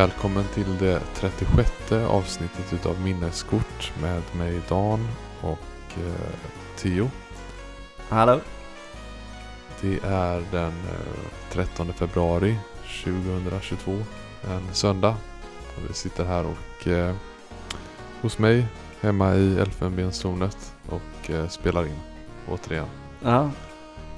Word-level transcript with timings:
Välkommen 0.00 0.44
till 0.54 0.78
det 0.78 1.02
36 1.14 1.92
avsnittet 1.92 2.72
utav 2.72 3.00
Minneskort 3.00 3.92
med 4.02 4.22
mig 4.36 4.60
Dan 4.68 5.08
och 5.40 5.98
eh, 5.98 6.30
Theo. 6.76 7.10
Hallå? 8.08 8.40
Det 9.80 9.98
är 10.04 10.42
den 10.52 10.72
eh, 10.72 11.50
13 11.50 11.92
februari 11.92 12.56
2022, 13.04 13.92
en 14.42 14.74
söndag. 14.74 15.16
Och 15.76 15.90
vi 15.90 15.94
sitter 15.94 16.24
här 16.24 16.46
och 16.46 16.88
eh, 16.88 17.14
hos 18.22 18.38
mig 18.38 18.66
hemma 19.00 19.34
i 19.34 19.58
Elfenbenstornet 19.58 20.74
och 20.88 21.30
eh, 21.30 21.48
spelar 21.48 21.86
in 21.86 22.00
återigen. 22.48 22.88
Ja, 23.22 23.50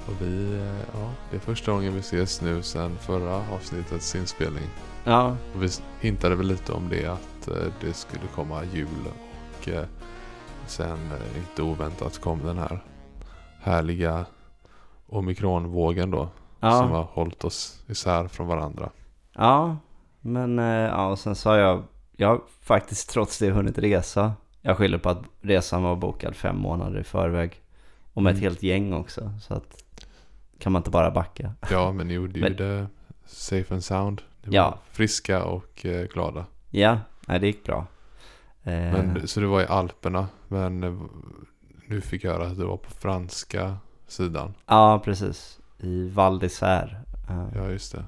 Och 0.07 0.21
vi, 0.21 0.53
eh, 0.53 0.99
ja, 0.99 1.11
det 1.31 1.35
är 1.35 1.41
första 1.41 1.71
gången 1.71 1.93
vi 1.93 1.99
ses 1.99 2.41
nu 2.41 2.61
sedan 2.61 2.97
förra 3.01 3.35
avsnittets 3.35 4.15
inspelning. 4.15 4.67
Ja, 5.03 5.37
Och 5.55 5.63
vi 5.63 5.69
hintade 5.99 6.35
väl 6.35 6.47
lite 6.47 6.71
om 6.73 6.89
det 6.89 7.05
att 7.05 7.47
eh, 7.47 7.73
det 7.81 7.93
skulle 7.93 8.27
komma 8.35 8.63
jul 8.73 8.87
och 9.59 9.67
eh, 9.69 9.85
sen 10.67 10.97
eh, 11.11 11.37
inte 11.37 11.61
oväntat 11.61 12.21
kom 12.21 12.39
den 12.43 12.57
här 12.57 12.83
härliga 13.61 14.25
omikronvågen 15.07 16.11
då 16.11 16.23
som 16.59 16.69
ja, 16.69 16.83
har 16.83 17.03
hållit 17.03 17.43
oss 17.43 17.83
isär 17.87 18.27
från 18.27 18.47
varandra. 18.47 18.89
ja. 19.33 19.77
Men 20.25 20.57
ja, 20.57 21.07
och 21.07 21.19
sen 21.19 21.35
sa 21.35 21.57
jag, 21.57 21.83
jag 22.15 22.27
har 22.27 22.41
faktiskt 22.61 23.09
trots 23.09 23.39
det 23.39 23.51
hunnit 23.51 23.77
resa. 23.77 24.33
Jag 24.61 24.77
skyller 24.77 24.97
på 24.97 25.09
att 25.09 25.21
resan 25.41 25.83
var 25.83 25.95
bokad 25.95 26.35
fem 26.35 26.57
månader 26.57 26.99
i 26.99 27.03
förväg. 27.03 27.61
Och 28.13 28.23
med 28.23 28.31
ett 28.31 28.37
Mm. 28.37 28.43
helt 28.49 28.63
gäng 28.63 28.93
också. 28.93 29.31
Så 29.41 29.53
att 29.53 29.83
kan 30.59 30.71
man 30.71 30.79
inte 30.79 30.89
bara 30.89 31.11
backa. 31.11 31.53
Ja 31.71 31.91
men 31.91 32.07
ni 32.07 32.13
gjorde 32.13 32.39
ju 32.39 32.49
det 32.49 32.87
safe 33.25 33.73
and 33.73 33.83
sound. 33.83 34.21
Var 34.45 34.53
Ja. 34.55 34.77
friska 34.91 35.43
och 35.43 35.85
eh, 35.85 36.07
glada. 36.07 36.45
Ja, 36.69 36.97
nej 37.27 37.39
det 37.39 37.47
gick 37.47 37.63
bra. 37.63 37.85
Eh, 38.63 38.73
Men, 38.73 39.27
så 39.27 39.39
du 39.39 39.45
var 39.45 39.61
i 39.61 39.65
Alperna 39.65 40.27
men 40.47 40.83
eh, 40.83 40.93
nu 41.87 42.01
fick 42.01 42.23
jag 42.23 42.31
höra 42.33 42.47
att 42.47 42.57
du 42.57 42.65
var 42.65 42.77
på 42.77 42.89
franska 42.91 43.77
sidan. 44.07 44.53
Ja, 44.67 45.01
precis. 45.05 45.59
I 45.79 46.09
Val 46.09 46.39
d'Isère. 46.39 46.95
Eh, 47.29 47.47
Ja 47.55 47.69
just 47.69 47.95
det. 47.95 48.03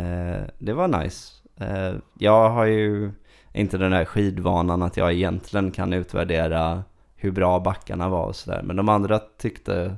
Eh, 0.00 0.44
det 0.58 0.72
var 0.72 0.88
nice. 0.88 1.32
Eh, 1.56 1.94
jag 2.18 2.50
har 2.50 2.64
ju 2.64 3.12
inte 3.52 3.78
den 3.78 3.90
där 3.90 4.04
skidvanan 4.04 4.82
att 4.82 4.96
jag 4.96 5.12
egentligen 5.12 5.70
kan 5.70 5.92
utvärdera 5.92 6.82
hur 7.16 7.30
bra 7.30 7.60
backarna 7.60 8.08
var 8.08 8.26
och 8.26 8.36
sådär. 8.36 8.62
Men 8.62 8.76
de 8.76 8.88
andra 8.88 9.18
tyckte 9.38 9.96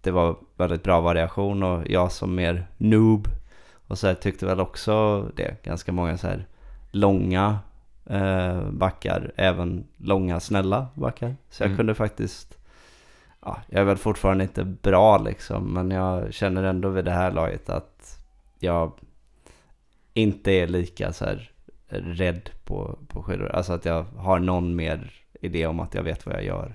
det 0.00 0.10
var 0.10 0.36
väldigt 0.56 0.82
bra 0.82 1.00
variation 1.00 1.62
och 1.62 1.82
jag 1.90 2.12
som 2.12 2.34
mer 2.34 2.66
noob 2.78 3.28
och 3.92 3.98
så 3.98 4.06
här 4.06 4.14
tyckte 4.14 4.46
väl 4.46 4.60
också 4.60 5.22
det. 5.36 5.62
Ganska 5.64 5.92
många 5.92 6.18
så 6.18 6.26
här 6.26 6.46
långa 6.90 7.58
eh, 8.06 8.70
backar, 8.70 9.32
även 9.36 9.84
långa 9.96 10.40
snälla 10.40 10.86
backar. 10.94 11.36
Så 11.50 11.62
jag 11.62 11.66
Mm. 11.66 11.76
kunde 11.76 11.94
faktiskt, 11.94 12.58
ja, 13.40 13.62
jag 13.68 13.80
är 13.80 13.84
väl 13.84 13.96
fortfarande 13.96 14.44
inte 14.44 14.64
bra 14.64 15.18
liksom, 15.18 15.72
men 15.72 15.90
jag 15.90 16.34
känner 16.34 16.62
ändå 16.62 16.88
vid 16.88 17.04
det 17.04 17.10
här 17.10 17.32
laget 17.32 17.68
att 17.68 18.18
jag 18.58 18.92
inte 20.14 20.50
är 20.52 20.66
lika 20.66 21.12
så 21.12 21.24
här 21.24 21.50
rädd 21.88 22.50
på, 22.64 22.98
på 23.08 23.22
skidor. 23.22 23.48
Alltså 23.48 23.72
att 23.72 23.84
jag 23.84 24.02
har 24.16 24.38
någon 24.38 24.76
mer 24.76 25.12
idé 25.40 25.66
om 25.66 25.80
att 25.80 25.94
jag 25.94 26.02
vet 26.02 26.26
vad 26.26 26.34
jag 26.34 26.44
gör. 26.44 26.74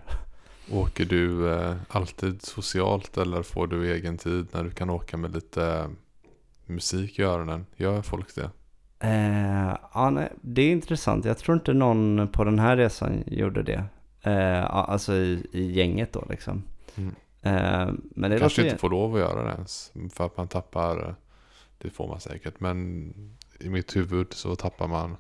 Åker 0.72 1.06
du 1.06 1.54
eh, 1.54 1.76
alltid 1.90 2.42
socialt 2.42 3.18
eller 3.18 3.44
får 3.44 3.68
du 3.68 3.94
egen 3.94 4.18
tid 4.18 4.48
när 4.52 4.64
du 4.64 4.70
kan 4.72 4.90
åka 4.90 5.18
med 5.18 5.36
lite 5.36 5.86
musik 6.68 7.20
i 7.20 7.24
öronen? 7.24 7.66
Gör 7.76 8.02
folk 8.02 8.36
det? 8.36 8.50
Eh, 9.00 9.78
ja, 9.94 10.10
nej, 10.10 10.30
det 10.42 10.62
är 10.62 10.72
intressant. 10.72 11.26
Jag 11.26 11.38
tror 11.38 11.58
inte 11.58 11.74
någon 11.74 12.28
på 12.28 12.44
den 12.44 12.60
här 12.60 12.78
resan 12.78 13.24
gjorde 13.28 13.64
det. 13.64 13.84
Eh, 14.22 14.76
alltså 14.76 15.14
i, 15.14 15.48
i 15.52 15.72
gänget 15.72 16.14
då 16.14 16.26
liksom. 16.30 16.64
Mm. 16.96 17.16
Eh, 17.42 17.94
men 18.16 18.32
det 18.32 18.40
Kanske 18.40 18.62
låter 18.62 18.70
inte 18.70 18.82
får 18.82 18.90
lov 18.90 19.14
att 19.14 19.20
göra 19.20 19.44
det 19.44 19.52
ens. 19.52 19.92
För 20.14 20.26
att 20.26 20.38
man 20.38 20.48
tappar, 20.48 21.16
det 21.78 21.90
får 21.90 22.08
man 22.08 22.20
säkert. 22.20 22.60
Men 22.60 23.14
i 23.60 23.70
mitt 23.70 23.96
huvud 23.96 24.34
så 24.34 24.56
tappar 24.56 24.88
man 24.88 25.18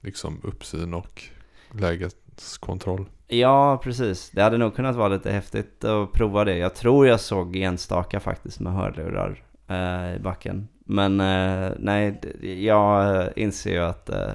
liksom 0.00 0.40
uppsyn 0.42 0.94
och 0.94 1.22
lägeskontroll. 1.70 3.06
Ja, 3.26 3.80
precis. 3.82 4.30
Det 4.30 4.42
hade 4.42 4.58
nog 4.58 4.76
kunnat 4.76 4.96
vara 4.96 5.08
lite 5.08 5.32
häftigt 5.32 5.84
att 5.84 6.12
prova 6.12 6.44
det. 6.44 6.56
Jag 6.56 6.74
tror 6.74 7.06
jag 7.06 7.20
såg 7.20 7.56
enstaka 7.56 8.20
faktiskt 8.20 8.60
med 8.60 8.72
hörlurar 8.72 9.44
eh, 9.68 10.16
i 10.16 10.18
backen. 10.18 10.68
Men 10.78 11.20
eh, 11.20 11.72
nej, 11.78 12.20
jag 12.64 13.28
inser 13.36 13.72
ju 13.72 13.84
att 13.84 14.08
eh, 14.08 14.32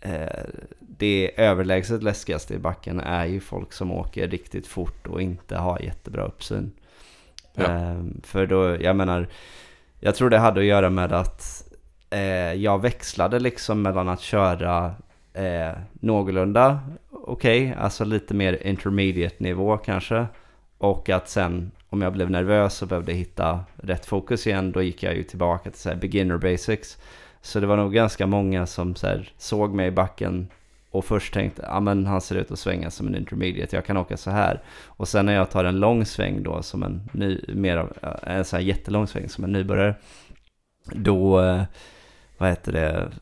eh, 0.00 0.44
det 0.80 1.30
överlägset 1.36 2.02
läskigaste 2.02 2.54
i 2.54 2.58
backen 2.58 3.00
är 3.00 3.24
ju 3.24 3.40
folk 3.40 3.72
som 3.72 3.90
åker 3.90 4.28
riktigt 4.28 4.66
fort 4.66 5.06
och 5.06 5.22
inte 5.22 5.56
har 5.56 5.80
jättebra 5.80 6.24
uppsyn. 6.24 6.72
Ja. 7.54 7.64
Eh, 7.64 8.02
för 8.22 8.46
då, 8.46 8.76
jag 8.82 8.96
menar, 8.96 9.28
jag 10.00 10.14
tror 10.14 10.30
det 10.30 10.38
hade 10.38 10.60
att 10.60 10.66
göra 10.66 10.90
med 10.90 11.12
att 11.12 11.64
eh, 12.10 12.52
jag 12.52 12.82
växlade 12.82 13.38
liksom 13.38 13.82
mellan 13.82 14.08
att 14.08 14.20
köra 14.20 14.94
eh, 15.32 15.72
någorlunda 15.92 16.80
okej, 17.26 17.74
alltså 17.78 18.04
lite 18.04 18.34
mer 18.34 18.66
intermediate 18.66 19.36
nivå 19.38 19.76
kanske. 19.76 20.26
Och 20.78 21.10
att 21.10 21.28
sen 21.28 21.70
om 21.94 22.02
jag 22.02 22.12
blev 22.12 22.30
nervös 22.30 22.82
och 22.82 22.88
behövde 22.88 23.12
hitta 23.12 23.64
rätt 23.76 24.06
fokus 24.06 24.46
igen, 24.46 24.72
då 24.72 24.82
gick 24.82 25.02
jag 25.02 25.16
ju 25.16 25.22
tillbaka 25.22 25.70
till 25.70 25.80
så 25.80 25.88
här 25.88 25.96
beginner 25.96 26.38
basics. 26.38 26.98
Så 27.42 27.60
det 27.60 27.66
var 27.66 27.76
nog 27.76 27.92
ganska 27.92 28.26
många 28.26 28.66
som 28.66 28.94
så 28.94 29.06
här 29.06 29.32
såg 29.38 29.74
mig 29.74 29.86
i 29.86 29.90
backen 29.90 30.48
och 30.90 31.04
först 31.04 31.34
tänkte, 31.34 31.62
ja 31.62 31.80
men 31.80 32.06
han 32.06 32.20
ser 32.20 32.36
ut 32.36 32.50
att 32.50 32.58
svänga 32.58 32.90
som 32.90 33.06
en 33.06 33.16
intermediate, 33.16 33.76
jag 33.76 33.84
kan 33.84 33.96
åka 33.96 34.16
så 34.16 34.30
här. 34.30 34.62
Och 34.86 35.08
sen 35.08 35.26
när 35.26 35.32
jag 35.34 35.50
tar 35.50 35.64
en 35.64 35.80
lång 35.80 36.04
sväng 36.04 36.42
då 36.42 36.62
som 36.62 36.82
en 36.82 37.08
ny, 37.12 37.40
mer 37.48 37.76
av, 37.76 37.92
eh, 38.02 38.36
en 38.36 38.44
så 38.44 38.56
här 38.56 38.62
jättelång 38.62 39.06
sväng 39.06 39.28
som 39.28 39.44
en 39.44 39.52
nybörjare, 39.52 39.94
då, 40.92 41.40
eh, 41.40 41.62
vad 42.38 42.48
heter 42.48 42.72
det, 42.72 43.12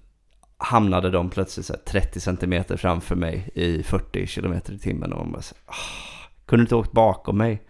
hamnade 0.59 1.11
de 1.11 1.31
plötsligt 1.31 1.66
så 1.66 1.72
här 1.72 1.81
30 1.81 2.21
centimeter 2.21 2.77
framför 2.77 3.16
mig 3.16 3.50
i 3.55 3.82
40 3.82 4.27
kilometer 4.27 4.72
i 4.72 4.78
timmen 4.78 5.12
och 5.12 5.19
man 5.19 5.32
bara 5.32 5.43
så 5.43 5.55
här, 5.55 5.75
"Ah, 5.75 6.28
kunde 6.47 6.62
inte 6.62 6.77
åkt 6.77 6.93
bakom 6.93 7.38
mig. 7.38 7.62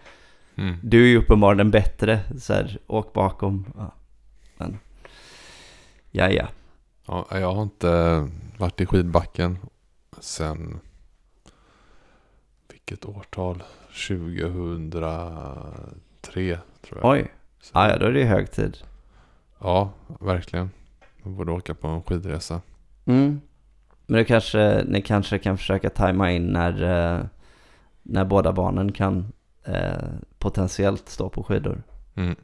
Mm. 0.57 0.77
Du 0.83 1.03
är 1.05 1.09
ju 1.09 1.19
uppenbarligen 1.19 1.71
bättre, 1.71 2.21
så 2.39 2.53
här, 2.53 2.79
åk 2.87 3.13
bakom. 3.13 3.73
Ja. 3.77 3.93
Men, 4.59 4.79
ja 6.11 6.31
ja. 6.31 6.49
Ja, 7.07 7.27
jag 7.31 7.55
har 7.55 7.63
inte 7.63 8.29
varit 8.59 8.81
i 8.81 8.87
skidbacken 8.87 9.59
sen 10.21 10.81
vilket 12.69 13.05
årtal? 13.05 13.63
2003 14.09 16.59
tror 16.83 17.01
jag. 17.01 17.11
Oj, 17.11 17.33
Så- 17.61 17.71
ja, 17.75 17.99
då 17.99 18.07
är 18.07 18.13
det 18.13 18.25
hög 18.25 18.51
tid. 18.51 18.77
Ja, 19.59 19.93
verkligen. 20.21 20.71
Man 21.23 21.37
borde 21.37 21.53
åka 21.53 21.75
på 21.75 21.89
en 21.89 22.03
skidresa. 22.03 22.61
Mm. 23.05 23.41
Men 24.07 24.17
det 24.19 24.25
kanske, 24.25 24.85
ni 24.89 25.03
kanske 25.03 25.39
kan 25.39 25.59
försöka 25.59 25.91
tajma 25.91 26.33
in 26.33 26.47
när, 26.47 26.83
eh, 26.83 27.21
när 28.03 28.25
båda 28.25 28.53
barnen 28.53 28.93
kan 28.93 29.33
eh, 29.65 30.09
potentiellt 30.43 31.09
stå 31.09 31.29
på 31.29 31.43
skidor. 31.43 31.83
Mm. 32.15 32.37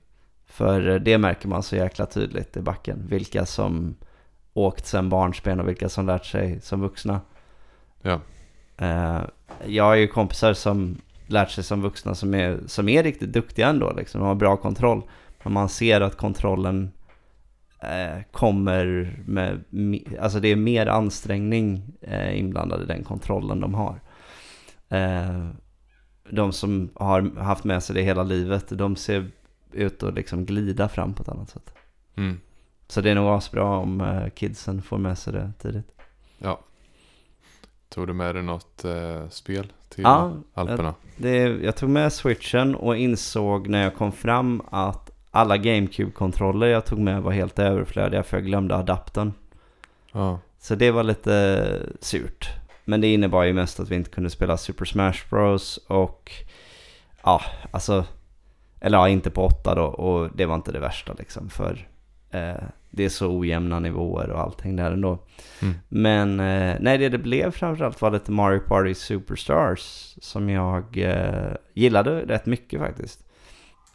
För 0.47 0.99
det 0.99 1.19
märker 1.19 1.49
man 1.49 1.63
så 1.63 1.77
jäkla 1.77 2.07
tydligt 2.07 2.57
i 2.57 2.61
backen. 2.61 3.07
Vilka 3.09 3.47
som 3.47 3.95
åkt 4.55 4.87
sen 4.87 5.09
barnsben 5.09 5.61
och 5.61 5.69
vilka 5.69 5.89
som 5.89 6.07
lärt 6.07 6.25
sig 6.27 6.61
som 6.61 6.81
vuxna. 6.81 7.21
Ja. 8.03 8.21
Eh, 8.77 9.21
jag 9.67 9.85
har 9.85 9.95
ju 9.95 10.07
kompisar 10.07 10.53
som 10.53 10.97
lärt 11.27 11.51
sig 11.51 11.65
som 11.65 11.83
vuxna 11.83 12.15
som 12.15 12.35
är, 12.35 12.59
som 12.67 12.89
är 12.89 13.03
riktigt 13.03 13.33
duktiga 13.33 13.69
ändå. 13.69 13.93
Liksom. 13.93 14.21
De 14.21 14.27
har 14.27 14.35
bra 14.35 14.57
kontroll. 14.57 15.03
Men 15.43 15.53
man 15.53 15.69
ser 15.69 16.01
att 16.01 16.17
kontrollen 16.17 16.93
eh, 17.83 18.23
kommer 18.33 19.17
med... 19.27 19.65
me- 19.71 20.21
Alltså 20.21 20.41
det 20.41 20.49
är 20.49 20.57
mer 20.57 20.87
ansträngning 20.87 21.83
eh, 22.01 22.39
inblandad 22.39 22.83
i 22.83 22.87
den 22.87 23.05
kontrollen 23.05 23.61
de 23.61 23.75
har. 23.75 24.01
Eh, 24.89 25.49
de 26.31 26.53
som 26.53 26.91
har 26.95 27.41
haft 27.41 27.65
med 27.65 27.83
sig 27.83 27.95
det 27.95 28.03
hela 28.03 28.23
livet, 28.23 28.65
de 28.69 28.97
ser 28.97 29.31
ut 29.73 30.03
att 30.03 30.15
liksom 30.15 30.45
glida 30.45 30.89
fram 30.89 31.15
på 31.15 31.23
ett 31.23 31.29
annat 31.29 31.51
sätt. 31.51 31.75
Mm. 32.17 32.41
Så 32.89 33.01
det 33.01 33.11
är 33.11 33.15
nog 33.15 33.29
asbra 33.29 33.65
om 33.65 34.01
eh, 34.01 34.29
kidsen 34.31 34.83
får 34.83 34.99
med 34.99 35.19
sig 35.19 35.33
det 35.33 35.53
tidigt. 35.59 35.93
Ja. 36.39 36.61
Tog 37.89 38.07
du 38.07 38.13
med 38.13 38.35
dig 38.35 38.43
något 38.43 38.85
eh, 38.85 39.29
spel 39.29 39.73
till 39.89 40.05
Ja, 40.05 40.33
Alperna? 40.55 40.95
Det, 41.17 41.39
jag 41.39 41.77
tog 41.77 41.91
med 41.91 42.13
switchen 42.13 42.75
och 42.75 42.97
insåg 42.97 43.69
när 43.69 43.83
jag 43.83 43.95
kom 43.95 44.13
fram 44.13 44.63
att 44.71 45.11
alla 45.31 45.57
GameCube-kontroller 45.57 46.67
jag 46.67 46.85
tog 46.85 46.99
med 46.99 47.23
var 47.23 47.33
helt 47.33 47.59
överflödiga 47.59 48.23
för 48.23 48.37
jag 48.37 48.47
glömde 48.47 48.77
adaptern. 48.77 49.33
Ja. 50.13 50.41
Så 50.59 50.75
det 50.75 50.91
var 50.91 51.03
lite 51.03 51.67
surt. 52.01 52.49
Men 52.89 53.01
det 53.01 53.13
innebar 53.13 53.45
ju 53.45 53.53
mest 53.53 53.81
att 53.81 53.91
vi 53.91 53.95
inte 53.95 54.11
kunde 54.11 54.31
spela 54.31 54.57
Super 54.57 54.85
Smash 54.85 55.29
Bros. 55.31 55.77
Och 55.87 56.33
ja, 57.23 57.41
alltså... 57.71 58.05
Eller 58.81 58.99
ja, 58.99 59.09
inte 59.09 59.31
på 59.31 59.45
åtta 59.45 59.75
då. 59.75 59.85
Och 59.85 60.31
det 60.37 60.47
var 60.47 60.55
inte 60.55 60.73
det 60.73 60.81
värsta 60.81 61.13
liksom. 61.19 61.51
För 61.51 61.89
eh, 62.31 62.63
det 62.91 63.05
är 63.05 63.09
så 63.09 63.39
ojämna 63.39 63.81
nivåer 63.81 64.31
och 64.31 64.41
allting 64.41 64.77
där 64.77 64.91
ändå. 64.91 65.19
Mm. 65.63 65.75
Men 65.89 66.41
eh, 66.41 66.77
nej, 66.81 66.99
det 66.99 67.09
det 67.09 67.19
blev 67.19 67.51
framförallt 67.51 68.01
var 68.01 68.11
lite 68.11 68.31
Mario 68.31 68.61
Party 68.61 68.95
Superstars 68.95 70.15
som 70.21 70.51
jag 70.51 70.99
eh, 70.99 71.53
gillade 71.75 72.21
rätt 72.21 72.47
mycket 72.47 72.81
faktiskt. 72.81 73.25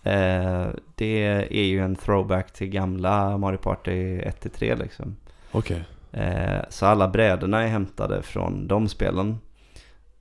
Eh, 0.04 0.68
det 0.96 1.24
är 1.50 1.66
ju 1.66 1.80
en 1.80 1.96
throwback 1.96 2.54
till 2.54 2.68
gamla 2.68 3.38
Mario 3.38 3.58
Party 3.58 4.20
1-3 4.20 4.78
liksom. 4.78 5.16
Okej. 5.52 5.84
Eh, 6.14 6.62
så 6.70 6.86
alla 6.86 7.08
brädorna 7.08 7.64
är 7.64 7.68
hämtade 7.68 8.22
från 8.22 8.68
de 8.68 8.90
spelen. 8.90 9.38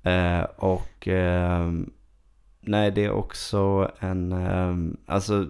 Eh, 0.02 0.42
och 0.56 1.08
eh, 1.08 1.70
nej, 2.60 2.90
det 2.90 3.04
är 3.04 3.10
också 3.10 3.90
en, 3.98 4.32
eh, 4.32 4.76
alltså 5.14 5.46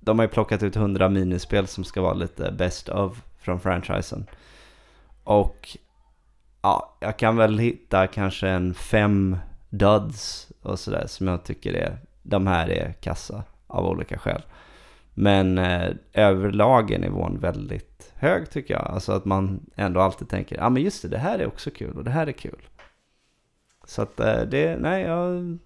de 0.00 0.18
har 0.18 0.26
ju 0.26 0.32
plockat 0.32 0.62
ut 0.62 0.76
100 0.76 1.08
minispel 1.08 1.66
som 1.66 1.84
ska 1.84 2.02
vara 2.02 2.14
lite 2.14 2.52
best 2.52 2.88
of 2.88 3.22
från 3.38 3.60
franchisen. 3.60 4.26
Och 5.24 5.76
ja, 6.62 6.96
jag 7.00 7.16
kan 7.16 7.36
väl 7.36 7.58
hitta 7.58 8.06
kanske 8.06 8.48
en 8.48 8.74
fem 8.74 9.36
duds 9.70 10.52
och 10.62 10.78
sådär 10.78 11.04
som 11.06 11.28
jag 11.28 11.44
tycker 11.44 11.72
är, 11.72 11.98
de 12.22 12.46
här 12.46 12.70
är 12.70 12.92
kassa 12.92 13.42
av 13.66 13.86
olika 13.86 14.18
skäl. 14.18 14.42
Men 15.14 15.58
eh, 15.58 15.90
överlag 16.12 16.90
är 16.90 16.98
nivån 16.98 17.38
väldigt 17.40 17.95
hög 18.16 18.50
tycker 18.50 18.74
jag. 18.74 18.86
Alltså 18.86 19.12
att 19.12 19.24
man 19.24 19.60
ändå 19.74 20.00
alltid 20.00 20.28
tänker, 20.28 20.56
ja 20.56 20.66
ah, 20.66 20.70
men 20.70 20.82
just 20.82 21.02
det, 21.02 21.08
det 21.08 21.18
här 21.18 21.38
är 21.38 21.46
också 21.46 21.70
kul 21.70 21.96
och 21.96 22.04
det 22.04 22.10
här 22.10 22.26
är 22.26 22.32
kul. 22.32 22.62
Så 23.84 24.02
att 24.02 24.20
eh, 24.20 24.42
det, 24.42 24.76
nej, 24.80 25.02
jag, 25.02 25.58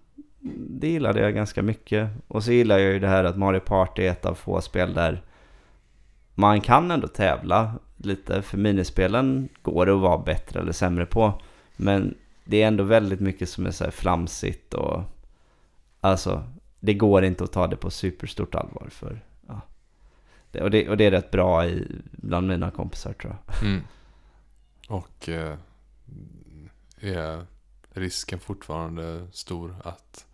det 0.69 0.88
gillade 0.88 1.20
jag 1.20 1.35
ganska 1.35 1.62
mycket. 1.62 2.11
Och 2.29 2.44
så 2.44 2.52
gillar 2.52 2.79
jag 2.79 2.93
ju 2.93 2.99
det 2.99 3.08
här 3.08 3.25
att 3.25 3.38
Mario 3.38 3.61
Party 3.61 4.02
är 4.02 4.11
ett 4.11 4.26
av 4.26 4.35
få 4.35 4.61
spel 4.61 4.94
där 4.94 5.23
man 6.35 6.61
kan 6.61 6.91
ändå 6.91 7.08
tävla 7.08 7.75
lite. 7.97 8.43
För 8.43 8.58
minispelen 8.58 9.49
går 9.62 9.87
det 9.87 9.94
att 9.94 10.00
vara 10.00 10.19
bättre 10.19 10.61
eller 10.61 10.73
sämre 10.73 11.06
på. 11.06 11.43
Men 11.76 12.14
det 12.44 12.62
är 12.62 12.69
ändå 12.69 12.85
väldigt 12.85 13.20
mycket 13.20 13.49
som 13.49 13.67
är 13.67 13.70
så 13.70 13.85
här 13.85 13.91
flamsigt 13.91 14.75
och 14.75 15.03
alltså 16.00 16.43
det 16.81 16.94
går 16.94 17.25
inte 17.25 17.44
att 17.44 17.53
ta 17.53 17.67
det 17.67 17.76
på 17.76 17.91
superstort 17.91 18.55
allvar 18.55 18.88
för 18.91 19.20
det, 20.52 20.61
och, 20.61 20.70
det, 20.70 20.88
och 20.88 20.97
det 20.97 21.05
är 21.05 21.11
rätt 21.11 21.31
bra 21.31 21.67
i, 21.67 21.88
bland 22.12 22.49
mina 22.49 22.70
kompisar 22.70 23.12
tror 23.12 23.37
jag. 23.47 23.62
Mm. 23.69 23.82
Och 24.88 25.29
eh, 25.29 25.56
är 27.00 27.47
risken 27.94 28.38
fortfarande 28.38 29.26
stor 29.32 29.76
att, 29.85 30.26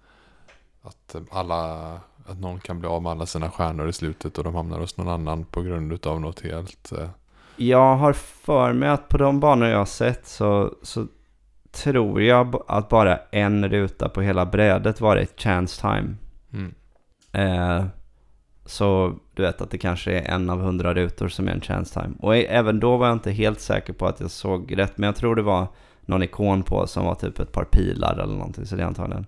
att, 0.83 1.17
alla, 1.31 1.93
att 2.27 2.41
någon 2.41 2.61
kan 2.61 2.79
bli 2.81 2.89
av 2.89 3.03
med 3.03 3.13
alla 3.13 3.27
sina 3.27 3.51
stjärnor 3.51 3.89
i 3.89 3.93
slutet 3.93 4.39
och 4.39 4.45
de 4.45 4.55
hamnar 4.55 4.79
hos 4.79 4.97
någon 4.97 5.09
annan 5.09 5.45
på 5.45 5.63
grund 5.63 6.07
av 6.07 6.21
något 6.21 6.41
helt... 6.41 6.93
Eh, 6.93 7.09
Jag 7.57 7.97
har 7.97 8.13
för 8.13 8.73
mig 8.73 8.89
att 8.89 9.09
på 9.09 9.19
de 9.19 9.41
banor 9.41 9.69
jag 9.69 9.79
har 9.79 9.85
sett 9.85 10.27
så, 10.27 10.75
så 10.83 11.07
tror 11.71 12.23
jag 12.23 12.63
att 12.69 12.89
bara 12.89 13.19
en 13.31 13.69
ruta 13.69 14.09
på 14.09 14.23
hela 14.23 14.47
brädet 14.47 15.01
var 15.01 15.17
ett 15.17 15.41
chance 15.41 15.81
time. 15.81 16.17
mm. 16.53 16.75
Eh, 17.33 17.87
så 18.67 19.19
du 19.35 19.43
vet 19.43 19.61
att 19.61 19.71
det 19.71 19.79
kanske 19.79 20.13
är 20.13 20.35
en 20.35 20.51
av 20.51 20.61
hundra 20.61 20.95
rutor 20.95 21.29
som 21.29 21.49
är 21.49 21.53
en 21.53 21.61
chance 21.61 22.01
time. 22.01 22.15
Och 22.21 22.37
även 22.37 22.81
då 22.81 22.97
var 22.97 23.07
jag 23.07 23.15
inte 23.17 23.31
helt 23.31 23.61
säker 23.61 23.93
på 23.93 24.07
att 24.07 24.21
jag 24.21 24.31
såg 24.31 24.79
rätt. 24.79 24.99
Men 24.99 25.07
jag 25.07 25.17
tror 25.17 25.37
det 25.37 25.43
var 25.43 25.67
någon 26.01 26.23
ikon 26.23 26.63
på 26.63 26.87
som 26.87 27.05
var 27.05 27.15
typ 27.15 27.39
ett 27.39 27.53
par 27.53 27.65
pilar 27.65 28.13
eller 28.13 28.35
någonting. 28.35 28.67
Så 28.67 28.77
det 28.77 28.83
är 28.83 28.87
antagligen 28.87 29.27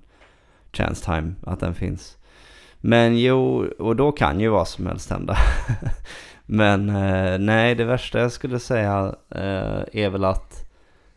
chance 0.73 1.05
time 1.05 1.35
att 1.43 1.61
den 1.61 1.75
finns. 1.75 2.17
Men 2.81 3.19
jo, 3.19 3.67
och 3.79 3.97
då 3.97 4.13
kan 4.13 4.41
ju 4.41 4.49
vad 4.49 4.69
som 4.69 4.87
helst 4.87 5.11
hända. 5.11 5.37
Men 6.47 6.89
eh, 6.89 7.39
nej, 7.39 7.75
det 7.75 7.85
värsta 7.85 8.19
jag 8.19 8.33
skulle 8.33 8.59
säga 8.59 9.15
eh, 9.31 9.83
är 9.93 10.11
väl 10.11 10.25
att 10.25 10.71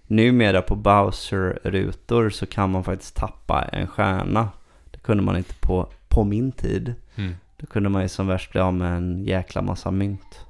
numera 0.07 0.61
på 0.61 0.75
Bowser-rutor 0.75 2.29
så 2.29 2.45
kan 2.45 2.71
man 2.71 2.83
faktiskt 2.83 3.15
tappa 3.15 3.61
en 3.61 3.87
stjärna. 3.87 4.49
Det 4.91 4.99
kunde 4.99 5.23
man 5.23 5.37
inte 5.37 5.53
på, 5.59 5.87
på 6.07 6.23
min 6.23 6.51
tid. 6.51 6.95
Mm. 7.15 7.35
Då 7.61 7.67
kunde 7.67 7.89
man 7.89 8.01
ju 8.01 8.07
som 8.07 8.27
värst 8.27 8.51
bli 8.51 8.61
av 8.61 8.73
med 8.73 8.97
en 8.97 9.23
jäkla 9.23 9.61
massa 9.61 9.91
mynt. 9.91 10.45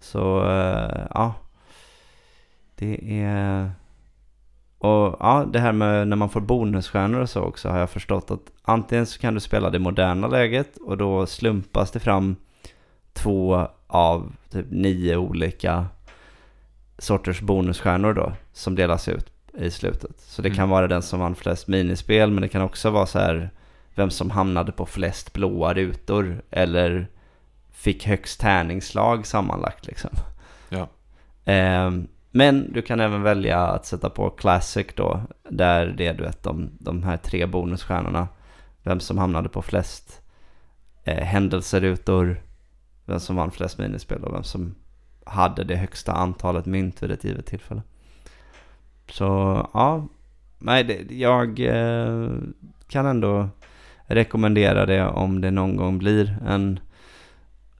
Så 0.00 0.44
eh, 0.50 1.06
ja. 1.14 1.34
Det 2.74 3.22
är... 3.22 3.70
Och 4.78 5.16
ja, 5.20 5.46
det 5.52 5.58
här 5.58 5.72
med 5.72 6.08
när 6.08 6.16
man 6.16 6.28
får 6.28 6.40
bonusstjärnor 6.40 7.20
och 7.20 7.30
så 7.30 7.40
också 7.40 7.68
har 7.68 7.78
jag 7.78 7.90
förstått 7.90 8.30
att 8.30 8.52
antingen 8.62 9.06
så 9.06 9.20
kan 9.20 9.34
du 9.34 9.40
spela 9.40 9.70
det 9.70 9.78
moderna 9.78 10.28
läget 10.28 10.76
och 10.76 10.96
då 10.96 11.26
slumpas 11.26 11.90
det 11.90 12.00
fram 12.00 12.36
två 13.12 13.68
av 13.86 14.32
typ 14.50 14.66
nio 14.70 15.16
olika 15.16 15.86
sorters 16.98 17.40
bonusstjärnor 17.40 18.12
då 18.12 18.32
som 18.52 18.74
delas 18.74 19.08
ut 19.08 19.32
i 19.54 19.70
slutet. 19.70 20.20
Så 20.20 20.42
det 20.42 20.50
kan 20.50 20.58
Mm. 20.58 20.70
vara 20.70 20.88
den 20.88 21.02
som 21.02 21.20
vann 21.20 21.34
flest 21.34 21.68
minispel 21.68 22.30
men 22.30 22.42
det 22.42 22.48
kan 22.48 22.62
också 22.62 22.90
vara 22.90 23.06
så 23.06 23.18
här 23.18 23.50
vem 23.94 24.10
som 24.10 24.30
hamnade 24.30 24.72
på 24.72 24.86
flest 24.86 25.32
blåa 25.32 25.74
rutor 25.74 26.42
eller 26.50 27.08
fick 27.70 28.06
högst 28.06 28.40
tärningslag 28.40 29.26
sammanlagt 29.26 29.86
liksom. 29.86 30.10
Ja. 30.68 30.88
Ehm, 31.44 32.08
men 32.30 32.72
du 32.72 32.82
kan 32.82 33.00
även 33.00 33.22
välja 33.22 33.58
att 33.58 33.86
sätta 33.86 34.10
på 34.10 34.30
Classic 34.30 34.86
då, 34.94 35.20
där 35.48 35.86
det 35.86 36.06
är 36.06 36.14
du 36.14 36.22
vet 36.22 36.42
de, 36.42 36.70
de 36.78 37.02
här 37.02 37.16
tre 37.16 37.46
bonusstjärnorna. 37.46 38.28
Vem 38.82 39.00
som 39.00 39.18
hamnade 39.18 39.48
på 39.48 39.62
flest 39.62 40.22
eh, 41.04 41.24
händelserutor, 41.24 42.42
vem 43.04 43.20
som 43.20 43.36
vann 43.36 43.50
flest 43.50 43.78
minispel 43.78 44.24
och 44.24 44.34
vem 44.34 44.44
som 44.44 44.74
hade 45.24 45.64
det 45.64 45.76
högsta 45.76 46.12
antalet 46.12 46.66
mynt 46.66 47.02
vid 47.02 47.10
ett 47.10 47.24
givet 47.24 47.46
tillfälle. 47.46 47.82
Så 49.10 49.24
ja, 49.74 50.08
nej, 50.58 50.84
det, 50.84 51.14
jag 51.14 51.60
eh, 51.60 52.30
kan 52.88 53.06
ändå 53.06 53.48
rekommendera 54.14 54.86
det 54.86 55.06
om 55.06 55.40
det 55.40 55.50
någon 55.50 55.76
gång 55.76 55.98
blir 55.98 56.38
en 56.46 56.80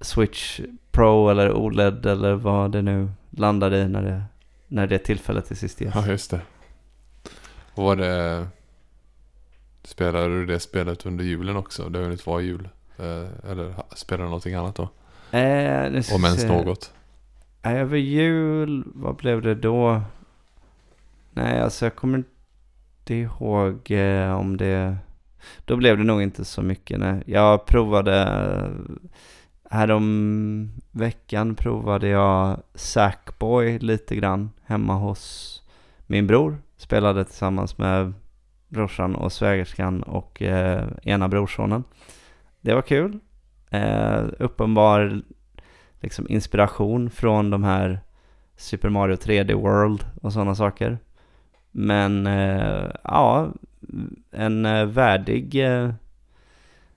Switch 0.01 0.61
Pro 0.91 1.29
eller 1.29 1.53
OLED 1.53 2.07
eller 2.07 2.35
vad 2.35 2.73
det 2.73 2.83
nu 2.83 3.11
landar 3.31 3.75
i 3.75 3.89
när 3.89 4.03
det, 4.03 4.23
när 4.69 4.87
det 4.87 4.99
tillfället 4.99 5.47
till 5.47 5.57
sist 5.57 5.81
ges. 5.81 5.95
Ja, 5.95 6.07
just 6.07 6.31
det. 6.31 6.41
Och 7.75 7.85
var 7.85 7.97
det... 7.97 8.47
Spelade 9.85 10.29
du 10.29 10.47
det 10.47 10.61
spelet 10.61 11.07
under 11.07 11.25
julen 11.25 11.57
också? 11.57 11.89
Det 11.89 11.99
har 11.99 12.05
hunnit 12.05 12.27
vara 12.27 12.41
jul. 12.41 12.69
Eh, 12.99 13.51
eller 13.51 13.75
spelade 13.95 14.25
du 14.25 14.29
någonting 14.29 14.55
annat 14.55 14.77
då? 14.77 14.83
Eh, 15.39 15.87
Om 16.15 16.25
ens 16.25 16.41
se. 16.41 16.49
något. 16.49 16.93
Över 17.63 17.97
jul, 17.97 18.85
vad 18.87 19.17
blev 19.17 19.43
det 19.43 19.55
då? 19.55 20.03
Nej, 21.33 21.61
alltså 21.61 21.87
jag 21.87 21.97
kommer 21.97 22.19
inte 22.19 23.15
ihåg 23.15 23.91
eh, 23.91 24.33
om 24.33 24.57
det... 24.57 24.97
Då 25.65 25.77
blev 25.77 25.99
det 25.99 26.05
nog 26.05 26.23
inte 26.23 26.45
så 26.45 26.63
mycket. 26.63 27.01
Nej. 27.01 27.23
Jag 27.27 27.67
provade... 27.67 28.71
Härom 29.71 30.71
veckan 30.91 31.55
provade 31.55 32.09
jag 32.09 32.63
Sackboy 32.75 33.79
lite 33.79 34.17
grann 34.17 34.51
hemma 34.65 34.95
hos 34.95 35.63
min 36.07 36.27
bror. 36.27 36.59
Spelade 36.77 37.25
tillsammans 37.25 37.79
med 37.79 38.13
brorsan 38.69 39.15
och 39.15 39.33
svägerskan 39.33 40.03
och 40.03 40.43
eh, 40.43 40.89
ena 41.03 41.29
brorsonen. 41.29 41.85
Det 42.61 42.75
var 42.75 42.83
kul. 42.83 43.19
Eh, 43.71 44.25
uppenbar 44.39 45.23
liksom 46.01 46.27
inspiration 46.29 47.11
från 47.11 47.51
de 47.51 47.65
här 47.65 48.01
Super 48.57 48.89
Mario 48.89 49.17
3D 49.17 49.55
World 49.55 50.07
och 50.23 50.33
sådana 50.33 50.55
saker. 50.55 50.99
Men 51.71 52.27
eh, 52.27 52.91
ja, 53.05 53.49
en 54.31 54.67
eh, 54.67 54.85
värdig 54.85 55.55
eh, 55.55 55.95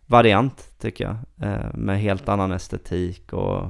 variant 0.06 0.70
tycker 0.80 1.04
jag. 1.04 1.16
Eh, 1.50 1.74
med 1.74 2.00
helt 2.00 2.30
annan 2.30 2.52
estetik 2.52 3.34
och 3.34 3.70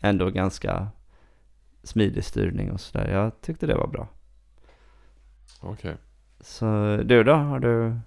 ändå 0.00 0.30
ganska 0.30 0.88
smidig 1.82 2.24
styrning 2.24 2.72
och 2.72 2.80
sådär. 2.80 3.10
Jag 3.10 3.40
tyckte 3.40 3.66
det 3.66 3.74
var 3.74 3.86
bra. 3.86 4.08
Okej. 5.60 5.96
Så 6.40 6.96
du 7.04 7.24
då? 7.24 7.32
Har 7.32 7.58
du 7.60 7.98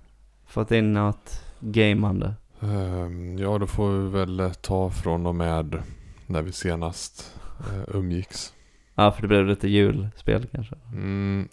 fått 0.46 0.72
in 0.72 0.94
något 0.94 1.44
gameande? 1.60 2.34
Ehm, 2.62 3.38
ja, 3.38 3.58
då 3.58 3.68
får 3.68 3.92
vi 3.92 4.10
väl 4.10 4.52
ta 4.62 4.90
från 4.90 5.26
och 5.26 5.36
med 5.36 5.82
när 6.26 6.42
vi 6.42 6.52
senast 6.52 7.40
umgicks. 7.88 8.54
Ja, 8.96 9.12
för 9.12 9.22
det 9.22 9.28
blev 9.28 9.46
lite 9.46 9.68
julspel 9.68 10.48
kanske. 10.52 10.76
Mm. 10.94 11.50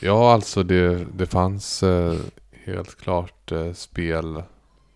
Ja, 0.00 0.32
alltså 0.32 0.62
det, 0.62 1.06
det 1.14 1.26
fanns 1.26 1.82
eh, 1.82 2.16
helt 2.52 2.96
klart 2.96 3.52
eh, 3.52 3.72
spel 3.72 4.42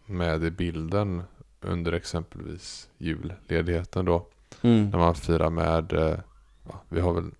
med 0.07 0.45
i 0.45 0.51
bilden 0.51 1.23
under 1.61 1.93
exempelvis 1.93 2.89
julledigheten 2.99 4.05
då. 4.05 4.27
Mm. 4.63 4.91
När 4.91 4.99
man 4.99 5.15
firar 5.15 5.51
med, 5.51 5.93
eh, 5.93 6.19
vi 6.89 7.01
har 7.01 7.13
väl 7.13 7.31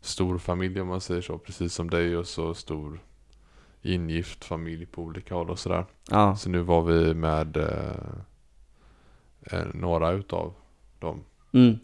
stor 0.00 0.38
familj 0.38 0.80
om 0.80 0.88
man 0.88 1.00
säger 1.00 1.22
så, 1.22 1.38
precis 1.38 1.74
som 1.74 1.90
dig 1.90 2.16
och 2.16 2.26
så 2.26 2.54
stor 2.54 3.00
ingift 3.82 4.44
familj 4.44 4.86
på 4.86 5.02
olika 5.02 5.34
håll 5.34 5.50
och 5.50 5.58
sådär. 5.58 5.84
Ja, 6.10 6.36
Så 6.36 6.50
nu 6.50 6.60
var 6.60 6.82
vi 6.82 7.14
med 7.14 7.56
eh, 7.56 7.92
några 9.74 10.10
utav 10.10 10.54
dem 10.98 11.24
Mm. 11.52 11.78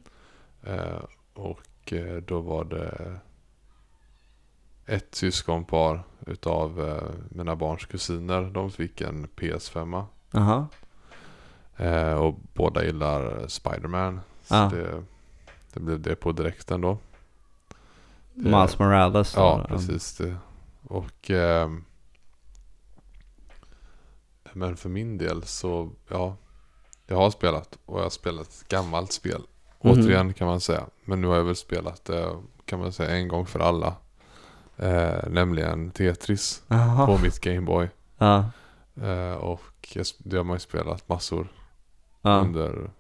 Och 1.35 1.93
då 2.27 2.41
var 2.41 2.65
det 2.65 3.19
ett 4.87 5.15
syskonpar 5.15 6.03
utav 6.27 6.89
eh, 6.89 7.11
mina 7.29 7.57
barns 7.57 7.87
kusiner. 7.87 8.43
De 8.43 8.71
fick 8.71 9.01
en 9.01 9.27
PS5. 9.37 10.05
Jaha. 10.31 10.67
Eh, 11.77 12.13
och 12.15 12.35
båda 12.55 12.85
gillar 12.85 13.49
Spiderman. 13.49 14.21
Så 14.45 14.55
Ja. 14.55 14.71
det, 14.73 15.05
det 15.73 15.81
blev 15.81 16.01
det 16.01 16.15
på 16.17 16.33
direkten 16.33 16.81
då. 16.81 16.99
Det- 18.35 18.51
Miles 18.51 18.79
Morales. 18.79 19.35
Ja, 19.37 19.65
precis. 19.69 20.17
Det. 20.17 20.37
Och 20.83 21.31
ehm, 21.31 21.85
Men 24.53 24.77
för 24.77 24.89
min 24.89 25.19
del 25.19 25.43
så, 25.43 25.91
ja. 26.09 26.37
Jag 27.07 27.17
har 27.17 27.31
spelat 27.31 27.79
och 27.87 27.99
jag 27.99 28.03
har 28.03 28.11
spelat 28.11 28.49
ett 28.49 28.69
gammalt 28.69 29.13
spel. 29.13 29.43
Mhm. 29.81 29.93
Återigen 29.93 30.33
kan 30.35 30.47
man 30.47 30.61
säga. 30.61 30.87
Men 31.05 31.21
nu 31.21 31.27
har 31.27 31.37
jag 31.37 31.45
väl 31.45 31.57
spelat 31.57 32.05
det 32.05 32.37
kan 32.65 32.79
man 32.79 32.93
säga 32.93 33.11
en 33.17 33.29
gång 33.29 33.47
för 33.47 33.61
alla. 33.61 33.95
Eh, 34.83 35.29
nämligen 35.31 35.91
Tetris 35.91 36.63
Jaha. 36.69 37.07
på 37.07 37.19
mitt 37.19 37.41
Gameboy. 37.41 37.89
Ja. 38.19 38.51
Eh, 39.03 39.33
och 39.35 39.89
jag, 39.95 40.07
det 40.19 40.37
har 40.37 40.45
man 40.45 40.57
ju 40.57 40.61
spelat 40.61 41.09
massor 41.09 41.49
Ja. 42.23 42.31
under 42.41 42.91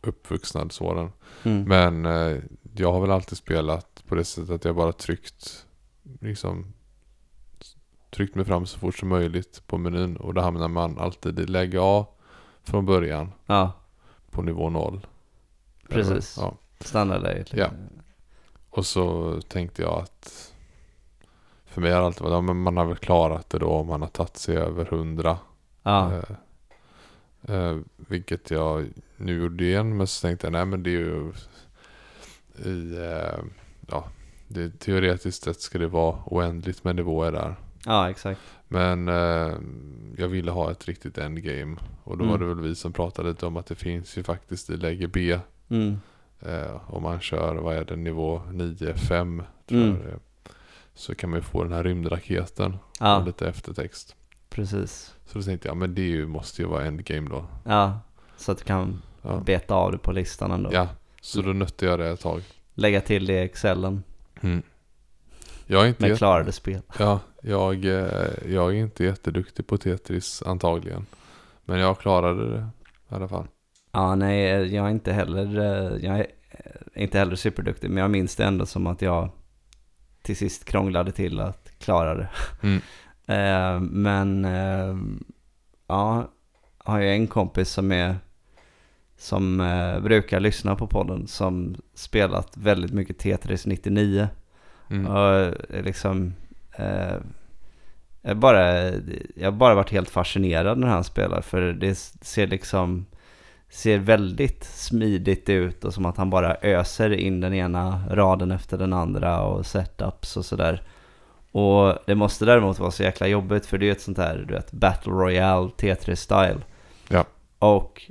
uppvuxnadsåren. 0.00 1.12
Mm. 1.42 1.62
Men 1.68 2.06
eh, 2.06 2.42
jag 2.76 2.92
har 2.92 3.00
väl 3.00 3.10
alltid 3.10 3.38
spelat 3.38 4.02
på 4.08 4.14
det 4.14 4.24
sättet 4.24 4.50
att 4.50 4.64
jag 4.64 4.76
bara 4.76 4.92
tryckt 4.92 5.66
liksom 6.20 6.72
tryckt 8.10 8.34
mig 8.34 8.44
fram 8.44 8.66
så 8.66 8.78
fort 8.78 8.96
som 8.98 9.08
möjligt 9.08 9.62
på 9.66 9.78
menyn 9.78 10.16
och 10.16 10.34
då 10.34 10.40
hamnar 10.40 10.68
man 10.68 10.98
alltid 10.98 11.38
i 11.38 11.46
läge 11.46 11.78
A 11.80 12.06
från 12.62 12.86
början 12.86 13.32
Ja, 13.46 13.72
på 14.30 14.42
nivå 14.42 14.70
0. 14.70 15.06
Precis. 15.88 16.36
Ja. 16.40 16.54
standardläget. 16.80 17.52
Ja. 17.52 17.70
Och 18.70 18.86
så 18.86 19.40
tänkte 19.48 19.82
jag 19.82 19.98
att 20.02 20.53
för 21.74 21.80
mig 21.80 21.92
har 21.92 22.00
det 22.00 22.06
alltid 22.06 22.22
varit, 22.22 22.32
ja, 22.32 22.40
men 22.40 22.56
man 22.56 22.76
har 22.76 22.84
väl 22.84 22.96
klarat 22.96 23.50
det 23.50 23.58
då 23.58 23.68
om 23.68 23.86
man 23.86 24.00
har 24.02 24.08
tagit 24.08 24.36
sig 24.36 24.56
över 24.56 24.84
100. 24.92 25.38
Ja. 25.82 26.12
Eh, 26.12 27.54
eh, 27.54 27.76
vilket 27.96 28.50
jag 28.50 28.86
nu 29.16 29.42
gjorde 29.42 29.64
igen. 29.64 29.96
Men 29.96 30.06
så 30.06 30.26
tänkte 30.26 30.46
jag, 30.46 30.52
nej 30.52 30.64
men 30.66 30.82
det 30.82 30.90
är 30.90 30.92
ju 31.00 31.32
i, 32.64 32.96
eh, 32.98 33.44
ja, 33.88 34.04
det, 34.48 34.78
teoretiskt 34.78 35.42
sett 35.44 35.60
ska 35.60 35.78
det 35.78 35.88
vara 35.88 36.16
oändligt 36.26 36.84
med 36.84 36.96
nivåer 36.96 37.32
där. 37.32 37.54
ja, 37.86 38.10
exakt. 38.10 38.40
Men 38.68 39.08
eh, 39.08 39.52
jag 40.16 40.28
ville 40.28 40.50
ha 40.50 40.70
ett 40.70 40.88
riktigt 40.88 41.18
endgame. 41.18 41.76
Och 42.04 42.18
då 42.18 42.24
Mm. 42.24 42.32
var 42.32 42.38
det 42.38 42.54
väl 42.54 42.60
vi 42.60 42.74
som 42.74 42.92
pratade 42.92 43.28
lite 43.28 43.46
om 43.46 43.56
att 43.56 43.66
det 43.66 43.74
finns 43.74 44.18
ju 44.18 44.22
faktiskt 44.22 44.70
i 44.70 44.76
läge 44.76 45.08
B. 45.08 45.38
Mm. 45.68 45.96
Eh, 46.40 46.90
om 46.94 47.02
man 47.02 47.20
kör, 47.20 47.54
vad 47.54 47.76
är 47.76 47.84
det, 47.84 47.96
nivå 47.96 48.42
9-5 48.50 49.42
tror 49.68 49.78
Mm. 49.82 49.90
jag 49.96 49.98
det 50.04 50.10
är. 50.10 50.18
Så 50.94 51.14
kan 51.14 51.30
man 51.30 51.38
ju 51.38 51.42
få 51.42 51.62
den 51.64 51.72
här 51.72 51.82
rymdraketen 51.84 52.76
Ja, 53.00 53.18
och 53.18 53.26
lite 53.26 53.48
eftertext. 53.48 54.16
precis. 54.50 55.14
Så 55.26 55.38
då 55.38 55.44
tänkte 55.44 55.68
jag, 55.68 55.76
men 55.76 55.94
det 55.94 56.02
ju, 56.02 56.26
måste 56.26 56.62
ju 56.62 56.68
vara 56.68 56.84
endgame 56.84 57.30
då. 57.30 57.44
Ja, 57.64 58.00
så 58.36 58.52
att 58.52 58.58
du 58.58 58.64
kan 58.64 59.02
Ja. 59.22 59.40
beta 59.46 59.74
av 59.74 59.92
det 59.92 59.98
på 59.98 60.12
listan 60.12 60.50
ändå. 60.50 60.70
Ja, 60.72 60.88
så 61.20 61.42
då 61.42 61.52
nötte 61.52 61.86
jag 61.86 61.98
det 61.98 62.08
ett 62.10 62.20
tag. 62.20 62.42
Lägga 62.74 63.00
till 63.00 63.26
det 63.26 63.32
i 63.32 63.44
excellen 63.44 64.02
Mm. 64.40 64.62
Jag 65.66 65.84
är 65.84 65.88
inte 65.88 66.08
med 66.08 66.18
klarade 66.18 66.52
spel. 66.52 66.80
Ja, 66.98 67.20
jag, 67.42 67.84
eh, 67.84 68.28
jag 68.48 68.70
är 68.70 68.72
inte 68.72 69.04
jätteduktig 69.04 69.66
på 69.66 69.76
Tetris 69.78 70.42
antagligen. 70.46 71.06
Men 71.64 71.78
jag 71.78 71.98
klarade 71.98 72.50
det 72.50 72.66
i 73.10 73.14
alla 73.14 73.28
fall. 73.28 73.46
Ja, 73.92 74.14
nej, 74.14 74.74
jag 74.74 74.86
är 74.86 74.90
inte 74.90 75.12
heller, 75.12 75.58
eh, 75.58 76.04
jag 76.04 76.18
är 76.18 76.26
inte 76.94 77.18
heller 77.18 77.36
superduktig, 77.36 77.90
men 77.90 78.02
jag 78.02 78.10
minns 78.10 78.36
det 78.36 78.44
ändå 78.44 78.66
som 78.66 78.86
att 78.86 79.02
jag 79.02 79.28
till 80.24 80.36
sist 80.36 80.64
krånglade 80.64 81.12
till 81.12 81.40
att 81.40 81.72
klara 81.78 82.14
det. 82.14 82.28
Mm. 82.62 82.80
Eh, 83.26 83.80
men, 83.80 84.44
eh, 84.44 84.96
ja, 85.86 86.28
har 86.78 87.00
jag 87.00 87.14
en 87.14 87.26
kompis 87.26 87.68
som 87.68 87.92
är, 87.92 88.16
som 89.16 89.60
eh, 89.60 90.00
brukar 90.00 90.40
lyssna 90.40 90.76
på 90.76 90.86
podden, 90.86 91.26
som 91.26 91.76
spelat 91.94 92.56
väldigt 92.56 92.92
mycket 92.92 93.18
Tetris 93.18 93.66
99. 93.66 94.28
Mm. 94.90 95.06
Och 95.06 95.54
liksom, 95.84 96.34
eh, 96.76 97.16
jag, 98.22 98.36
bara, 98.36 98.84
jag 99.34 99.44
har 99.44 99.50
bara 99.50 99.74
varit 99.74 99.90
helt 99.90 100.10
fascinerad 100.10 100.78
när 100.78 100.88
han 100.88 101.04
spelar. 101.04 101.40
För 101.40 101.60
det 101.60 101.94
ser 101.94 102.46
liksom, 102.46 103.06
ser 103.74 103.98
väldigt 103.98 104.64
smidigt 104.64 105.48
ut 105.48 105.84
och 105.84 105.94
som 105.94 106.06
att 106.06 106.16
han 106.16 106.30
bara 106.30 106.54
öser 106.54 107.10
in 107.12 107.40
den 107.40 107.54
ena 107.54 108.02
raden 108.10 108.50
efter 108.50 108.78
den 108.78 108.92
andra 108.92 109.42
och 109.42 109.66
setups 109.66 110.36
och 110.36 110.44
sådär. 110.44 110.82
Och 111.52 111.98
det 112.06 112.14
måste 112.14 112.44
däremot 112.44 112.78
vara 112.78 112.90
så 112.90 113.02
jäkla 113.02 113.26
jobbigt 113.26 113.66
för 113.66 113.78
det 113.78 113.88
är 113.88 113.92
ett 113.92 114.00
sånt 114.00 114.18
här, 114.18 114.44
du 114.48 114.54
vet, 114.54 114.72
Battle 114.72 115.12
Royale 115.12 115.70
Tetris-style. 115.76 116.60
Ja. 117.08 117.24
Och 117.58 118.10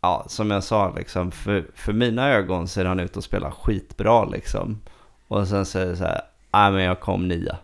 ja, 0.00 0.24
som 0.28 0.50
jag 0.50 0.64
sa 0.64 0.94
liksom, 0.96 1.30
för, 1.30 1.66
för 1.74 1.92
mina 1.92 2.28
ögon 2.28 2.68
ser 2.68 2.84
han 2.84 3.00
ut 3.00 3.16
att 3.16 3.24
spela 3.24 3.50
skitbra 3.50 4.24
liksom. 4.24 4.80
Och 5.28 5.48
sen 5.48 5.66
så 5.66 5.78
är 5.78 5.86
det 5.86 5.96
så 5.96 6.04
här, 6.04 6.20
nej 6.52 6.72
men 6.72 6.82
jag 6.82 7.00
kom 7.00 7.28
nia. 7.28 7.58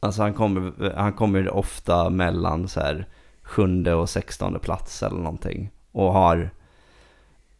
Alltså 0.00 0.22
han 0.22 0.34
kommer, 0.34 0.92
han 0.96 1.12
kommer 1.12 1.50
ofta 1.50 2.10
mellan 2.10 2.68
så 2.68 2.80
här 2.80 3.06
sjunde 3.52 3.94
och 3.94 4.10
sextonde 4.10 4.58
plats 4.58 5.02
eller 5.02 5.16
någonting. 5.16 5.70
Och 5.92 6.12
har 6.12 6.50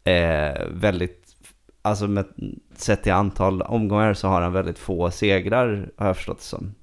eh, 0.04 0.66
väldigt, 0.70 1.36
alltså 1.82 2.08
med, 2.08 2.26
sett 2.76 3.02
till 3.02 3.12
antal 3.12 3.62
omgångar 3.62 4.14
så 4.14 4.28
har 4.28 4.42
han 4.42 4.52
väldigt 4.52 4.78
få 4.78 5.10
segrar 5.10 5.90
har 5.96 6.06
jag 6.06 6.16
förstått 6.16 6.38
det 6.38 6.44
som. 6.44 6.74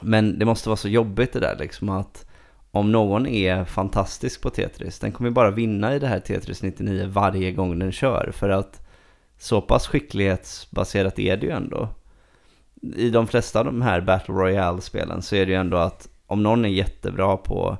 Men 0.00 0.38
det 0.38 0.44
måste 0.44 0.68
vara 0.68 0.76
så 0.76 0.88
jobbigt 0.88 1.32
det 1.32 1.40
där 1.40 1.56
liksom 1.58 1.88
att 1.88 2.26
om 2.70 2.92
någon 2.92 3.26
är 3.26 3.64
fantastisk 3.64 4.42
på 4.42 4.50
Tetris, 4.50 4.98
den 4.98 5.12
kommer 5.12 5.30
ju 5.30 5.34
bara 5.34 5.50
vinna 5.50 5.94
i 5.94 5.98
det 5.98 6.06
här 6.06 6.20
Tetris 6.20 6.62
99 6.62 7.06
varje 7.08 7.52
gång 7.52 7.78
den 7.78 7.92
kör. 7.92 8.30
För 8.34 8.48
att 8.48 8.86
så 9.38 9.60
pass 9.60 9.86
skicklighetsbaserat 9.86 11.18
är 11.18 11.36
det 11.36 11.46
ju 11.46 11.52
ändå. 11.52 11.88
I 12.96 13.10
de 13.10 13.26
flesta 13.26 13.58
av 13.58 13.64
de 13.64 13.82
här 13.82 14.00
Battle 14.00 14.34
Royale-spelen 14.34 15.22
så 15.22 15.36
är 15.36 15.46
det 15.46 15.52
ju 15.52 15.58
ändå 15.58 15.76
att 15.76 16.08
om 16.26 16.42
någon 16.42 16.64
är 16.64 16.68
jättebra 16.68 17.36
på 17.36 17.78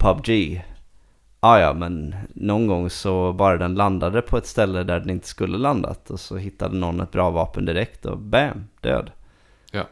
PubG, 0.00 0.62
ah 1.40 1.58
ja 1.58 1.72
men 1.72 2.14
någon 2.34 2.66
gång 2.66 2.90
så 2.90 3.32
bara 3.32 3.56
den 3.56 3.74
landade 3.74 4.22
på 4.22 4.36
ett 4.36 4.46
ställe 4.46 4.82
där 4.82 5.00
den 5.00 5.10
inte 5.10 5.28
skulle 5.28 5.58
landat 5.58 6.10
och 6.10 6.20
så 6.20 6.36
hittade 6.36 6.76
någon 6.76 7.00
ett 7.00 7.10
bra 7.10 7.30
vapen 7.30 7.64
direkt 7.64 8.06
och 8.06 8.18
bam, 8.18 8.64
död. 8.80 9.10
Ja. 9.72 9.86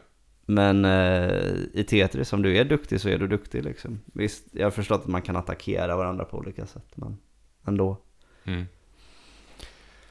Men 0.45 0.85
eh, 0.85 1.53
i 1.73 1.85
Tetris, 1.89 2.33
om 2.33 2.41
du 2.41 2.57
är 2.57 2.65
duktig 2.65 3.01
så 3.01 3.09
är 3.09 3.17
du 3.17 3.27
duktig 3.27 3.63
liksom. 3.63 4.01
Visst, 4.05 4.43
jag 4.51 4.65
har 4.65 4.71
förstått 4.71 5.01
att 5.01 5.07
man 5.07 5.21
kan 5.21 5.35
attackera 5.35 5.95
varandra 5.95 6.25
på 6.25 6.37
olika 6.37 6.65
sätt, 6.65 6.91
men 6.95 7.17
ändå. 7.65 7.97
Mm. 8.43 8.65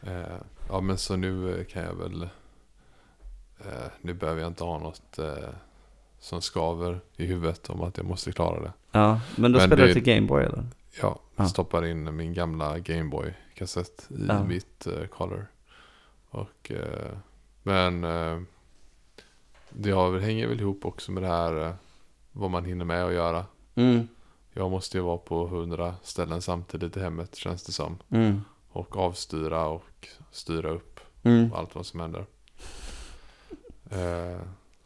Eh, 0.03 0.41
ja 0.69 0.81
men 0.81 0.99
så 0.99 1.17
nu 1.17 1.65
kan 1.65 1.83
jag 1.83 1.95
väl 1.95 2.23
eh, 3.59 3.91
Nu 4.01 4.15
behöver 4.15 4.41
jag 4.41 4.51
inte 4.51 4.65
ha 4.65 4.79
något 4.79 5.19
eh, 5.19 5.49
som 6.21 6.43
skaver 6.43 7.01
i 7.17 7.27
huvudet 7.27 7.71
om 7.71 7.81
att 7.83 7.97
jag 7.97 8.07
måste 8.07 8.33
klara 8.33 8.61
det. 8.61 8.73
Ja, 8.93 9.21
men 9.37 9.53
då 9.53 9.59
Men 9.59 9.69
spelar 9.69 9.87
du 9.87 9.93
till 9.95 10.03
Gameboy 10.03 10.45
eller? 10.45 10.65
Ja, 11.03 11.19
Ja. 11.37 11.47
stoppar 11.49 11.85
in 11.87 12.17
min 12.17 12.35
gamla 12.35 12.79
Gameboy-kassett 12.79 14.07
i 14.11 14.27
Ja. 14.29 14.45
mitt 14.45 14.87
eh, 14.87 15.07
color. 15.07 15.47
Och, 16.31 16.71
eh, 16.73 17.19
men 17.63 18.05
eh, 18.05 18.41
det 19.71 19.91
har, 19.91 20.19
hänger 20.19 20.47
väl 20.47 20.61
ihop 20.61 20.85
också 20.87 21.13
med 21.13 21.23
det 21.23 21.29
här 21.29 21.67
eh, 21.67 21.75
vad 22.33 22.51
man 22.51 22.65
hinner 22.65 22.85
med 22.85 23.05
att 23.05 23.13
göra. 23.13 23.47
Mm, 23.75 24.09
Jag 24.53 24.71
måste 24.71 24.97
ju 24.99 25.03
vara 25.05 25.19
på 25.19 25.47
hundra 25.47 25.95
ställen 26.03 26.43
samtidigt 26.43 26.97
i 26.97 27.01
hemmet 27.01 27.37
känns 27.37 27.63
det 27.63 27.73
som. 27.73 27.99
mm, 28.09 28.41
Och 28.69 28.97
avstyra 28.97 29.67
och 29.67 30.09
styra 30.31 30.69
upp 30.71 31.01
mm. 31.23 31.53
allt 31.55 31.75
vad 31.75 31.87
som 31.87 32.01
händer. 32.01 32.27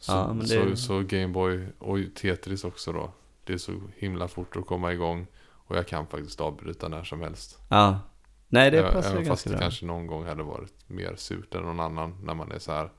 Så, 0.02 0.12
Ja, 0.12 0.36
det- 0.40 0.46
så, 0.46 0.76
så 0.76 1.00
Gameboy 1.02 1.66
och 1.78 1.98
Tetris 2.14 2.64
också 2.64 2.92
då. 2.92 3.10
Det 3.44 3.52
är 3.52 3.58
så 3.58 3.72
himla 3.96 4.28
fort 4.28 4.56
att 4.56 4.66
komma 4.66 4.92
igång. 4.92 5.26
Och 5.50 5.76
jag 5.76 5.86
kan 5.86 6.06
faktiskt 6.06 6.40
avbryta 6.40 6.88
när 6.88 7.04
som 7.04 7.20
helst. 7.20 7.58
Ja. 7.68 8.00
Nej, 8.48 8.70
det 8.70 8.82
passar 8.82 9.10
Även 9.12 9.16
fast 9.16 9.28
ganska 9.28 9.50
det 9.50 9.56
bra. 9.56 9.60
kanske 9.62 9.86
någon 9.86 10.06
gång 10.06 10.24
hade 10.26 10.42
varit 10.42 10.72
mer 10.86 11.14
surt 11.16 11.54
än 11.54 11.62
någon 11.62 11.80
annan. 11.80 12.16
När 12.24 12.34
man 12.34 12.52
är 12.52 12.58
så 12.58 12.72
här. 12.72 12.90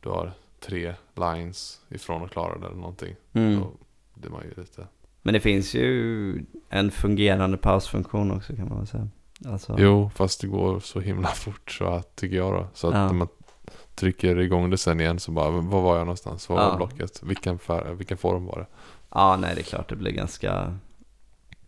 Du 0.00 0.08
har 0.08 0.32
tre 0.60 0.94
lines 1.14 1.80
ifrån 1.88 2.24
att 2.24 2.30
klara 2.30 2.58
det 2.58 2.66
eller 2.66 2.76
någonting. 2.76 3.16
Mm. 3.32 3.60
Då 3.60 3.72
blir 4.14 4.30
man 4.30 4.42
ju 4.44 4.60
lite. 4.62 4.86
Men 5.22 5.34
det 5.34 5.40
finns 5.40 5.74
ju 5.74 6.44
en 6.68 6.90
fungerande 6.90 7.56
pausfunktion 7.56 8.30
också 8.30 8.56
kan 8.56 8.68
man 8.68 8.78
väl 8.78 8.86
säga. 8.86 9.08
Alltså, 9.46 9.76
Jo, 9.78 10.10
fast 10.14 10.40
det 10.40 10.46
går 10.46 10.80
så 10.80 11.00
himla 11.00 11.28
fort 11.28 11.70
så 11.70 11.84
att 11.84 12.16
tycker 12.16 12.36
jag 12.36 12.52
då. 12.52 12.66
Så 12.74 12.88
att 12.88 12.94
Ja. 12.94 13.06
när 13.06 13.12
man 13.12 13.28
trycker 13.96 14.38
igång 14.38 14.70
det 14.70 14.78
sen 14.78 15.00
igen 15.00 15.18
så 15.18 15.30
bara, 15.30 15.50
var 15.50 15.80
var 15.80 15.96
jag 15.96 16.04
någonstans? 16.06 16.48
Var 16.48 16.56
var 16.56 16.64
Ja. 16.64 16.76
blocket? 16.76 17.22
Vilken, 17.22 17.58
färg, 17.58 17.94
vilken 17.94 18.16
form 18.18 18.46
var 18.46 18.58
det? 18.58 18.66
Ja, 19.10 19.36
nej 19.36 19.54
det 19.54 19.60
är 19.60 19.64
klart 19.64 19.88
det 19.88 19.96
blir 19.96 20.12
ganska, 20.12 20.78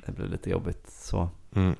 det 0.07 0.13
blir 0.13 0.27
lite 0.27 0.51
jobbigt 0.51 0.91
så. 0.91 1.29
Mm. 1.55 1.75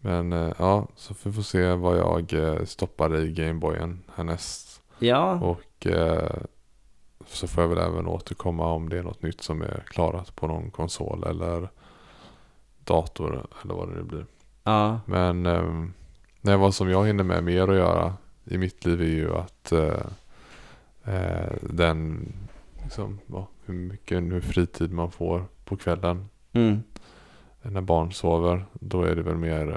Men 0.00 0.32
eh, 0.32 0.52
ja, 0.58 0.86
så 0.96 1.14
vi 1.22 1.32
får 1.32 1.42
se 1.42 1.72
vad 1.72 1.98
jag 1.98 2.32
eh, 2.32 2.64
stoppar 2.64 3.16
i 3.16 3.32
Gameboyen 3.32 4.02
härnäst. 4.14 4.82
Ja, 4.98 5.32
Och 5.40 5.86
eh, 5.86 6.36
så 7.26 7.48
får 7.48 7.62
jag 7.64 7.68
väl 7.68 7.78
även 7.78 8.06
återkomma 8.06 8.72
om 8.72 8.88
det 8.88 8.98
är 8.98 9.02
något 9.02 9.22
nytt 9.22 9.40
som 9.42 9.62
är 9.62 9.82
klarat 9.86 10.36
på 10.36 10.46
någon 10.46 10.70
konsol 10.70 11.24
eller 11.24 11.68
dator 12.84 13.46
eller 13.62 13.74
vad 13.74 13.88
det 13.88 13.94
nu 13.94 14.02
blir. 14.02 14.26
ja, 14.64 15.00
Men 15.06 15.42
nej, 16.40 16.56
vad 16.56 16.74
som 16.74 16.90
jag 16.90 17.06
hinner 17.06 17.24
med 17.24 17.44
mer 17.44 17.68
att 17.68 17.76
göra 17.76 18.14
i 18.50 18.58
mitt 18.58 18.84
liv 18.86 19.00
är 19.00 19.04
ju 19.04 19.34
att 19.34 19.72
eh, 19.72 20.00
eh, 21.04 21.52
den, 21.62 22.32
liksom, 22.82 23.18
ja, 23.26 23.48
hur 23.64 23.74
mycket 23.74 24.22
nu 24.22 24.40
fritid 24.40 24.92
man 24.92 25.10
får 25.10 25.44
på 25.64 25.76
kvällen 25.76 26.28
mm, 26.52 26.82
när 27.62 27.80
barn 27.80 28.12
sover. 28.12 28.64
Då 28.72 29.02
är 29.02 29.16
det 29.16 29.22
väl 29.22 29.36
mer 29.36 29.68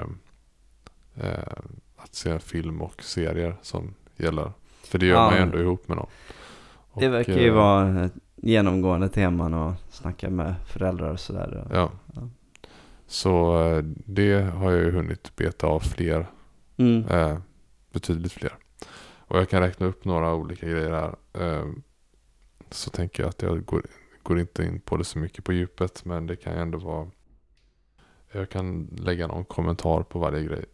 eh, 1.14 1.26
eh, 1.28 1.52
att 1.96 2.14
se 2.14 2.38
film 2.38 2.82
och 2.82 3.02
serier 3.02 3.56
som 3.62 3.94
gäller. 4.16 4.52
För 4.84 4.98
det 4.98 5.06
gör 5.06 5.14
Ja. 5.16 5.24
man 5.24 5.34
ju 5.34 5.40
ändå 5.42 5.60
ihop 5.60 5.88
med 5.88 5.96
någon. 5.96 6.06
det 6.94 7.08
Och, 7.08 7.14
verkar 7.14 7.38
ju 7.38 7.48
eh, 7.48 7.54
vara 7.54 8.10
genomgående 8.36 9.08
teman 9.08 9.54
att 9.54 9.92
snacka 9.94 10.30
med 10.30 10.54
föräldrar 10.66 11.10
och 11.10 11.20
sådär. 11.20 11.66
Ja. 11.72 11.90
Ja. 12.14 12.28
Så 13.06 13.62
eh, 13.68 13.82
det 14.06 14.42
har 14.42 14.70
jag 14.70 14.80
ju 14.80 14.90
hunnit 14.90 15.36
beta 15.36 15.66
av 15.66 15.80
fler 15.80 16.26
Mm, 16.76 17.04
Eh, 17.10 17.38
betydligt 17.92 18.32
fler. 18.32 18.52
Och 19.32 19.38
jag 19.38 19.48
kan 19.48 19.62
räkna 19.62 19.86
upp 19.86 20.04
några 20.04 20.34
olika 20.34 20.66
grejer 20.68 20.90
här. 20.90 21.16
Eh, 21.32 21.66
så 22.70 22.90
tänker 22.90 23.22
jag 23.22 23.30
att 23.30 23.42
jag 23.42 23.64
går, 23.64 23.82
går 24.22 24.38
inte 24.40 24.64
in 24.64 24.80
på 24.80 24.96
det 24.96 25.04
så 25.04 25.18
mycket 25.18 25.44
på 25.44 25.52
djupet. 25.52 26.04
Men 26.04 26.26
det 26.26 26.36
kan 26.36 26.52
ju 26.54 26.58
ändå 26.60 26.78
vara. 26.78 27.10
Jag 28.32 28.50
kan 28.50 28.86
lägga 28.98 29.26
någon 29.26 29.44
kommentar 29.44 30.02
på 30.02 30.18
varje 30.18 30.44
grej. 30.44 30.64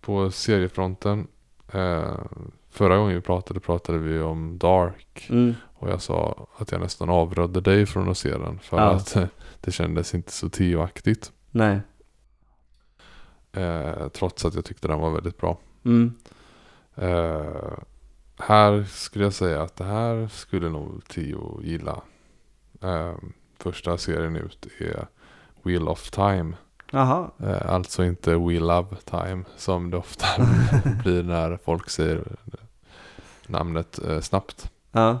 På 0.00 0.30
seriefronten. 0.30 1.26
Eh, 1.72 2.18
förra 2.70 2.96
gången 2.96 3.14
vi 3.14 3.20
pratade 3.20 3.60
pratade 3.60 3.98
vi 3.98 4.20
om 4.20 4.58
Dark. 4.58 5.26
mm, 5.30 5.54
Och 5.74 5.88
jag 5.90 6.02
sa 6.02 6.46
att 6.56 6.72
jag 6.72 6.80
nästan 6.80 7.10
avrådde 7.10 7.60
dig 7.60 7.86
från 7.86 8.08
att 8.08 8.18
se 8.18 8.38
den. 8.38 8.58
För 8.58 8.76
Ja. 8.76 8.90
att 8.94 9.16
det 9.60 9.70
kändes 9.72 10.14
inte 10.14 10.32
så 10.32 10.48
tioaktigt. 10.48 11.32
nej. 11.50 11.80
Eh, 13.52 14.08
trots 14.08 14.44
att 14.44 14.54
jag 14.54 14.64
tyckte 14.64 14.88
den 14.88 14.98
var 15.00 15.10
väldigt 15.10 15.36
bra. 15.38 15.58
Mm, 15.84 16.14
Eh, 17.00 17.72
här 18.38 18.84
skulle 18.84 19.24
jag 19.24 19.32
säga 19.32 19.62
att 19.62 19.76
det 19.76 19.84
här 19.84 20.28
skulle 20.28 20.68
nog 20.68 21.02
Tio 21.08 21.60
gilla. 21.62 22.02
Eh, 22.82 23.14
första 23.58 23.98
serien 23.98 24.36
ut 24.36 24.66
är 24.78 25.06
Wheel 25.62 25.88
of 25.88 26.10
Time. 26.10 26.52
jaha. 26.90 27.30
Eh, 27.38 27.72
alltså 27.72 28.04
inte 28.04 28.30
We 28.36 28.60
Love 28.60 28.96
Time 29.04 29.44
som 29.56 29.90
det 29.90 29.96
ofta 29.96 30.26
blir 31.02 31.22
när 31.22 31.56
folk 31.64 31.90
säger 31.90 32.24
namnet 33.46 33.98
eh, 33.98 34.20
snabbt. 34.20 34.70
Ja, 34.92 35.18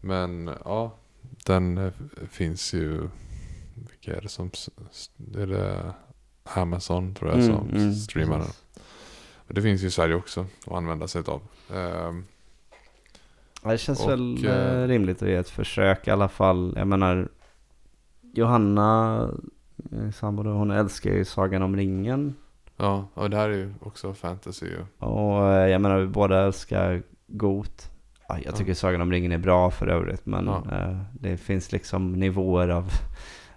Men 0.00 0.50
ja, 0.64 0.92
den 1.44 1.78
eh, 1.78 1.92
finns 2.30 2.72
ju. 2.74 3.08
Vilka 3.74 4.16
är 4.16 4.20
det 4.20 4.28
som... 4.28 4.50
Är 5.36 5.46
det 5.46 5.94
Amazon 6.44 7.14
tror 7.14 7.30
jag 7.30 7.40
Mm, 7.40 7.56
som 7.56 7.68
mm, 7.68 7.94
streamar 7.94 8.38
den. 8.38 8.48
Det 9.48 9.62
finns 9.62 9.82
ju 9.82 9.86
i 9.86 9.90
Sverige 9.90 10.14
också 10.14 10.46
att 10.66 10.72
använda 10.72 11.08
sig 11.08 11.22
av. 11.26 11.40
Ja, 11.72 12.14
Det 13.64 13.78
känns 13.78 14.00
Och, 14.04 14.10
väl 14.10 14.44
eh, 14.46 14.52
eh, 14.82 14.86
rimligt 14.88 15.22
att 15.22 15.28
ge 15.28 15.34
ett 15.34 15.48
försök 15.48 16.08
i 16.08 16.10
alla 16.10 16.28
fall. 16.28 16.74
Jag 16.76 16.86
menar, 16.88 17.28
Johanna, 18.34 19.20
eh, 19.92 20.10
sambo 20.10 20.42
hon 20.42 20.70
älskar 20.70 21.10
ju 21.10 21.24
Sagan 21.24 21.62
om 21.62 21.76
ringen. 21.76 22.34
Ja, 22.76 23.08
och 23.14 23.30
det 23.30 23.36
här 23.36 23.48
är 23.48 23.54
ju 23.54 23.74
också 23.80 24.14
fantasy 24.14 24.66
ju. 24.66 25.06
Och 25.06 25.42
jag 25.44 25.80
menar, 25.80 25.98
vi 25.98 26.06
båda 26.06 26.42
älskar 26.46 27.02
Got. 27.26 27.90
Ja, 28.28 28.38
jag 28.44 28.56
tycker 28.56 28.70
Ja. 28.70 28.74
Sagan 28.74 29.00
om 29.00 29.12
ringen 29.12 29.32
är 29.32 29.38
bra 29.38 29.70
för 29.70 29.86
övrigt, 29.86 30.26
men 30.26 30.46
Ja. 30.46 30.64
eh, 30.72 30.98
det 31.12 31.36
finns 31.36 31.72
liksom 31.72 32.12
nivåer 32.12 32.68
av 32.68 32.88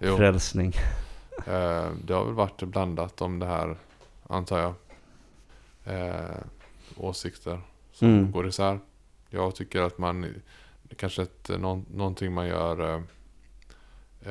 Jo, 0.00 0.16
frälsning. 0.16 0.72
eh, 1.46 1.86
det 2.04 2.12
har 2.14 2.24
väl 2.24 2.34
varit 2.34 2.62
blandat 2.62 3.20
om 3.22 3.38
det 3.38 3.46
här, 3.46 3.76
antar 4.28 4.58
jag. 4.58 4.74
Eh, 5.84 6.36
åsikter 6.96 7.60
som 7.92 8.08
Mm. 8.08 8.32
går 8.32 8.46
isär. 8.48 8.78
Jag 9.30 9.54
tycker 9.54 9.82
att 9.82 9.98
man, 9.98 10.34
kanske 10.96 11.22
ett, 11.22 11.48
någon, 11.48 11.86
någonting 11.94 12.32
man 12.32 12.46
gör 12.46 12.94
eh, 12.94 13.02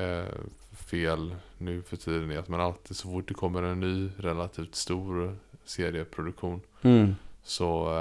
eh, 0.01 0.35
fel 0.71 1.35
nu 1.57 1.81
för 1.81 1.97
tiden 1.97 2.31
är 2.31 2.39
att 2.39 2.47
man 2.47 2.61
alltid 2.61 2.97
så 2.97 3.07
fort 3.07 3.27
det 3.27 3.33
kommer 3.33 3.63
en 3.63 3.79
ny 3.79 4.09
relativt 4.17 4.75
stor 4.75 5.37
serieproduktion 5.65 6.61
Mm. 6.81 7.15
så, 7.43 7.97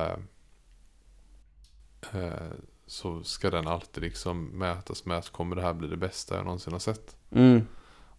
eh, 2.12 2.50
så 2.87 3.22
ska 3.22 3.50
den 3.50 3.66
alltid 3.66 4.02
liksom 4.02 4.44
mätas 4.46 5.04
med 5.04 5.18
att 5.18 5.30
kommer 5.30 5.56
det 5.56 5.62
här 5.62 5.74
bli 5.74 5.88
det 5.88 5.96
bästa 5.96 6.37
jag 6.37 6.44
någonsin 6.44 6.72
har 6.72 6.80
sett. 6.80 7.16
Mm. 7.30 7.66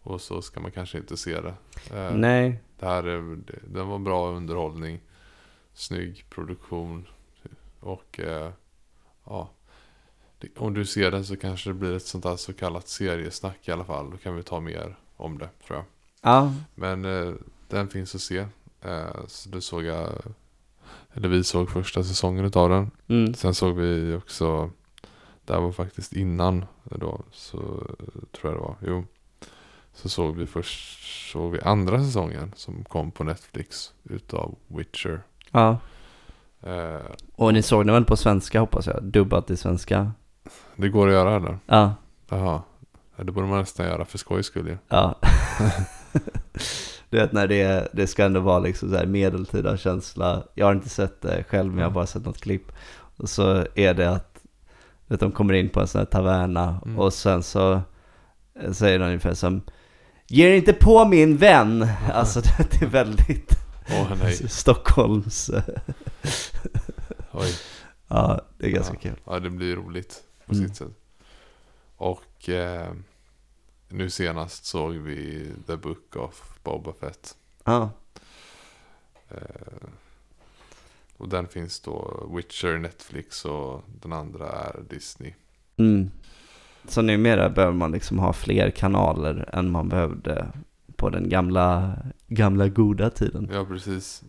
Och 0.01 0.21
så 0.21 0.41
ska 0.41 0.59
man 0.59 0.71
kanske 0.71 0.97
inte 0.97 1.17
se 1.17 1.41
det. 1.41 1.53
Eh, 1.93 2.15
Nej, 2.15 2.61
det 2.79 2.85
här 2.85 3.03
är, 3.03 3.37
den 3.67 3.87
var 3.87 3.99
bra 3.99 4.29
underhållning, 4.31 4.99
snygg 5.73 6.25
produktion 6.29 7.07
och 7.79 8.19
eh, 8.19 8.51
ja. 9.29 9.49
Det, 10.39 10.57
om 10.57 10.73
du 10.73 10.85
ser 10.85 11.11
den 11.11 11.25
så 11.25 11.37
kanske 11.37 11.69
det 11.69 11.73
blir 11.73 11.95
ett 11.95 12.05
sånt 12.05 12.25
här 12.25 12.35
så 12.35 12.53
kallat 12.53 12.87
seriesnack 12.87 13.67
i 13.67 13.71
alla 13.71 13.85
fall. 13.85 14.11
Då 14.11 14.17
kan 14.17 14.35
vi 14.35 14.43
ta 14.43 14.59
mer 14.59 14.95
om 15.17 15.37
det 15.37 15.49
tror 15.67 15.77
jag. 15.77 15.85
ja, 16.21 16.53
Men 16.75 17.05
eh, 17.05 17.33
den 17.67 17.87
finns 17.87 18.15
att 18.15 18.21
se. 18.21 18.45
Eh, 18.81 19.25
så 19.27 19.49
det 19.49 19.61
såg 19.61 19.83
jag, 19.83 20.09
eller 21.13 21.29
vi 21.29 21.43
såg 21.43 21.69
första 21.69 22.03
säsongen 22.03 22.45
utav 22.45 22.69
den. 22.69 22.91
mm. 23.07 23.33
Sen 23.33 23.53
såg 23.53 23.75
vi 23.75 24.15
också, 24.15 24.71
det 25.45 25.53
här 25.53 25.61
var 25.61 25.71
faktiskt 25.71 26.13
innan 26.13 26.65
då, 26.83 27.21
så 27.31 27.57
tror 28.31 28.53
jag 28.53 28.53
det 28.53 28.59
var, 28.59 28.75
jo. 28.81 29.05
Så 29.93 30.09
såg 30.09 30.35
vi 30.35 30.47
först, 30.47 31.31
såg 31.31 31.51
vi 31.51 31.61
andra 31.61 32.03
säsongen 32.03 32.53
som 32.55 32.83
kom 32.83 33.11
på 33.11 33.23
Netflix 33.23 33.93
utav 34.03 34.55
Witcher. 34.67 35.21
ja. 35.51 35.79
Eh, 36.63 37.01
Och 37.35 37.53
ni 37.53 37.61
såg 37.61 37.85
den 37.85 37.93
väl 37.93 38.05
på 38.05 38.15
svenska 38.17 38.59
hoppas 38.59 38.87
jag? 38.87 39.03
Dubbat 39.03 39.49
i 39.51 39.57
svenska? 39.57 40.11
det 40.75 40.89
går 40.89 41.07
att 41.07 41.13
göra 41.13 41.35
eller? 41.35 41.59
Ja, 41.65 41.93
Jaha. 42.29 42.61
Ja, 43.17 43.23
Det 43.23 43.31
borde 43.31 43.47
man 43.47 43.59
nästan 43.59 43.85
göra 43.85 44.05
för 44.05 44.17
skojs 44.17 44.45
skull 44.45 44.67
ju. 44.67 44.77
ja. 44.87 45.15
Du 47.09 47.17
vet 47.17 47.31
när 47.31 47.47
det, 47.47 47.87
det 47.93 48.07
ska 48.07 48.25
ändå 48.25 48.39
vara 48.39 48.59
liksom 48.59 48.89
så 48.89 48.95
här 48.97 49.05
medeltida 49.05 49.77
känsla. 49.77 50.43
Jag 50.53 50.65
har 50.65 50.73
inte 50.73 50.89
sett 50.89 51.21
det 51.21 51.43
själv 51.49 51.69
men 51.71 51.77
jag 51.79 51.85
har 51.85 51.93
bara 51.93 52.05
sett 52.05 52.25
något 52.25 52.41
klipp. 52.41 52.71
Och 53.17 53.29
så 53.29 53.65
är 53.75 53.93
det 53.93 54.09
att 54.11 54.39
vet, 55.07 55.19
de 55.19 55.31
kommer 55.31 55.53
in 55.53 55.69
på 55.69 55.79
en 55.79 55.87
sån 55.87 55.99
här 55.99 56.05
taverna 56.05 56.79
Mm. 56.85 56.99
och 56.99 57.13
sen 57.13 57.43
så 57.43 57.81
eh, 58.61 58.71
säger 58.71 58.99
de 58.99 59.05
ungefär 59.05 59.33
som 59.33 59.61
Ge 60.27 60.47
er 60.47 60.53
inte 60.55 60.73
på 60.73 61.05
min 61.05 61.37
vän! 61.37 61.87
Alltså 62.13 62.41
det 62.41 62.81
är 62.81 62.85
väldigt 62.89 63.51
Åh 63.89 64.13
nej. 64.23 64.49
Stockholms... 64.49 65.49
eh, 65.49 65.63
Oj. 67.31 67.55
ja, 68.07 68.41
det 68.57 68.65
är 68.65 68.69
ganska 68.71 68.95
kul. 68.95 69.15
Ja, 69.25 69.39
det 69.39 69.49
blir 69.49 69.75
roligt 69.75 70.23
på 70.45 70.53
Mm. 70.53 70.67
sitt 70.67 70.77
sätt. 70.77 70.91
Och 71.97 72.49
eh, 72.49 72.91
nu 73.89 74.09
senast 74.09 74.65
såg 74.65 74.93
vi 74.93 75.47
The 75.67 75.75
Book 75.77 76.15
of 76.15 76.59
Boba 76.63 76.93
Fett. 76.93 77.35
Ja, 77.63 77.89
Eh, 79.29 79.87
och 81.17 81.29
den 81.29 81.47
finns 81.47 81.79
då 81.79 82.27
Witcher, 82.35 82.77
Netflix 82.77 83.45
och 83.45 83.83
den 84.01 84.13
andra 84.13 84.49
är 84.49 84.81
Disney. 84.89 85.33
mm. 85.77 86.11
Så 86.87 87.01
numera 87.01 87.49
behöver 87.49 87.73
man 87.75 87.91
liksom 87.91 88.19
ha 88.19 88.33
fler 88.33 88.69
kanaler 88.71 89.49
än 89.53 89.71
man 89.71 89.89
behövde 89.89 90.47
på 90.95 91.09
den 91.09 91.29
gamla, 91.29 91.97
gamla 92.27 92.67
goda 92.67 93.09
tiden. 93.09 93.49
Ja, 93.53 93.65
precis. 93.65 94.23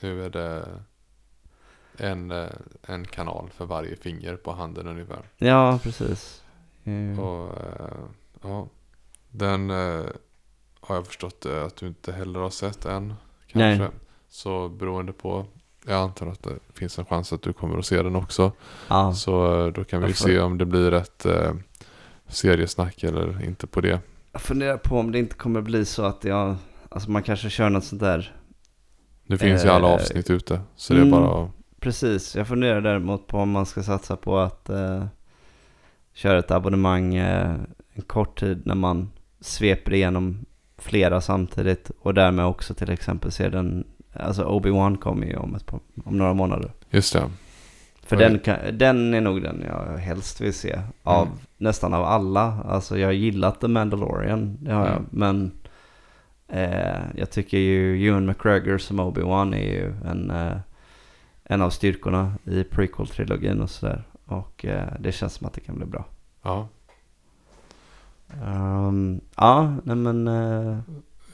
Nu 0.00 0.24
är 0.24 0.30
det 0.30 0.68
en, 1.96 2.32
en 2.82 3.04
kanal 3.04 3.50
för 3.54 3.64
varje 3.66 3.96
finger 3.96 4.36
på 4.36 4.52
handen 4.52 4.86
ungefär. 4.86 5.22
Ja, 5.36 5.78
precis. 5.82 6.42
Eh, 6.84 7.20
Och 7.20 7.60
eh, 7.60 7.96
ja, 8.42 8.68
den 9.30 9.70
eh, 9.70 10.04
har 10.80 10.94
jag 10.94 11.06
förstått 11.06 11.46
att 11.46 11.76
du 11.76 11.86
inte 11.86 12.12
heller 12.12 12.40
har 12.40 12.50
sett 12.50 12.84
än. 12.84 13.14
Nej. 13.52 13.78
Kanske. 13.78 13.96
Så 14.28 14.68
beroende 14.68 15.12
på, 15.12 15.46
jag 15.86 15.94
antar 16.00 16.26
att 16.26 16.42
det 16.42 16.58
finns 16.74 16.98
en 16.98 17.04
chans 17.04 17.32
att 17.32 17.42
du 17.42 17.52
kommer 17.52 17.78
att 17.78 17.86
se 17.86 18.02
den 18.02 18.16
också. 18.16 18.52
Ja, 18.88 19.12
Så 19.14 19.66
eh, 19.66 19.72
då 19.72 19.84
kan 19.84 20.02
vi 20.02 20.12
se 20.12 20.40
om 20.40 20.58
det 20.58 20.64
blir 20.66 20.92
ett 20.92 21.26
eh, 21.26 21.54
seriesnack 22.28 23.02
eller 23.04 23.44
inte 23.44 23.66
på 23.66 23.80
det. 23.80 24.00
jag 24.32 24.42
funderar 24.42 24.76
på 24.76 24.98
om 24.98 25.12
det 25.12 25.18
inte 25.18 25.34
kommer 25.36 25.60
bli 25.60 25.84
så 25.84 26.02
att 26.02 26.24
jag, 26.24 26.56
alltså 26.94 27.10
man 27.10 27.22
kanske 27.22 27.50
kör 27.50 27.70
något 27.70 27.84
sånt 27.84 28.02
där. 28.02 28.36
Nu 29.26 29.38
finns 29.38 29.64
ju 29.64 29.68
alla 29.68 29.88
Eh, 29.88 29.94
avsnitt 29.94 30.30
ute. 30.30 30.60
Så 30.76 30.92
det 30.92 30.98
är 30.98 31.02
mm. 31.02 31.10
bara 31.10 31.44
att, 31.44 31.50
Precis, 31.80 32.36
jag 32.36 32.48
funderar 32.48 32.80
däremot 32.80 33.26
på 33.26 33.38
om 33.38 33.50
man 33.50 33.66
ska 33.66 33.82
satsa 33.82 34.16
på 34.16 34.38
att 34.38 34.68
eh, 34.68 35.04
köra 36.14 36.38
ett 36.38 36.50
abonnemang 36.50 37.14
eh, 37.14 37.54
en 37.92 38.02
kort 38.02 38.40
tid 38.40 38.62
när 38.64 38.74
man 38.74 39.10
sveper 39.40 39.92
igenom 39.94 40.44
flera 40.78 41.20
samtidigt 41.20 41.90
och 42.00 42.14
därmed 42.14 42.44
också 42.44 42.74
till 42.74 42.90
exempel 42.90 43.32
ser 43.32 43.50
den 43.50 43.84
alltså 44.12 44.44
Obi-Wan 44.44 44.96
kommer 44.96 45.26
ju 45.26 45.36
om, 45.36 45.54
ett 45.54 45.72
om 46.04 46.18
några 46.18 46.34
månader. 46.34 46.72
Just 46.90 47.12
det. 47.12 47.30
För 48.02 48.16
den, 48.16 48.38
kan, 48.38 48.56
den 48.72 49.14
är 49.14 49.20
nog 49.20 49.42
den 49.42 49.64
jag 49.66 49.98
helst 49.98 50.40
vill 50.40 50.54
se. 50.54 50.78
Av 51.02 51.26
Mm. 51.26 51.38
nästan 51.56 51.94
av 51.94 52.04
alla. 52.04 52.62
Alltså 52.64 52.98
jag 52.98 53.08
har 53.08 53.12
gillat 53.12 53.60
The 53.60 53.68
Mandalorian, 53.68 54.56
det 54.60 54.72
har 54.72 54.86
jag. 54.86 54.96
Mm. 54.96 55.06
Men 55.10 55.52
eh, 56.52 57.02
jag 57.14 57.30
tycker 57.30 57.58
ju 57.58 58.08
Ewan 58.08 58.26
McGregor 58.26 58.78
som 58.78 59.00
Obi-Wan 59.00 59.54
är 59.54 59.72
ju 59.72 59.92
en, 60.04 60.30
eh, 60.30 60.56
en 61.44 61.62
av 61.62 61.70
styrkorna 61.70 62.34
i 62.44 62.62
prequel-trilogin 62.62 63.60
och 63.62 63.70
sådär. 63.70 64.02
Och 64.24 64.64
eh, 64.64 64.88
det 65.00 65.12
känns 65.12 65.34
som 65.34 65.46
att 65.46 65.52
det 65.52 65.60
kan 65.60 65.76
bli 65.76 65.86
bra. 65.86 66.04
Ja. 66.42 66.68
Ehm, 68.44 69.20
ja, 69.36 69.76
nej 69.84 69.96
men... 69.96 70.28
eh, 70.28 70.78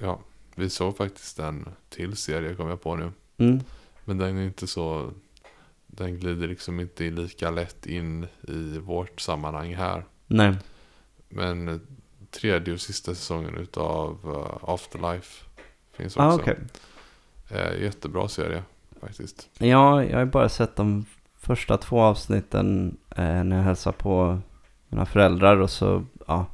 ja. 0.01 0.21
Vi 0.55 0.71
såg 0.71 0.97
faktiskt 0.97 1.39
en 1.39 1.69
till 1.89 2.17
serie 2.17 2.55
kom 2.55 2.69
jag 2.69 2.83
på 2.83 2.97
nu. 2.97 3.13
mm, 3.39 3.61
Men 4.05 4.19
den 4.19 4.39
är 4.39 4.43
inte 4.47 4.67
så... 4.67 5.11
Den 5.87 6.19
glider 6.19 6.49
liksom 6.49 6.81
inte 6.81 7.11
lika 7.11 7.51
lätt 7.51 7.87
in 7.87 8.27
i 8.49 8.79
vårt 8.79 9.21
sammanhang 9.21 9.75
här. 9.75 10.05
nej. 10.27 10.55
Men 11.29 11.81
tredje 12.41 12.75
och 12.75 12.81
sista 12.81 13.15
säsongen 13.15 13.57
utav 13.57 14.19
uh, 14.25 14.71
Afterlife 14.71 15.45
finns 15.93 16.17
också. 16.17 16.23
Ah, 16.23 16.35
okej. 16.35 16.57
Eh, 17.49 17.83
jättebra 17.83 18.29
serie 18.29 18.63
faktiskt. 19.01 19.49
Ja, 19.59 20.05
jag 20.05 20.19
har 20.19 20.25
bara 20.25 20.49
sett 20.49 20.77
de 20.77 21.05
första 21.37 21.77
två 21.77 22.01
avsnitten 22.01 22.97
eh, 23.11 23.45
när 23.45 23.57
jag 23.57 23.65
hälsade 23.65 23.97
på 23.97 24.39
mina 24.89 25.07
föräldrar 25.07 25.57
och 25.57 25.71
så 25.71 26.05
ja, 26.27 26.47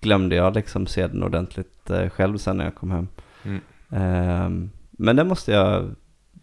glömde 0.00 0.36
jag 0.36 0.54
liksom 0.54 0.86
se 0.86 1.06
den 1.06 1.22
ordentligt 1.22 1.90
eh, 1.90 2.08
själv 2.08 2.38
sen 2.38 2.56
när 2.56 2.64
jag 2.64 2.74
kom 2.74 2.90
hem. 2.90 3.08
Mm. 3.42 3.60
Ehm, 3.90 4.70
men 4.90 5.16
den 5.16 5.28
måste 5.28 5.52
jag 5.52 5.94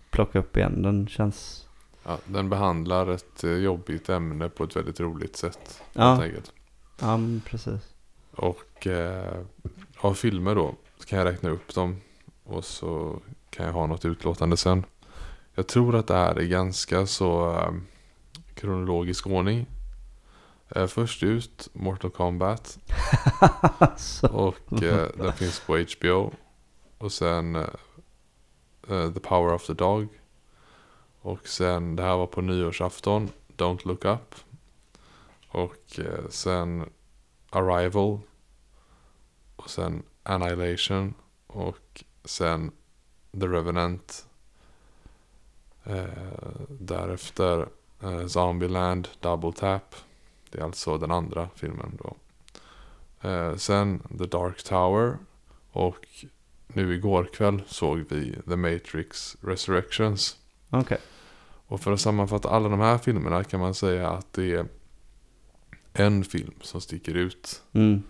plocka 0.09 0.39
upp 0.39 0.57
igen. 0.57 0.81
Den 0.81 1.07
känns... 1.07 1.67
Ja, 2.05 2.17
den 2.25 2.49
behandlar 2.49 3.07
ett 3.07 3.43
eh, 3.43 3.51
jobbigt 3.51 4.09
ämne 4.09 4.49
på 4.49 4.63
ett 4.63 4.75
väldigt 4.75 4.99
roligt 4.99 5.35
sätt. 5.35 5.83
Ja. 5.93 6.03
Helt 6.03 6.23
enkelt. 6.23 6.53
Ja, 7.01 7.19
precis. 7.45 7.93
Och 8.37 8.87
eh, 8.87 9.41
av 9.97 10.13
filmer 10.13 10.55
då 10.55 10.75
så 10.97 11.05
kan 11.05 11.19
jag 11.19 11.25
räkna 11.25 11.49
upp 11.49 11.75
dem. 11.75 12.01
Och 12.43 12.65
så 12.65 13.19
kan 13.49 13.65
jag 13.65 13.73
ha 13.73 13.87
något 13.87 14.05
utlåtande 14.05 14.57
sen. 14.57 14.85
Jag 15.55 15.67
tror 15.67 15.95
att 15.95 16.07
det 16.07 16.13
här 16.13 16.35
är 16.35 16.45
ganska 16.45 17.05
så 17.07 17.51
eh, 17.51 17.71
kronologisk 18.53 19.27
ordning. 19.27 19.65
Eh, 20.69 20.87
först 20.87 21.23
ut 21.23 21.69
Mortal 21.73 22.11
Kombat. 22.11 22.77
Och 24.31 24.83
eh, 24.83 25.09
den 25.15 25.33
finns 25.33 25.59
på 25.59 25.77
HBO. 25.77 26.33
Och 26.97 27.11
sen 27.11 27.55
eh, 27.55 27.61
eh, 28.89 29.11
The 29.11 29.19
Power 29.19 29.53
of 29.53 29.65
the 29.65 29.73
Dog. 29.73 30.07
Och 31.21 31.47
sen, 31.47 31.95
det 31.95 32.03
här 32.03 32.17
var 32.17 32.27
på 32.27 32.41
nyårsafton, 32.41 33.29
Don't 33.57 33.87
Look 33.87 34.05
Up. 34.05 34.35
Och 35.49 35.99
eh, 35.99 36.29
sen 36.29 36.89
Arrival. 37.49 38.19
Och 39.55 39.69
sen 39.69 40.03
Annihilation. 40.23 41.13
Och 41.47 42.03
sen 42.25 42.71
The 43.31 43.47
Revenant. 43.47 44.27
Eh, 45.83 46.05
därefter 46.69 47.67
eh, 48.03 48.25
Zombieland 48.27 49.07
Double 49.19 49.51
Tap. 49.51 49.95
Det 50.51 50.59
är 50.59 50.63
alltså 50.63 50.97
den 50.97 51.11
andra 51.11 51.49
filmen 51.55 51.99
då. 52.03 52.15
Eh, 53.29 53.55
sen 53.55 53.99
The 54.17 54.25
Dark 54.25 54.63
Tower. 54.63 55.17
Och 55.71 56.07
nu 56.67 56.93
igår 56.93 57.23
kväll 57.33 57.61
såg 57.67 57.97
vi 58.09 58.35
The 58.47 58.55
Matrix 58.55 59.37
Resurrections. 59.41 60.37
okej. 60.69 60.97
Och 61.69 61.81
för 61.81 61.91
att 61.91 62.01
sammanfatta 62.01 62.49
alla 62.49 62.69
de 62.69 62.79
här 62.79 62.97
filmerna 62.97 63.43
kan 63.43 63.59
man 63.59 63.73
säga 63.73 64.09
att 64.09 64.33
det 64.33 64.53
är 64.53 64.65
en 65.97 66.23
film 66.23 66.53
som 66.61 66.81
sticker 66.81 67.13
ut. 67.15 67.61
Mm, 67.73 68.03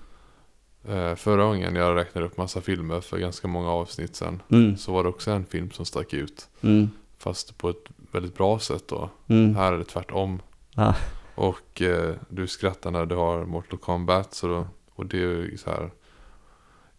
Eh, 0.90 1.16
förra 1.16 1.44
gången 1.46 1.76
jag 1.76 1.96
räknade 1.96 2.28
upp 2.28 2.38
massa 2.38 2.62
filmer 2.62 3.02
för 3.02 3.18
ganska 3.18 3.48
många 3.48 3.70
avsnitt 3.70 4.16
sen. 4.16 4.42
mm, 4.50 4.78
Så 4.78 4.94
var 4.94 5.04
det 5.04 5.10
också 5.10 5.32
en 5.32 5.46
film 5.46 5.72
som 5.72 5.86
stack 5.86 6.14
ut. 6.14 6.48
mm, 6.62 6.90
Fast 7.18 7.58
på 7.58 7.70
ett 7.70 7.84
väldigt 8.12 8.38
bra 8.38 8.60
sätt 8.60 8.88
då. 8.88 9.10
mm. 9.28 9.56
Här 9.56 9.74
är 9.74 9.78
det 9.78 9.84
tvärtom. 9.84 10.42
Ja. 10.76 10.96
Och 11.36 11.82
eh, 11.82 12.16
du 12.30 12.48
skrattar 12.48 12.92
när 12.92 13.06
du 13.06 13.16
har 13.16 13.46
Mortal 13.46 13.80
Kombat. 13.80 14.34
Så 14.34 14.48
då, 14.48 14.68
och 14.96 15.06
det 15.06 15.18
är 15.18 15.22
ju 15.22 15.58
så 15.58 15.70
här. 15.70 15.92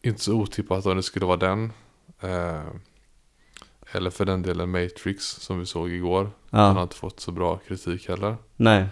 Inte 0.02 0.20
så 0.20 0.32
otippat 0.34 0.86
om 0.86 0.96
det 0.96 1.02
skulle 1.02 1.26
vara 1.26 1.36
den. 1.36 1.72
Eh, 2.20 2.62
eller 3.92 4.10
för 4.10 4.24
den 4.24 4.42
delen 4.42 4.70
Matrix 4.70 5.24
som 5.26 5.58
vi 5.58 5.66
såg 5.66 5.90
igår. 5.90 6.30
Den 6.50 6.60
har 6.60 6.74
ja. 6.74 6.82
inte 6.82 6.96
fått 6.96 7.20
så 7.20 7.32
bra 7.32 7.56
kritik 7.68 8.08
heller. 8.08 8.36
Nej. 8.56 8.86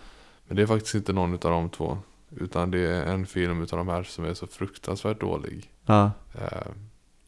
Men 0.46 0.56
det 0.56 0.62
är 0.62 0.66
faktiskt 0.66 0.94
inte 0.94 1.12
någon 1.12 1.32
av 1.32 1.38
de 1.38 1.70
två. 1.70 1.98
Utan 2.36 2.70
det 2.70 2.78
är 2.78 3.06
en 3.06 3.26
film 3.26 3.62
utav 3.62 3.78
de 3.78 3.88
här 3.88 4.02
som 4.02 4.24
är 4.24 4.34
så 4.34 4.46
fruktansvärt 4.46 5.20
dålig. 5.20 5.70
Ja. 5.86 6.10
Eh, 6.34 6.72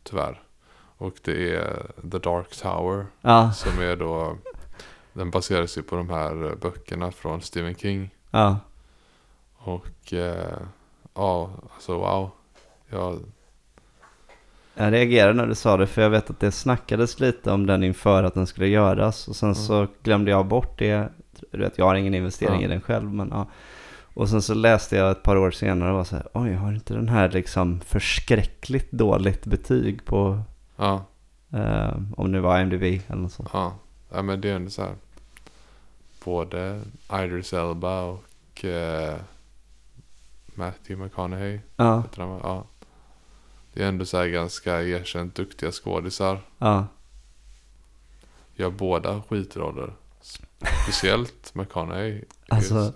tyvärr. 0.03 0.43
Och 0.97 1.15
det 1.25 1.55
är 1.55 1.87
The 2.11 2.19
Dark 2.19 2.57
Tower. 2.57 3.07
Ja. 3.21 3.53
Som 3.53 3.83
är 3.83 3.97
då. 3.97 4.37
Den 5.13 5.31
baseras 5.31 5.79
ju 5.79 5.83
på 5.83 5.97
de 5.97 6.11
här 6.11 6.57
böckerna 6.61 7.13
från 7.13 7.43
Stephen 7.43 7.75
King. 7.75 8.11
Ja. 8.31 8.57
Och 9.55 10.13
eh, 10.13 10.59
ja, 11.15 11.51
alltså 11.75 11.95
wow. 11.99 12.31
Jag, 12.89 13.19
Jag 14.75 14.93
reagerade 14.93 15.35
när 15.35 15.47
du 15.47 15.55
sa 15.55 15.77
det 15.77 15.87
för 15.87 16.03
jag 16.03 16.11
vet 16.11 16.31
att 16.31 16.41
det 16.41 16.53
snackades 16.53 17.21
lite 17.21 17.51
om 17.53 17.67
den 17.67 17.83
inför 17.83 18.23
att 18.23 18.35
den 18.35 18.47
skulle 18.47 18.69
göras 18.69 19.29
och 19.29 19.37
sen 19.37 19.55
så 19.55 19.87
glömde 20.03 20.31
jag 20.31 20.47
bort 20.47 20.79
det. 20.79 21.13
Du 21.51 21.59
vet, 21.59 21.79
jag 21.79 21.85
har 21.85 21.95
ingen 21.95 22.15
investering 22.15 22.61
Ja. 22.61 22.65
i 22.67 22.69
den 22.69 22.81
själv 22.81 23.15
men 23.15 23.29
ja. 23.33 23.47
Och 24.15 24.29
sen 24.29 24.43
så 24.43 24.55
läste 24.55 24.97
jag 24.97 25.11
ett 25.11 25.23
par 25.23 25.37
år 25.37 25.51
senare 25.51 25.91
och 25.91 25.97
var 25.97 26.05
så 26.05 26.17
här, 26.17 26.29
oj 26.35 26.53
har 26.53 26.73
inte 26.73 26.95
den 26.95 27.09
här 27.09 27.29
liksom 27.31 27.81
förskräckligt 27.81 28.93
dåligt 28.93 29.47
betyg 29.47 30.05
på, 30.05 30.41
ja, 30.77 31.05
eh, 31.53 31.97
om 32.17 32.33
det 32.33 32.41
var 32.41 32.61
IMDb 32.61 32.83
eller 32.83 33.23
något 33.23 33.33
sånt. 33.33 33.49
ja. 33.53 33.75
ja 34.11 34.23
men 34.23 34.41
det 34.41 34.51
är 34.51 34.57
ändå 34.57 34.71
så 34.71 34.83
här. 34.83 34.95
Både 36.25 36.81
Idris 37.13 37.53
Elba 37.53 38.03
och 38.03 38.65
eh, 38.65 39.17
Matthew 40.55 41.05
McConaughey. 41.05 41.61
Ja, 41.77 42.05
han? 42.17 42.41
Ja. 42.43 42.65
Det 43.73 43.83
är 43.83 43.89
ändå 43.89 44.05
så 44.05 44.17
här 44.17 44.27
ganska 44.27 44.83
erkänt 44.83 45.35
duktiga 45.35 45.73
skådisar. 45.73 46.39
ja, 46.59 46.87
Gör 48.57 48.71
båda 48.71 49.23
skitroller. 49.29 49.93
Speciellt 50.83 51.55
McConaughey. 51.55 52.25
Alltså- 52.49 52.93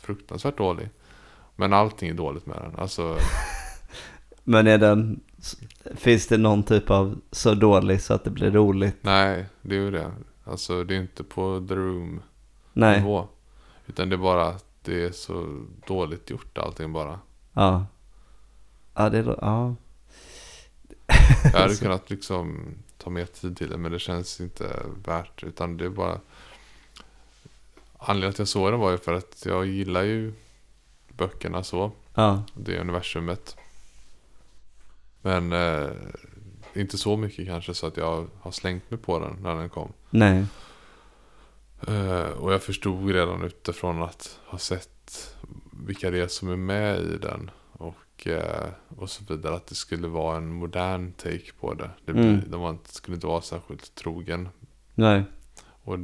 fruktansvärt 0.00 0.58
dålig. 0.58 0.88
Men 1.56 1.72
allting 1.72 2.08
är 2.08 2.14
dåligt 2.14 2.46
med 2.46 2.56
den. 2.56 2.76
Alltså, 2.76 3.16
men 4.44 4.66
är 4.66 4.78
den, 4.78 5.20
finns 5.96 6.26
det 6.26 6.38
någon 6.38 6.62
typ 6.62 6.90
av 6.90 7.20
så 7.30 7.54
dålig 7.54 8.00
så 8.02 8.14
att 8.14 8.24
det 8.24 8.30
blir 8.30 8.50
roligt? 8.50 8.96
nej, 9.00 9.46
det 9.62 9.74
är 9.76 9.80
ju 9.80 9.90
det. 9.90 10.12
Alltså 10.44 10.84
det 10.84 10.94
är 10.94 11.00
inte 11.00 11.24
på 11.24 11.66
The 11.68 11.74
Room 11.74 12.22
Nej, 12.72 13.00
nivå. 13.00 13.28
Utan 13.86 14.08
det 14.08 14.14
är 14.16 14.18
bara 14.18 14.46
att 14.46 14.64
det 14.84 15.04
är 15.04 15.12
så 15.12 15.64
dåligt 15.86 16.30
gjort 16.30 16.58
allting 16.58 16.92
bara. 16.92 17.20
ja. 17.52 17.86
Ja, 18.94 19.08
det 19.10 19.18
är, 19.18 19.38
ja. 19.40 19.74
Jag 21.52 21.60
hade 21.60 21.76
kunnat 21.80 22.10
liksom 22.10 22.74
ta 22.98 23.10
mer 23.10 23.24
tid 23.24 23.56
till 23.56 23.70
det 23.70 23.76
men 23.76 23.92
det 23.92 23.98
känns 23.98 24.40
inte 24.40 24.82
värt. 25.04 25.42
Utan 25.44 25.76
det 25.76 25.84
är 25.84 25.88
bara... 25.90 26.20
Anledningen 28.02 28.32
till 28.32 28.42
att 28.42 28.46
jag 28.46 28.48
såg 28.48 28.72
den 28.72 28.80
var 28.80 28.90
ju 28.90 28.98
för 28.98 29.12
att 29.12 29.42
jag 29.46 29.66
gillar 29.66 30.02
ju 30.02 30.32
böckerna 31.08 31.64
så. 31.64 31.92
Ja, 32.14 32.42
Det 32.54 32.80
universumet. 32.80 33.56
Men 35.22 35.52
eh, 35.52 35.90
inte 36.74 36.98
så 36.98 37.16
mycket 37.16 37.46
kanske 37.46 37.74
så 37.74 37.86
att 37.86 37.96
jag 37.96 38.26
har 38.40 38.50
slängt 38.50 38.90
mig 38.90 39.00
på 39.00 39.18
den 39.18 39.36
när 39.42 39.54
den 39.54 39.68
kom. 39.68 39.92
nej, 40.10 40.44
Eh, 41.88 42.30
och 42.30 42.52
jag 42.52 42.62
förstod 42.62 43.10
redan 43.10 43.42
utifrån 43.42 44.02
att 44.02 44.38
ha 44.46 44.58
sett 44.58 45.36
vilka 45.86 46.10
det 46.10 46.20
är 46.20 46.28
som 46.28 46.48
är 46.48 46.56
med 46.56 47.00
i 47.00 47.16
den. 47.16 47.50
Och, 47.72 48.26
eh, 48.26 48.68
och 48.96 49.10
så 49.10 49.24
vidare 49.28 49.54
att 49.54 49.66
det 49.66 49.74
skulle 49.74 50.08
vara 50.08 50.36
en 50.36 50.52
modern 50.52 51.12
take 51.12 51.52
på 51.60 51.74
det. 51.74 51.90
det 52.04 52.12
Mm. 52.12 52.40
De 52.46 52.60
var 52.60 52.78
skulle 52.84 53.14
inte 53.14 53.26
vara 53.26 53.42
särskilt 53.42 53.94
trogen. 53.94 54.48
nej. 54.94 55.24
Och 55.82 55.98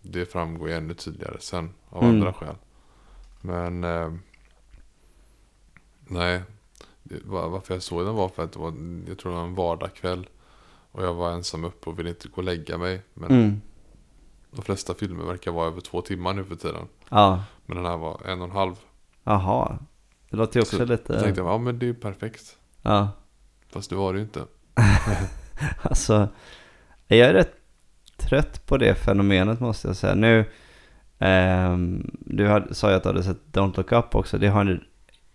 det 0.00 0.26
framgår 0.26 0.68
ju 0.68 0.74
ännu 0.74 0.94
tydligare 0.94 1.36
sen 1.40 1.70
av 1.88 2.02
Mm. 2.02 2.14
andra 2.16 2.32
skäl. 2.32 2.54
Men 3.40 3.84
eh, 3.84 4.12
nej, 6.06 6.42
det 7.02 7.24
var, 7.24 7.48
varför 7.48 7.74
jag 7.74 7.82
såg 7.82 8.04
den 8.06 8.14
var 8.14 8.28
för 8.28 8.44
att 8.44 8.52
det 8.52 8.58
var, 8.58 8.72
jag 9.08 9.18
tror 9.18 9.32
det 9.32 9.38
var 9.38 9.44
en 9.44 9.54
vardagkväll. 9.54 10.28
Och 10.92 11.04
jag 11.04 11.14
var 11.14 11.30
ensam 11.32 11.64
uppe 11.64 11.90
och 11.90 11.98
ville 11.98 12.08
inte 12.08 12.28
gå 12.28 12.36
och 12.36 12.44
lägga 12.44 12.78
mig. 12.78 13.02
Men 13.14 13.30
Mm. 13.30 13.60
de 14.50 14.62
flesta 14.62 14.94
filmer 14.94 15.24
verkar 15.24 15.50
vara 15.52 15.66
över 15.66 15.80
två 15.80 16.00
timmar 16.02 16.34
nu 16.34 16.44
för 16.44 16.56
tiden. 16.56 16.88
Ja, 17.08 17.44
Men 17.66 17.76
den 17.76 17.86
här 17.86 17.96
var 17.96 18.20
en 18.24 18.38
och 18.40 18.44
en 18.48 18.50
halv. 18.54 18.74
jaha. 19.24 19.78
Det 20.30 20.36
låter 20.36 20.56
ju 20.56 20.62
också 20.62 20.76
Så 20.76 20.84
lite... 20.84 21.12
Jag 21.12 21.22
tänkte, 21.22 21.40
ja 21.40 21.58
men 21.58 21.78
det 21.78 21.84
är 21.84 21.88
ju 21.88 21.94
perfekt. 21.94 22.56
Ja, 22.82 23.08
Fast 23.68 23.90
det 23.90 23.96
var 23.96 24.12
det 24.12 24.18
ju 24.18 24.24
inte. 24.24 24.44
alltså. 25.82 26.28
Jag 27.06 27.18
är 27.28 27.32
rätt 27.34 27.59
trött 28.30 28.66
på 28.66 28.76
det 28.76 28.94
fenomenet 28.94 29.60
måste 29.60 29.88
jag 29.88 29.96
säga. 29.96 30.14
Nu, 30.14 30.44
ehm, 31.18 32.10
du 32.20 32.46
har, 32.46 32.68
sa 32.70 32.90
ju 32.90 32.96
att 32.96 33.02
du 33.02 33.08
hade 33.08 33.22
sett 33.22 33.40
Don't 33.52 33.76
Look 33.76 33.92
Up 33.92 34.14
också. 34.14 34.38
Det 34.38 34.48
har 34.48 34.80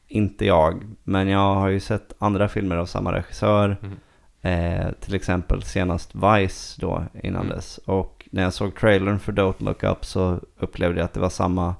inte 0.08 0.46
jag. 0.46 0.84
Men 1.04 1.28
jag 1.28 1.56
har 1.56 1.70
ju 1.70 1.80
sett 1.80 2.14
andra 2.20 2.48
filmer 2.48 2.76
av 2.76 2.86
samma 2.86 3.14
regissör. 3.14 3.78
Mm. 3.82 3.98
Eh, 4.42 4.92
till 5.00 5.16
exempel 5.16 5.64
senast 5.64 6.16
Vice 6.16 6.82
då 6.82 7.04
innan 7.24 7.42
Mm. 7.42 7.56
dess. 7.56 7.78
Och 7.78 8.28
när 8.32 8.44
jag 8.44 8.54
såg 8.54 8.76
trailern 8.76 9.20
för 9.20 9.32
Don't 9.32 9.64
Look 9.64 9.84
Up 9.84 10.06
så 10.06 10.40
upplevde 10.60 11.00
jag 11.00 11.06
att 11.06 11.14
det 11.14 11.20
var 11.20 11.30
samma 11.30 11.76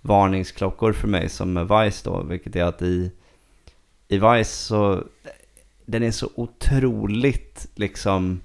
varningsklockor 0.00 0.92
för 0.92 1.08
mig 1.08 1.28
som 1.28 1.52
med 1.52 1.68
Vice 1.68 2.10
då. 2.10 2.22
Vilket 2.22 2.56
är 2.56 2.64
att 2.64 2.82
i, 2.82 3.12
i 4.08 4.18
Vice 4.18 4.44
så, 4.66 5.04
den 5.86 6.02
är 6.02 6.10
så 6.10 6.30
otroligt 6.34 7.68
liksom 7.74 8.40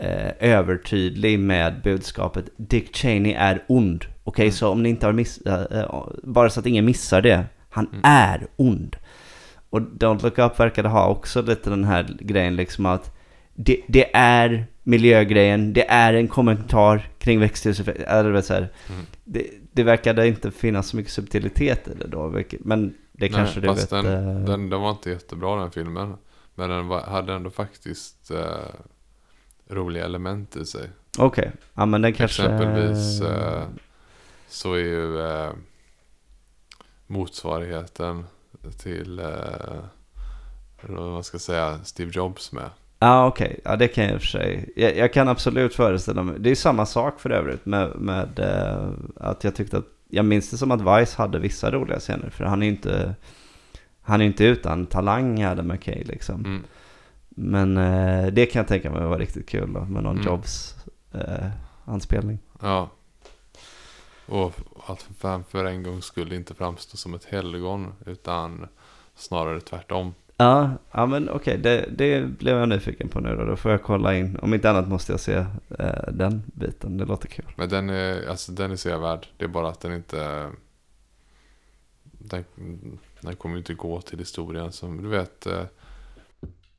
eh, 0.00 0.30
övertydlig 0.40 1.38
med 1.40 1.80
budskapet 1.84 2.44
Dick 2.56 2.96
Cheney 2.96 3.32
är 3.32 3.64
ond. 3.66 4.04
Okej, 4.24 4.44
Mm. 4.44 4.52
så 4.52 4.68
om 4.68 4.82
ni 4.82 4.88
inte 4.88 5.06
har 5.06 5.12
miss, 5.12 5.38
eh, 5.40 5.62
eh, 5.80 6.04
bara 6.22 6.50
så 6.50 6.60
att 6.60 6.66
ingen 6.66 6.84
missar 6.84 7.22
det. 7.22 7.44
Han 7.70 7.86
Mm. 7.86 8.00
är 8.04 8.46
ond. 8.56 8.96
Och 9.70 9.80
Don't 9.80 10.22
Look 10.22 10.38
Up 10.38 10.60
verkade 10.60 10.88
ha 10.88 11.08
också 11.08 11.42
lite 11.42 11.70
den 11.70 11.84
här 11.84 12.16
grejen 12.20 12.56
liksom 12.56 12.86
att 12.86 13.16
det, 13.54 13.80
det 13.88 14.16
är 14.16 14.66
miljögrejen, 14.82 15.72
det 15.72 15.88
är 15.88 16.14
en 16.14 16.28
kommentar 16.28 17.08
kring 17.18 17.40
växthuseffekt. 17.40 18.00
Eller 18.00 18.30
vet 18.30 18.44
så 18.44 18.54
här, 18.54 18.68
Mm. 18.90 19.06
det, 19.24 19.46
det 19.72 19.82
verkade 19.82 20.28
inte 20.28 20.50
finnas 20.50 20.86
så 20.88 20.96
mycket 20.96 21.12
subtilitet 21.12 21.88
i 21.88 21.94
det 21.94 22.06
då. 22.06 22.28
Men 22.60 22.88
det 22.88 22.94
Nej, 23.20 23.28
kanske 23.30 23.60
du 23.60 23.68
vet. 23.68 23.90
den, 23.90 24.06
eh, 24.06 24.44
den, 24.44 24.70
den 24.70 24.80
var 24.80 24.90
inte 24.90 25.10
jättebra 25.10 25.56
den 25.60 25.70
filmen. 25.70 26.14
Men 26.54 26.70
den 26.70 26.88
var, 26.88 27.00
hade 27.00 27.32
ändå 27.32 27.50
faktiskt 27.50 28.30
eh, 28.30 28.38
roliga 29.70 30.04
element 30.04 30.56
i 30.56 30.64
sig. 30.64 30.90
Okej, 31.18 31.52
ja 31.74 31.86
men 31.86 32.02
den 32.02 32.12
kanske... 32.12 32.42
Exempelvis 32.42 33.20
eh, 33.20 33.62
så 34.48 34.74
är 34.74 34.78
ju 34.78 35.20
eh, 35.20 35.50
motsvarigheten 37.06 38.24
till 38.78 39.18
eh, 39.18 39.84
vad 40.82 41.12
man 41.12 41.24
ska 41.24 41.38
säga 41.38 41.78
Steve 41.84 42.10
Jobs 42.14 42.52
med. 42.52 42.70
Ja 42.98 43.26
okej, 43.26 43.60
ja 43.64 43.76
det 43.76 43.88
kan 43.88 44.04
jag 44.04 44.12
i 44.12 44.16
och 44.16 44.20
för 44.20 44.28
sig. 44.28 44.72
Jag, 44.76 44.96
jag 44.96 45.12
kan 45.12 45.28
absolut 45.28 45.74
föreställa 45.74 46.22
mig. 46.22 46.36
Det 46.38 46.50
är 46.50 46.54
samma 46.54 46.86
sak 46.86 47.20
för 47.20 47.30
övrigt 47.30 47.66
med, 47.66 47.96
med 47.96 48.38
eh, 48.38 48.88
att 49.16 49.44
jag 49.44 49.54
tyckte 49.54 49.78
att, 49.78 49.86
jag 50.08 50.24
minns 50.24 50.50
det 50.50 50.56
som 50.56 50.70
att 50.70 50.80
Vice 51.00 51.16
hade 51.18 51.38
vissa 51.38 51.70
roliga 51.70 51.98
scener. 51.98 52.30
För 52.30 52.44
han 52.44 52.62
är 52.62 52.68
inte, 52.68 53.14
han 54.02 54.20
är 54.20 54.24
inte 54.24 54.44
utan 54.44 54.86
talang 54.86 55.42
Adam 55.42 55.68
McKay 55.68 56.04
liksom. 56.04 56.44
Mm. 56.44 56.64
Men 57.42 57.76
eh, 57.76 58.26
det 58.26 58.46
kan 58.46 58.60
jag 58.60 58.68
tänka 58.68 58.90
mig 58.90 59.06
var 59.06 59.18
riktigt 59.18 59.48
kul 59.48 59.72
då, 59.72 59.80
med 59.80 60.02
någon 60.02 60.16
Mm. 60.16 60.26
Jobs 60.26 60.74
eh. 61.12 61.50
Ja. 62.60 62.90
Och 64.26 64.52
att 64.86 65.02
för, 65.02 65.42
för 65.42 65.64
en 65.64 65.82
gång 65.82 66.02
skulle 66.02 66.36
inte 66.36 66.54
framstå 66.54 66.96
som 66.96 67.14
ett 67.14 67.24
helgon 67.24 67.92
utan 68.06 68.66
snarare 69.14 69.60
tvärtom. 69.60 70.14
Ja, 70.36 70.70
ja 70.92 71.06
men 71.06 71.28
okej, 71.28 71.58
det, 71.58 71.88
det 71.92 72.24
blev 72.38 72.58
jag 72.58 72.68
nyfiken 72.68 73.08
på 73.08 73.20
nu 73.20 73.36
då. 73.36 73.44
Då 73.44 73.56
får 73.56 73.70
jag 73.70 73.82
kolla 73.82 74.16
in. 74.16 74.38
Om 74.42 74.54
inte 74.54 74.70
annat 74.70 74.88
måste 74.88 75.12
jag 75.12 75.20
se 75.20 75.34
eh, 75.78 76.12
den 76.12 76.42
biten. 76.46 76.96
Det 76.96 77.04
låter 77.04 77.28
kul. 77.28 77.52
Men 77.56 77.68
den 77.68 77.90
är, 77.90 78.28
alltså 78.28 78.52
den 78.52 78.70
är 78.70 78.76
sevärd. 78.76 79.26
Det 79.36 79.44
är 79.44 79.48
bara 79.48 79.68
att 79.68 79.80
den 79.80 79.92
inte... 79.92 80.50
Den, 82.02 82.44
den 83.20 83.36
kommer 83.36 83.58
inte 83.58 83.74
gå 83.74 84.00
till 84.00 84.18
historien 84.18 84.72
som, 84.72 85.02
du 85.02 85.08
vet. 85.08 85.46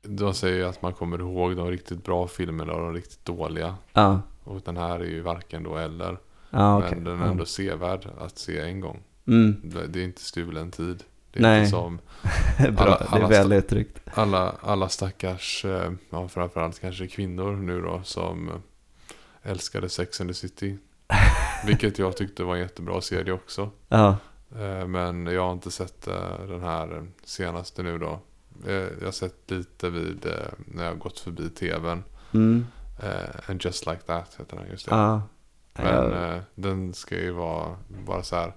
De 0.02 0.34
säger 0.34 0.56
ju 0.56 0.64
att 0.64 0.82
man 0.82 0.92
kommer 0.92 1.18
ihåg 1.18 1.56
de 1.56 1.70
riktigt 1.70 2.04
bra 2.04 2.28
filmerna 2.28 2.72
och 2.72 2.80
de 2.80 2.94
riktigt 2.94 3.24
dåliga. 3.24 3.74
Ja, 3.92 4.20
Och 4.44 4.60
den 4.64 4.76
här 4.76 5.00
är 5.00 5.04
ju 5.04 5.20
varken 5.20 5.62
då 5.62 5.76
eller. 5.76 6.18
ja 6.50 6.78
okej. 6.78 6.90
Men 6.94 7.04
den 7.04 7.22
är 7.22 7.26
ändå 7.26 7.44
sevärd 7.44 8.06
att 8.18 8.38
se 8.38 8.60
en 8.60 8.80
gång. 8.80 9.02
Ja. 9.24 9.32
Mm. 9.32 9.56
Det, 9.64 9.86
det 9.86 10.00
är 10.00 10.04
inte 10.04 10.22
stulen 10.22 10.70
tid. 10.70 11.04
Det 11.30 11.38
är 11.38 11.42
Nej. 11.42 11.58
inte 11.58 11.70
som 11.70 11.98
Bra, 12.58 12.84
Alla- 12.84 12.98
det 12.98 13.08
alla 13.08 13.24
är 13.24 13.28
väl 13.28 13.52
uttryckt. 13.52 13.98
alla, 14.14 14.52
alla 14.60 14.88
stackars, 14.88 15.64
eh, 15.64 15.92
ja, 16.10 16.28
framförallt 16.28 16.80
kanske 16.80 17.06
kvinnor 17.06 17.52
nu 17.56 17.80
då 17.80 18.00
som 18.04 18.50
älskade 19.42 19.88
Sex 19.88 20.20
and 20.20 20.30
the 20.30 20.34
City. 20.34 20.78
Vilket 21.66 21.98
jag 21.98 22.16
tyckte 22.16 22.44
var 22.44 22.54
en 22.54 22.60
jättebra 22.60 23.00
serie 23.00 23.32
också. 23.32 23.70
Ja, 23.88 24.16
Eh, 24.58 24.86
Men 24.86 25.26
jag 25.26 25.42
har 25.42 25.52
inte 25.52 25.70
sett 25.70 26.06
eh, 26.08 26.46
den 26.48 26.60
här 26.62 27.06
senaste 27.24 27.82
nu 27.82 27.98
då. 27.98 28.20
Eh, 28.66 28.72
Jag 28.74 29.04
har 29.04 29.12
sett 29.12 29.50
lite 29.50 29.90
vid 29.90 30.26
eh, 30.26 30.32
när 30.66 30.84
jag 30.84 30.90
har 30.90 30.96
gått 30.98 31.18
förbi 31.20 31.50
tvn. 31.50 32.04
mm. 32.34 32.66
Eh, 33.02 33.50
And 33.50 33.64
just 33.64 33.86
like 33.86 34.02
that 34.02 34.36
heter 34.38 34.56
den 34.56 34.66
just 34.70 34.88
det. 34.88 34.94
ja. 34.94 35.22
Men 35.74 36.12
eh, 36.12 36.42
den 36.54 36.94
ska 36.94 37.14
ju 37.16 37.30
vara 37.30 37.76
bara 38.06 38.22
så 38.22 38.36
här. 38.36 38.52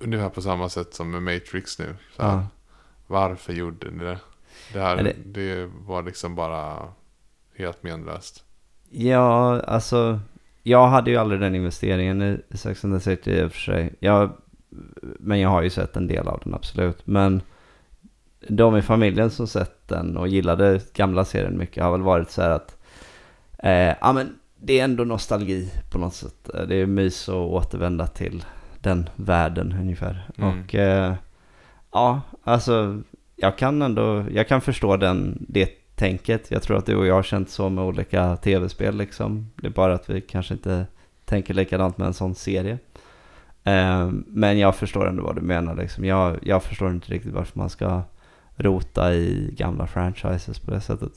Ungefär 0.00 0.28
på 0.28 0.42
samma 0.42 0.68
sätt 0.68 0.94
som 0.94 1.10
med 1.10 1.22
Matrix 1.22 1.78
nu. 1.78 1.96
Ja. 2.16 2.46
Varför 3.06 3.52
gjorde 3.52 3.90
ni 3.90 4.04
det? 4.04 4.18
Det 4.72 4.80
här 4.80 5.02
det- 5.02 5.14
det... 5.24 5.70
var 5.86 6.02
liksom 6.02 6.34
bara 6.34 6.88
helt 7.56 7.82
menlöst. 7.82 8.44
Ja, 8.90 9.60
alltså. 9.60 10.20
Jag 10.62 10.88
hade 10.88 11.10
ju 11.10 11.16
aldrig 11.16 11.40
den 11.40 11.54
investeringen 11.54 12.22
i 12.22 12.56
Sex 12.56 12.84
and 12.84 12.94
the 12.94 13.00
City 13.00 13.30
i 13.30 13.44
och 13.44 13.52
för 13.52 13.60
sig. 13.60 13.94
Jag, 14.00 14.30
men 15.00 15.40
jag 15.40 15.48
har 15.48 15.62
ju 15.62 15.70
sett 15.70 15.96
en 15.96 16.06
del 16.06 16.28
av 16.28 16.40
den 16.44 16.54
absolut. 16.54 17.06
Men 17.06 17.42
de 18.48 18.76
i 18.76 18.82
familjen 18.82 19.30
som 19.30 19.46
sett 19.46 19.88
den 19.88 20.16
och 20.16 20.28
gillade 20.28 20.80
gamla 20.94 21.24
serien 21.24 21.58
mycket 21.58 21.84
har 21.84 21.92
väl 21.92 22.02
varit 22.02 22.30
så 22.30 22.42
här 22.42 22.50
att 22.50 22.76
eh, 23.58 23.94
ja 24.00 24.12
men 24.12 24.38
det 24.56 24.80
är 24.80 24.84
ändå 24.84 25.04
nostalgi 25.04 25.72
på 25.90 25.98
något 25.98 26.14
sätt. 26.14 26.50
Eh, 26.54 26.60
Det 26.60 26.76
är 26.76 26.86
mys 26.86 27.28
att 27.28 27.34
återvända 27.34 28.06
till 28.06 28.44
den 28.80 29.08
världen 29.16 29.76
ungefär. 29.80 30.28
Mm. 30.36 30.60
Och 30.60 30.74
eh, 30.74 31.14
ja, 31.92 32.20
alltså 32.44 33.02
jag 33.36 33.58
kan 33.58 33.82
ändå, 33.82 34.24
jag 34.32 34.48
kan 34.48 34.60
förstå 34.60 34.96
den, 34.96 35.46
det 35.48 35.70
tänket. 35.94 36.50
Jag 36.50 36.62
tror 36.62 36.76
att 36.76 36.86
du 36.86 36.96
och 36.96 37.06
jag 37.06 37.14
har 37.14 37.22
känt 37.22 37.50
så 37.50 37.68
med 37.68 37.84
olika 37.84 38.36
tv-spel 38.36 38.96
liksom. 38.96 39.50
Det 39.56 39.66
är 39.66 39.70
bara 39.70 39.94
att 39.94 40.10
vi 40.10 40.20
kanske 40.20 40.54
inte 40.54 40.86
tänker 41.24 41.54
likadant 41.54 41.98
med 41.98 42.06
en 42.06 42.14
sån 42.14 42.34
serie. 42.34 42.78
Eh, 43.64 44.10
men 44.26 44.58
jag 44.58 44.76
förstår 44.76 45.08
ändå 45.08 45.22
vad 45.22 45.36
du 45.36 45.42
menar 45.42 45.74
liksom. 45.74 46.04
Jag, 46.04 46.38
jag 46.42 46.62
förstår 46.62 46.90
inte 46.90 47.12
riktigt 47.12 47.32
varför 47.32 47.58
man 47.58 47.70
ska 47.70 48.02
rota 48.56 49.14
i 49.14 49.54
gamla 49.56 49.86
franchises 49.86 50.58
på 50.58 50.70
det 50.70 50.80
sättet. 50.80 51.12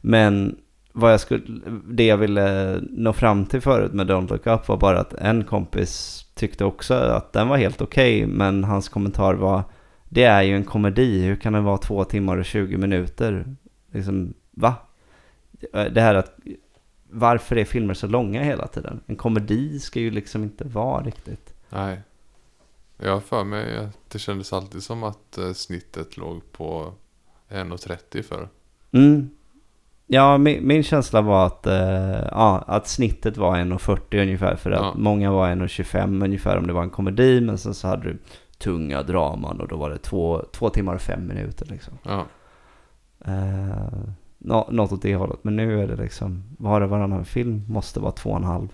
Men 0.00 0.56
vad 0.92 1.12
jag 1.12 1.20
skulle, 1.20 1.42
det 1.88 2.06
jag 2.06 2.16
ville 2.16 2.78
nå 2.90 3.12
fram 3.12 3.46
till 3.46 3.60
förut 3.60 3.92
med 3.92 4.10
Don't 4.10 4.30
Look 4.30 4.46
Up 4.46 4.68
var 4.68 4.76
bara 4.76 5.00
att 5.00 5.14
en 5.14 5.44
kompis 5.44 6.24
tyckte 6.34 6.64
också 6.64 6.94
att 6.94 7.32
den 7.32 7.48
var 7.48 7.56
helt 7.56 7.82
okej. 7.82 8.26
men 8.26 8.64
hans 8.64 8.88
kommentar 8.88 9.34
var 9.34 9.62
det 10.08 10.24
är 10.24 10.42
ju 10.42 10.56
en 10.56 10.64
komedi, 10.64 11.22
hur 11.22 11.36
kan 11.36 11.52
den 11.52 11.64
vara 11.64 11.78
två 11.78 12.04
timmar 12.04 12.36
och 12.36 12.44
20 12.44 12.76
minuter? 12.76 13.56
Liksom, 13.92 14.34
va? 14.50 14.74
Det 15.72 16.00
här 16.00 16.14
att 16.14 16.36
varför 17.10 17.56
är 17.56 17.64
filmer 17.64 17.94
så 17.94 18.06
långa 18.06 18.42
hela 18.42 18.66
tiden? 18.66 19.00
En 19.06 19.16
komedi 19.16 19.78
ska 19.78 20.00
ju 20.00 20.10
liksom 20.10 20.42
inte 20.42 20.64
vara 20.64 21.04
riktigt. 21.04 21.54
Nej. 21.68 22.00
Jag 23.02 23.12
har 23.12 23.20
för 23.20 23.44
mig 23.44 23.76
att 23.78 23.98
det 24.08 24.18
kändes 24.18 24.52
alltid 24.52 24.82
som 24.82 25.02
att 25.04 25.38
eh, 25.38 25.52
snittet 25.52 26.16
låg 26.16 26.52
på 26.52 26.92
1,30 27.48 28.22
för. 28.22 28.48
Mm. 28.92 29.30
Ja, 30.06 30.38
min, 30.38 30.66
min 30.66 30.82
känsla 30.82 31.20
var 31.20 31.46
att, 31.46 31.66
eh, 31.66 32.28
ja, 32.30 32.64
att 32.66 32.88
snittet 32.88 33.36
var 33.36 33.56
1,40 33.56 34.22
ungefär. 34.22 34.56
För 34.56 34.70
att 34.70 34.80
Ja. 34.82 34.92
många 34.96 35.30
var 35.30 35.48
1,25 35.48 36.24
ungefär 36.24 36.56
om 36.56 36.66
det 36.66 36.72
var 36.72 36.82
en 36.82 36.90
komedi. 36.90 37.40
Men 37.40 37.58
sen 37.58 37.74
så 37.74 37.88
hade 37.88 38.02
du 38.02 38.18
tunga 38.58 39.02
draman 39.02 39.60
och 39.60 39.68
då 39.68 39.76
var 39.76 39.90
det 39.90 39.98
två, 39.98 40.42
två 40.52 40.70
timmar 40.70 40.94
och 40.94 41.00
fem 41.00 41.26
minuter 41.26 41.66
liksom. 41.66 41.94
Ja. 42.02 42.24
Eh, 43.24 44.02
nå, 44.38 44.68
något 44.70 44.92
åt 44.92 45.02
det 45.02 45.14
hållet. 45.14 45.38
Men 45.44 45.56
nu 45.56 45.82
är 45.82 45.86
det 45.88 45.96
liksom, 45.96 46.42
var 46.58 46.80
och 46.80 46.90
varannan 46.90 47.24
film 47.24 47.64
måste 47.68 48.00
vara 48.00 48.12
två 48.12 48.30
och 48.30 48.36
en 48.36 48.44
halv. 48.44 48.68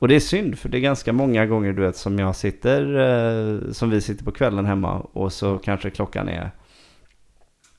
Och 0.00 0.08
det 0.08 0.14
är 0.16 0.20
synd 0.20 0.58
för 0.58 0.68
det 0.68 0.78
är 0.78 0.80
ganska 0.80 1.12
många 1.12 1.46
gånger 1.46 1.72
du 1.72 1.82
vet 1.82 1.96
som 1.96 2.18
jag 2.18 2.36
sitter, 2.36 2.80
eh, 2.98 3.72
som 3.72 3.90
vi 3.90 4.00
sitter 4.00 4.24
på 4.24 4.32
kvällen 4.32 4.66
hemma 4.66 5.00
och 5.00 5.32
så 5.32 5.58
kanske 5.58 5.90
klockan 5.90 6.28
är, 6.28 6.50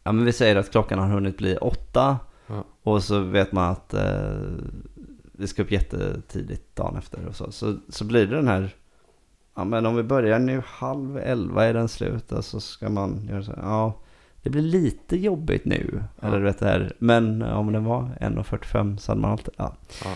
ja 0.04 0.12
men 0.12 0.26
vi 0.26 0.34
säger 0.34 0.56
att 0.56 0.72
klockan 0.72 1.00
har 1.00 1.08
hunnit 1.08 1.38
bli 1.38 1.58
åtta 1.58 2.20
Ja. 2.48 2.64
och 2.84 3.04
så 3.04 3.20
vet 3.20 3.52
man 3.52 3.72
att 3.72 3.94
eh, 3.94 4.40
vi 5.32 5.48
ska 5.48 5.62
upp 5.62 5.72
jättetidigt 5.72 6.76
dagen 6.76 6.98
efter 6.98 7.28
och 7.28 7.36
så. 7.36 7.52
Så, 7.52 7.78
så 7.90 8.06
blir 8.06 8.28
det 8.28 8.36
den 8.36 8.48
här, 8.48 8.76
ja 9.56 9.64
men 9.64 9.86
om 9.86 9.96
vi 9.96 10.04
börjar 10.04 10.40
nu 10.40 10.62
halv 10.66 11.18
elva 11.18 11.66
är 11.66 11.74
den 11.74 11.88
slut 11.88 12.32
och 12.32 12.46
så 12.46 12.60
ska 12.60 12.90
man 12.90 13.28
göra 13.30 13.44
så 13.44 13.52
här, 13.52 13.62
ja 13.62 13.94
det 14.44 14.50
blir 14.50 14.62
lite 14.62 15.18
jobbigt 15.18 15.66
nu. 15.66 16.04
Ja. 16.22 16.28
Eller 16.28 16.38
du 16.38 16.44
vet 16.44 16.60
det 16.60 16.66
här, 16.66 16.94
men 17.00 17.42
om 17.42 17.74
den 17.74 17.84
var 17.84 18.02
1.45 18.22 18.98
så 18.98 19.12
hade 19.12 19.22
man 19.22 19.32
alltid, 19.32 19.54
ja. 19.58 19.76
Ja. 20.04 20.10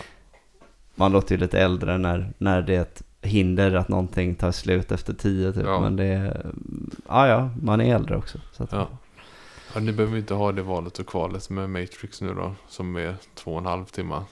Man 0.96 1.12
låter 1.12 1.34
ju 1.34 1.40
lite 1.40 1.60
äldre 1.60 1.98
när, 1.98 2.32
när 2.38 2.62
det 2.62 2.74
är 2.76 2.80
ett 2.80 3.02
hinder 3.20 3.74
att 3.74 3.88
någonting 3.88 4.34
tar 4.34 4.52
slut 4.52 4.92
efter 4.92 5.12
tio 5.14 5.52
typ. 5.52 5.64
Ja. 5.64 5.80
Men 5.80 5.96
det 5.96 6.04
är, 6.04 6.50
ja 7.08 7.28
ja, 7.28 7.50
man 7.62 7.80
är 7.80 7.94
äldre 7.94 8.16
också. 8.16 8.38
Så 8.52 8.62
att, 8.64 8.72
Ja. 8.72 8.88
ja. 9.74 9.80
Ni 9.80 9.92
behöver 9.92 10.18
inte 10.18 10.34
ha 10.34 10.52
det 10.52 10.62
valet 10.62 10.98
och 10.98 11.06
kvalet 11.06 11.50
med 11.50 11.70
Matrix 11.70 12.20
nu 12.22 12.34
då. 12.34 12.54
Som 12.68 12.96
är 12.96 13.14
två 13.34 13.52
och 13.52 13.58
en 13.58 13.66
halv 13.66 13.84
timme. 13.84 14.22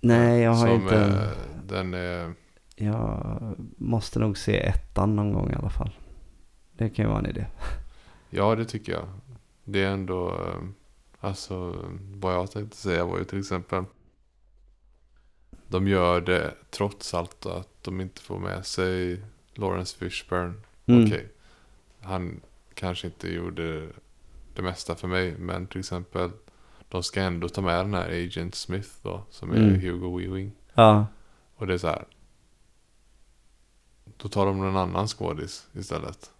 Nej, 0.00 0.40
jag 0.42 0.50
har 0.50 0.66
som 0.66 0.74
inte... 0.82 0.96
Är, 0.96 1.30
den 1.66 1.94
är... 1.94 2.32
Jag 2.76 3.38
måste 3.76 4.18
nog 4.18 4.38
se 4.38 4.56
ettan 4.56 5.16
någon 5.16 5.32
gång 5.32 5.50
i 5.50 5.54
alla 5.54 5.70
fall. 5.70 5.90
Det 6.76 6.88
kan 6.90 7.04
ju 7.04 7.08
vara 7.08 7.18
en 7.18 7.26
idé. 7.26 7.46
Ja, 8.30 8.54
det 8.54 8.64
tycker 8.64 8.92
jag. 8.92 9.04
Det 9.64 9.84
är 9.84 9.90
ändå... 9.90 10.28
eh, 10.28 10.62
Alltså, 11.20 11.74
vad 12.14 12.34
jag 12.34 12.50
tänkte 12.50 12.76
säga 12.76 13.04
var 13.04 13.18
ju 13.18 13.24
till 13.24 13.38
exempel... 13.38 13.84
De 15.68 15.88
gör 15.88 16.20
det 16.20 16.54
trots 16.70 17.14
allt 17.14 17.46
att 17.46 17.68
de 17.82 18.00
inte 18.00 18.20
får 18.20 18.38
med 18.38 18.66
sig 18.66 19.20
Lawrence 19.54 19.96
Fishburne. 19.98 20.54
Mm. 20.86 21.04
Okej. 21.04 21.28
Han 22.00 22.40
kanske 22.74 23.06
inte 23.06 23.28
gjorde 23.28 23.88
det 24.54 24.62
mesta 24.62 24.96
för 24.96 25.08
mig. 25.08 25.34
Men 25.38 25.66
till 25.66 25.78
exempel. 25.80 26.30
De 26.88 27.02
ska 27.02 27.20
ändå 27.20 27.48
ta 27.48 27.60
med 27.60 27.78
den 27.78 27.94
här 27.94 28.08
Agent 28.08 28.54
Smith 28.54 28.88
då. 29.02 29.22
Som 29.30 29.50
är 29.50 29.56
Mm. 29.56 29.80
Hugo 29.80 30.18
Weaving. 30.18 30.52
Ja, 30.74 31.06
Och 31.56 31.66
det 31.66 31.74
är 31.74 31.78
så 31.78 31.86
här. 31.86 32.04
Då 34.16 34.28
tar 34.28 34.46
de 34.46 34.58
någon 34.58 34.76
annan 34.76 35.08
skådis 35.08 35.66
istället. 35.72 36.30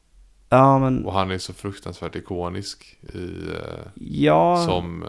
ja 0.49 0.79
men... 0.79 1.05
Och 1.05 1.13
han 1.13 1.31
är 1.31 1.39
så 1.39 1.53
fruktansvärt 1.53 2.17
ikonisk 2.17 2.99
i, 3.15 3.51
eh, 3.53 3.87
Ja, 3.95 4.65
som 4.67 5.03
eh, 5.03 5.09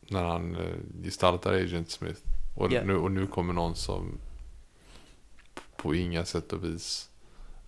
när 0.00 0.24
han 0.24 0.54
eh, 0.56 1.02
gestaltar 1.04 1.52
Agent 1.52 1.90
Smith. 1.90 2.20
Och, 2.58 2.72
Ja. 2.72 2.82
nu, 2.84 2.96
och 2.96 3.10
nu 3.10 3.26
kommer 3.26 3.52
någon 3.52 3.74
som 3.74 4.18
på 5.76 5.94
inga 5.94 6.24
sätt 6.24 6.52
och 6.52 6.64
vis 6.64 7.10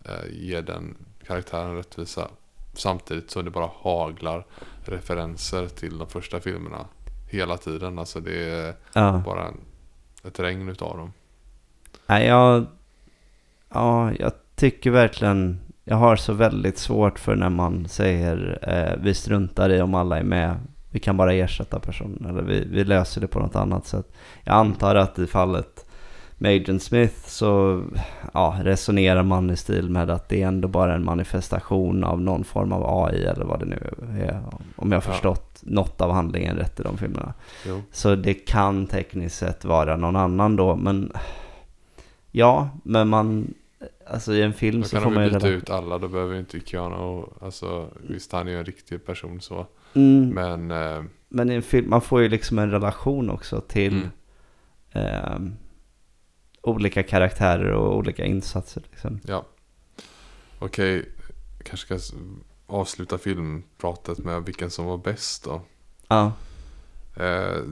eh, 0.05 0.31
ger 0.31 0.63
den 0.63 0.97
karaktären 1.27 1.77
rättvisa. 1.77 2.29
Samtidigt 2.73 3.31
som 3.31 3.45
det 3.45 3.51
bara 3.51 3.71
haglar 3.75 4.47
referenser 4.85 5.69
till 5.69 5.99
de 5.99 6.09
första 6.09 6.41
filmerna 6.41 6.87
hela 7.31 7.57
tiden. 7.57 7.99
Alltså 7.99 8.21
det 8.21 8.51
är 8.51 8.75
ja. 8.93 9.23
bara 9.25 9.49
en, 9.49 9.61
ett 10.25 10.41
regn 10.41 10.69
utav 10.69 10.97
dem. 10.97 11.13
Nej, 12.07 12.27
jag... 12.27 12.67
Ja, 13.69 14.13
jag 14.13 14.33
tycker 14.55 14.91
verkligen... 14.91 15.61
Jag 15.85 15.97
har 15.97 16.17
så 16.17 16.33
väldigt 16.33 16.79
svårt 16.79 17.19
för 17.19 17.37
när 17.37 17.51
man 17.51 17.89
säger 17.89 18.59
eh, 18.63 19.03
vi 19.03 19.15
struntar 19.15 19.71
i 19.71 19.81
om 19.81 19.95
alla 19.95 20.19
är 20.19 20.23
med. 20.23 20.57
Vi 20.91 20.99
kan 21.01 21.17
bara 21.17 21.33
ersätta 21.33 21.81
personen. 21.81 22.27
Eller 22.31 22.43
vi, 22.43 22.65
vi 22.71 22.85
löser 22.85 23.21
det 23.21 23.27
på 23.27 23.39
något 23.39 23.57
annat 23.57 23.87
sätt. 23.87 24.13
Jag 24.45 24.55
antar 24.55 24.95
att 24.95 25.19
i 25.19 25.27
fallet 25.27 25.87
med 26.39 26.57
Agent 26.63 26.83
Smith 26.83 27.15
så 27.29 27.83
ja, 28.35 28.57
resonerar 28.63 29.23
man 29.23 29.51
i 29.51 29.57
stil 29.57 29.91
med 29.91 30.11
att 30.11 30.29
det 30.29 30.43
är 30.43 30.47
ändå 30.47 30.69
bara 30.69 30.95
en 30.95 31.05
manifestation 31.05 32.05
av 32.05 32.21
någon 32.21 32.45
form 32.45 32.73
av 32.73 33.05
AI 33.05 33.25
eller 33.25 33.45
vad 33.45 33.59
det 33.61 33.65
nu 33.67 33.91
är. 34.23 34.43
Om 34.77 34.93
jag 34.93 35.01
har 35.01 35.09
Ja. 35.09 35.13
förstått 35.13 35.59
något 35.63 36.01
av 36.01 36.11
handlingen 36.13 36.57
rätt 36.57 36.81
i 36.81 36.83
de 36.83 36.99
filmerna. 36.99 37.35
Jo. 37.67 37.83
Så 37.93 38.15
det 38.15 38.35
kan 38.35 38.87
tekniskt 38.87 39.39
sett 39.39 39.65
vara 39.65 39.97
någon 39.97 40.17
annan 40.17 40.57
då, 40.57 40.77
men 40.77 41.13
ja, 42.31 42.69
men 42.83 43.09
man, 43.09 43.55
alltså 44.07 44.33
i 44.33 44.43
en 44.43 44.53
film 44.53 44.81
Då 44.81 44.87
så 44.87 44.97
kan 44.97 45.03
får 45.03 45.11
de 45.11 45.15
man 45.15 45.25
ju 45.25 45.31
ju 45.31 45.35
byta 45.35 45.47
redan... 45.47 45.59
ut 45.59 45.71
alla. 45.71 45.99
Då 45.99 46.09
behöver 46.09 46.39
inte 46.39 46.61
Keanu, 46.61 47.23
alltså 47.41 47.89
visst 48.09 48.33
han 48.33 48.49
är 48.49 48.53
ju 48.53 48.59
en 48.59 48.65
riktig 48.65 49.07
person 49.07 49.41
så. 49.41 49.67
Mm, 49.95 50.29
men, 50.29 50.67
Men 51.29 51.49
eh, 51.49 51.53
i 51.55 51.57
en 51.57 51.63
film, 51.63 51.91
man 51.91 52.01
får 52.01 52.21
ju 52.23 52.29
liksom 52.29 52.59
en 52.59 52.71
relation 52.71 53.31
också 53.31 53.61
till 53.61 53.93
Mm. 53.93 54.11
ehm, 54.93 55.55
olika 56.63 57.03
karaktärer 57.03 57.71
och 57.73 57.97
olika 57.97 58.25
insatser 58.25 58.83
liksom. 58.91 59.21
ja. 59.27 59.45
Okej, 60.59 61.09
kanske 61.65 61.99
ska 61.99 62.15
avsluta 62.67 63.19
filmpratet 63.19 64.19
med 64.19 64.43
vilken 64.43 64.71
som 64.71 64.85
var 64.87 64.99
bäst 64.99 65.45
då. 65.45 65.63
Ja, 66.09 66.33
Eh, 67.17 67.63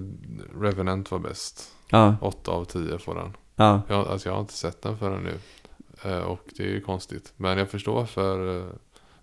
Revenant 0.61 1.11
var 1.11 1.19
bäst. 1.19 1.73
ja, 1.91 2.17
8 2.21 2.51
av 2.51 2.65
10 2.65 2.99
får 2.99 3.15
den. 3.15 3.37
ja, 3.57 3.83
Jag, 3.89 4.07
alltså 4.09 4.29
jag 4.29 4.35
har 4.35 4.41
inte 4.41 4.53
sett 4.53 4.83
den 4.83 4.99
förrän 4.99 5.23
nu. 5.23 5.35
Eh, 6.11 6.19
och 6.19 6.41
det 6.57 6.63
är 6.63 6.69
ju 6.69 6.81
konstigt. 6.81 7.33
Men 7.37 7.59
jag 7.59 7.71
förstår 7.71 8.07
för 8.07 8.59
eh, 8.59 8.67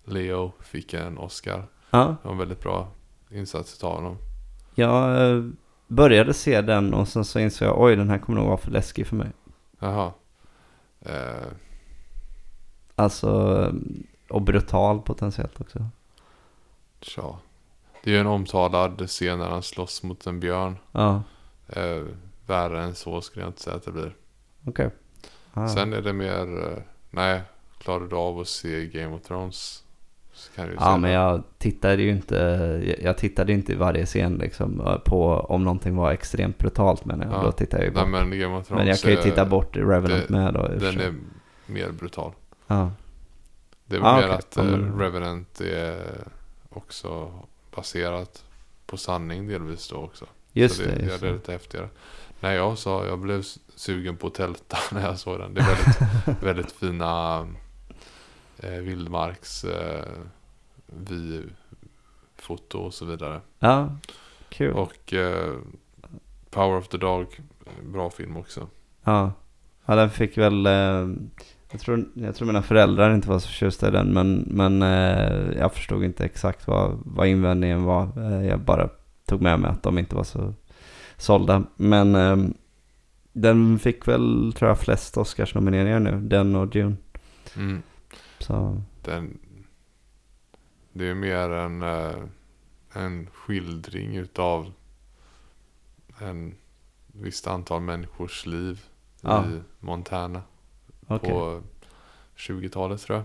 Leo 0.04 0.52
fick 0.60 0.94
en 0.94 1.18
Oscar. 1.18 1.66
Ja. 1.90 1.98
Det 2.22 2.28
var 2.28 2.32
en 2.32 2.38
väldigt 2.38 2.60
bra 2.62 2.88
insats 3.30 3.84
av 3.84 3.94
honom. 3.94 4.16
Jag 4.74 5.30
eh, 5.36 5.44
började 5.86 6.34
se 6.34 6.60
den 6.60 6.94
och 6.94 7.08
sen 7.08 7.24
så 7.24 7.38
insåg 7.38 7.68
jag, 7.68 7.80
oj 7.82 7.96
den 7.96 8.10
här 8.10 8.18
kommer 8.18 8.38
nog 8.38 8.48
vara 8.48 8.56
för 8.58 8.70
läskig 8.70 9.06
för 9.06 9.16
mig. 9.16 9.28
Jaha. 9.78 10.12
Eh, 11.00 11.46
Alltså, 12.98 13.30
och 14.30 14.42
brutal 14.42 15.00
potentiellt 15.02 15.60
också. 15.60 15.86
tja. 17.00 17.38
Det 18.04 18.10
är 18.10 18.14
ju 18.14 18.20
en 18.20 18.26
omtalad 18.26 19.02
scen 19.10 19.38
när 19.38 19.48
han 19.50 19.62
slåss 19.62 20.02
mot 20.02 20.26
en 20.26 20.40
björn. 20.40 20.76
Ja, 20.92 21.22
Eh, 21.68 22.02
värre 22.46 22.82
än 22.82 22.94
så 22.94 23.20
skulle 23.20 23.42
jag 23.44 23.48
inte 23.50 23.62
säga 23.62 23.76
att 23.76 23.84
det 23.84 23.92
blir. 23.92 24.14
okej. 24.66 24.90
Ah. 25.54 25.68
Sen 25.68 25.92
är 25.92 26.02
det 26.02 26.12
mer, 26.12 26.62
eh, 26.72 26.78
nej, 27.10 27.42
klarar 27.78 28.06
du 28.06 28.16
av 28.16 28.38
att 28.40 28.48
se 28.48 28.86
Game 28.86 29.14
of 29.16 29.22
Thrones? 29.22 29.84
Ja 30.78 30.96
men 30.96 31.10
jag 31.10 31.42
tittade 31.58 32.02
ju 32.02 32.10
inte, 32.10 32.36
jag 33.02 33.18
tittade 33.18 33.52
inte 33.52 33.72
i 33.72 33.74
varje 33.74 34.06
scen 34.06 34.34
liksom 34.34 35.00
på 35.04 35.24
om 35.34 35.64
någonting 35.64 35.96
var 35.96 36.12
extremt 36.12 36.58
brutalt 36.58 37.04
men 37.04 37.20
jag. 37.20 37.32
Ja. 37.32 37.42
Då 37.42 37.52
tittar 37.52 37.78
jag 37.78 37.84
ju 37.86 37.92
Nej 37.92 38.02
bort. 38.02 38.10
men 38.10 38.28
of 38.54 38.66
Thrones 38.66 38.70
Men 38.70 38.86
jag 38.86 38.98
kan 38.98 39.10
ju 39.10 39.16
är- 39.18 39.22
titta 39.22 39.44
bort 39.44 39.76
i 39.76 39.80
Revenant 39.80 40.28
det- 40.28 40.34
med 40.34 40.54
då 40.54 40.68
Den 40.68 40.80
sig. 40.80 41.04
är 41.06 41.14
mer 41.66 41.90
brutal. 41.90 42.32
Ja. 42.66 42.90
Det 43.86 43.96
är 43.96 44.00
väl 44.00 44.08
Ah, 44.08 44.16
mer 44.16 44.22
okej. 44.24 44.34
att 44.36 44.54
Ja, 44.56 44.64
eh, 44.64 44.70
men- 44.70 44.98
Revenant 44.98 45.60
är 45.60 45.96
också 46.70 47.32
baserat 47.74 48.44
på 48.86 48.96
sanning 48.96 49.48
delvis 49.48 49.88
då 49.88 49.96
också. 49.96 50.24
Just 50.52 50.76
så 50.76 50.82
det, 50.82 50.88
det 50.94 51.02
just 51.04 51.20
det 51.20 51.26
det. 51.26 51.32
lite 51.32 51.52
häftigare. 51.52 51.88
Nej, 52.40 52.56
jag 52.56 52.78
sa 52.78 53.06
jag 53.06 53.18
blev 53.18 53.42
sugen 53.74 54.16
på 54.16 54.26
att 54.26 54.34
tälta 54.34 54.76
när 54.94 55.02
jag 55.02 55.18
såg 55.18 55.38
den. 55.38 55.54
Det 55.54 55.60
är 55.60 55.64
väldigt, 55.66 56.42
väldigt 56.42 56.72
fina 56.72 57.46
eh, 58.58 58.70
vildmarks 58.70 59.64
eh, 59.64 60.04
vi 60.86 61.42
foto 62.36 62.78
och 62.78 62.94
så 62.94 63.04
vidare. 63.04 63.40
Ja, 63.58 63.96
kul. 64.48 64.72
Och 64.72 65.14
eh, 65.14 65.54
Power 66.50 66.78
of 66.78 66.88
the 66.88 66.98
Dog, 66.98 67.26
bra 67.82 68.10
film 68.10 68.36
också. 68.36 68.68
Ja. 69.04 69.32
ja, 69.86 69.94
den 69.94 70.10
fick 70.10 70.38
väl, 70.38 70.66
eh, 70.66 71.06
jag, 71.70 71.80
tror, 71.80 72.04
jag 72.14 72.34
tror 72.34 72.46
mina 72.46 72.62
föräldrar 72.62 73.14
inte 73.14 73.28
var 73.28 73.38
så 73.38 73.48
förtjusta 73.48 73.88
i 73.88 73.90
den 73.90 74.06
men, 74.06 74.44
men 74.46 74.82
eh, 74.82 75.58
jag 75.58 75.72
förstod 75.72 76.04
inte 76.04 76.24
exakt 76.24 76.66
vad, 76.66 76.98
vad 77.04 77.26
invändningen 77.26 77.84
var. 77.84 78.08
Eh, 78.16 78.46
jag 78.46 78.60
bara 78.60 78.88
tog 79.26 79.42
med 79.42 79.60
mig 79.60 79.70
att 79.70 79.82
de 79.82 79.98
inte 79.98 80.16
var 80.16 80.24
så 80.24 80.54
sålda. 81.16 81.64
Men 81.76 82.14
eh, 82.14 82.36
den 83.32 83.78
fick 83.78 84.08
väl, 84.08 84.52
tror 84.56 84.68
jag, 84.68 84.78
flest 84.78 85.16
Oscarsnomineringar 85.16 86.00
nu, 86.00 86.20
den 86.20 86.56
och 86.56 86.68
Dune. 86.68 86.96
Mm. 87.56 87.82
Så, 88.38 88.82
Den, 89.02 89.38
det 90.92 91.04
är 91.06 91.14
mer 91.14 91.50
en, 91.50 91.82
eh, 91.82 92.14
en 92.92 93.28
skildring 93.32 94.16
utav 94.16 94.72
en 96.20 96.54
visst 97.06 97.46
antal 97.46 97.80
människors 97.80 98.46
liv 98.46 98.84
Ja. 99.20 99.44
i 99.46 99.60
Montana 99.80 100.42
okej. 101.06 101.30
på 101.30 101.62
20-talet 102.36 103.00
tror 103.00 103.18
jag. 103.18 103.24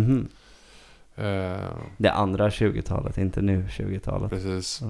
Mhm. 0.00 0.28
Eh, 1.14 1.70
Det 1.96 2.12
andra 2.12 2.48
20-talet, 2.50 3.18
inte 3.18 3.42
nu 3.42 3.66
20-talet. 3.70 4.30
precis. 4.30 4.82
Eh, 4.82 4.88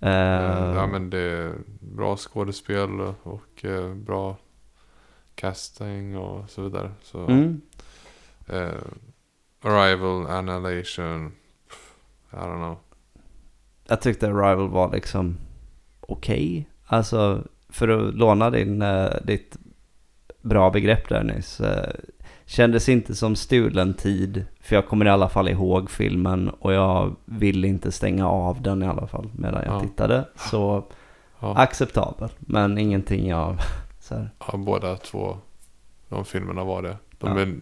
Eh, 0.00 0.74
ja, 0.74 0.86
men 0.86 1.10
det 1.10 1.18
är 1.18 1.54
bra 1.80 2.16
skådespel 2.16 3.00
och 3.22 3.64
bra 3.96 4.36
casting 5.34 6.16
och 6.18 6.50
så 6.50 6.62
vidare. 6.62 6.90
Så, 7.02 7.26
mm. 7.26 7.60
Eh, 8.48 8.68
Arrival, 9.62 10.26
Annihilation, 10.26 11.32
I 12.32 12.36
don't 12.36 12.56
know. 12.56 12.76
Jag 13.88 14.00
tyckte 14.00 14.26
Arrival 14.30 14.68
var 14.68 14.92
liksom 14.92 15.36
okej. 16.00 16.68
Alltså, 16.86 17.44
för 17.68 17.88
att 17.88 18.14
låna 18.14 18.50
din, 18.50 18.82
eh, 18.82 19.10
ditt 19.24 19.56
bra 20.42 20.70
begrepp 20.70 21.08
där 21.08 21.22
nyss. 21.22 21.60
eh, 21.60 21.92
kändes 22.44 22.88
inte 22.88 23.14
som 23.14 23.36
stulen 23.36 23.94
tid. 23.94 24.44
För 24.60 24.76
jag 24.76 24.88
kommer 24.88 25.06
i 25.06 25.08
alla 25.08 25.28
fall 25.28 25.48
ihåg 25.48 25.90
filmen 25.90 26.48
och 26.48 26.72
jag 26.72 27.16
ville 27.24 27.68
inte 27.68 27.92
stänga 27.92 28.28
av 28.28 28.62
den 28.62 28.82
i 28.82 28.86
alla 28.86 29.06
fall 29.06 29.30
medan 29.34 29.62
jag 29.66 29.74
Ja. 29.74 29.80
tittade. 29.80 30.28
Så 30.36 30.84
Ja. 31.40 31.56
acceptabel, 31.56 32.28
men 32.38 32.78
ingenting 32.78 33.28
jag... 33.28 33.56
Så 34.00 34.14
här. 34.14 34.30
Ja, 34.52 34.56
båda 34.58 34.96
två 34.96 35.38
de 36.08 36.24
filmerna 36.24 36.64
var 36.64 36.82
det. 36.82 36.96
De 37.18 37.36
Ja. 37.36 37.42
är 37.42 37.60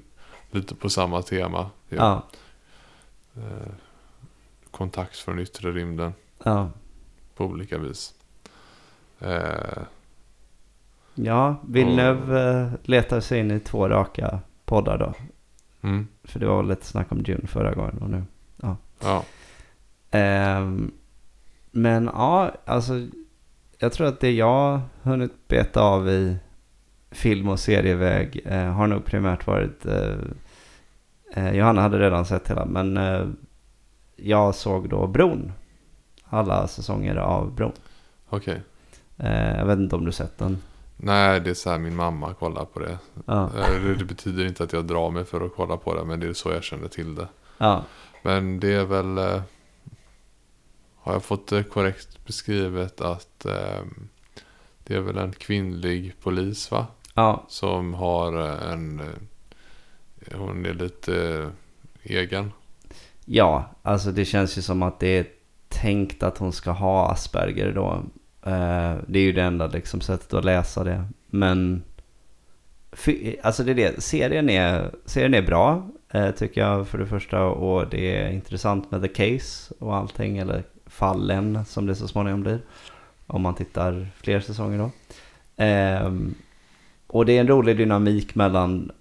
lite 0.54 0.74
på 0.74 0.88
samma 0.90 1.22
tema. 1.22 1.70
ju. 1.88 1.96
Ja, 1.96 2.22
Eh, 3.36 3.72
kontakt 4.70 5.16
från 5.16 5.38
yttre 5.38 5.72
rymden 5.72 6.12
ja. 6.44 6.70
på 7.36 7.44
olika 7.44 7.78
vis. 7.78 8.14
Eh, 9.20 9.82
Ja, 11.14 11.56
Villeneuve 11.68 12.60
eh, 12.60 12.72
letar 12.82 13.20
sig 13.20 13.38
in 13.40 13.50
i 13.50 13.60
två 13.60 13.88
raka 13.88 14.38
poddar 14.64 14.98
då. 14.98 15.14
mm, 15.88 16.08
För 16.24 16.40
det 16.40 16.46
var 16.46 16.62
lite 16.62 16.86
snack 16.86 17.12
om 17.12 17.22
Dune 17.22 17.46
förra 17.46 17.74
gången 17.74 17.98
och 17.98 18.10
nu. 18.10 18.22
ja, 19.00 19.24
Ehm, 20.10 20.92
men 21.70 22.04
ja, 22.14 22.52
alltså 22.64 23.06
jag 23.78 23.92
tror 23.92 24.06
att 24.06 24.20
det 24.20 24.30
jag 24.32 24.80
hunnit 25.02 25.48
beta 25.48 25.80
av 25.82 26.08
i 26.08 26.36
film 27.10 27.48
och 27.48 27.60
serieväg 27.60 28.40
eh, 28.44 28.72
har 28.72 28.86
nog 28.86 29.04
primärt 29.04 29.46
varit 29.46 29.86
eh, 29.86 29.94
eh, 29.96 30.14
Johanna 31.36 31.80
hade 31.82 31.98
redan 31.98 32.26
sett 32.26 32.50
hela 32.50 32.64
men 32.64 32.96
eh, 32.96 33.26
jag 34.16 34.54
såg 34.54 34.88
då 34.88 35.06
Bron. 35.06 35.52
Alla 36.24 36.68
säsonger 36.68 37.16
av 37.16 37.54
Bron. 37.54 37.72
Okej. 38.28 38.62
Eh, 39.16 39.56
jag 39.58 39.66
vet 39.66 39.78
inte 39.78 39.96
om 39.96 40.04
du 40.04 40.12
sett 40.12 40.38
den. 40.38 40.58
Nej, 40.96 41.40
det 41.40 41.50
är 41.50 41.54
så 41.54 41.70
här 41.70 41.78
min 41.78 41.96
mamma 41.96 42.34
kollar 42.34 42.64
på 42.64 42.80
det. 42.80 42.98
Ja. 43.26 43.50
Eh, 43.58 43.96
Det, 43.98 44.04
betyder 44.04 44.46
inte 44.46 44.64
att 44.64 44.72
jag 44.72 44.84
drar 44.84 45.10
mig 45.10 45.24
för 45.24 45.40
att 45.40 45.54
kolla 45.56 45.76
på 45.76 45.94
det, 45.94 46.04
men 46.04 46.20
det 46.20 46.26
är 46.26 46.32
så 46.32 46.50
jag 46.50 46.62
känner 46.62 46.88
till 46.88 47.14
det. 47.14 47.28
Ja. 47.58 47.82
Men 48.22 48.60
det 48.60 48.72
är 48.74 48.84
väl... 48.84 49.18
Eh, 49.18 49.42
har 50.96 51.12
jag 51.12 51.24
fått 51.24 51.46
det 51.46 51.62
korrekt 51.64 52.26
beskrivet 52.26 53.00
att 53.00 53.44
eh, 53.46 53.82
det 54.84 54.94
är 54.94 55.00
väl 55.00 55.18
en 55.18 55.32
kvinnlig 55.32 56.14
polis 56.22 56.70
va? 56.70 56.86
Ja. 57.14 57.44
Som 57.48 57.94
har 57.94 58.40
eh, 58.40 58.72
en... 58.72 59.02
Hon 60.32 60.66
är 60.66 60.74
lite 60.74 61.42
eh, 62.04 62.16
egen. 62.16 62.52
Ja, 63.24 63.70
alltså 63.82 64.12
det 64.12 64.24
känns 64.24 64.58
ju 64.58 64.62
som 64.62 64.82
att 64.82 65.00
det 65.00 65.18
är 65.18 65.26
tänkt 65.68 66.22
att 66.22 66.38
hon 66.38 66.52
ska 66.52 66.70
ha 66.70 67.10
Asperger 67.10 67.72
då. 67.72 68.02
Eh, 68.50 68.94
det 69.06 69.18
är 69.18 69.22
ju 69.22 69.32
det 69.32 69.42
enda 69.42 69.66
liksom 69.66 70.00
sättet 70.00 70.34
att 70.34 70.44
läsa 70.44 70.84
det. 70.84 71.04
Men 71.26 71.82
alltså 73.42 73.64
det 73.64 73.70
är 73.70 73.74
det. 73.74 74.02
Serien 74.02 74.50
är, 74.50 74.90
serien 75.04 75.34
är 75.34 75.42
bra 75.42 75.88
eh, 76.12 76.30
tycker 76.30 76.60
jag 76.60 76.88
för 76.88 76.98
det 76.98 77.06
första. 77.06 77.44
Och 77.44 77.88
det 77.88 78.16
är 78.16 78.30
intressant 78.30 78.90
med 78.90 79.02
the 79.02 79.08
case 79.08 79.74
och 79.78 79.96
allting. 79.96 80.38
Eller 80.38 80.62
fallen 80.86 81.64
som 81.64 81.86
det 81.86 81.94
så 81.94 82.08
småningom 82.08 82.42
blir. 82.42 82.60
Om 83.26 83.42
man 83.42 83.54
tittar 83.54 84.08
fler 84.16 84.40
säsonger 84.40 84.78
då. 84.78 84.90
Ehm, 85.56 86.34
och 87.06 87.26
det 87.26 87.36
är 87.36 87.40
en 87.40 87.48
rolig 87.48 87.76
dynamik 87.76 88.34
mellan 88.34 88.92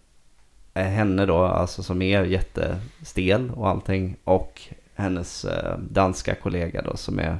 Eh, 0.73 0.83
henne 0.83 1.25
då, 1.25 1.43
alltså 1.43 1.83
som 1.83 2.01
är 2.01 2.23
jättestel 2.23 3.51
och 3.55 3.69
allting. 3.69 4.15
Och 4.23 4.61
hennes 4.95 5.45
eh, 5.45 5.77
danska 5.77 6.35
kollega 6.35 6.81
då 6.81 6.97
som 6.97 7.19
är 7.19 7.37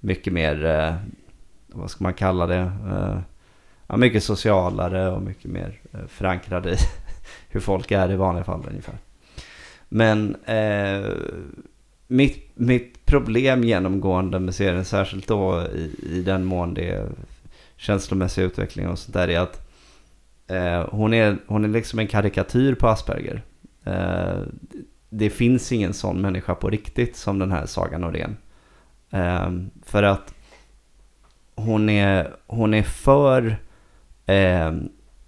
mycket 0.00 0.32
mer, 0.32 0.64
eh, 0.64 0.94
vad 1.66 1.90
ska 1.90 2.04
man 2.04 2.14
kalla 2.14 2.46
det? 2.46 2.72
Ja, 3.86 3.96
mycket 3.96 4.24
socialare 4.24 5.10
och 5.10 5.22
mycket 5.22 5.50
mer 5.50 5.80
förankrad 6.08 6.66
i 6.66 6.76
hur 7.48 7.60
folk 7.60 7.90
är 7.90 8.10
i 8.10 8.16
vanliga 8.16 8.44
fall 8.44 8.66
ungefär. 8.68 8.98
Men 9.88 10.36
eh, 10.44 11.10
mitt, 12.06 12.50
mitt 12.54 13.06
problem 13.06 13.64
genomgående 13.64 14.40
med 14.40 14.54
serien, 14.54 14.84
särskilt 14.84 15.28
då 15.28 15.62
i, 15.74 15.94
i 16.02 16.22
den 16.22 16.44
mån 16.44 16.74
det 16.74 16.90
är 16.90 17.08
känslomässig 17.76 18.42
utveckling 18.42 18.88
och 18.88 18.98
sånt 18.98 19.14
där, 19.14 19.28
är 19.28 19.40
att 19.40 19.61
eh, 20.52 20.88
hon, 20.90 21.14
är, 21.14 21.36
hon 21.46 21.64
är 21.64 21.68
liksom 21.68 21.98
en 21.98 22.06
karikatyr 22.06 22.74
på 22.74 22.88
Asperger. 22.88 23.42
Eh, 23.84 24.40
det 25.10 25.30
finns 25.30 25.72
ingen 25.72 25.94
sån 25.94 26.20
människa 26.20 26.54
på 26.54 26.70
riktigt 26.70 27.16
som 27.16 27.38
den 27.38 27.52
här 27.52 27.66
Saga 27.66 27.98
Norén. 27.98 28.36
Eh, 29.10 29.50
för 29.84 30.02
att 30.02 30.34
hon 31.54 31.88
är, 31.88 32.34
hon 32.46 32.74
är 32.74 32.82
för 32.82 33.56
eh, 34.26 34.72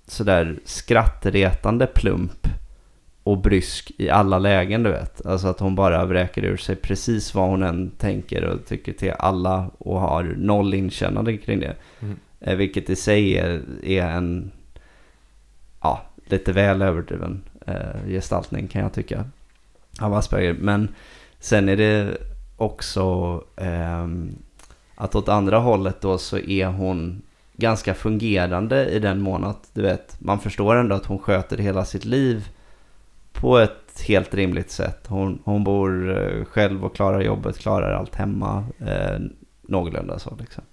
sådär 0.07 0.59
skrattretande 0.65 1.87
plump 1.87 2.49
och 3.23 3.39
brysk 3.39 3.93
i 3.99 4.11
alla 4.11 4.39
lägen 4.39 4.83
du 4.83 4.91
vet. 4.91 5.27
Alltså 5.27 5.49
att 5.49 5.61
hon 5.61 5.75
bara 5.75 6.05
vräker 6.05 6.45
ur 6.45 6.57
sig 6.57 6.77
precis 6.77 7.35
vad 7.35 7.49
hon 7.49 7.63
än 7.63 7.91
tänker 7.91 8.45
och 8.45 8.67
tycker 8.67 8.93
till 8.93 9.13
alla 9.19 9.71
och 9.79 10.01
har 10.01 10.23
noll 10.23 10.75
inkännande 10.75 11.37
kring 11.37 11.61
det. 11.61 11.77
Mm. 12.01 12.17
Eh, 12.41 12.57
vilket 12.57 12.91
i 12.91 12.97
sig 12.97 13.39
är, 13.39 13.63
är 13.85 14.07
en 14.07 14.53
lite 16.25 16.53
väl 16.53 16.83
överdriven 16.83 17.43
eh, 17.67 18.07
gestaltning 18.07 18.69
kan 18.69 18.83
jag 18.83 18.93
tycka 18.93 19.25
av 20.01 20.15
Asperger. 20.15 20.57
Men 20.61 20.89
sen 21.39 21.69
är 21.69 21.77
det 21.77 22.17
också 22.57 23.05
eh, 23.57 24.07
att 24.95 25.15
åt 25.15 25.29
andra 25.29 25.59
hållet 25.59 26.01
då 26.01 26.19
så 26.19 26.39
är 26.39 26.67
hon 26.67 27.23
ganska 27.57 27.95
fungerande 27.95 28.87
i 28.87 28.99
den 28.99 29.21
mån 29.21 29.45
att 29.45 29.71
du 29.73 29.83
vet, 29.83 30.21
man 30.21 30.39
förstår 30.39 30.77
ändå 30.77 30.97
att 30.97 31.07
hon 31.07 31.19
sköter 31.19 31.59
hela 31.59 31.85
sitt 31.85 32.05
liv 32.05 32.49
på 33.33 33.59
ett 33.59 34.03
helt 34.07 34.35
rimligt 34.35 34.71
sätt. 34.71 35.07
Hon, 35.07 35.43
hon 35.45 35.65
bor 35.65 36.19
eh, 36.19 36.45
själv 36.45 36.85
och 36.85 36.97
klarar 36.97 37.21
jobbet, 37.21 37.59
klarar 37.59 37.93
allt 37.93 38.15
hemma 38.15 38.65
eh, 38.79 39.19
någorlunda 39.63 40.19
så 40.19 40.37
liksom. 40.41 40.65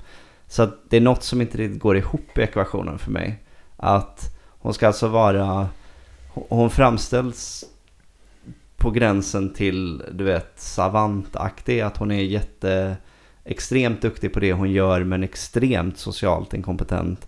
Så 0.48 0.64
att 0.64 0.78
det 0.90 0.98
är 0.98 1.02
något 1.02 1.24
som 1.24 1.42
inte 1.42 1.58
riktigt 1.58 1.82
går 1.82 1.98
ihop 1.98 2.38
i 2.38 2.42
ekvationen 2.42 3.00
för 3.00 3.12
mig. 3.12 3.44
Att 3.78 4.38
hon 4.62 4.74
ska 4.74 4.88
alltså 4.88 5.08
vara, 5.08 5.70
hon- 6.34 6.70
framställs 6.70 7.66
på 8.78 8.92
gränsen 8.92 9.54
till, 9.54 10.04
du 10.12 10.24
vet, 10.24 10.60
savantaktig. 10.60 11.82
Att 11.82 11.98
hon 11.98 12.12
är 12.12 12.22
jätte, 12.22 12.98
extremt 13.44 14.02
duktig 14.02 14.34
på 14.34 14.40
det 14.40 14.54
hon 14.54 14.72
gör 14.72 15.04
men 15.04 15.24
extremt 15.24 15.98
socialt 15.98 16.54
inkompetent. 16.54 17.28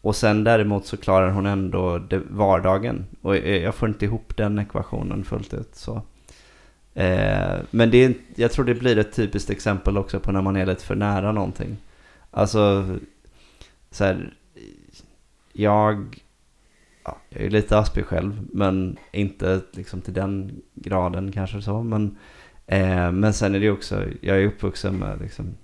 Och 0.00 0.16
sen 0.16 0.44
däremot 0.44 0.86
så 0.86 0.96
klarar 0.96 1.30
hon 1.30 1.46
ändå 1.46 1.98
det, 1.98 2.18
vardagen. 2.30 3.06
Och 3.22 3.36
jag 3.36 3.46
jag 3.46 3.74
får 3.74 3.88
inte 3.88 4.04
ihop 4.04 4.36
den 4.36 4.58
ekvationen 4.58 5.24
fullt 5.24 5.54
ut. 5.54 5.74
Så. 5.74 6.02
Eh, 6.94 7.58
men 7.70 7.90
det 7.90 8.04
är, 8.04 8.14
jag 8.34 8.52
tror 8.52 8.64
det 8.64 8.74
blir 8.74 8.98
ett 8.98 9.12
typiskt 9.12 9.50
exempel 9.50 9.98
också 9.98 10.20
på 10.20 10.32
när 10.32 10.42
man 10.42 10.56
är 10.56 10.66
lite 10.66 10.84
för 10.84 10.94
nära 10.94 11.32
någonting. 11.32 11.76
Alltså, 12.30 12.86
så 13.90 14.04
här, 14.04 14.34
jag, 15.52 16.22
ja, 17.08 17.16
jag 17.28 17.42
är 17.42 17.50
lite 17.50 17.78
aspig 17.78 18.04
själv, 18.04 18.46
men 18.52 18.96
inte 19.12 19.60
liksom 19.72 20.00
till 20.00 20.14
den 20.14 20.62
graden 20.74 21.32
kanske 21.32 21.62
så. 21.62 21.82
Men, 21.82 22.16
eh, 22.66 23.12
men 23.12 23.32
sen 23.32 23.54
är 23.54 23.60
det 23.60 23.70
också, 23.70 24.04
jag 24.20 24.36
är 24.36 24.46
uppvuxen 24.46 24.96
med 24.96 25.20
liksom, 25.20 25.54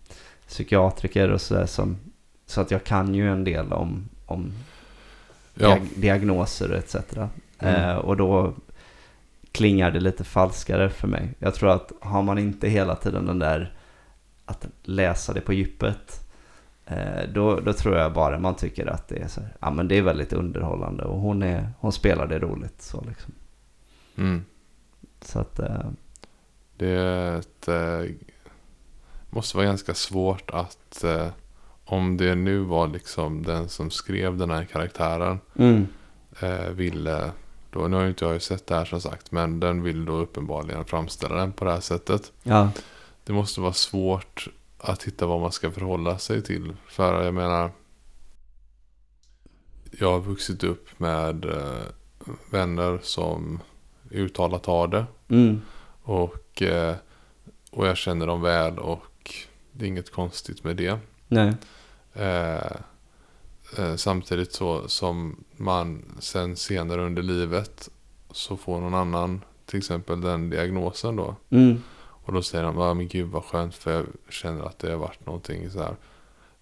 psykiatriker 0.49 1.30
och 1.30 1.40
sådär 1.40 1.66
som, 1.66 1.97
så 2.47 2.61
att 2.61 2.70
jag 2.70 2.84
kan 2.84 3.14
ju 3.14 3.28
en 3.32 3.45
del 3.45 3.72
om, 3.72 4.09
om 4.26 4.53
Ja, 5.55 5.68
diag- 5.76 5.88
diagnoser 6.01 6.72
etc. 6.72 6.97
Mm. 7.59 7.74
Eh, 7.90 7.97
och 7.97 8.16
då 8.16 8.55
klingar 9.53 9.90
det 9.90 10.01
lite 10.01 10.24
falskare 10.24 10.90
för 10.90 11.09
mig. 11.09 11.28
Jag 11.38 11.55
tror 11.55 11.70
att 11.70 11.92
har 12.01 12.22
man 12.22 12.38
inte 12.38 12.68
hela 12.68 12.95
tiden 12.97 13.26
den 13.26 13.38
där 13.38 13.74
att 14.45 14.66
läsa 14.82 15.32
det 15.32 15.40
på 15.40 15.53
djupet 15.53 16.24
då, 17.35 17.61
då 17.61 17.72
tror 17.72 17.97
jag 17.97 18.12
bara 18.12 18.39
man 18.39 18.55
tycker 18.55 18.87
att 18.87 19.09
det 19.09 19.16
är 19.16 19.28
så 19.28 19.41
ja 19.61 19.70
men 19.70 19.89
det 19.89 19.99
är 19.99 20.03
väldigt 20.03 20.32
underhållande 20.32 21.05
och 21.05 21.20
hon, 21.20 21.43
är, 21.43 21.68
hon 21.80 21.93
spelar 21.93 22.26
det 22.26 22.39
roligt 22.39 22.82
så 22.82 23.05
liksom. 23.09 23.32
mm. 24.16 24.45
Så 25.20 25.39
att, 25.39 25.59
eh, 25.59 25.91
det 26.76 26.89
är 26.89 27.39
ett, 27.39 27.68
eh, 27.68 28.14
måste 29.30 29.57
vara 29.57 29.66
ganska 29.66 29.95
svårt 29.95 30.51
att 30.51 31.05
eh, 31.05 31.28
om 31.85 32.16
det 32.16 32.35
nu 32.35 32.59
var 32.59 32.89
liksom 32.89 33.43
den 33.43 33.68
som 33.68 33.91
skrev 33.91 34.37
den 34.37 34.51
här 34.51 34.64
karaktären 34.64 35.39
mm, 35.57 35.87
eh, 36.41 36.68
ville, 36.68 37.30
då, 37.70 37.89
nu 37.89 37.97
har 37.97 38.03
ju 38.03 38.09
inte 38.09 38.24
jag 38.24 38.43
sett 38.43 38.66
det 38.66 38.74
här 38.74 38.85
som 38.85 39.01
sagt, 39.01 39.32
men 39.32 39.61
den 39.61 39.82
vill 39.82 40.05
då 40.05 40.12
uppenbarligen 40.12 40.85
framställa 40.85 41.35
den 41.35 41.53
på 41.53 41.64
det 41.64 41.72
här 41.72 41.80
sättet. 41.80 42.32
ja, 42.43 42.70
Det 43.24 43.32
måste 43.32 43.61
vara 43.61 43.72
svårt 43.72 44.49
att 44.85 45.03
hitta 45.03 45.26
vad 45.26 45.41
man 45.41 45.53
ska 45.53 45.70
förhålla 45.70 46.18
sig 46.18 46.43
till. 46.43 46.76
För 46.87 47.24
jag 47.24 47.35
menar, 47.35 47.70
jag 49.99 50.11
har 50.12 50.20
vuxit 50.20 50.64
upp 50.64 51.01
med 51.01 51.45
eh, 51.45 51.82
vänner 52.51 52.99
som 53.03 53.61
uttalat 54.11 54.66
har 54.66 54.89
det. 54.89 55.07
mm, 55.28 55.61
Och, 56.03 56.62
eh, 56.62 56.97
och 57.70 57.87
jag 57.87 57.97
känner 57.97 58.26
dem 58.26 58.43
väl 58.43 58.78
och 58.78 59.35
det 59.72 59.85
är 59.85 59.89
inget 59.89 60.12
konstigt 60.12 60.64
med 60.64 60.76
det. 60.76 60.99
Eh, 62.12 62.76
eh, 63.78 63.97
samtidigt 63.97 64.53
så 64.53 64.89
som 64.89 65.45
man 65.57 66.05
sen 66.18 66.57
senare 66.57 67.07
under 67.07 67.22
livet 67.22 67.89
så 68.30 68.57
får 68.57 68.80
någon 68.80 68.95
annan 68.95 69.41
till 69.66 69.78
exempel 69.78 70.20
den 70.20 70.51
diagnosen 70.51 71.16
då. 71.16 71.37
mm, 71.51 71.82
Och 72.25 72.33
då 72.33 72.43
säger 72.43 72.64
de, 72.64 72.79
ja 72.79 72.95
men 72.95 73.09
gud 73.09 73.29
vad 73.29 73.45
skönt 73.45 73.75
för 73.75 73.93
jag 73.93 74.05
känner 74.29 74.64
att 74.64 74.79
det 74.79 74.91
har 74.91 74.99
varit 74.99 75.27
någonting 75.27 75.70
så 75.70 75.79
här. 75.83 75.97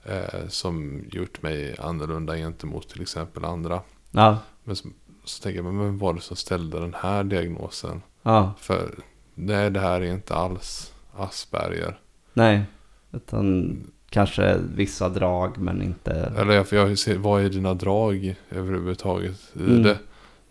Eh, 0.04 0.48
som 0.48 1.04
gjort 1.12 1.42
mig 1.42 1.76
annorlunda 1.78 2.36
gentemot 2.36 2.88
till 2.88 3.02
exempel 3.02 3.44
andra. 3.44 3.80
ja, 4.10 4.38
Men 4.64 4.76
så, 4.76 4.88
så 5.24 5.42
tänker 5.42 5.56
jag, 5.58 5.64
men 5.74 5.78
vem 5.84 5.98
var 5.98 6.14
det 6.14 6.20
som 6.20 6.36
ställde 6.36 6.80
den 6.80 6.94
här 6.94 7.24
diagnosen? 7.24 8.02
ja, 8.22 8.52
För 8.58 8.94
nej, 9.34 9.70
det 9.70 9.80
här 9.80 10.00
är 10.00 10.12
inte 10.12 10.34
alls 10.34 10.92
Asperger. 11.16 11.98
nej. 12.32 12.62
Utan 13.12 13.76
kanske 14.10 14.58
vissa 14.74 15.08
drag 15.08 15.58
men 15.58 15.82
inte, 15.82 16.12
Eller 16.38 16.52
jag- 16.54 16.66
jag 16.72 16.98
ser, 16.98 17.16
vad 17.18 17.42
är 17.44 17.48
dina 17.48 17.74
drag 17.74 18.34
överhuvudtaget 18.50 19.40
i 19.54 19.58
Mm. 19.62 19.82
det? 19.82 19.98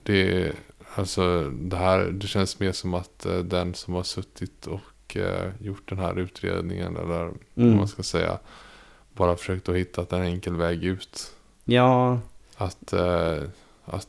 Det 0.03 0.43
är, 0.45 0.53
alltså 0.95 1.49
det 1.49 1.75
här, 1.77 1.99
det 2.11 2.27
känns 2.27 2.59
mer 2.59 2.71
som 2.71 2.93
att 2.93 3.25
eh, 3.25 3.37
den 3.39 3.73
som 3.73 3.93
har 3.93 4.03
suttit 4.03 4.67
och 4.67 4.79
eh, 5.17 5.51
gjort 5.59 5.89
den 5.89 5.97
här 5.97 6.19
utredningen 6.19 6.97
eller 6.97 7.25
vad 7.53 7.65
mm, 7.65 7.77
man 7.77 7.87
ska 7.87 8.03
säga. 8.03 8.39
bara 9.13 9.35
försökt 9.35 9.69
att 9.69 9.75
hitta 9.75 10.17
en 10.17 10.23
enkel 10.23 10.55
väg 10.55 10.83
ut. 10.83 11.33
Ja, 11.65 12.19
Att, 12.57 12.93
eh, 12.93 13.43
att 13.85 14.07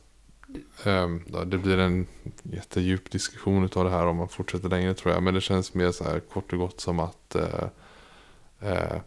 ehm, 0.83 1.23
det 1.45 1.57
blir 1.57 1.77
en 1.77 2.07
jättedjup 2.43 3.11
diskussion 3.11 3.69
av 3.75 3.83
det 3.83 3.89
här 3.91 4.05
om 4.05 4.17
man 4.17 4.27
fortsätter 4.27 4.69
längre 4.69 4.93
tror 4.93 5.13
jag. 5.13 5.23
Men 5.23 5.33
det 5.33 5.41
känns 5.41 5.73
mer 5.73 5.91
så 5.91 6.03
här 6.03 6.19
kort 6.19 6.53
och 6.53 6.59
gott 6.59 6.81
som 6.81 6.99
att 6.99 7.35
eh, 7.35 8.97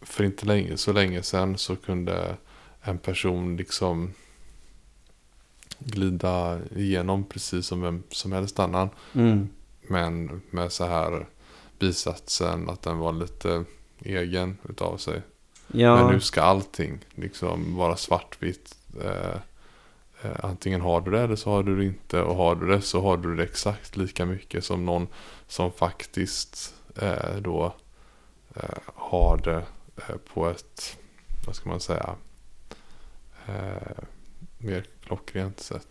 för 0.00 0.24
inte 0.24 0.46
länge, 0.46 0.76
så 0.76 0.92
länge 0.92 1.22
sedan 1.22 1.58
så 1.58 1.76
kunde 1.76 2.36
en 2.80 2.98
person 2.98 3.56
liksom 3.56 4.12
glida 5.78 6.58
igenom 6.76 7.24
precis 7.24 7.66
som 7.66 7.80
vem 7.80 8.02
som 8.10 8.32
helst 8.32 8.58
annan. 8.58 8.88
mm, 9.12 9.48
Men 9.90 10.42
med 10.50 10.72
så 10.72 10.84
här 10.84 11.26
bisatsen 11.78 12.68
att 12.68 12.82
den 12.82 12.98
var 12.98 13.12
lite 13.12 13.64
egen 13.98 14.58
utav 14.68 14.96
sig. 14.96 15.22
ja, 15.66 15.96
Men 15.96 16.14
nu 16.14 16.20
ska 16.20 16.42
allting 16.42 16.98
liksom 17.14 17.76
vara 17.76 17.96
svartvitt. 17.96 18.76
Eh, 19.04 19.36
eh, 20.22 20.44
antingen 20.44 20.80
har 20.80 21.00
du 21.00 21.10
det 21.10 21.20
eller 21.20 21.36
så 21.36 21.50
har 21.50 21.62
du 21.62 21.76
det 21.76 21.84
inte. 21.84 22.22
Och 22.22 22.36
har 22.36 22.54
du 22.54 22.66
det 22.66 22.80
så 22.80 23.02
har 23.02 23.16
du 23.16 23.36
det 23.36 23.42
exakt 23.42 23.96
lika 23.96 24.26
mycket 24.26 24.64
som 24.64 24.86
någon 24.86 25.08
som 25.46 25.72
faktiskt 25.72 26.74
eh, 26.96 27.36
då 27.40 27.74
eh, 28.54 28.78
har 28.94 29.36
det 29.36 29.62
eh, 29.96 30.16
på 30.34 30.48
ett, 30.48 30.96
vad 31.46 31.56
ska 31.56 31.68
man 31.68 31.80
säga, 31.80 32.14
mer 34.58 34.84
klockrent 35.04 35.60
sätt. 35.60 35.88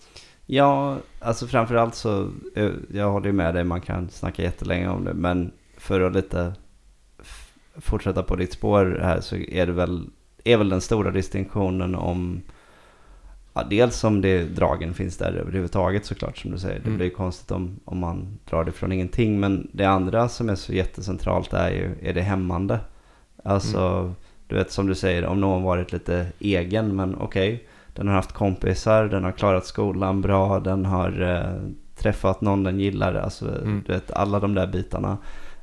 Ja, 0.52 0.97
alltså 1.20 1.47
framförallt 1.47 1.95
så, 1.95 2.30
eh, 2.56 2.72
jag 2.93 3.12
håller 3.12 3.26
ju 3.28 3.34
med 3.34 3.54
dig, 3.54 3.64
man 3.64 3.82
kan 3.82 4.10
snacka 4.10 4.41
jättelänge 4.43 4.89
om 4.89 5.04
det, 5.04 5.14
men 5.14 5.52
för 5.78 6.02
att 6.02 6.14
lite 6.14 6.54
fortsätta 7.76 8.24
på 8.24 8.36
ditt 8.36 8.54
spår 8.54 9.00
här 9.04 9.22
så 9.22 9.36
är 9.36 9.66
det 9.66 9.72
väl, 9.72 10.10
är 10.43 10.58
väl 10.58 10.70
den 10.70 10.82
stora 10.82 11.12
distinktionen 11.12 11.95
om, 11.95 12.41
ja, 13.54 13.64
dels 13.70 14.04
om 14.04 14.22
det, 14.22 14.43
dragen 14.43 14.93
finns 14.93 15.18
där 15.18 15.34
överhuvudtaget 15.34 16.06
såklart 16.06 16.38
som 16.38 16.52
du 16.52 16.58
säger, 16.58 16.80
det 16.80 16.86
Mm. 16.86 16.97
blir 16.97 17.08
ju 17.08 17.14
konstigt 17.14 17.52
om, 17.52 17.80
om 17.86 17.97
man 18.00 18.38
drar 18.50 18.64
det 18.64 18.72
från 18.72 18.91
ingenting, 18.91 19.39
men 19.39 19.70
det 19.74 19.86
andra 19.86 20.30
som 20.30 20.50
är 20.50 20.56
så 20.56 20.74
jättecentralt 20.74 21.54
är 21.54 21.70
ju, 21.72 21.95
är 22.02 22.14
det 22.14 22.22
hämmande. 22.22 22.80
Alltså, 23.43 24.14
du 24.47 24.56
vet 24.56 24.72
som 24.72 24.88
du 24.88 24.95
säger, 24.95 25.26
om 25.26 25.41
någon 25.41 25.64
varit 25.64 25.91
lite 25.91 26.28
egen, 26.39 26.95
men 26.95 27.16
okej, 27.16 27.68
den 28.00 28.08
har 28.08 28.16
haft 28.16 28.32
kompisar, 28.34 29.06
den 29.06 29.24
har 29.24 29.32
klarat 29.32 29.66
skolan 29.66 30.22
bra, 30.22 30.60
den 30.60 30.86
har 30.86 31.22
eh, 31.22 31.72
träffat 31.95 32.41
någon 32.41 32.64
den 32.64 32.80
gillar. 32.80 33.14
Alltså, 33.16 33.45
Mm. 33.62 33.84
du 33.88 33.93
vet, 33.93 34.12
alla 34.12 34.39
de 34.39 34.54
där 34.54 34.68
bitarna. 34.68 35.18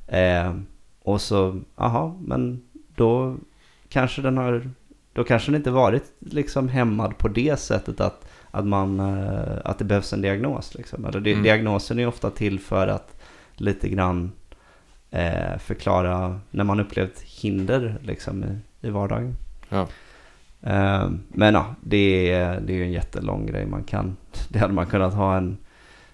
Eh, 0.07 0.55
och 1.03 1.21
så, 1.21 1.61
aha, 1.77 2.17
men 2.21 2.63
då 2.95 3.37
kanske 3.89 4.23
den 4.23 4.37
har, 4.37 4.71
då 5.13 5.25
kanske 5.25 5.51
den 5.51 5.57
inte 5.61 5.71
varit 5.71 6.05
liksom 6.21 6.69
hämmad 6.69 7.19
på 7.19 7.29
det 7.29 7.59
sättet 7.61 8.01
att, 8.01 8.29
att, 8.51 8.67
man, 8.67 9.01
eh, 9.01 9.59
att 9.65 9.79
det 9.79 9.85
behövs 9.85 10.13
en 10.13 10.23
diagnos. 10.23 10.75
Liksom. 10.75 11.05
Eller, 11.05 11.19
Mm. 11.27 11.43
Diagnosen 11.43 11.99
är 11.99 12.07
ofta 12.07 12.31
till 12.31 12.61
för 12.61 12.87
att 12.89 13.21
lite 13.55 13.89
grann 13.89 14.33
eh, 15.11 15.59
förklara 15.59 16.41
när 16.51 16.65
man 16.65 16.81
upplevt 16.81 17.21
hinder 17.21 17.99
liksom, 18.03 18.45
i, 18.45 18.59
i 18.87 18.91
vardagen. 18.91 19.37
Ja. 19.69 19.87
Eh, 20.67 21.11
Men 21.29 21.55
ja, 21.55 21.75
det 21.81 22.31
är, 22.31 22.61
det 22.61 22.73
är 22.81 22.83
en 22.83 22.93
jättelång 22.93 23.47
grej 23.47 23.67
man 23.67 23.85
kan. 23.85 24.17
Det 24.49 24.59
hade 24.59 24.75
man 24.75 24.87
kunnat 24.87 25.15
ha 25.15 25.37
en, 25.37 25.57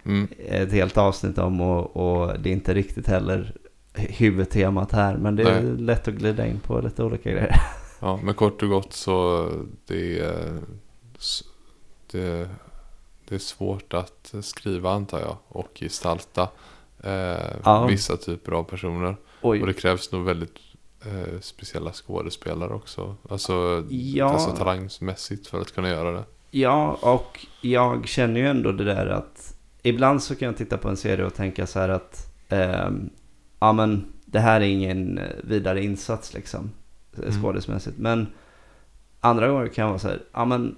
Mm. 0.04 0.28
ett 0.48 0.72
helt 0.72 0.98
avsnitt 0.98 1.38
om 1.38 1.60
och, 1.60 1.96
och 1.96 2.40
det 2.40 2.48
är 2.48 2.52
inte 2.52 2.74
riktigt 2.74 3.06
heller 3.06 3.52
huvudtemat 3.94 4.92
här. 4.92 5.16
Men 5.16 5.36
det 5.36 5.42
är 5.42 5.62
Nej. 5.62 5.76
lätt 5.76 6.08
att 6.08 6.14
glida 6.14 6.46
in 6.46 6.60
på 6.60 6.80
lite 6.80 7.02
olika 7.04 7.30
grejer. 7.30 7.54
Ja, 8.04 8.20
men 8.22 8.34
kort 8.34 8.62
och 8.62 8.68
gott 8.68 8.92
så 8.92 9.48
det 9.86 10.18
är, 10.20 10.58
det, 12.10 12.48
det 13.28 13.34
är 13.34 13.38
svårt 13.38 13.94
att 13.94 14.34
skriva 14.42 14.90
antar 14.92 15.20
jag 15.20 15.36
och 15.48 15.70
gestalta 15.80 16.48
eh, 17.04 17.56
Ja. 17.64 17.86
vissa 17.86 18.16
typer 18.16 18.52
av 18.52 18.64
personer. 18.64 19.16
Oj. 19.42 19.60
Och 19.60 19.66
det 19.66 19.72
krävs 19.72 20.12
nog 20.12 20.24
väldigt 20.24 20.58
eh, 21.06 21.40
speciella 21.40 21.92
skådespelare 21.92 22.74
också. 22.74 23.16
Alltså, 23.30 23.84
Ja. 23.90 24.24
alltså 24.32 24.50
talangsmässigt 24.56 25.46
för 25.46 25.60
att 25.60 25.72
kunna 25.74 25.88
göra 25.88 26.10
det. 26.12 26.24
Ja, 26.50 26.98
och 27.02 27.46
jag 27.60 28.08
känner 28.08 28.40
ju 28.40 28.46
ändå 28.46 28.72
det 28.72 28.84
där 28.84 29.06
att 29.06 29.56
ibland 29.82 30.22
så 30.22 30.34
kan 30.36 30.46
jag 30.46 30.56
titta 30.56 30.78
på 30.78 30.88
en 30.88 30.96
serie 30.96 31.24
och 31.24 31.34
tänka 31.34 31.66
så 31.66 31.78
här 31.78 31.88
att 31.88 32.34
ehm, 32.48 33.10
ja 33.60 33.72
men 33.72 34.12
det 34.26 34.40
här 34.40 34.60
är 34.60 34.64
ingen 34.64 35.18
eh, 35.18 35.24
vidare 35.44 35.84
insats 35.84 36.34
liksom 36.34 36.70
Mm. 37.18 37.42
skådesmässigt. 37.42 37.98
Men 37.98 38.26
andra 39.20 39.48
gånger 39.48 39.68
kan 39.68 39.82
jag 39.82 39.88
vara 39.88 39.98
så 39.98 40.08
här, 40.08 40.22
ja 40.32 40.44
men 40.44 40.76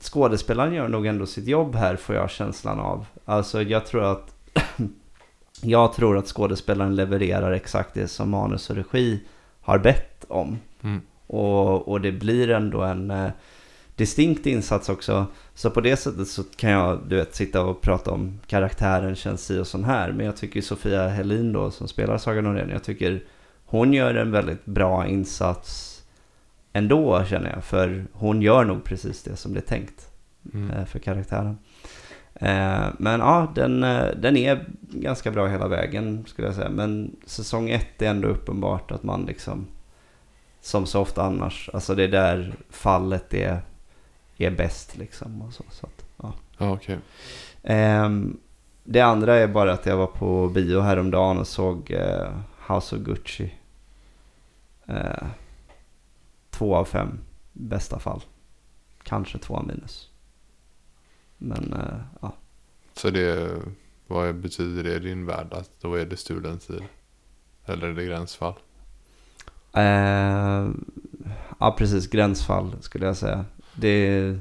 skådespelaren 0.00 0.72
gör 0.74 0.88
nog 0.88 1.06
ändå 1.06 1.26
sitt 1.26 1.46
jobb 1.46 1.74
här 1.74 1.96
får 1.96 2.14
jag 2.14 2.30
känslan 2.30 2.80
av. 2.80 3.06
Alltså 3.24 3.62
jag 3.62 3.86
tror 3.86 4.04
att 4.04 4.34
jag 5.62 5.92
tror 5.92 6.18
att 6.18 6.26
skådespelaren 6.26 6.94
levererar 6.96 7.52
exakt 7.52 7.94
det 7.94 8.08
som 8.08 8.30
manus 8.30 8.70
och 8.70 8.76
regi 8.76 9.20
har 9.70 9.78
bett 9.78 10.24
om. 10.28 10.58
Mm. 10.82 11.00
Och, 11.26 11.88
och 11.88 12.00
det 12.00 12.12
blir 12.12 12.50
ändå 12.50 12.82
en 12.82 13.10
eh, 13.10 13.30
distinkt 13.96 14.46
insats 14.46 14.88
också. 14.88 15.26
Så 15.54 15.70
på 15.70 15.80
det 15.80 15.96
sättet 15.96 16.28
så 16.28 16.42
kan 16.56 16.70
jag 16.70 17.00
du 17.08 17.16
vet, 17.16 17.34
sitta 17.34 17.62
och 17.62 17.80
prata 17.80 18.10
om 18.10 18.40
karaktären 18.46 19.16
känns 19.16 19.44
si 19.44 19.58
och 19.58 19.66
sån 19.66 19.84
här. 19.84 20.12
Men 20.12 20.26
jag 20.26 20.36
tycker 20.36 20.60
Sofia 20.60 21.08
Helin 21.08 21.52
då 21.52 21.70
som 21.70 21.88
spelar 21.88 22.18
Saga 22.18 22.40
Norén, 22.40 22.70
jag 22.70 22.84
tycker 22.84 23.22
hon 23.64 23.92
gör 23.92 24.14
en 24.14 24.30
väldigt 24.32 24.64
bra 24.64 25.06
insats 25.06 26.02
ändå 26.72 27.24
känner 27.24 27.50
jag. 27.50 27.64
För 27.64 28.04
hon 28.12 28.42
gör 28.42 28.64
nog 28.64 28.84
precis 28.84 29.22
det 29.22 29.36
som 29.36 29.52
det 29.52 29.60
är 29.60 29.66
tänkt 29.76 30.06
Mm. 30.54 30.70
eh, 30.70 30.84
för 30.84 30.98
karaktären. 30.98 31.58
Eh, 32.42 32.86
men 32.98 33.20
ja, 33.20 33.52
den, 33.54 33.84
eh, 33.84 34.06
den 34.16 34.36
är 34.36 34.66
ganska 34.80 35.30
bra 35.30 35.46
hela 35.46 35.68
vägen 35.68 36.24
skulle 36.26 36.48
jag 36.48 36.54
säga. 36.54 36.68
Men 36.68 37.16
säsong 37.26 37.70
ett 37.70 38.02
är 38.02 38.10
ändå 38.10 38.28
uppenbart 38.28 38.90
att 38.90 39.02
man 39.02 39.24
liksom, 39.24 39.66
som 40.60 40.86
så 40.86 41.00
ofta 41.00 41.22
annars, 41.22 41.70
alltså 41.72 41.94
det 41.94 42.04
är 42.04 42.08
där 42.08 42.54
fallet 42.70 43.34
är, 43.34 43.62
är 44.36 44.50
bäst 44.50 44.96
liksom. 44.96 45.42
Och 45.42 45.52
så, 45.52 45.64
så 45.70 45.86
att, 45.86 46.04
ja. 46.22 46.32
Ja, 46.58 46.72
okej. 46.72 46.98
Ehm, 47.62 48.38
det 48.84 49.00
andra 49.00 49.36
är 49.36 49.48
bara 49.48 49.72
att 49.72 49.86
jag 49.86 49.96
var 49.96 50.06
på 50.06 50.48
bio 50.48 50.80
häromdagen 50.80 51.38
och 51.38 51.46
såg 51.46 51.90
eh, 51.90 52.30
House 52.68 52.96
of 52.96 53.02
Gucci. 53.02 53.54
Två 56.50 56.76
av 56.76 56.84
fem, 56.84 57.18
bästa 57.52 57.98
fall. 57.98 58.22
Kanske 59.02 59.38
två 59.38 59.62
minus. 59.62 60.09
Men 61.42 61.72
eh, 61.72 62.00
ja. 62.20 62.32
Så 62.94 63.10
det, 63.10 63.50
vad 64.06 64.34
betyder 64.34 64.82
det 64.82 64.94
i 64.94 64.98
din 64.98 65.26
värld? 65.26 65.46
Att 65.50 65.70
då 65.80 65.94
är 65.94 66.04
det 66.04 66.16
stulen 66.16 66.58
tid? 66.58 66.82
Eller 67.66 67.86
är 67.88 67.94
det 67.94 68.04
gränsfall? 68.04 68.54
Eh, 69.72 70.68
ja, 71.58 71.74
precis. 71.78 72.06
Gränsfall 72.06 72.76
skulle 72.80 73.06
jag 73.06 73.16
säga. 73.16 73.44
Det, 73.74 74.36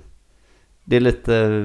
det 0.83 0.95
är 0.95 0.99
lite 0.99 1.63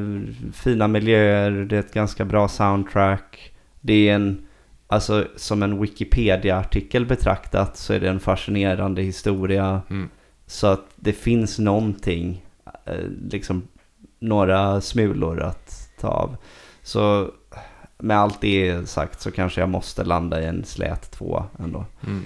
fina 0.53 0.89
miljöer, 0.89 1.51
det 1.51 1.77
är 1.77 1.81
ett 1.81 1.95
ganska 1.95 2.25
bra 2.25 2.49
soundtrack. 2.49 3.55
Det 3.81 4.09
är 4.09 4.15
en, 4.15 4.47
alltså 4.87 5.27
som 5.37 5.63
en 5.63 5.81
Wikipedia-artikel 5.81 7.07
betraktat 7.07 7.77
så 7.77 7.93
är 7.93 8.01
det 8.01 8.09
en 8.09 8.21
fascinerande 8.21 9.03
historia. 9.03 9.83
Mm. 9.91 10.11
Så 10.47 10.67
att 10.67 10.87
det 10.97 11.13
finns 11.13 11.59
någonting, 11.59 12.47
eh, 12.85 13.09
liksom 13.31 13.69
några 14.29 14.81
smulor 14.81 15.41
att 15.41 15.89
ta 16.01 16.09
av. 16.09 16.37
Så 16.83 17.31
med 17.99 18.19
allt 18.19 18.41
det 18.41 18.89
sagt 18.89 19.21
så 19.21 19.31
kanske 19.31 19.61
jag 19.61 19.69
måste 19.71 20.05
landa 20.05 20.43
i 20.43 20.47
en 20.47 20.65
slät 20.65 21.11
två 21.11 21.45
ändå. 21.59 21.85
Mm. 22.07 22.25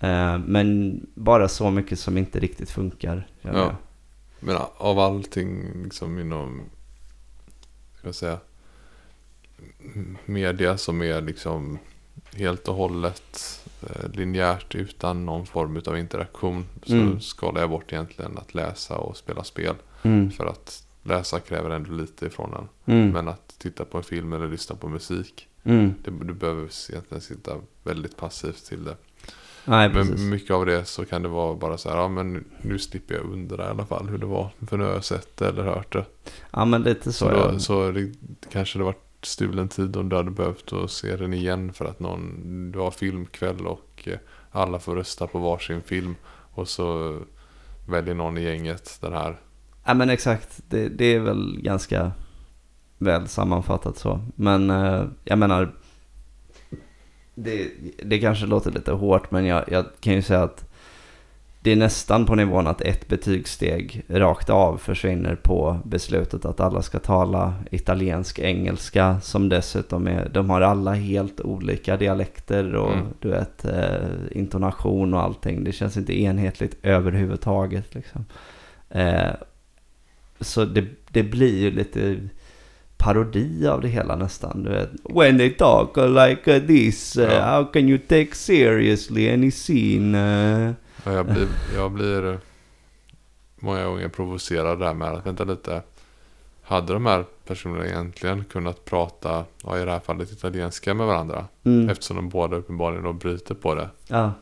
Eh, 0.00 0.38
Men 0.46 1.00
bara 1.14 1.48
så 1.48 1.70
mycket 1.70 1.98
som 1.98 2.18
inte 2.18 2.40
riktigt 2.40 2.70
funkar. 2.70 3.26
Ja. 3.42 3.50
jag. 3.58 3.74
Men 4.40 4.56
av 4.76 4.98
allting 4.98 5.82
liksom 5.84 6.18
inom, 6.18 6.60
ska 7.98 8.08
jag 8.08 8.14
säga, 8.14 8.38
media 10.24 10.76
som 10.78 11.02
är 11.02 11.20
liksom 11.22 11.78
helt 12.34 12.68
och 12.68 12.74
hållet 12.74 13.60
eh, 13.82 14.10
linjärt 14.12 14.74
utan 14.74 15.26
någon 15.26 15.46
form 15.46 15.82
av 15.86 15.98
interaktion 15.98 16.64
så 16.86 16.92
Mm. 16.94 17.20
skalar 17.20 17.60
jag 17.60 17.70
bort 17.70 17.92
egentligen 17.92 18.38
att 18.38 18.54
läsa 18.54 18.96
och 18.96 19.16
spela 19.16 19.44
spel. 19.44 19.74
Mm. 20.02 20.30
För 20.30 20.46
att 20.46 20.83
läsa 21.04 21.40
kräver 21.40 21.70
ändå 21.70 21.92
lite 21.92 22.26
ifrån 22.26 22.54
en. 22.54 22.94
Mm. 22.94 23.10
Men 23.10 23.28
att 23.28 23.54
titta 23.58 23.84
på 23.84 23.98
en 23.98 24.04
film 24.04 24.32
eller 24.32 24.48
lyssna 24.48 24.76
på 24.76 24.88
musik, 24.88 25.48
Mm. 25.66 25.94
det, 26.04 26.10
du 26.10 26.34
behöver 26.34 26.68
egentligen 26.90 27.20
sitta 27.20 27.50
väldigt 27.82 28.16
passivt 28.16 28.64
till 28.66 28.84
det. 28.84 28.96
Nej, 29.64 29.90
precis. 29.90 30.20
Men 30.20 30.28
mycket 30.28 30.50
av 30.50 30.66
det 30.66 30.84
så 30.84 31.04
kan 31.04 31.22
det 31.22 31.28
vara 31.28 31.54
bara 31.54 31.78
så 31.78 31.90
här, 31.90 31.96
ja 31.96 32.08
men 32.08 32.44
nu 32.62 32.78
slipper 32.78 33.14
jag 33.14 33.24
undra 33.24 33.64
i 33.66 33.68
alla 33.68 33.86
fall 33.86 34.08
hur 34.08 34.18
det 34.18 34.26
var. 34.26 34.50
För 34.68 34.76
nu 34.76 34.84
har 34.84 34.90
jag 34.92 35.04
sett 35.04 35.36
det 35.36 35.48
eller 35.48 35.62
hört 35.62 35.92
det. 35.92 36.04
Ja, 36.50 36.64
men 36.64 36.82
lite 36.82 37.12
så. 37.12 37.28
Så, 37.28 37.30
då, 37.52 37.58
så 37.58 37.90
det, 37.90 38.12
kanske 38.52 38.78
det 38.78 38.84
varit 38.84 39.00
stulen 39.22 39.68
tid 39.68 39.96
om 39.96 40.08
du 40.08 40.16
hade 40.16 40.30
behövt 40.30 40.72
att 40.72 40.90
se 40.90 41.16
den 41.16 41.32
igen 41.34 41.72
för 41.72 41.84
att 41.84 42.00
någon, 42.00 42.72
du 42.72 42.78
har 42.78 42.90
filmkväll 42.90 43.66
och 43.66 44.02
eh, 44.08 44.18
alla 44.50 44.78
får 44.78 44.96
rösta 44.96 45.26
på 45.26 45.38
varsin 45.38 45.82
film. 45.82 46.14
Och 46.54 46.68
så 46.68 47.18
väljer 47.88 48.14
någon 48.14 48.38
i 48.38 48.42
gänget 48.42 48.98
den 49.00 49.12
här. 49.12 49.40
Ja 49.84 49.94
men 49.94 50.10
exakt, 50.10 50.60
det, 50.68 50.88
det 50.88 51.04
är 51.14 51.20
väl 51.20 51.58
ganska 51.62 52.12
väl 52.98 53.28
sammanfattat 53.28 53.96
så. 53.96 54.20
Men 54.36 54.70
eh, 54.70 55.04
jag 55.24 55.38
menar, 55.38 55.74
det, 57.34 57.70
det 58.04 58.18
kanske 58.18 58.46
låter 58.46 58.70
lite 58.70 58.92
hårt 58.92 59.30
men 59.30 59.44
jag, 59.46 59.64
jag 59.68 59.84
kan 60.00 60.12
ju 60.14 60.22
säga 60.22 60.42
att 60.42 60.70
det 61.60 61.72
är 61.72 61.76
nästan 61.76 62.26
på 62.26 62.34
nivån 62.34 62.66
att 62.66 62.80
ett 62.80 63.08
betygssteg 63.08 64.04
rakt 64.08 64.50
av 64.50 64.76
försvinner 64.76 65.34
på 65.34 65.78
beslutet 65.84 66.44
att 66.44 66.60
alla 66.60 66.82
ska 66.82 66.98
tala 66.98 67.54
italiensk 67.70 68.38
engelska 68.38 69.20
som 69.20 69.48
dessutom 69.48 70.06
är, 70.06 70.28
de 70.28 70.50
har 70.50 70.60
alla 70.60 70.92
helt 70.92 71.40
olika 71.40 71.96
dialekter 71.96 72.74
och 72.74 72.92
Mm. 72.92 73.06
du 73.20 73.28
vet 73.28 73.64
eh, 73.64 74.08
intonation 74.30 75.14
och 75.14 75.20
allting. 75.22 75.64
Det 75.64 75.72
känns 75.72 75.96
inte 75.96 76.20
enhetligt 76.20 76.76
överhuvudtaget 76.82 77.94
liksom. 77.94 78.24
Eh, 78.90 79.30
så 80.44 80.64
det, 80.64 80.84
det 81.10 81.22
blir 81.22 81.58
ju 81.58 81.70
lite 81.70 82.28
parodi 82.96 83.66
av 83.66 83.80
det 83.80 83.88
hela 83.88 84.16
nästan. 84.16 84.62
Du 84.62 84.70
vet. 84.70 84.90
When 85.04 85.38
they 85.38 85.50
talk 85.50 85.96
like 85.96 86.60
this, 86.60 87.16
uh, 87.16 87.24
Ja. 87.24 87.40
how 87.44 87.64
can 87.72 87.88
you 87.88 87.98
take 87.98 88.34
seriously 88.34 89.30
any 89.30 89.50
scene? 89.50 90.18
Uh, 90.68 90.72
Och 91.04 91.12
jag 91.12 91.26
blir, 91.26 91.46
jag 91.76 91.90
blir 91.92 92.26
eh, 92.32 92.38
många 93.56 93.84
gånger 93.84 94.08
provocerad 94.08 94.78
där 94.78 94.94
med 94.94 95.08
att 95.08 95.26
vänta 95.26 95.44
lite. 95.44 95.82
Hade 96.62 96.92
de 96.92 97.06
här 97.06 97.24
personerna 97.46 97.86
egentligen 97.86 98.44
kunnat 98.44 98.84
prata, 98.84 99.44
ja, 99.64 99.78
i 99.78 99.84
det 99.84 99.90
här 99.90 100.00
fallet 100.00 100.32
italienska 100.32 100.94
med 100.94 101.06
varandra? 101.06 101.46
mm, 101.64 101.88
Eftersom 101.88 102.16
de 102.16 102.28
båda 102.28 102.56
uppenbarligen 102.56 103.04
då 103.04 103.12
bryter 103.12 103.54
på 103.54 103.74
det. 103.74 103.88
ja. 104.08 104.32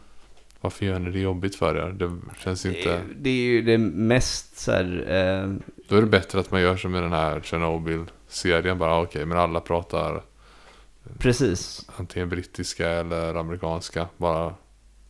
Varför 0.63 0.87
gör 0.87 0.99
ni 0.99 1.11
det 1.11 1.21
jobbigt 1.21 1.55
för 1.55 1.77
er? 1.77 1.93
Det 1.93 2.11
känns 2.39 2.67
inte... 2.67 2.91
Det, 2.91 3.03
det 3.21 3.31
är 3.31 3.45
ju 3.45 3.63
det 3.63 3.79
mest 3.79 4.59
så 4.59 4.73
här, 4.73 5.05
eh, 5.09 5.71
Då 5.89 5.97
är 5.97 6.01
det 6.01 6.07
bättre 6.07 6.41
att 6.41 6.51
man 6.51 6.61
gör 6.61 6.77
som 6.77 6.95
i 6.95 7.01
den 7.01 7.13
här 7.13 7.41
Chernobyl-serien. 7.41 8.79
Bara 8.79 8.95
ah, 8.95 9.03
okej, 9.03 9.27
men 9.27 9.39
alla 9.39 9.61
pratar 9.61 10.23
precis. 11.19 11.91
antingen 11.97 12.29
brittiska 12.29 12.91
eller 12.91 13.35
amerikanska. 13.35 14.07
Bara 14.17 14.55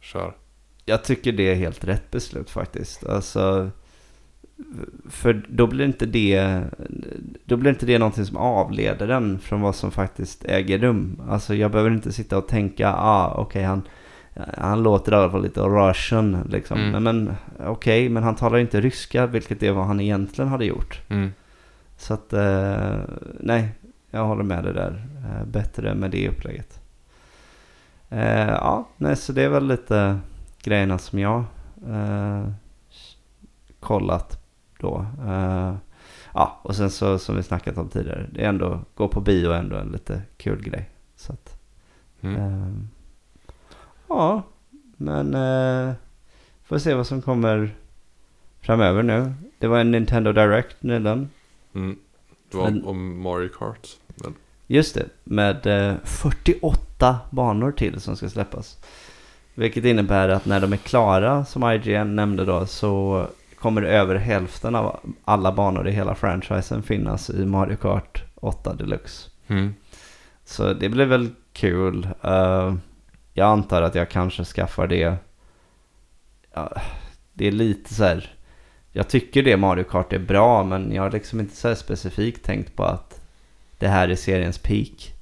kör. 0.00 0.36
Jag 0.84 1.04
tycker 1.04 1.32
det 1.32 1.50
är 1.50 1.54
helt 1.54 1.84
rätt 1.84 2.10
beslut 2.10 2.50
faktiskt. 2.50 3.06
Alltså, 3.06 3.70
för 5.10 5.46
då 5.48 5.66
blir 5.66 5.84
inte 5.84 6.06
det, 6.06 6.62
då 7.44 7.56
blir 7.56 7.70
inte 7.70 7.86
det 7.86 7.98
någonting 7.98 8.24
som 8.24 8.36
avleder 8.36 9.06
den 9.06 9.38
från 9.38 9.60
vad 9.60 9.76
som 9.76 9.90
faktiskt 9.90 10.44
äger 10.44 10.78
rum. 10.78 11.22
Alltså 11.28 11.54
jag 11.54 11.70
behöver 11.70 11.90
inte 11.90 12.12
sitta 12.12 12.38
och 12.38 12.48
tänka, 12.48 12.92
ah 12.92 13.34
okej 13.34 13.62
han, 13.62 13.82
han 14.58 14.82
låter 14.82 15.12
i 15.12 15.14
alla 15.14 15.30
fall 15.30 15.42
lite 15.42 15.60
russian 15.60 16.46
liksom. 16.50 16.80
Mm. 16.80 17.02
Men, 17.02 17.24
men 17.24 17.36
okej, 17.66 18.08
men 18.08 18.22
han 18.22 18.34
talar 18.36 18.58
inte 18.58 18.80
ryska, 18.80 19.26
vilket 19.26 19.62
är 19.62 19.72
vad 19.72 19.86
han 19.86 20.00
egentligen 20.00 20.48
hade 20.50 20.64
gjort. 20.64 21.00
Mm. 21.08 21.32
Så 21.96 22.14
att, 22.14 22.32
eh, 22.32 22.96
nej, 23.40 23.68
jag 24.10 24.24
håller 24.26 24.44
med 24.44 24.64
dig 24.64 24.74
där. 24.74 25.06
Eh, 25.24 25.46
bättre 25.46 25.94
med 25.94 26.10
det 26.10 26.28
upplägget. 26.28 26.80
Eh, 28.10 28.48
ja, 28.48 28.88
nej, 28.96 29.16
så 29.16 29.32
det 29.32 29.42
är 29.42 29.48
väl 29.48 29.66
lite 29.66 30.18
grejerna 30.62 30.98
som 30.98 31.18
jag 31.18 31.44
eh, 31.88 32.46
kollat 33.80 34.44
då. 34.80 35.06
Eh, 35.26 35.74
ja, 36.34 36.60
och 36.62 36.76
sen 36.76 36.90
så 36.90 37.18
som 37.18 37.36
vi 37.36 37.42
snackat 37.42 37.78
om 37.78 37.88
tidigare, 37.88 38.26
det 38.32 38.44
är 38.44 38.48
ändå, 38.48 38.80
gå 38.94 39.08
på 39.08 39.20
bio 39.20 39.50
är 39.50 39.58
ändå 39.58 39.76
en 39.76 39.88
lite 39.88 40.22
kul 40.36 40.62
grej. 40.62 40.90
Så 41.16 41.32
att, 41.32 41.58
Mm. 42.24 42.88
Ja, 44.16 44.42
men 44.96 45.34
eh, 45.34 45.94
får 46.64 46.78
se 46.78 46.94
vad 46.94 47.06
som 47.06 47.22
kommer 47.22 47.74
framöver 48.60 49.02
nu. 49.02 49.32
Det 49.58 49.66
var 49.66 49.78
en 49.78 49.90
Nintendo 49.90 50.32
Direct 50.32 50.82
nyligen. 50.82 51.30
Mm. 51.74 51.98
Det 52.50 52.56
var 52.56 52.70
Men- 52.70 52.84
om 52.84 53.22
Mario 53.22 53.48
Kart. 53.48 53.88
Men, 54.14 54.34
Just 54.66 54.94
det, 54.94 55.06
med 55.24 55.66
eh, 55.66 55.94
48 56.04 57.18
banor 57.30 57.72
till 57.72 58.00
som 58.00 58.16
ska 58.16 58.28
släppas. 58.28 58.78
Vilket 59.54 59.84
innebär 59.84 60.28
att 60.28 60.46
när 60.46 60.60
de 60.60 60.72
är 60.72 60.76
klara, 60.76 61.44
som 61.44 61.70
IGN 61.72 62.16
nämnde 62.16 62.44
då, 62.44 62.66
så 62.66 63.26
kommer 63.58 63.82
över 63.82 64.14
hälften 64.14 64.74
av 64.74 65.00
alla 65.24 65.52
banor 65.52 65.88
i 65.88 65.92
hela 65.92 66.14
franchisen 66.14 66.82
finnas 66.82 67.30
i 67.30 67.44
Mario 67.46 67.76
Kart 67.76 68.22
8 68.34 68.74
Deluxe. 68.74 69.30
mm. 69.46 69.74
Så 70.44 70.72
det 70.72 70.88
blir 70.88 71.06
väl 71.06 71.28
kul. 71.52 72.08
Eh, 72.22 72.74
jag 73.32 73.46
antar 73.48 73.82
att 73.82 73.94
jag 73.94 74.10
kanske 74.10 74.44
skaffar 74.44 74.86
det. 74.86 75.16
Ja, 76.54 76.72
det 77.32 77.46
är 77.46 77.52
lite 77.52 77.94
så 77.94 78.04
här. 78.04 78.34
Jag 78.92 79.08
tycker 79.08 79.42
det 79.42 79.56
Mario 79.56 79.84
Kart 79.84 80.12
är 80.12 80.18
bra 80.18 80.64
men 80.64 80.92
jag 80.92 81.02
har 81.02 81.10
liksom 81.10 81.40
inte 81.40 81.56
så 81.56 81.68
här 81.68 81.74
specifikt 81.74 82.44
tänkt 82.44 82.76
på 82.76 82.84
att 82.84 83.20
det 83.78 83.88
här 83.88 84.08
är 84.08 84.14
seriens 84.14 84.58
peak. 84.58 85.14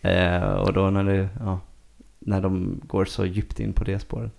Eh, 0.00 0.52
och 0.52 0.72
då 0.72 0.90
när, 0.90 1.04
det, 1.04 1.28
ja, 1.40 1.60
när 2.18 2.40
de 2.40 2.80
går 2.86 3.04
så 3.04 3.26
djupt 3.26 3.60
in 3.60 3.72
på 3.72 3.84
det 3.84 3.98
spåret. 3.98 4.32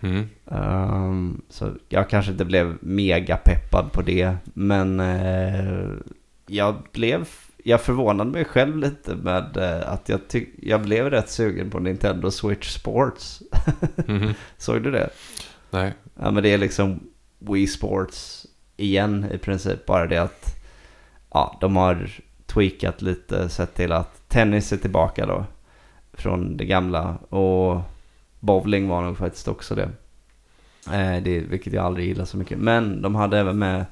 Mm. 0.00 0.28
Ehm, 0.50 1.42
så 1.48 1.72
jag 1.88 2.10
kanske 2.10 2.32
inte 2.32 2.44
blev 2.44 2.76
mega 2.80 3.36
peppad 3.36 3.92
på 3.92 4.02
det. 4.02 4.36
Men 4.44 5.00
eh, 5.00 5.88
jag 6.46 6.76
blev, 6.92 7.28
jag 7.68 7.80
förvånade 7.80 8.30
mig 8.30 8.44
själv 8.44 8.76
lite 8.76 9.14
med 9.14 9.56
eh, 9.56 9.92
att 9.92 10.08
jag, 10.08 10.28
tyck, 10.28 10.48
jag 10.62 10.82
blev 10.82 11.10
rätt 11.10 11.30
sugen 11.30 11.70
på 11.70 11.78
Nintendo 11.78 12.30
Switch 12.30 12.70
Sports. 12.70 13.42
Mhm. 14.06 14.34
Såg 14.58 14.82
du 14.82 14.90
det? 14.90 15.10
Nej. 15.70 15.92
Ja 16.14 16.30
men 16.30 16.42
det 16.42 16.48
är 16.48 16.58
liksom 16.58 17.00
Wii 17.38 17.66
Sports 17.66 18.46
igen 18.76 19.26
i 19.32 19.38
princip. 19.38 19.86
Bara 19.86 20.06
det 20.06 20.18
att 20.18 20.56
ja, 21.30 21.58
de 21.60 21.76
har 21.76 22.10
tweakat 22.46 23.02
lite 23.02 23.48
sett 23.48 23.74
till 23.74 23.92
att 23.92 24.28
tennis 24.28 24.72
är 24.72 24.76
tillbaka 24.76 25.26
då. 25.26 25.44
Från 26.12 26.56
det 26.56 26.64
gamla. 26.64 27.14
Och 27.16 27.80
bowling 28.40 28.88
var 28.88 29.02
nog 29.02 29.18
faktiskt 29.18 29.48
också 29.48 29.74
det. 29.74 29.90
Eh, 30.92 31.22
det 31.22 31.40
vilket 31.40 31.72
jag 31.72 31.84
aldrig 31.84 32.06
gillar 32.06 32.24
så 32.24 32.36
mycket. 32.36 32.58
Men 32.58 33.02
de 33.02 33.14
hade 33.14 33.38
även 33.38 33.58
med 33.58 33.86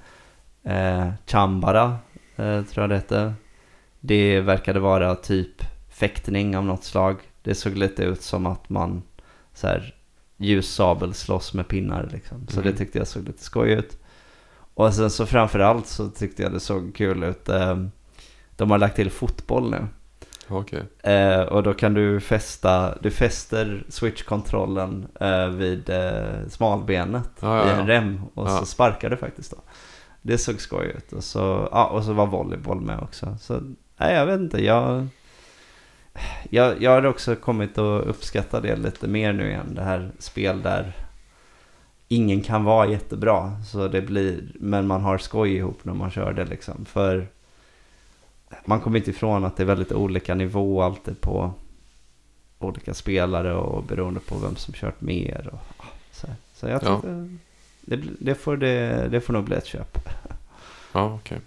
eh, 0.62 1.08
Chambara, 1.26 1.96
eh, 2.36 2.62
tror 2.62 2.82
jag 2.82 2.88
det 2.88 2.96
hette. 2.96 3.34
Det 4.06 4.40
verkade 4.40 4.80
vara 4.80 5.14
typ 5.14 5.62
fäktning 5.88 6.56
av 6.56 6.64
något 6.64 6.84
slag. 6.84 7.16
Det 7.42 7.54
såg 7.54 7.76
lite 7.76 8.02
ut 8.04 8.22
som 8.22 8.46
att 8.46 8.68
man 8.68 9.02
så 9.54 9.66
här 9.66 9.94
ljussabel 10.36 11.14
slåss 11.14 11.54
med 11.54 11.68
pinnar 11.68 12.08
liksom. 12.12 12.46
Så 12.48 12.60
Mm. 12.60 12.72
det 12.72 12.78
tyckte 12.78 12.98
jag 12.98 13.08
såg 13.08 13.24
lite 13.26 13.42
skoj 13.44 13.70
ut. 13.72 13.98
Och 14.74 14.94
sen 14.94 15.10
så 15.10 15.26
framförallt 15.26 15.86
så 15.86 16.08
tyckte 16.10 16.42
jag 16.42 16.52
det 16.52 16.60
såg 16.60 16.94
kul 16.94 17.24
ut. 17.24 17.48
eh, 17.48 17.76
De 18.56 18.70
har 18.70 18.78
lagt 18.78 18.96
till 18.96 19.10
fotboll 19.10 19.70
nu. 19.70 19.86
Okej. 20.48 20.82
Eh, 21.02 21.40
och 21.40 21.62
då 21.62 21.74
kan 21.74 21.94
du 21.94 22.20
fästa, 22.20 22.98
du 23.02 23.10
fäster 23.10 23.84
switch-kontrollen 23.88 25.06
eh, 25.20 25.48
vid 25.48 25.90
eh, 25.90 26.48
smalbenet 26.48 27.30
Ja, 27.40 27.58
ja, 27.58 27.66
i 27.76 27.80
en 27.80 27.86
rem 27.86 28.20
och 28.34 28.46
Ja. 28.48 28.58
så 28.58 28.66
sparkar 28.66 29.10
du 29.10 29.16
faktiskt 29.16 29.50
då. 29.50 29.56
Det 30.22 30.38
såg 30.38 30.60
skoj 30.60 30.86
ut. 30.96 31.12
Och 31.12 31.24
så, 31.24 31.68
ja, 31.72 31.86
och 31.86 32.04
så 32.04 32.12
var 32.12 32.26
volleyboll 32.26 32.80
med 32.80 32.98
också. 33.00 33.36
Så 33.40 33.60
nej, 33.96 34.14
jag 34.14 34.26
vet 34.26 34.40
inte. 34.40 34.64
Jag, 34.64 35.06
jag, 36.50 36.82
jag 36.82 36.90
har 36.90 37.04
också 37.06 37.36
kommit 37.36 37.78
att 37.78 38.04
uppskatta 38.06 38.60
det 38.60 38.76
lite 38.76 39.08
mer 39.08 39.32
nu 39.32 39.48
igen. 39.48 39.74
Det 39.74 39.82
här 39.82 40.10
spel 40.18 40.62
där 40.62 40.92
ingen 42.08 42.40
kan 42.40 42.64
vara 42.64 42.86
jättebra. 42.88 43.62
Så 43.62 43.88
det 43.88 44.02
blir, 44.02 44.52
men 44.54 44.86
man 44.86 45.00
har 45.02 45.18
skoj 45.18 45.54
ihop 45.56 45.84
när 45.84 45.94
man 45.94 46.10
kör 46.10 46.32
det 46.32 46.44
liksom. 46.44 46.84
För 46.84 47.28
man 48.64 48.80
kommer 48.80 48.98
inte 48.98 49.10
ifrån 49.10 49.44
att 49.44 49.56
det 49.56 49.62
är 49.62 49.66
väldigt 49.66 49.92
olika 49.92 50.34
nivå 50.34 50.82
alltid 50.82 51.20
på 51.20 51.52
olika 52.58 52.94
spelare 52.94 53.54
och 53.54 53.84
beroende 53.84 54.20
på 54.20 54.38
vem 54.38 54.56
som 54.56 54.74
kört 54.74 55.00
mer. 55.00 55.48
Och, 55.52 55.58
ja, 55.78 55.84
så, 56.12 56.26
så 56.54 56.66
jag 56.68 56.82
Ja. 56.82 56.94
tyckte 56.96 57.28
det, 57.80 57.96
det, 58.20 58.34
får 58.34 58.56
det, 58.56 59.08
det 59.10 59.20
får 59.20 59.32
nog 59.32 59.44
bli 59.44 59.56
ett 59.56 59.66
köp. 59.66 59.98
Ja, 60.92 61.14
okej. 61.14 61.38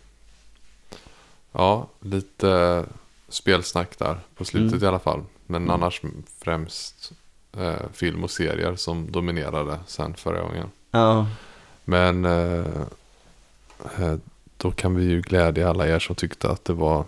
Ja, 1.58 1.88
lite 2.02 2.86
spelsnack 3.30 3.98
där 4.00 4.18
på 4.36 4.46
slutet 4.46 4.72
Mm. 4.74 4.84
i 4.84 4.88
alla 4.88 5.00
fall. 5.00 5.24
Men 5.46 5.62
Mm. 5.64 5.74
annars 5.74 6.02
främst 6.40 7.12
eh, 7.58 7.90
film 7.94 8.24
och 8.24 8.32
serier 8.32 8.76
som 8.76 9.12
dominerade 9.12 9.80
sen 9.88 10.14
förra 10.14 10.42
gången. 10.42 10.70
Ja, 10.92 11.28
Men 11.86 12.26
eh, 12.26 12.66
eh, 14.00 14.16
då 14.58 14.72
kan 14.72 14.96
vi 14.96 15.04
ju 15.04 15.22
glädja 15.22 15.70
alla 15.70 15.88
er 15.88 16.00
som 16.00 16.16
tyckte 16.16 16.50
att 16.50 16.66
det 16.66 16.74
var 16.74 17.06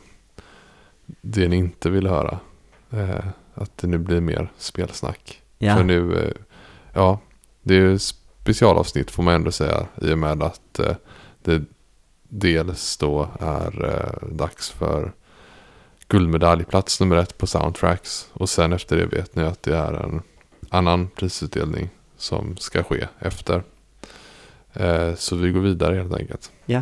det 1.21 1.47
ni 1.47 1.55
inte 1.55 1.89
ville 1.89 2.09
höra. 2.09 2.39
Eh, 2.91 3.25
att 3.53 3.77
det 3.77 3.87
nu 3.87 3.97
blir 3.97 4.21
mer 4.21 4.51
spelsnack. 4.57 5.41
ja. 5.57 5.75
För 5.75 5.83
nu, 5.83 6.19
eh, 6.23 6.31
ja, 6.93 7.19
det 7.61 7.73
är 7.75 7.79
ju 7.79 7.99
specialavsnitt 7.99 9.11
får 9.11 9.23
man 9.23 9.33
ändå 9.35 9.51
säga. 9.51 9.85
I 10.01 10.13
och 10.13 10.17
med 10.17 10.43
att 10.43 10.79
eh, 10.79 10.95
det 11.43 11.61
dels 12.29 12.97
då 12.97 13.29
är 13.39 13.85
eh, 13.85 14.27
dags 14.29 14.69
för 14.69 15.11
guldmedalj, 16.07 16.63
plats 16.63 16.99
nummer 16.99 17.15
ett 17.15 17.37
på 17.37 17.47
soundtracks. 17.47 18.29
Och 18.33 18.49
sen 18.49 18.73
efter 18.73 18.97
det 18.97 19.05
vet 19.05 19.35
ni 19.35 19.43
att 19.43 19.63
det 19.63 19.77
är 19.77 19.93
en 19.93 20.21
annan 20.69 21.07
prisutdelning 21.07 21.89
som 22.17 22.57
ska 22.57 22.83
ske 22.83 23.07
efter. 23.19 23.63
Eh, 24.73 25.15
så 25.15 25.35
vi 25.35 25.51
går 25.51 25.61
vidare 25.61 25.95
helt 25.95 26.13
enkelt. 26.13 26.51
Ja. 26.65 26.81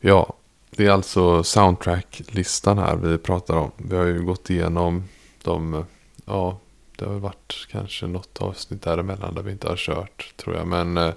Ja, 0.00 0.32
det 0.70 0.86
är 0.86 0.90
alltså 0.90 1.42
soundtrack-listan 1.44 2.78
här 2.78 2.96
vi 2.96 3.18
pratar 3.18 3.56
om. 3.56 3.70
Vi 3.76 3.96
har 3.96 4.04
ju 4.04 4.22
gått 4.22 4.50
igenom 4.50 5.04
de, 5.42 5.84
ja, 6.24 6.58
det 6.96 7.04
har 7.04 7.14
varit 7.14 7.66
kanske 7.70 8.06
något 8.06 8.38
avsnitt 8.40 8.82
däremellan 8.82 9.34
där 9.34 9.42
vi 9.42 9.52
inte 9.52 9.68
har 9.68 9.76
kört 9.76 10.34
tror 10.36 10.56
jag. 10.56 10.66
Men 10.66 10.96
eh, 10.96 11.12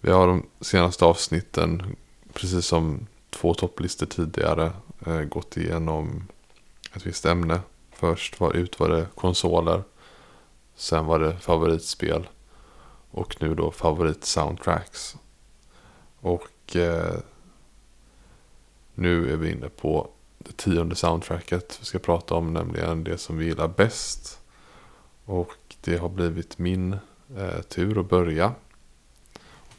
vi 0.00 0.10
har 0.10 0.26
de 0.26 0.46
senaste 0.60 1.04
avsnitten, 1.04 1.96
precis 2.32 2.66
som 2.66 3.06
två 3.30 3.54
topplistor 3.54 4.06
tidigare, 4.06 4.72
eh, 5.06 5.20
gått 5.20 5.56
igenom 5.56 6.28
ett 6.94 7.06
visst 7.06 7.26
ämne. 7.26 7.60
Först 7.92 8.40
var, 8.40 8.56
ut 8.56 8.80
var 8.80 8.88
det 8.88 9.06
konsoler. 9.14 9.82
Sen 10.76 11.06
var 11.06 11.18
det 11.18 11.36
favoritspel. 11.36 12.28
Och 13.10 13.36
nu 13.40 13.54
då 13.54 13.70
favoritsoundtracks. 13.70 15.16
Och 16.20 16.76
eh, 16.76 17.18
nu 18.94 19.32
är 19.32 19.36
vi 19.36 19.52
inne 19.52 19.68
på 19.68 20.10
det 20.38 20.56
tionde 20.56 20.96
soundtracket 20.96 21.78
vi 21.80 21.84
ska 21.84 21.98
prata 21.98 22.34
om. 22.34 22.52
Nämligen 22.52 23.04
det 23.04 23.18
som 23.18 23.38
vi 23.38 23.44
gillar 23.44 23.68
bäst. 23.68 24.40
Och 25.24 25.76
det 25.80 25.96
har 25.96 26.08
blivit 26.08 26.58
min 26.58 26.92
eh, 27.36 27.60
tur 27.68 28.00
att 28.00 28.08
börja. 28.08 28.54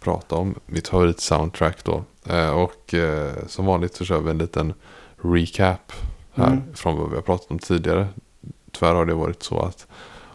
Prata 0.10 0.36
om 0.36 0.55
mitt 0.66 0.88
favorit-soundtrack 0.88 1.84
då. 1.84 2.03
Eh, 2.26 2.49
och 2.49 2.93
eh, 2.93 3.34
som 3.47 3.66
vanligt 3.66 3.95
så 3.95 4.05
kör 4.05 4.20
vi 4.20 4.30
en 4.30 4.38
liten 4.38 4.74
recap 5.22 5.93
här. 6.34 6.47
Mm. 6.47 6.76
Från 6.76 6.97
vad 6.97 7.10
vi 7.10 7.16
har 7.16 7.22
pratat 7.22 7.51
om 7.51 7.60
tidigare. 7.60 8.07
Tyvärr 8.72 8.95
har 8.95 9.05
det 9.05 9.14
varit 9.14 9.43
så 9.43 9.60
att 9.60 9.88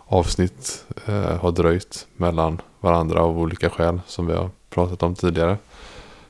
avsnitt 0.07 0.85
eh, 1.07 1.37
har 1.37 1.53
dröjt 1.53 2.07
mellan 2.17 2.61
varandra 2.81 3.21
av 3.23 3.39
olika 3.39 3.71
skäl 3.71 4.01
som 4.07 4.27
vi 4.27 4.33
har 4.33 4.51
pratat 4.71 5.03
om 5.03 5.15
tidigare. 5.15 5.59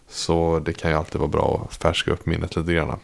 Så 0.08 0.58
det 0.64 0.72
kan 0.72 0.90
ju 0.90 0.96
alltid 0.96 1.20
vara 1.20 1.30
bra 1.30 1.66
att 1.68 1.76
färska 1.76 2.12
upp 2.12 2.26
minnet 2.26 2.56
lite 2.56 2.72
grann. 2.72 2.98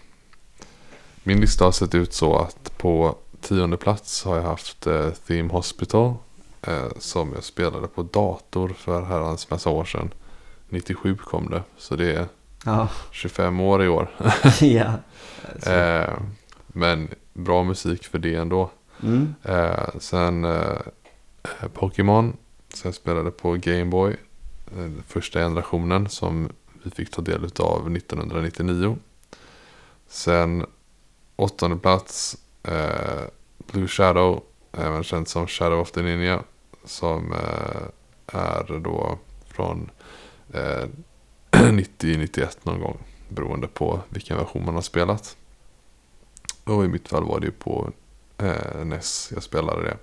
Min 1.22 1.40
lista 1.40 1.64
har 1.64 1.72
sett 1.72 1.94
ut 1.94 2.12
så 2.12 2.36
att 2.36 2.78
på 2.78 3.14
tionde 3.40 3.76
plats 3.76 4.24
har 4.24 4.36
jag 4.36 4.42
haft 4.42 4.86
eh, 4.86 5.10
Theme 5.10 5.52
Hospital. 5.52 6.14
Eh, 6.62 6.88
som 6.98 7.32
jag 7.34 7.44
spelade 7.44 7.88
på 7.88 8.02
dator 8.02 8.68
för 8.68 9.02
herrans 9.02 9.50
massa 9.50 9.70
år 9.70 9.84
sedan. 9.84 10.10
97 10.70 11.16
kom 11.16 11.50
det. 11.50 11.62
Så 11.76 11.96
det 11.96 12.12
är 12.14 12.26
Ja. 12.64 12.88
25 13.10 13.60
år 13.60 13.82
i 13.82 13.88
år. 13.88 14.10
ja. 14.60 14.92
Eh, 15.66 16.18
men 16.66 17.08
bra 17.32 17.64
musik 17.64 18.04
för 18.06 18.18
det 18.18 18.34
ändå. 18.34 18.70
Mm. 19.02 19.34
Eh, 19.42 19.88
sen 19.98 20.44
eh, 20.44 20.78
Pokémon. 21.74 22.36
Jag 22.84 22.94
spelade 22.94 23.30
på 23.30 23.52
Gameboy. 23.52 24.16
Eh, 24.78 24.90
första 25.06 25.38
generationen 25.38 26.08
som 26.08 26.48
vi 26.82 26.90
fick 26.90 27.10
ta 27.10 27.22
del 27.22 27.44
av 27.58 27.96
1999. 27.96 28.96
Sen 30.08 30.66
åttonde 31.36 31.76
plats. 31.76 32.36
Eh, 32.62 33.24
Blue 33.72 33.88
Shadow. 33.88 34.42
Även 34.72 35.02
känt 35.04 35.28
som 35.28 35.46
Shadow 35.46 35.80
of 35.80 35.90
the 35.90 36.02
Ninja. 36.02 36.42
Som 36.84 37.32
eh, 37.32 38.36
är 38.40 38.78
då 38.78 39.18
från 39.48 39.90
eh, 40.52 40.88
90-91 41.50 42.58
någon 42.62 42.80
gång. 42.80 42.98
Beroende 43.28 43.68
på 43.68 44.00
vilken 44.08 44.36
version 44.36 44.64
man 44.64 44.74
har 44.74 44.82
spelat. 44.82 45.36
Och 46.64 46.84
i 46.84 46.88
mitt 46.88 47.08
fall 47.08 47.24
var 47.24 47.40
det 47.40 47.46
ju 47.46 47.52
på 47.52 47.90
eh, 48.38 48.84
NES 48.84 49.30
jag 49.34 49.42
spelade 49.42 49.82
det. 49.82 49.96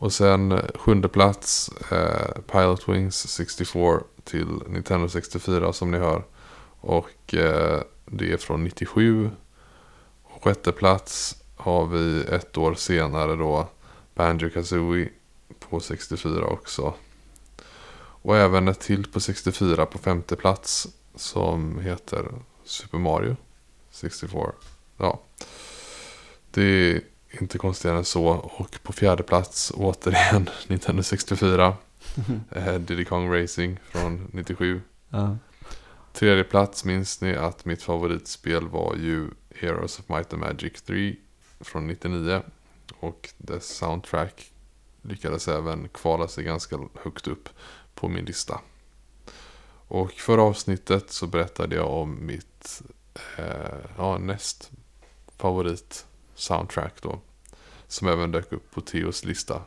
Och 0.00 0.12
sen 0.12 0.52
eh, 0.52 0.64
sjunde 0.74 1.08
plats 1.08 1.70
eh, 1.90 2.40
Pilot 2.52 2.88
Wings 2.88 3.28
64 3.28 4.00
till 4.24 4.62
Nintendo 4.66 5.08
64 5.08 5.72
som 5.72 5.90
ni 5.90 5.98
hör. 5.98 6.24
Och 6.80 7.34
eh, 7.34 7.80
det 8.06 8.32
är 8.32 8.36
från 8.36 8.64
97. 8.64 9.30
Och 10.22 10.44
sjätte 10.44 10.72
plats 10.72 11.42
har 11.56 11.86
vi 11.86 12.20
ett 12.20 12.58
år 12.58 12.74
senare 12.74 13.36
då 13.36 13.68
Banjo 14.14 14.50
Kazooie 14.50 15.08
på 15.58 15.80
64 15.80 16.44
också. 16.46 16.94
Och 18.28 18.36
även 18.36 18.68
ett 18.68 18.80
till 18.80 19.06
på 19.06 19.20
64 19.20 19.86
på 19.86 19.98
femte 19.98 20.36
plats 20.36 20.88
som 21.14 21.78
heter 21.78 22.28
Super 22.64 22.98
Mario 22.98 23.36
64. 23.90 24.52
Ja. 24.96 25.20
Det 26.50 26.62
är 26.62 27.00
inte 27.40 27.58
konstigare 27.58 27.98
än 27.98 28.04
så. 28.04 28.26
Och 28.28 28.82
på 28.82 28.92
fjärde 28.92 29.22
plats 29.22 29.72
återigen 29.74 30.50
Nintendo 30.66 31.02
64. 31.02 31.76
eh, 32.50 32.74
Diddy 32.74 33.04
Kong 33.04 33.34
Racing 33.34 33.80
från 33.84 34.30
97. 34.32 34.80
ja. 35.08 35.36
Tredje 36.12 36.44
plats 36.44 36.84
minns 36.84 37.20
ni 37.20 37.36
att 37.36 37.64
mitt 37.64 37.82
favoritspel 37.82 38.68
var 38.68 38.94
ju 38.96 39.30
Heroes 39.54 39.98
of 39.98 40.08
Might 40.08 40.32
and 40.32 40.42
Magic 40.42 40.82
3 40.82 41.16
från 41.60 41.86
99. 41.86 42.42
Och 43.00 43.28
dess 43.38 43.76
soundtrack 43.76 44.52
lyckades 45.02 45.48
även 45.48 45.88
kvala 45.88 46.28
sig 46.28 46.44
ganska 46.44 46.78
högt 47.02 47.26
upp 47.26 47.48
på 48.00 48.08
min 48.08 48.24
lista. 48.24 48.60
Och 49.88 50.12
förra 50.12 50.42
avsnittet 50.42 51.10
så 51.10 51.26
berättade 51.26 51.76
jag 51.76 51.90
om 51.90 52.26
mitt 52.26 52.82
eh, 53.36 53.84
ja, 53.96 54.18
näst 54.18 54.70
favorit 55.36 56.06
soundtrack 56.34 57.02
då. 57.02 57.20
Som 57.86 58.08
även 58.08 58.32
dök 58.32 58.52
upp 58.52 58.70
på 58.70 58.80
Theos 58.80 59.24
lista. 59.24 59.62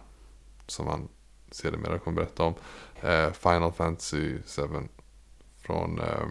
Som 0.67 0.87
han 0.87 1.07
sedermera 1.51 1.99
kommer 1.99 2.15
berätta 2.15 2.43
om. 2.43 2.53
Eh, 3.01 3.31
Final 3.31 3.73
Fantasy 3.73 4.37
7 4.47 4.87
från 5.61 5.99
eh, 5.99 6.27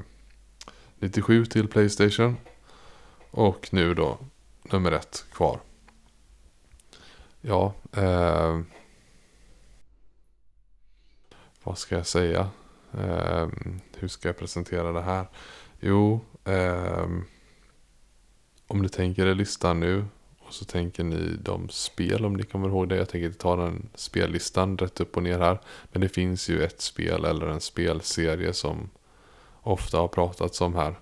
97 0.99 1.47
till 1.47 1.69
Playstation. 1.69 2.37
Och 3.31 3.69
nu 3.73 3.95
då 3.95 4.19
nummer 4.63 4.93
ett 4.93 5.25
kvar. 5.33 5.61
Ja, 7.41 7.75
eh, 7.93 8.61
vad 11.71 11.79
ska 11.79 11.97
jag 11.97 12.07
säga? 12.07 12.49
Eh, 12.99 13.49
hur 13.97 14.09
ska 14.09 14.29
jag 14.29 14.39
presentera 14.39 14.93
det 14.93 15.03
här? 15.03 15.27
Jo, 15.81 16.21
eh, 16.45 17.09
om 18.67 18.83
ni 18.83 18.89
tänker 18.89 19.27
er 19.27 19.35
listan 19.35 19.81
nu 19.81 20.05
och 20.39 20.55
så 20.55 20.65
tänker 20.65 21.05
ni 21.05 21.37
de 21.43 21.69
spel 21.69 22.25
om 22.25 22.35
ni 22.35 22.43
kommer 22.43 22.69
ihåg 22.69 22.89
det. 22.89 22.97
Jag 22.97 23.09
tänker 23.09 23.27
inte 23.27 23.39
ta 23.39 23.57
den 23.57 23.89
spellistan 23.95 24.79
rätt 24.79 25.01
upp 25.01 25.17
och 25.17 25.23
ner 25.23 25.39
här. 25.39 25.59
Men 25.93 26.01
det 26.01 26.09
finns 26.09 26.49
ju 26.49 26.63
ett 26.63 26.81
spel 26.81 27.25
eller 27.25 27.47
en 27.47 27.61
spelserie 27.61 28.53
som 28.53 28.91
ofta 29.63 29.99
har 29.99 30.09
pratats 30.09 30.61
om 30.61 30.75
här. 30.75 30.95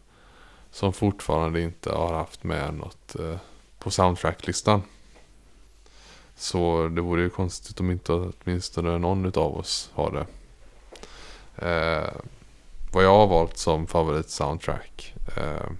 Som 0.70 0.92
fortfarande 0.92 1.60
inte 1.60 1.92
har 1.92 2.14
haft 2.14 2.44
med 2.44 2.74
något 2.74 3.16
eh, 3.16 3.36
på 3.78 3.90
soundtracklistan. 3.90 4.82
Så 6.36 6.88
det 6.88 7.00
vore 7.00 7.22
ju 7.22 7.30
konstigt 7.30 7.80
om 7.80 7.90
inte 7.90 8.12
åtminstone 8.12 8.98
någon 8.98 9.26
av 9.26 9.56
oss 9.56 9.90
har 9.94 10.10
det. 10.10 10.26
Eh, 11.62 12.10
vad 12.92 13.04
jag 13.04 13.18
har 13.18 13.26
valt 13.26 13.58
som 13.58 13.86
favorit 13.86 14.30
soundtrack. 14.30 15.14
Eh, 15.36 15.70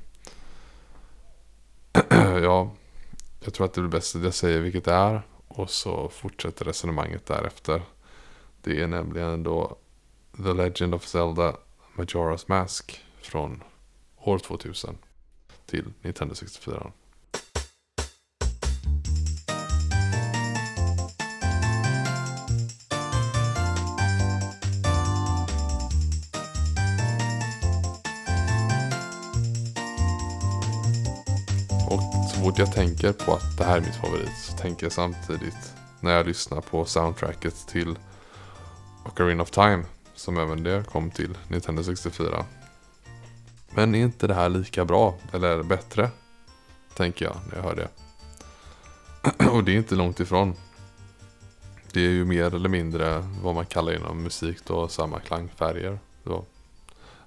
ja, 2.43 2.71
jag 3.41 3.55
tror 3.55 3.67
att 3.67 3.75
det 3.75 3.81
blir 3.81 3.91
bäst 3.91 4.17
att 4.17 4.23
jag 4.23 4.35
säger 4.35 4.61
vilket 4.61 4.85
det 4.85 4.93
är. 4.93 5.23
Och 5.49 5.71
så 5.71 6.09
fortsätter 6.09 6.65
resonemanget 6.65 7.27
därefter. 7.27 7.83
Det 8.63 8.81
är 8.81 8.87
nämligen 8.87 9.43
då 9.43 9.77
The 10.37 10.53
Legend 10.53 10.95
of 10.95 11.07
Zelda 11.07 11.57
Majora's 11.97 12.45
Mask 12.47 13.05
från 13.23 13.63
år 14.17 14.39
2000 14.39 14.99
till 15.67 15.93
Nintendo 16.03 16.35
64. 16.35 16.93
Fort 32.59 32.67
jag 32.67 32.75
tänker 32.75 33.13
på 33.13 33.33
att 33.33 33.59
det 33.59 33.65
här 33.65 33.77
är 33.77 33.81
mitt 33.81 33.95
favorit 33.95 34.39
så 34.39 34.57
tänker 34.57 34.87
jag 34.87 34.93
samtidigt 34.93 35.75
när 36.01 36.13
jag 36.13 36.27
lyssnar 36.27 36.61
på 36.61 36.85
soundtracket 36.85 37.67
till 37.67 37.99
Ocarina 39.05 39.43
of 39.43 39.51
Time 39.51 39.85
som 40.15 40.39
även 40.39 40.63
det 40.63 40.85
kom 40.91 41.11
till 41.11 41.39
Nintendo 41.49 41.83
64. 41.83 42.45
Men 43.71 43.95
är 43.95 43.99
inte 43.99 44.27
det 44.27 44.35
här 44.35 44.49
lika 44.49 44.85
bra 44.85 45.15
eller 45.33 45.63
bättre? 45.63 46.11
Tänker 46.97 47.25
jag 47.25 47.37
när 47.49 47.57
jag 47.57 47.63
hör 47.63 47.77
det. 47.77 47.89
Och 49.51 49.65
det 49.65 49.73
är 49.73 49.77
inte 49.77 49.95
långt 49.95 50.21
ifrån. 50.21 50.55
Det 51.93 52.01
är 52.01 52.11
ju 52.11 52.25
mer 52.25 52.55
eller 52.55 52.69
mindre 52.69 53.29
vad 53.43 53.55
man 53.55 53.67
kallar 53.67 53.93
inom 53.93 54.23
musik 54.23 54.59
då 54.65 54.89
samma 54.89 55.21
klangfärger. 55.21 55.99
Då. 56.23 56.45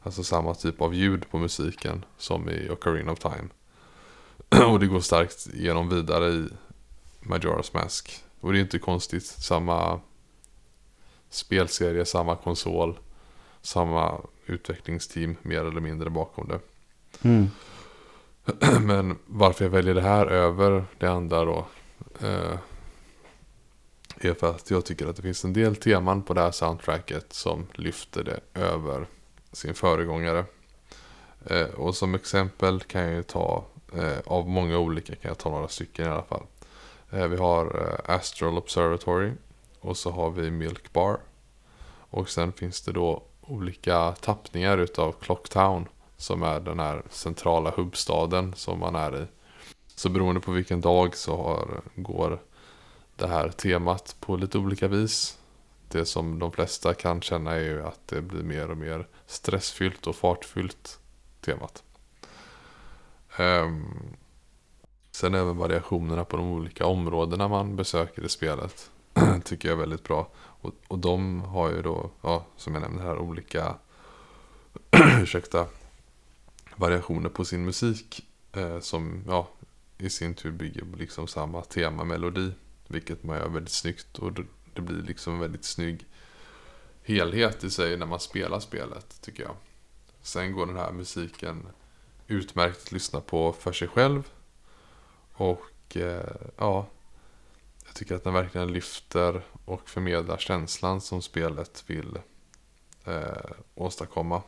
Alltså 0.04 0.24
samma 0.24 0.54
typ 0.54 0.82
av 0.82 0.94
ljud 0.94 1.30
på 1.32 1.38
musiken 1.38 2.06
som 2.18 2.50
i 2.50 2.70
Ocarina 2.70 3.12
of 3.12 3.20
Time. 3.20 3.48
Och 4.68 4.80
det 4.80 4.88
går 4.88 5.00
starkt 5.00 5.48
genom 5.54 5.90
vidare 5.90 6.28
i 6.30 6.48
Majora's 7.22 7.70
Mask. 7.74 8.24
Och 8.40 8.54
det 8.54 8.60
är 8.60 8.62
inte 8.62 8.80
konstigt. 8.80 9.26
Samma 9.26 10.00
spelserie, 11.30 12.06
samma 12.06 12.36
konsol, 12.36 13.00
samma 13.62 14.22
utvecklingsteam 14.46 15.36
mer 15.42 15.66
eller 15.66 15.82
mindre 15.82 16.10
bakom 16.10 16.48
det. 16.48 16.60
Mm. 17.22 17.50
Men 18.88 19.18
varför 19.26 19.66
jag 19.66 19.70
väljer 19.70 19.96
det 19.96 20.02
här 20.02 20.26
över 20.26 20.86
det 20.98 21.08
andra 21.08 21.46
då. 21.46 21.66
Eh, 22.20 22.58
är 24.26 24.34
för 24.34 24.50
att 24.50 24.72
jag 24.72 24.86
tycker 24.86 25.08
att 25.08 25.16
det 25.16 25.22
finns 25.22 25.46
en 25.46 25.54
del 25.54 25.76
teman 25.76 26.24
på 26.24 26.34
det 26.34 26.42
här 26.42 26.52
soundtracket 26.52 27.34
som 27.34 27.68
lyfter 27.74 28.24
det 28.24 28.40
över 28.54 29.08
sin 29.52 29.74
föregångare. 29.74 30.46
Eh, 31.46 31.66
och 31.66 31.96
som 31.96 32.16
exempel 32.16 32.80
kan 32.80 33.02
jag 33.02 33.14
ju 33.14 33.24
ta, 33.24 33.66
Eh, 33.96 34.20
av 34.26 34.50
många 34.50 34.78
olika 34.78 35.16
kan 35.16 35.30
jag 35.30 35.38
ta 35.38 35.50
några 35.50 35.68
stycken 35.68 36.06
i 36.06 36.10
alla 36.10 36.24
fall. 36.24 36.44
Eh, 37.12 37.28
vi 37.28 37.38
har 37.38 37.66
eh, 37.66 38.16
Astral 38.16 38.58
Observatory 38.58 39.32
och 39.80 39.98
så 39.98 40.12
har 40.12 40.32
vi 40.32 40.52
Milk 40.52 40.94
Bar. 40.94 41.20
Och 42.10 42.30
sen 42.30 42.52
finns 42.52 42.82
det 42.82 42.92
då 42.92 43.24
olika 43.42 44.12
tappningar 44.12 44.78
utav 44.78 45.12
Clocktown 45.12 45.88
som 46.18 46.44
är 46.44 46.60
den 46.60 46.80
här 46.80 47.04
centrala 47.10 47.70
hubbstaden 47.76 48.54
som 48.56 48.80
man 48.80 48.96
är 48.96 49.24
i. 49.24 49.26
Så 49.96 50.10
beroende 50.10 50.42
på 50.42 50.52
vilken 50.52 50.82
dag 50.82 51.16
så 51.16 51.38
har, 51.38 51.62
eh, 51.62 52.02
går 52.02 52.40
det 53.16 53.28
här 53.28 53.50
temat 53.50 54.16
på 54.20 54.36
lite 54.36 54.58
olika 54.58 54.88
vis. 54.88 55.38
Det 55.88 56.06
som 56.06 56.40
de 56.40 56.52
flesta 56.52 56.94
kan 56.94 57.22
känna 57.22 57.52
är 57.52 57.60
ju 57.60 57.86
att 57.86 58.00
det 58.06 58.22
blir 58.22 58.44
mer 58.44 58.72
och 58.72 58.78
mer 58.78 59.08
stressfyllt 59.26 60.08
och 60.08 60.16
fartfyllt 60.16 61.00
temat. 61.42 61.84
Um, 63.40 64.16
sen 65.12 65.36
även 65.36 65.58
variationerna 65.58 66.26
på 66.26 66.38
de 66.38 66.52
olika 66.52 66.86
områdena 66.86 67.48
man 67.48 67.76
besöker 67.76 68.26
i 68.26 68.30
spelet 68.30 68.90
tycker 69.44 69.68
jag 69.68 69.76
är 69.76 69.80
väldigt 69.80 70.04
bra. 70.04 70.28
Och, 70.36 70.74
och 70.88 71.00
de 71.00 71.42
har 71.42 71.70
ju 71.72 71.82
då, 71.82 72.10
ja, 72.22 72.46
som 72.58 72.74
jag 72.74 72.82
nämnde 72.82 73.04
här, 73.04 73.18
olika 73.18 73.76
ursäkta, 75.22 75.68
variationer 76.76 77.30
på 77.30 77.46
sin 77.46 77.66
musik. 77.66 78.26
Eh, 78.54 78.80
som 78.80 79.24
ja, 79.28 79.48
i 79.98 80.10
sin 80.10 80.34
tur 80.34 80.52
bygger 80.52 80.86
på 80.86 80.98
liksom 80.98 81.28
samma 81.28 81.62
tema, 81.62 82.04
melodi. 82.04 82.52
Vilket 82.88 83.24
man 83.24 83.38
gör 83.38 83.50
väldigt 83.50 83.74
snyggt 83.74 84.18
och 84.18 84.32
det 84.74 84.82
blir 84.82 85.04
liksom 85.04 85.34
en 85.34 85.40
väldigt 85.40 85.66
snygg 85.66 86.06
helhet 87.04 87.64
i 87.64 87.70
sig 87.70 87.98
när 87.98 88.06
man 88.06 88.20
spelar 88.20 88.60
spelet 88.60 89.22
tycker 89.22 89.44
jag. 89.44 89.56
Sen 90.22 90.52
går 90.52 90.66
den 90.66 90.78
här 90.78 90.92
musiken 90.92 91.68
utmärkt 92.32 92.82
att 92.82 92.92
lyssna 92.92 93.22
på 93.22 93.54
för 93.54 93.72
sig 93.72 93.88
själv. 93.88 94.30
Och 95.34 95.98
eh, 95.98 96.36
ja, 96.58 96.88
jag 97.86 97.96
tycker 97.96 98.16
att 98.16 98.24
den 98.24 98.34
verkligen 98.34 98.72
lyfter 98.72 99.42
och 99.66 99.90
förmedlar 99.90 100.38
känslan 100.38 101.02
som 101.02 101.22
spelet 101.22 101.84
vill 101.88 102.20
eh, 103.06 103.52
åstadkomma 103.76 104.42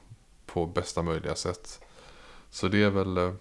på 0.45 0.65
bästa 0.65 1.01
möjliga 1.01 1.35
sätt. 1.35 1.81
Så 2.49 2.67
det 2.67 2.83
är 2.83 2.89
väl 2.89 3.17
eh, 3.17 3.33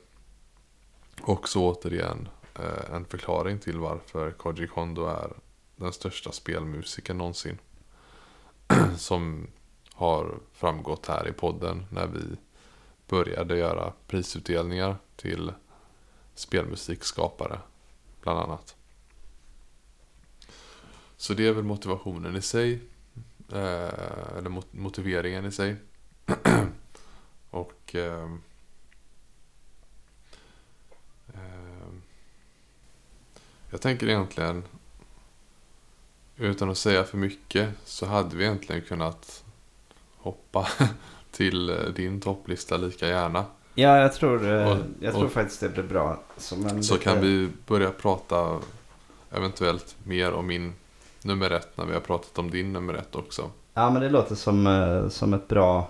också 1.20 1.58
återigen 1.58 2.28
eh, 2.54 2.94
en 2.94 3.04
förklaring 3.04 3.58
till 3.58 3.78
varför 3.78 4.30
Koji 4.30 4.66
Kondo 4.66 5.06
är 5.06 5.32
den 5.76 5.92
största 5.92 6.32
spelmusikern 6.32 7.18
någonsin. 7.18 7.58
som 8.96 9.46
har 9.92 10.34
framgått 10.52 11.06
här 11.06 11.28
i 11.28 11.32
podden 11.32 11.86
när 11.90 12.06
vi 12.06 12.36
började 13.12 13.56
göra 13.56 13.92
prisutdelningar 14.06 14.96
till 15.16 15.52
spelmusikskapare 16.34 17.58
bland 18.22 18.38
annat. 18.38 18.76
Så 21.16 21.34
det 21.34 21.46
är 21.46 21.52
väl 21.52 21.64
motivationen 21.64 22.36
i 22.36 22.42
sig. 22.42 22.80
Eh, 23.52 24.36
eller 24.38 24.62
motiveringen 24.70 25.44
i 25.44 25.52
sig. 25.52 25.76
och 27.50 27.94
eh, 27.94 28.30
eh, 31.34 31.92
jag 33.70 33.80
tänker 33.80 34.08
egentligen 34.08 34.64
utan 36.36 36.70
att 36.70 36.78
säga 36.78 37.04
för 37.04 37.18
mycket 37.18 37.70
så 37.84 38.06
hade 38.06 38.36
vi 38.36 38.44
egentligen 38.44 38.82
kunnat 38.82 39.44
hoppa 40.16 40.68
till 41.42 41.70
eh, 41.70 41.76
din 41.96 42.20
topplista 42.20 42.76
lika 42.76 43.06
gärna. 43.06 43.44
Ja, 43.74 43.98
jag 43.98 44.12
tror, 44.14 44.54
eh, 44.54 44.70
och, 44.70 44.76
jag 45.00 45.14
tror 45.14 45.24
och, 45.24 45.32
faktiskt 45.32 45.60
det 45.60 45.68
blir 45.68 45.82
bra. 45.82 46.18
så 46.36 46.56
lite... 46.56 46.98
kan 46.98 47.20
vi 47.20 47.48
börja 47.66 47.90
prata 47.90 48.58
eventuellt 49.30 49.96
mer 50.04 50.32
om 50.32 50.46
min 50.46 50.72
nummer 51.22 51.50
ett 51.50 51.68
när 51.74 51.84
vi 51.84 51.92
har 51.92 52.00
pratat 52.00 52.38
om 52.38 52.50
din 52.50 52.72
nummer 52.72 52.94
ett 52.94 53.16
också. 53.16 53.50
Ja, 53.74 53.90
men 53.90 54.02
det 54.02 54.08
låter 54.08 54.34
som, 54.34 54.66
eh, 54.66 55.08
som 55.08 55.34
ett 55.34 55.48
bra 55.48 55.88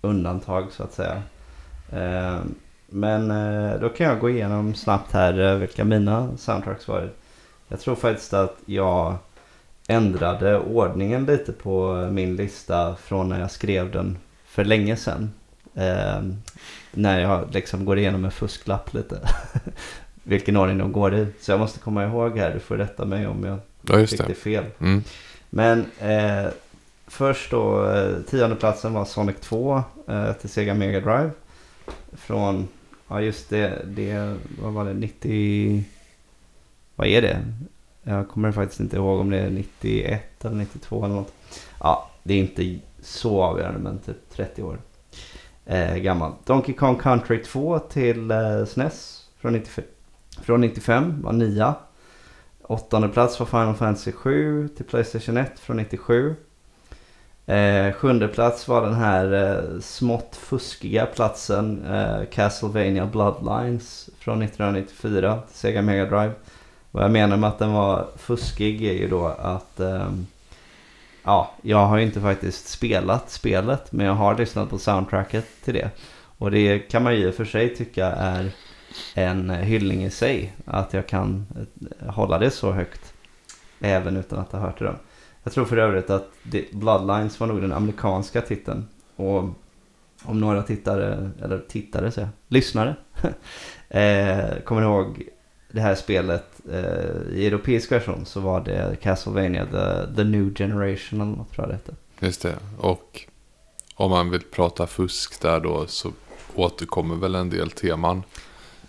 undantag 0.00 0.66
så 0.72 0.82
att 0.82 0.92
säga. 0.92 1.22
Men 2.86 3.28
då 3.80 3.88
kan 3.88 4.06
jag 4.06 4.20
gå 4.20 4.30
igenom 4.30 4.74
snabbt 4.74 5.12
här 5.12 5.56
vilka 5.56 5.84
mina 5.84 6.36
soundtracks 6.36 6.88
var. 6.88 7.10
Jag 7.68 7.80
tror 7.80 7.94
faktiskt 7.94 8.34
att 8.34 8.56
jag 8.66 9.16
ändrade 9.86 10.58
ordningen 10.58 11.24
lite 11.24 11.52
på 11.52 12.08
min 12.12 12.36
lista 12.36 12.96
från 12.96 13.28
när 13.28 13.40
jag 13.40 13.50
skrev 13.50 13.90
den 13.90 14.18
för 14.58 14.64
länge 14.64 14.96
sedan. 14.96 15.30
Eh, 15.74 16.22
när 16.92 17.20
jag 17.20 17.54
liksom 17.54 17.84
går 17.84 17.98
igenom 17.98 18.24
en 18.24 18.30
fusklapp 18.30 18.94
lite. 18.94 19.20
Vilken 20.22 20.56
ordning 20.56 20.78
de 20.78 20.92
går 20.92 21.14
i. 21.14 21.26
Så 21.40 21.50
jag 21.50 21.60
måste 21.60 21.78
komma 21.78 22.04
ihåg 22.04 22.38
här, 22.38 22.54
du 22.54 22.60
får 22.60 22.76
rätta 22.76 23.04
mig 23.04 23.26
om 23.26 23.44
jag 23.44 23.58
ja, 23.82 24.06
fick 24.06 24.18
det. 24.18 24.26
det 24.26 24.34
fel. 24.34 24.64
Mm. 24.80 25.02
Men 25.50 25.86
eh, 25.98 26.50
först 27.06 27.50
då, 27.50 27.90
eh, 27.90 28.22
tionde 28.22 28.56
platsen 28.56 28.92
var 28.92 29.04
Sonic 29.04 29.36
2 29.40 29.82
eh, 30.08 30.32
till 30.32 30.48
Sega 30.48 30.74
Mega 30.74 31.00
Drive. 31.00 31.30
Från, 32.12 32.68
ja 33.08 33.20
just 33.20 33.50
det, 33.50 33.82
det, 33.84 34.36
vad 34.62 34.72
var 34.72 34.84
det, 34.84 34.94
90, 34.94 35.84
vad 36.96 37.06
är 37.06 37.22
det? 37.22 37.38
Jag 38.02 38.28
kommer 38.28 38.52
faktiskt 38.52 38.80
inte 38.80 38.96
ihåg 38.96 39.20
om 39.20 39.30
det 39.30 39.38
är 39.38 39.50
91 39.50 40.44
eller 40.44 40.56
92 40.56 41.04
eller 41.04 41.14
något. 41.14 41.32
Ja, 41.80 42.10
det 42.22 42.34
är 42.34 42.38
inte 42.38 42.78
så 43.02 43.42
avgörande 43.42 43.78
men 43.78 43.98
typ 43.98 44.30
30 44.30 44.62
år 44.62 44.78
eh, 45.66 45.96
gammal. 45.96 46.32
Donkey 46.44 46.74
Kong 46.74 46.98
Country 46.98 47.42
2 47.42 47.78
till 47.78 48.30
eh, 48.30 48.64
SNES 48.64 49.26
från 49.40 49.52
95, 49.52 49.84
från 50.42 50.60
95 50.60 51.22
var 51.22 51.32
nia. 51.32 51.74
Åttonde 52.62 53.08
plats 53.08 53.40
var 53.40 53.46
Final 53.46 53.74
Fantasy 53.74 54.12
7 54.12 54.68
till 54.68 54.84
Playstation 54.84 55.36
1 55.36 55.60
från 55.60 55.76
97. 55.76 56.36
Eh, 57.46 57.92
sjunde 57.92 58.28
plats 58.28 58.68
var 58.68 58.82
den 58.82 58.94
här 58.94 59.32
eh, 59.32 59.80
smått 59.80 60.36
fuskiga 60.36 61.06
platsen 61.06 61.84
eh, 61.86 62.24
Castlevania 62.30 63.06
Bloodlines 63.06 64.10
från 64.18 64.42
1994 64.42 65.40
till 65.46 65.56
Sega 65.56 65.82
Mega 65.82 66.04
Drive. 66.04 66.32
Vad 66.90 67.04
jag 67.04 67.10
menar 67.10 67.36
med 67.36 67.48
att 67.48 67.58
den 67.58 67.72
var 67.72 68.06
fuskig 68.16 68.84
är 68.84 68.92
ju 68.92 69.08
då 69.08 69.26
att 69.26 69.80
eh, 69.80 70.08
ja, 71.28 71.50
jag 71.62 71.86
har 71.86 71.98
inte 71.98 72.20
faktiskt 72.20 72.68
spelat 72.68 73.30
spelet 73.30 73.92
men 73.92 74.06
jag 74.06 74.14
har 74.14 74.38
lyssnat 74.38 74.70
på 74.70 74.78
soundtracket 74.78 75.46
till 75.64 75.74
det. 75.74 75.90
Och 76.38 76.50
det 76.50 76.78
kan 76.78 77.02
man 77.02 77.14
ju 77.14 77.26
i 77.26 77.30
och 77.30 77.34
för 77.34 77.44
sig 77.44 77.76
tycka 77.76 78.06
är 78.06 78.50
en 79.14 79.50
hyllning 79.50 80.04
i 80.04 80.10
sig. 80.10 80.52
Att 80.64 80.92
jag 80.92 81.06
kan 81.06 81.46
eh, 82.00 82.14
hålla 82.14 82.38
det 82.38 82.50
så 82.50 82.72
högt. 82.72 83.12
Även 83.80 84.16
utan 84.16 84.38
att 84.38 84.52
ha 84.52 84.58
hört 84.58 84.78
det. 84.78 84.94
Jag 85.42 85.52
tror 85.52 85.64
för 85.64 85.76
övrigt 85.76 86.10
att 86.10 86.30
Bloodlines 86.72 87.40
var 87.40 87.46
nog 87.46 87.60
den 87.60 87.72
amerikanska 87.72 88.40
titeln. 88.40 88.88
Och 89.16 89.44
om 90.22 90.40
några 90.40 90.62
tittare, 90.62 91.30
eller 91.42 91.58
tittare 91.58 92.10
säger 92.10 92.28
jag, 92.28 92.54
lyssnare. 92.54 92.96
eh, 93.88 94.62
kommer 94.64 94.82
ihåg 94.82 95.28
det 95.72 95.80
här 95.80 95.94
spelet 95.94 96.60
eh, 96.72 97.36
i 97.38 97.46
europeisk 97.46 97.92
version 97.92 98.26
så 98.26 98.40
var 98.40 98.60
det 98.60 98.96
Castlevania 99.02 99.66
The, 99.66 100.16
The 100.16 100.24
New 100.24 100.54
Generation 100.54 101.20
eller 101.20 101.36
något 101.36 101.52
tror 101.52 101.64
jag 101.64 101.68
det 101.68 101.74
hette. 101.74 101.94
Just 102.26 102.42
det. 102.42 102.54
Och 102.78 103.26
om 103.94 104.10
man 104.10 104.30
vill 104.30 104.42
prata 104.42 104.86
fusk 104.86 105.40
där 105.40 105.60
då 105.60 105.86
så 105.86 106.12
återkommer 106.54 107.14
väl 107.14 107.34
en 107.34 107.50
del 107.50 107.70
teman 107.70 108.22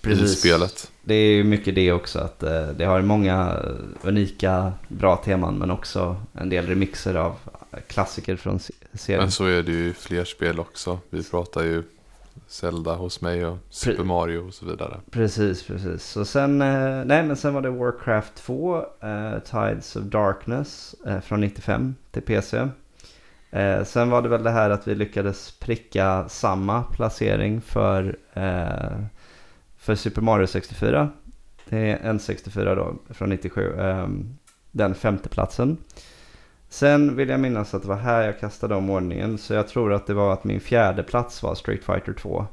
Precis. 0.01 0.31
i 0.31 0.35
spelet. 0.35 0.91
Det 1.03 1.13
är 1.13 1.31
ju 1.31 1.43
mycket 1.43 1.75
det 1.75 1.91
också 1.91 2.19
att 2.19 2.43
eh, 2.43 2.67
det 2.67 2.85
har 2.85 3.01
många 3.01 3.59
unika 4.01 4.73
bra 4.87 5.15
teman 5.15 5.57
men 5.57 5.71
också 5.71 6.21
en 6.33 6.49
del 6.49 6.67
remixer 6.67 7.15
av 7.15 7.35
klassiker 7.87 8.35
från 8.35 8.59
serien. 8.93 9.21
Men 9.21 9.31
så 9.31 9.45
är 9.45 9.63
det 9.63 9.71
ju 9.71 9.89
i 9.89 9.93
fler 9.93 10.25
spel 10.25 10.59
också. 10.59 10.99
Vi 11.09 11.23
pratar 11.23 11.63
ju 11.63 11.83
Zelda 12.49 12.95
hos 12.95 13.21
mig 13.21 13.45
och 13.45 13.57
Super 13.69 14.03
Mario 14.03 14.47
och 14.47 14.53
så 14.53 14.65
vidare. 14.65 14.99
Precis, 15.11 15.63
precis. 15.63 16.03
Så 16.03 16.25
sen, 16.25 16.61
eh, 16.61 17.05
nej 17.05 17.23
men 17.23 17.35
sen 17.35 17.53
var 17.53 17.61
det 17.61 17.69
Warcraft 17.69 18.35
2, 18.35 18.77
eh, 19.01 19.39
Tides 19.39 19.95
of 19.95 20.03
Darkness 20.03 20.95
eh, 21.05 21.19
från 21.19 21.41
95 21.41 21.95
till 22.11 22.21
PC. 22.21 22.67
Eh, 23.51 23.83
sen 23.83 24.09
var 24.09 24.21
det 24.21 24.29
väl 24.29 24.43
det 24.43 24.51
här 24.51 24.69
att 24.69 24.87
vi 24.87 24.95
lyckades 24.95 25.51
pricka 25.59 26.29
samma 26.29 26.83
placering 26.83 27.61
för, 27.61 28.17
eh, 28.33 29.03
för 29.77 29.95
Super 29.95 30.21
Mario 30.21 30.47
64. 30.47 31.09
Det 31.69 31.91
är 31.91 32.13
N64 32.13 32.75
då, 32.75 33.13
från 33.13 33.29
97. 33.29 33.61
Um, 33.61 34.37
den 34.71 34.95
femte 34.95 35.29
platsen. 35.29 35.77
Sen 36.69 37.15
vill 37.15 37.29
jag 37.29 37.39
minnas 37.39 37.73
att 37.73 37.81
det 37.81 37.87
var 37.87 37.95
här 37.95 38.25
jag 38.25 38.39
kastade 38.39 38.75
om 38.75 38.89
ordningen. 38.89 39.37
Så 39.37 39.53
jag 39.53 39.67
tror 39.67 39.93
att 39.93 40.07
det 40.07 40.13
var 40.13 40.33
att 40.33 40.43
min 40.43 40.59
fjärde 40.59 41.03
plats 41.03 41.43
var 41.43 41.55
Street 41.55 41.83
Fighter 41.83 42.13
2. 42.13 42.45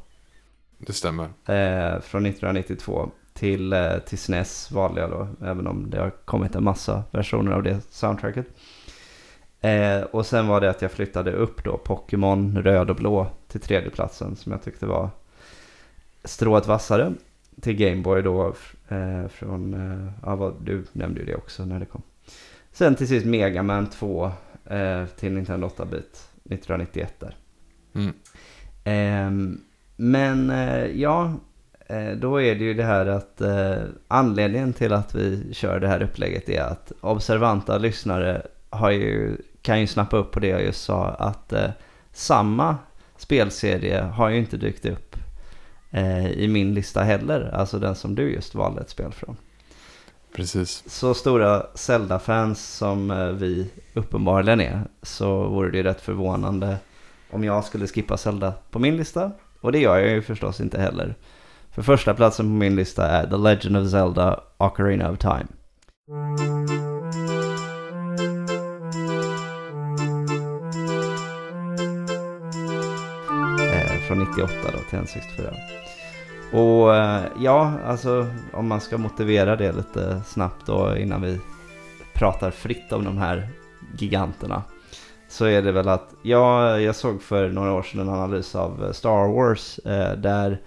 Det 0.78 0.92
stämmer. 0.92 1.24
Eh, 1.24 2.00
från 2.00 2.26
1992 2.26 3.10
till, 3.32 3.72
eh, 3.72 3.98
till 3.98 4.18
SNES 4.18 4.70
valde 4.70 5.00
jag 5.00 5.10
då. 5.10 5.28
Även 5.46 5.66
om 5.66 5.90
det 5.90 6.00
har 6.00 6.10
kommit 6.10 6.54
en 6.54 6.64
massa 6.64 7.04
versioner 7.10 7.52
av 7.52 7.62
det 7.62 7.80
soundtracket. 7.90 8.46
Eh, 9.60 10.02
och 10.02 10.26
sen 10.26 10.48
var 10.48 10.60
det 10.60 10.70
att 10.70 10.82
jag 10.82 10.92
flyttade 10.92 11.32
upp 11.32 11.64
då 11.64 11.78
Pokémon 11.78 12.62
röd 12.62 12.90
och 12.90 12.96
blå 12.96 13.26
till 13.48 13.60
tredje 13.60 13.90
platsen 13.90 14.36
som 14.36 14.52
jag 14.52 14.62
tyckte 14.62 14.86
var 14.86 15.10
strået 16.24 16.66
vassare. 16.66 17.12
Till 17.60 17.76
Gameboy 17.76 18.22
då 18.22 18.54
eh, 18.88 19.28
från, 19.28 19.74
eh, 19.74 20.12
ja 20.22 20.36
vad, 20.36 20.54
du 20.64 20.84
nämnde 20.92 21.20
ju 21.20 21.26
det 21.26 21.34
också 21.34 21.64
när 21.64 21.80
det 21.80 21.86
kom. 21.86 22.02
Sen 22.76 22.94
till 22.94 23.08
sist 23.08 23.26
Mega 23.26 23.62
Man 23.62 23.86
2 23.86 24.32
eh, 24.66 25.04
till 25.06 25.32
Nintendo 25.32 25.66
8-bit 25.66 26.28
1991 26.44 27.14
där. 27.18 27.36
Mm. 27.94 28.14
Ehm, 28.84 29.60
men 29.96 30.50
eh, 30.50 30.86
ja, 30.86 31.32
eh, 31.86 32.10
då 32.10 32.42
är 32.42 32.54
det 32.54 32.64
ju 32.64 32.74
det 32.74 32.84
här 32.84 33.06
att 33.06 33.40
eh, 33.40 33.76
anledningen 34.08 34.72
till 34.72 34.92
att 34.92 35.14
vi 35.14 35.48
kör 35.52 35.80
det 35.80 35.88
här 35.88 36.02
upplägget 36.02 36.48
är 36.48 36.62
att 36.62 36.92
observanta 37.00 37.78
lyssnare 37.78 38.42
har 38.70 38.90
ju, 38.90 39.36
kan 39.62 39.80
ju 39.80 39.86
snappa 39.86 40.16
upp 40.16 40.32
på 40.32 40.40
det 40.40 40.48
jag 40.48 40.62
just 40.62 40.84
sa 40.84 41.08
att 41.08 41.52
eh, 41.52 41.70
samma 42.12 42.76
spelserie 43.16 44.00
har 44.00 44.28
ju 44.28 44.38
inte 44.38 44.56
dykt 44.56 44.86
upp 44.86 45.16
eh, 45.90 46.30
i 46.30 46.48
min 46.48 46.74
lista 46.74 47.02
heller. 47.02 47.50
Alltså 47.54 47.78
den 47.78 47.94
som 47.94 48.14
du 48.14 48.32
just 48.32 48.54
valde 48.54 48.80
ett 48.80 48.90
spel 48.90 49.12
från. 49.12 49.36
Precis. 50.34 50.84
Så 50.86 51.14
stora 51.14 51.66
Zelda-fans 51.74 52.76
som 52.76 53.10
eh, 53.10 53.28
vi 53.28 53.70
uppenbarligen 53.94 54.60
är 54.60 54.80
så 55.02 55.48
vore 55.48 55.70
det 55.70 55.76
ju 55.76 55.82
rätt 55.82 56.00
förvånande 56.00 56.76
om 57.30 57.44
jag 57.44 57.64
skulle 57.64 57.86
skippa 57.86 58.16
Zelda 58.16 58.54
på 58.70 58.78
min 58.78 58.96
lista. 58.96 59.32
Och 59.60 59.72
det 59.72 59.78
gör 59.78 59.98
jag 59.98 60.10
ju 60.10 60.22
förstås 60.22 60.60
inte 60.60 60.80
heller. 60.80 61.14
För 61.70 61.82
första 61.82 62.14
platsen 62.14 62.46
på 62.46 62.50
min 62.50 62.76
lista 62.76 63.08
är 63.08 63.26
The 63.26 63.36
Legend 63.36 63.76
of 63.76 63.90
Zelda 63.90 64.40
Ocarina 64.56 65.10
of 65.10 65.18
Time. 65.18 65.46
Eh, 73.60 74.00
från 74.08 74.18
98 74.18 74.52
då 74.72 74.78
till 74.90 74.98
N64. 74.98 75.54
Och 76.52 76.94
eh, 76.94 77.22
ja, 77.40 77.72
alltså 77.86 78.26
om 78.52 78.68
man 78.68 78.80
ska 78.80 78.98
motivera 78.98 79.56
det 79.56 79.72
lite 79.72 80.20
snabbt 80.26 80.66
då 80.66 80.96
innan 80.96 81.22
vi 81.22 81.40
pratar 82.14 82.50
fritt 82.50 82.92
om 82.92 83.04
de 83.04 83.18
här 83.18 83.48
giganterna. 83.98 84.62
Så 85.28 85.44
är 85.44 85.62
det 85.62 85.72
väl 85.72 85.88
att, 85.88 86.14
ja, 86.22 86.78
jag 86.80 86.96
såg 86.96 87.22
för 87.22 87.48
några 87.48 87.72
år 87.72 87.82
sedan 87.82 88.00
en 88.00 88.08
analys 88.08 88.54
av 88.54 88.92
Star 88.92 89.32
Wars 89.34 89.78
eh, 89.78 90.16
där 90.16 90.58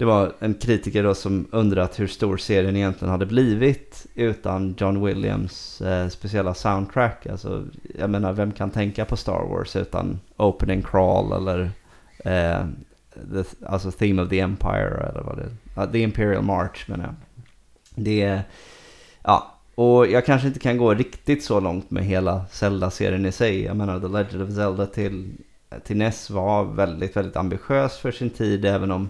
det 0.00 0.04
var 0.04 0.32
en 0.38 0.54
kritiker 0.54 1.02
då 1.02 1.14
som 1.14 1.46
undrat 1.52 2.00
hur 2.00 2.06
stor 2.06 2.36
serien 2.36 2.76
egentligen 2.76 3.12
hade 3.12 3.26
blivit 3.26 4.06
utan 4.14 4.74
John 4.78 5.04
Williams 5.04 5.80
eh, 5.80 6.08
speciella 6.08 6.54
soundtrack. 6.54 7.26
Alltså, 7.26 7.64
jag 7.98 8.10
menar, 8.10 8.32
vem 8.32 8.52
kan 8.52 8.70
tänka 8.70 9.04
på 9.04 9.16
Star 9.16 9.48
Wars 9.48 9.76
utan 9.76 10.20
Opening 10.36 10.82
Crawl 10.82 11.32
eller 11.32 11.70
eh, 12.24 12.64
the, 13.32 13.66
alltså 13.66 13.90
Theme 13.90 14.22
of 14.22 14.28
the 14.28 14.40
Empire 14.40 15.08
eller 15.10 15.20
vad 15.20 15.36
det 15.36 15.42
är. 15.42 15.86
Uh, 15.86 15.92
the 15.92 15.98
Imperial 15.98 16.42
March 16.42 16.88
menar 16.88 17.04
jag. 17.04 17.14
Det 17.94 18.22
är, 18.22 18.42
ja, 19.22 19.54
och 19.74 20.06
jag 20.06 20.26
kanske 20.26 20.48
inte 20.48 20.60
kan 20.60 20.78
gå 20.78 20.94
riktigt 20.94 21.44
så 21.44 21.60
långt 21.60 21.90
med 21.90 22.04
hela 22.04 22.44
Zelda-serien 22.50 23.26
i 23.26 23.32
sig. 23.32 23.64
Jag 23.64 23.76
menar 23.76 24.00
The 24.00 24.08
Legend 24.08 24.42
of 24.42 24.54
Zelda 24.54 24.86
till, 24.86 25.32
till 25.84 25.96
NES 25.96 26.30
var 26.30 26.64
väldigt, 26.64 27.16
väldigt 27.16 27.36
ambitiös 27.36 27.98
för 27.98 28.12
sin 28.12 28.30
tid 28.30 28.64
även 28.64 28.90
om 28.90 29.08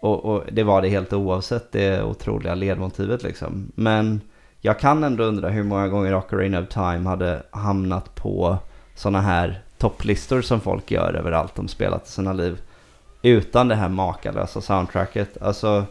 och, 0.00 0.24
och 0.24 0.44
det 0.52 0.62
var 0.62 0.82
det 0.82 0.88
helt 0.88 1.12
oavsett 1.12 1.72
det 1.72 2.02
otroliga 2.02 2.54
ledmotivet 2.54 3.22
liksom. 3.22 3.72
Men 3.74 4.20
jag 4.60 4.78
kan 4.78 5.04
ändå 5.04 5.24
undra 5.24 5.48
hur 5.48 5.62
många 5.62 5.88
gånger 5.88 6.18
Ocarina 6.18 6.60
of 6.60 6.68
Time 6.68 7.08
hade 7.08 7.42
hamnat 7.50 8.14
på 8.14 8.58
sådana 8.94 9.20
här 9.20 9.62
topplistor 9.78 10.42
som 10.42 10.60
folk 10.60 10.90
gör 10.90 11.14
över 11.14 11.32
allt 11.32 11.54
de 11.54 11.68
spelat 11.68 12.06
i 12.08 12.10
sina 12.10 12.32
liv. 12.32 12.60
Utan 13.22 13.68
det 13.68 13.74
här 13.74 13.88
makalösa 13.88 14.60
soundtracket. 14.60 15.42
Alltså, 15.42 15.84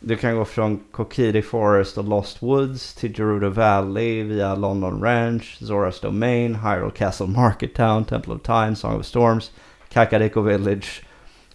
du 0.00 0.16
kan 0.16 0.36
gå 0.36 0.44
från 0.44 0.80
Kokiri 0.90 1.42
Forest 1.42 1.98
och 1.98 2.04
Lost 2.04 2.42
Woods 2.42 2.94
till 2.94 3.14
Gerudo 3.14 3.48
Valley 3.48 4.22
via 4.22 4.54
London 4.54 5.02
Ranch, 5.02 5.58
Zora's 5.60 6.02
Domain, 6.02 6.54
Hyrule 6.54 6.90
Castle 6.90 7.26
Market 7.26 7.74
Town, 7.74 8.04
Temple 8.04 8.34
of 8.34 8.42
Time, 8.42 8.76
Song 8.76 9.00
of 9.00 9.06
Storms, 9.06 9.50
Kakariko 9.88 10.40
Village. 10.40 11.02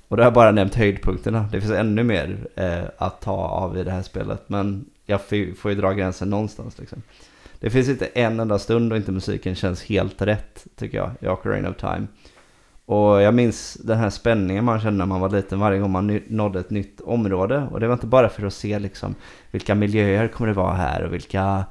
Och 0.07 0.17
då 0.17 0.23
har 0.23 0.25
jag 0.25 0.33
bara 0.33 0.51
nämnt 0.51 0.75
höjdpunkterna. 0.75 1.45
Det 1.51 1.61
finns 1.61 1.73
ännu 1.73 2.03
mer 2.03 2.37
eh, 2.55 2.83
att 2.97 3.21
ta 3.21 3.37
av 3.37 3.77
i 3.77 3.83
det 3.83 3.91
här 3.91 4.01
spelet. 4.01 4.43
Men 4.47 4.85
jag 5.05 5.21
får 5.57 5.71
ju 5.71 5.75
dra 5.75 5.93
gränsen 5.93 6.29
någonstans 6.29 6.79
liksom. 6.79 7.01
Det 7.59 7.69
finns 7.69 7.89
inte 7.89 8.05
en 8.05 8.39
enda 8.39 8.59
stund 8.59 8.91
och 8.91 8.97
inte 8.97 9.11
musiken 9.11 9.55
känns 9.55 9.83
helt 9.83 10.21
rätt 10.21 10.67
tycker 10.75 10.97
jag 10.97 11.11
i 11.19 11.27
Ocarina 11.27 11.69
of 11.69 11.77
Time. 11.77 12.07
Och 12.89 13.21
jag 13.21 13.33
minns 13.33 13.73
den 13.73 13.97
här 13.97 14.09
spänningen 14.09 14.65
man 14.65 14.79
kände 14.79 14.97
när 14.97 15.05
man 15.05 15.21
var 15.21 15.29
liten 15.29 15.59
varje 15.59 15.79
gång 15.79 15.91
man 15.91 16.21
nådde 16.27 16.59
ett 16.59 16.69
nytt 16.69 17.01
område. 17.01 17.67
Och 17.71 17.79
det 17.79 17.87
var 17.87 17.93
inte 17.93 18.07
bara 18.07 18.29
för 18.29 18.45
att 18.45 18.53
se 18.53 18.79
liksom 18.79 19.15
vilka 19.51 19.75
miljöer 19.75 20.27
kommer 20.27 20.47
det 20.47 20.53
vara 20.53 20.73
här 20.73 21.03
och 21.03 21.13
vilka 21.13 21.65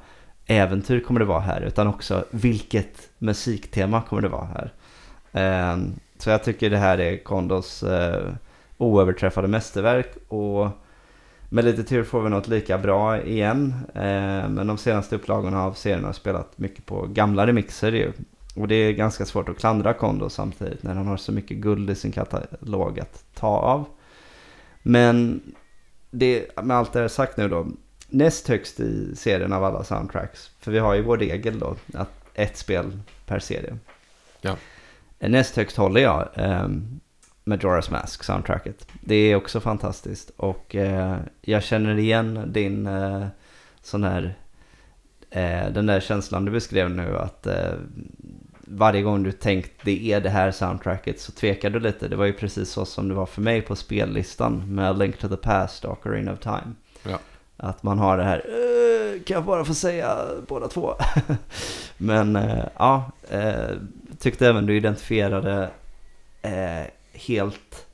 äventyr 0.45 0.99
kommer 0.99 1.19
det 1.19 1.25
vara 1.25 1.39
här. 1.39 1.61
Utan 1.61 1.87
också 1.87 2.25
vilket 2.31 3.09
musiktema 3.17 4.01
kommer 4.01 4.21
det 4.21 4.27
vara 4.27 4.45
här. 4.45 4.73
Ehm, 5.31 5.93
så 6.17 6.29
jag 6.29 6.43
tycker 6.43 6.69
det 6.69 6.77
här 6.77 6.99
är 6.99 7.23
Kondos 7.23 7.83
eh, 7.83 8.33
oöverträffade 8.77 9.47
mästerverk. 9.47 10.17
Och 10.27 10.67
med 11.49 11.65
lite 11.65 11.83
tur 11.83 12.03
får 12.03 12.21
vi 12.21 12.29
något 12.29 12.47
lika 12.47 12.77
bra 12.77 13.21
igen. 13.21 13.73
Ehm, 13.95 14.53
men 14.53 14.67
de 14.67 14.77
senaste 14.77 15.15
upplagorna 15.15 15.63
av 15.63 15.73
serien 15.73 16.05
har 16.05 16.13
spelat 16.13 16.57
mycket 16.57 16.85
på 16.85 17.07
gamla 17.07 17.47
remixer 17.47 17.91
ju. 17.91 18.11
Och 18.55 18.67
det 18.67 18.75
är 18.75 18.91
ganska 18.91 19.25
svårt 19.25 19.49
att 19.49 19.59
klandra 19.59 19.93
Kondo 19.93 20.29
samtidigt 20.29 20.83
när 20.83 20.95
han 20.95 21.07
har 21.07 21.17
så 21.17 21.31
mycket 21.31 21.57
guld 21.57 21.89
i 21.89 21.95
sin 21.95 22.11
katalog 22.11 22.99
att 22.99 23.23
ta 23.33 23.47
av. 23.47 23.85
Men 24.81 25.41
det, 26.11 26.57
med 26.63 26.77
allt 26.77 26.93
det 26.93 26.99
här 26.99 27.07
sagt 27.07 27.37
nu 27.37 27.49
då, 27.49 27.67
näst 28.09 28.47
högst 28.47 28.79
i 28.79 29.15
serien 29.15 29.53
av 29.53 29.63
alla 29.63 29.83
soundtracks, 29.83 30.51
för 30.59 30.71
vi 30.71 30.79
har 30.79 30.93
ju 30.93 31.01
vår 31.01 31.17
regel 31.17 31.59
då, 31.59 31.75
att 31.93 32.19
ett 32.33 32.57
spel 32.57 32.99
per 33.25 33.39
serie. 33.39 33.77
Ja. 34.41 34.57
Näst 35.19 35.55
högst 35.55 35.77
håller 35.77 36.01
jag 36.01 36.29
um, 36.35 36.99
Majora's 37.43 37.91
Mask 37.91 38.23
soundtracket. 38.23 38.87
Det 39.01 39.15
är 39.15 39.35
också 39.35 39.59
fantastiskt 39.59 40.29
och 40.37 40.75
uh, 40.75 41.17
jag 41.41 41.63
känner 41.63 41.97
igen 41.97 42.53
din 42.53 42.87
uh, 42.87 43.27
sån 43.81 44.03
här 44.03 44.37
uh, 45.35 45.73
den 45.73 45.85
där 45.85 45.99
känslan 45.99 46.45
du 46.45 46.51
beskrev 46.51 46.89
nu 46.89 47.17
att 47.17 47.47
varje 48.71 49.01
gång 49.01 49.23
du 49.23 49.31
tänkt 49.31 49.71
det 49.83 50.11
är 50.11 50.21
det 50.21 50.29
här 50.29 50.51
soundtracket 50.51 51.19
så 51.19 51.31
tvekar 51.31 51.69
du 51.69 51.79
lite. 51.79 52.07
Det 52.07 52.15
var 52.15 52.25
ju 52.25 52.33
precis 52.33 52.69
så 52.69 52.85
som 52.85 53.07
det 53.07 53.13
var 53.13 53.25
för 53.25 53.41
mig 53.41 53.61
på 53.61 53.75
spellistan 53.75 54.75
med 54.75 54.97
Link 54.97 55.17
to 55.17 55.27
the 55.27 55.37
Past 55.37 55.85
och 55.85 55.91
Ocarina 55.91 56.33
of 56.33 56.39
Time. 56.39 56.73
Ja. 57.03 57.19
Att 57.57 57.83
man 57.83 57.99
har 57.99 58.17
det 58.17 58.23
här, 58.23 58.41
kan 59.25 59.35
jag 59.35 59.45
bara 59.45 59.65
få 59.65 59.73
säga 59.73 60.17
båda 60.47 60.67
två? 60.67 60.93
Men 61.97 62.35
äh, 62.35 62.65
ja, 62.77 63.11
äh, 63.29 63.69
tyckte 64.19 64.47
även 64.47 64.65
du 64.65 64.77
identifierade 64.77 65.69
helt 67.13 67.87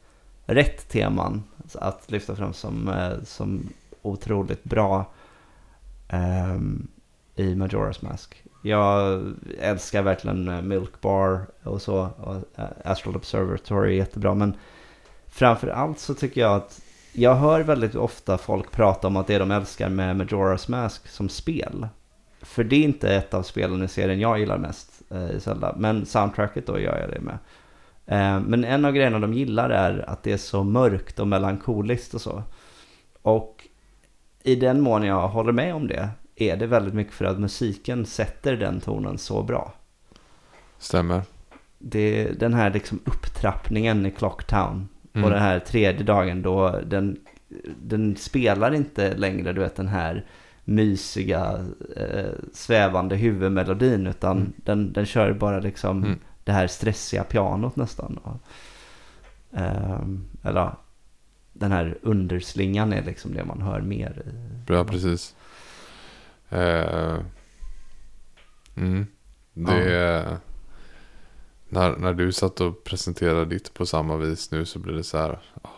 rätt 0.46 0.90
teman 0.90 1.44
att 1.74 2.12
lyfta 2.12 2.36
fram 2.36 2.54
som, 2.54 2.92
som 3.26 3.70
otroligt 4.02 4.64
bra 4.64 5.06
um, 6.12 6.88
i 7.36 7.56
Majora's 7.56 8.04
Mask. 8.06 8.44
Jag 8.66 9.22
älskar 9.59 10.01
verkligen 10.01 10.47
eh, 10.47 10.61
Milk 10.61 11.01
Bar 11.01 11.45
och 11.63 11.82
så. 11.82 12.09
Och 12.18 12.36
eh, 12.36 12.66
Astral 12.84 13.16
Observatory 13.16 13.93
är 13.93 13.97
jättebra. 13.97 14.34
Men 14.34 14.53
framför 15.28 15.68
allt 15.68 15.99
så 15.99 16.13
tycker 16.13 16.41
jag 16.41 16.55
att 16.55 16.82
jag 17.13 17.36
hör 17.36 17.59
väldigt 17.59 17.95
ofta 17.95 18.38
folk 18.38 18.72
prata 18.72 19.07
om 19.07 19.18
att 19.18 19.28
det 19.28 19.38
de 19.38 19.51
älskar 19.51 19.89
med 19.89 20.16
Majora's 20.16 20.72
Mask 20.72 21.07
som 21.07 21.30
spel. 21.30 21.88
För 22.41 22.63
det 22.63 22.76
är 22.76 22.84
inte 22.84 23.16
ett 23.16 23.34
av 23.34 23.43
spelen 23.43 23.84
i 23.84 23.88
serien 23.88 24.20
jag 24.20 24.39
gillar 24.39 24.57
mest 24.57 25.01
eh, 25.11 25.32
i 25.32 25.39
Zelda. 25.39 25.76
Men 25.78 26.05
soundtracket 26.05 26.68
då 26.68 26.80
gör 26.80 26.99
jag 26.99 27.09
det 27.09 27.22
med. 27.22 27.38
Eh, 28.05 28.41
men 28.41 28.63
en 28.63 28.86
av 28.86 28.91
grejerna 28.91 29.20
de 29.20 29.34
gillar 29.34 29.70
är 29.70 30.09
att 30.09 30.24
det 30.24 30.32
är 30.32 30.38
så 30.38 30.63
mörkt 30.63 31.20
och 31.20 31.28
melankoliskt 31.28 32.13
och 32.13 32.22
så. 32.22 32.43
Och 33.22 33.68
i 34.43 34.55
den 34.55 34.82
mån 34.82 35.03
jag 35.03 35.28
håller 35.28 35.51
med 35.51 35.76
om 35.76 35.88
det 35.88 36.09
är 36.36 36.58
det 36.58 36.68
väldigt 36.68 36.94
mycket 36.94 37.14
för 37.14 37.26
att 37.26 37.40
musiken 37.40 38.06
sätter 38.06 38.58
den 38.58 38.80
tonen 38.82 39.18
så 39.18 39.44
bra. 39.44 39.74
Stämmer. 40.78 41.22
Det, 41.78 42.32
den 42.40 42.54
här 42.54 42.74
liksom 42.74 43.00
upptrappningen 43.06 44.06
i 44.06 44.12
Clocktown 44.12 44.88
mm. 45.14 45.26
och 45.26 45.32
den 45.32 45.42
här 45.42 45.60
tredje 45.60 46.04
dagen 46.04 46.42
då 46.42 46.80
den 46.86 47.18
den 47.82 48.16
spelar 48.16 48.74
inte 48.74 49.16
längre, 49.18 49.54
du 49.54 49.62
vet 49.62 49.76
den 49.76 49.88
här 49.88 50.26
mysiga, 50.64 51.66
eh, 51.98 52.32
svävande 52.54 53.16
huvudmelodin, 53.16 54.08
utan 54.08 54.38
Mm. 54.38 54.54
den, 54.58 54.94
den 54.94 55.06
kör 55.06 55.34
bara 55.34 55.60
liksom 55.60 56.04
Mm. 56.04 56.20
det 56.44 56.52
här 56.52 56.68
stressiga 56.68 57.24
pianot 57.24 57.76
nästan. 57.76 58.18
Och, 58.18 58.38
ehm, 59.60 60.26
eller 60.44 60.72
den 61.54 61.72
här 61.72 61.98
underslingan 62.02 62.94
är 62.94 63.04
liksom 63.04 63.34
det 63.34 63.46
man 63.46 63.62
hör 63.62 63.82
mer 63.82 64.24
i. 64.26 64.74
Ja, 64.74 64.84
precis. 64.84 65.36
Eh, 66.56 67.20
mm. 68.76 69.08
Det 69.53 70.38
när, 71.70 71.97
när 71.97 72.14
du 72.14 72.32
satt 72.32 72.62
och 72.62 72.84
presenterade 72.84 73.45
ditt 73.45 73.74
på 73.74 73.86
samma 73.86 74.18
vis 74.18 74.51
nu 74.51 74.66
så 74.66 74.80
blir 74.80 74.93
det 74.93 75.03
så 75.03 75.18
här. 75.18 75.39
ah, 75.62 75.70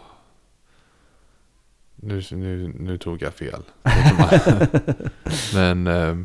Nu, 1.96 2.24
nu, 2.32 2.74
nu 2.80 2.98
tog 2.98 3.22
jag 3.22 3.34
fel. 3.34 3.64
Men 5.54 5.88
eh, 5.88 6.18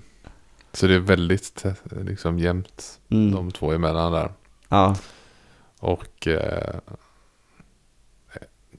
så 0.72 0.86
det 0.86 0.94
är 0.94 0.98
väldigt 0.98 1.64
eh, 1.64 1.74
liksom 1.90 2.38
jämnt 2.38 3.00
Mm. 3.10 3.32
de 3.34 3.50
två 3.50 3.72
emellan 3.72 4.12
där. 4.12 4.32
Ja, 4.68 4.96
Och 5.78 6.26
eh, 6.28 6.78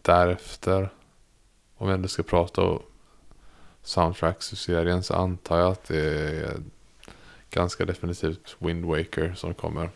därefter, 0.02 0.90
om 1.78 1.88
jag 1.88 1.96
ändå 1.96 2.08
ska 2.08 2.24
prata 2.24 2.62
soundtracks 3.84 4.54
i 4.54 4.56
serien 4.56 5.04
så 5.04 5.14
antar 5.14 5.60
jag 5.60 5.72
att 5.72 5.84
det 5.84 6.00
är 6.40 6.58
ganska 7.50 7.86
definitivt 7.86 8.56
Wind 8.60 8.86
Waker 8.86 9.34
som 9.34 9.54
kommer 9.54 9.90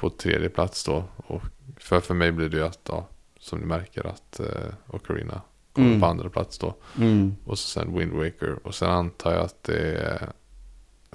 på 0.00 0.10
tredje 0.10 0.48
plats 0.48 0.84
då. 0.84 1.04
Och 1.16 1.42
för, 1.76 2.00
för 2.00 2.14
mig 2.14 2.32
blir 2.32 2.48
det 2.48 2.56
ju 2.56 2.64
att, 2.66 2.80
ja, 2.88 3.06
som 3.38 3.58
ni 3.58 3.66
märker, 3.66 4.06
att 4.06 4.40
eh, 4.40 4.46
Ocarina 4.86 5.40
kommer 5.72 5.88
Mm. 5.88 6.00
på 6.00 6.06
andra 6.06 6.28
plats 6.30 6.58
då. 6.58 6.74
mm. 6.98 7.36
Och 7.44 7.58
så 7.58 7.68
sen 7.80 7.98
Wind 7.98 8.12
Waker. 8.12 8.66
Och 8.66 8.74
sen 8.74 8.90
antar 8.90 9.32
jag 9.32 9.44
att 9.44 9.62
det 9.62 9.92
är 9.98 10.32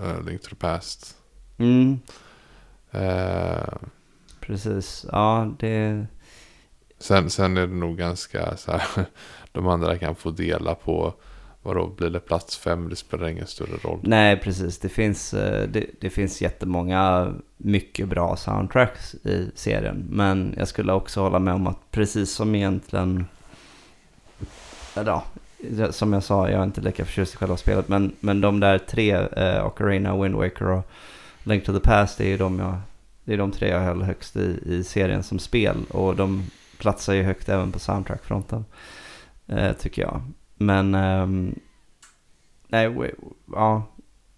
uh, 0.02 0.26
Link 0.26 0.42
to 0.42 0.50
the 0.50 0.56
Past. 0.56 1.18
Mm. 1.58 2.00
Eh, 2.92 3.74
precis. 4.40 5.06
Ja, 5.12 5.54
det... 5.60 6.06
Sen, 6.98 7.30
sen 7.30 7.58
är 7.58 7.68
det 7.68 7.74
nog 7.74 7.98
ganska 7.98 8.58
så 8.58 8.72
här. 8.72 8.84
De 9.52 9.68
andra 9.68 9.98
kan 9.98 10.16
få 10.16 10.32
dela 10.32 10.76
på. 10.76 11.14
Vadå, 11.64 11.88
blir 11.88 12.10
det 12.10 12.20
plats 12.20 12.58
fem? 12.58 12.90
Det 12.90 12.96
spelar 12.96 13.28
ingen 13.28 13.48
större 13.48 13.78
roll. 13.82 14.00
Nej, 14.04 14.40
precis. 14.40 14.80
Det 14.80 14.90
finns, 14.90 15.34
eh, 15.34 15.70
det, 15.70 15.86
det 16.00 16.10
finns 16.10 16.42
jättemånga 16.42 17.34
mycket 17.58 18.08
bra 18.08 18.36
soundtracks 18.36 19.14
i 19.14 19.52
serien. 19.56 20.08
Men 20.10 20.54
jag 20.58 20.68
skulle 20.68 20.94
också 20.94 21.22
hålla 21.22 21.40
med 21.40 21.54
om 21.54 21.68
att 21.68 21.92
precis 21.92 22.32
som 22.32 22.56
egentligen... 22.56 23.26
Ja, 24.94 25.24
som 25.90 26.14
jag 26.14 26.24
sa, 26.24 26.50
jag 26.50 26.60
är 26.60 26.64
inte 26.64 26.82
lika 26.82 27.06
förtjust 27.06 27.34
i 27.34 27.38
själva 27.38 27.58
spelet. 27.58 27.88
Men, 27.88 28.16
men 28.20 28.42
de 28.42 28.60
där 28.60 28.78
tre, 28.78 29.12
eh, 29.12 29.68
Ocarina, 29.68 30.22
Wind 30.22 30.36
Waker 30.36 30.68
och 30.68 30.90
Link 31.44 31.66
to 31.66 31.74
the 31.74 31.80
Past, 31.80 32.18
det 32.18 32.34
är 32.34 32.38
de, 32.38 32.60
jag, 32.60 32.78
det 33.24 33.34
är 33.34 33.38
de 33.38 33.52
tre 33.52 33.70
jag 33.70 33.80
höll 33.80 34.02
högst 34.02 34.36
i, 34.36 34.60
i 34.66 34.84
serien 34.84 35.24
som 35.24 35.40
spel. 35.40 35.78
Och 35.90 36.16
de 36.16 36.44
platsar 36.80 37.14
ju 37.14 37.24
högt 37.24 37.50
även 37.50 37.72
på 37.72 37.80
soundtrackfronten, 37.80 38.66
eh, 39.48 39.74
tycker 39.74 40.02
jag. 40.02 40.22
Men... 40.56 40.96
ehm, 40.96 41.56
Nej, 42.68 42.88
we- 42.90 43.16
ja. 43.54 43.84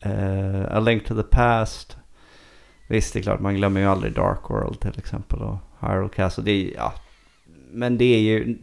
Uh, 0.05 0.65
A 0.77 0.79
Link 0.79 1.05
to 1.05 1.15
the 1.15 1.23
Past. 1.23 1.97
Visst, 2.87 3.13
det 3.13 3.19
är 3.19 3.23
klart, 3.23 3.39
man 3.39 3.55
glömmer 3.55 3.79
ju 3.81 3.85
aldrig 3.87 4.13
Dark 4.13 4.49
World 4.49 4.79
till 4.79 4.97
exempel 4.97 5.39
och 5.39 5.57
Hyrule 5.79 6.09
Castle. 6.09 6.43
Det 6.43 6.51
är, 6.51 6.73
ja. 6.75 6.93
Men 7.71 7.97
det 7.97 8.05
är 8.05 8.19
ju 8.19 8.57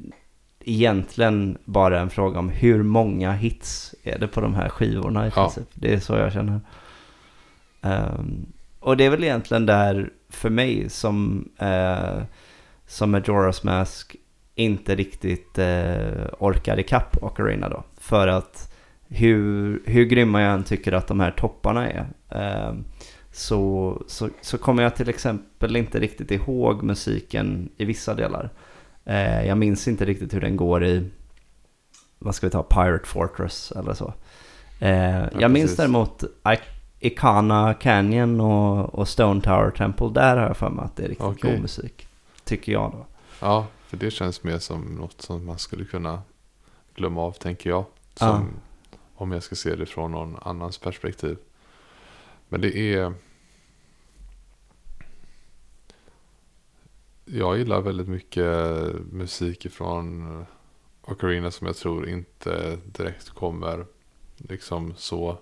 egentligen 0.60 1.58
bara 1.64 2.00
en 2.00 2.10
fråga 2.10 2.38
om 2.38 2.48
hur 2.48 2.82
många 2.82 3.32
hits 3.32 3.94
är 4.02 4.18
det 4.18 4.28
på 4.28 4.40
de 4.40 4.54
här 4.54 4.68
skivorna 4.68 5.26
i 5.26 5.30
Ja. 5.36 5.42
princip. 5.42 5.68
Det 5.74 5.94
är 5.94 6.00
så 6.00 6.12
jag 6.16 6.32
känner. 6.32 6.60
Ehm, 7.82 8.46
och 8.80 8.96
det 8.96 9.04
är 9.04 9.10
väl 9.10 9.24
egentligen 9.24 9.66
där 9.66 10.10
för 10.28 10.50
mig 10.50 10.90
som, 10.90 11.48
uh, 11.62 12.22
som 12.94 13.16
Majora's 13.16 13.64
Mask 13.66 14.16
inte 14.54 14.94
riktigt 14.94 15.58
uh, 15.58 16.26
orkar 16.38 16.78
ikapp 16.80 17.16
Ocarina 17.22 17.68
då. 17.68 17.84
För 17.96 18.28
att 18.28 18.74
hur, 19.08 19.82
hur 19.86 20.04
grymma 20.04 20.42
jag 20.42 20.52
än 20.54 20.64
tycker 20.64 20.92
att 20.92 21.06
de 21.06 21.20
här 21.20 21.30
topparna 21.30 21.88
är. 21.90 22.06
Eh, 22.30 22.74
så, 23.32 24.02
så, 24.06 24.28
så 24.40 24.58
kommer 24.58 24.82
jag 24.82 24.96
till 24.96 25.08
exempel 25.08 25.76
inte 25.76 26.00
riktigt 26.00 26.30
ihåg 26.30 26.82
musiken 26.82 27.68
i 27.76 27.84
vissa 27.84 28.14
delar. 28.14 28.50
Eh, 29.04 29.46
jag 29.46 29.58
minns 29.58 29.88
inte 29.88 30.04
riktigt 30.04 30.34
hur 30.34 30.40
den 30.40 30.56
går 30.56 30.84
i, 30.84 31.10
vad 32.18 32.34
ska 32.34 32.46
vi 32.46 32.50
ta, 32.50 32.62
Pirate 32.62 33.08
Fortress 33.08 33.72
eller 33.76 33.94
så. 33.94 34.14
Eh, 34.80 35.24
jag 35.40 35.50
minns 35.50 35.64
precis. 35.64 35.76
däremot 35.76 36.22
I- 36.22 37.06
Ikana 37.06 37.74
Canyon 37.74 38.40
och, 38.40 38.94
och 38.94 39.08
Stone 39.08 39.40
Tower 39.40 39.70
Temple. 39.70 40.10
Där 40.14 40.36
har 40.36 40.46
jag 40.46 40.56
för 40.56 40.70
mig 40.70 40.84
att 40.84 40.96
det 40.96 41.04
är 41.04 41.08
riktigt 41.08 41.26
Okej. 41.26 41.50
god 41.50 41.60
musik. 41.60 42.08
Tycker 42.44 42.72
jag 42.72 42.92
då. 42.92 43.06
Ja, 43.40 43.66
för 43.86 43.96
det 43.96 44.10
känns 44.10 44.42
mer 44.42 44.58
som 44.58 44.80
något 44.80 45.22
som 45.22 45.46
man 45.46 45.58
skulle 45.58 45.84
kunna 45.84 46.22
glömma 46.94 47.22
av, 47.22 47.32
tänker 47.32 47.70
jag. 47.70 47.84
Som, 48.14 48.48
Om 49.14 49.32
jag 49.32 49.42
ska 49.42 49.54
se 49.54 49.74
det 49.74 49.86
från 49.86 50.12
någon 50.12 50.36
annans 50.42 50.78
perspektiv. 50.78 51.38
Men 52.48 52.60
det 52.60 52.78
är... 52.78 53.14
Jag 57.24 57.58
gillar 57.58 57.80
väldigt 57.80 58.08
mycket 58.08 58.46
musik 59.12 59.72
från 59.72 60.46
Ocarina 61.02 61.50
som 61.50 61.66
jag 61.66 61.76
tror 61.76 62.08
inte 62.08 62.78
direkt 62.84 63.30
kommer 63.30 63.86
liksom 64.36 64.94
så 64.96 65.38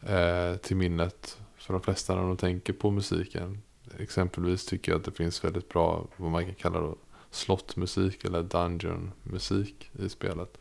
eh, 0.00 0.56
till 0.56 0.76
minnet 0.76 1.40
för 1.56 1.72
de 1.72 1.82
flesta 1.82 2.14
när 2.14 2.22
de 2.22 2.36
tänker 2.36 2.72
på 2.72 2.90
musiken. 2.90 3.62
Exempelvis 3.98 4.66
tycker 4.66 4.92
jag 4.92 4.98
att 4.98 5.04
det 5.04 5.12
finns 5.12 5.44
väldigt 5.44 5.68
bra, 5.68 6.06
vad 6.16 6.30
man 6.30 6.44
kan 6.44 6.54
kalla 6.54 6.80
då, 6.80 6.96
slottmusik 7.30 8.24
eller 8.24 8.42
dungeon-musik 8.42 9.90
i 9.98 10.08
spelet. 10.08 10.58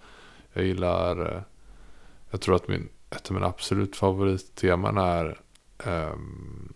Jag 0.53 0.65
gillar, 0.65 1.35
eh, 1.35 1.41
jag 2.29 2.41
tror 2.41 2.55
att 2.55 2.67
min, 2.67 2.89
ett 3.09 3.27
av 3.27 3.33
mina 3.33 3.47
absolut 3.47 3.95
favoritteman 3.95 4.97
är 4.97 5.39
um, 5.85 6.73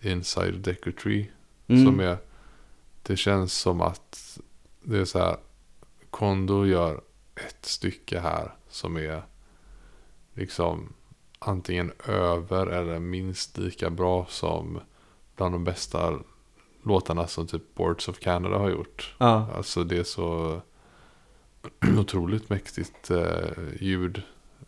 Inside 0.00 0.58
Deku 0.58 0.92
Tree. 0.92 1.30
Mm. 1.66 1.84
Som 1.84 2.00
är, 2.00 2.18
det 3.02 3.16
känns 3.16 3.54
som 3.54 3.80
att 3.80 4.38
det 4.82 4.98
är 4.98 5.04
så 5.04 5.18
här, 5.18 5.36
Kondo 6.10 6.66
gör 6.66 7.00
ett 7.34 7.64
stycke 7.64 8.20
här 8.20 8.54
som 8.68 8.96
är 8.96 9.22
liksom 10.34 10.92
antingen 11.38 11.92
över 12.06 12.66
eller 12.66 12.98
minst 12.98 13.58
lika 13.58 13.90
bra 13.90 14.26
som 14.28 14.80
bland 15.36 15.54
de 15.54 15.64
bästa 15.64 16.20
låtarna 16.82 17.26
som 17.26 17.46
typ 17.46 17.74
Boards 17.74 18.08
of 18.08 18.18
Canada 18.18 18.58
har 18.58 18.70
gjort. 18.70 19.14
Ja. 19.18 19.48
Alltså 19.54 19.84
det 19.84 19.98
är 19.98 20.04
så 20.04 20.60
otroligt 21.98 22.50
mäktigt 22.50 23.10
eh, 23.10 23.48
ljud. 23.80 24.22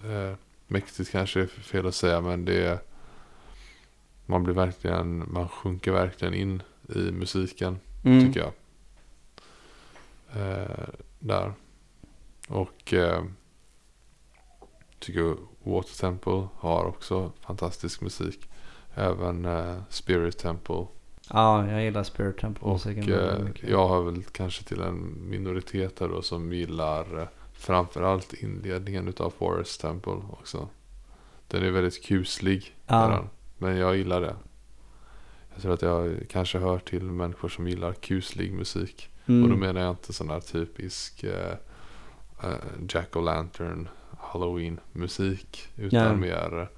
Eh, 0.05 0.35
mäktigt 0.67 1.11
kanske 1.11 1.41
är 1.43 1.47
fel 1.47 1.87
att 1.87 1.95
säga 1.95 2.21
men 2.21 2.45
det 2.45 2.65
är 2.67 2.79
man 4.27 4.45
blir 4.45 4.55
verkligen, 4.55 5.33
man 5.33 5.49
sjunker 5.49 5.93
verkligen 5.93 6.35
in 6.35 6.63
i 6.89 6.99
musiken 6.99 7.79
Mm. 8.05 8.27
tycker 8.27 8.41
jag. 8.41 8.53
Eh, 10.43 10.89
där. 11.19 11.53
Och 12.49 12.95
eh, 12.95 13.25
tycker 14.99 15.37
Water 15.63 15.95
Temple 15.95 16.49
har 16.55 16.85
också 16.85 17.33
fantastisk 17.41 18.01
musik. 18.01 18.49
Även 18.99 19.45
eh, 19.45 19.77
Spirit 19.89 20.39
Temple. 20.39 20.87
ja, 21.33 21.69
jag 21.71 21.85
gillar 21.85 22.03
Spirit 22.03 22.39
Temple 22.39 22.65
Och 22.65 22.73
musiken 22.73 23.13
eh, 23.13 23.19
väldigt 23.19 23.45
mycket. 23.45 23.71
jag 23.71 23.89
har 23.89 24.03
väl 24.03 24.23
kanske 24.23 24.65
till 24.65 24.81
en 24.81 25.29
minoritet 25.31 26.01
här 26.01 26.09
då 26.09 26.23
som 26.23 26.53
gillar 26.53 27.19
eh, 27.21 27.29
framförallt 27.53 28.33
inledningen 28.35 29.09
utav 29.09 29.31
Forest 29.39 29.81
Temple 29.81 30.13
också. 30.31 30.69
Den 31.49 31.63
är 31.63 31.71
väldigt 31.71 32.05
kuslig. 32.05 32.77
Ja. 32.87 33.25
Men 33.59 33.77
jag 33.77 33.97
gillar 33.97 34.21
det. 34.21 34.37
Jag 35.55 35.63
tror 35.63 35.75
att 35.75 35.83
jag 35.83 36.17
kanske 36.29 36.59
hör 36.59 36.79
till 36.79 37.03
människor 37.05 37.49
som 37.49 37.69
gillar 37.69 37.93
kuslig 37.93 38.53
musik. 38.53 39.11
Mm. 39.27 39.43
Och 39.45 39.49
då 39.51 39.57
menar 39.57 39.81
jag 39.81 39.91
inte 39.91 40.13
sån 40.13 40.31
här 40.31 40.41
typisk 40.41 41.25
eh, 41.25 41.53
eh, 42.43 42.55
Jack 42.89 43.13
O'Lantern 43.13 43.87
Halloween 44.19 44.81
musik. 44.93 45.69
Utan 45.77 46.03
Ja. 46.05 46.13
mer 46.17 46.59
eh, 46.61 46.76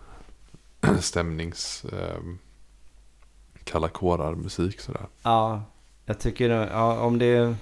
stämnings 1.00 1.84
eh, 1.84 2.20
kalla 3.64 3.88
kårar 3.88 4.34
musik 4.34 4.80
sådär. 4.80 5.06
Ja, 5.22 5.62
jag 6.04 6.20
tycker 6.20 6.50
ja, 6.50 7.00
om 7.00 7.18
det 7.18 7.56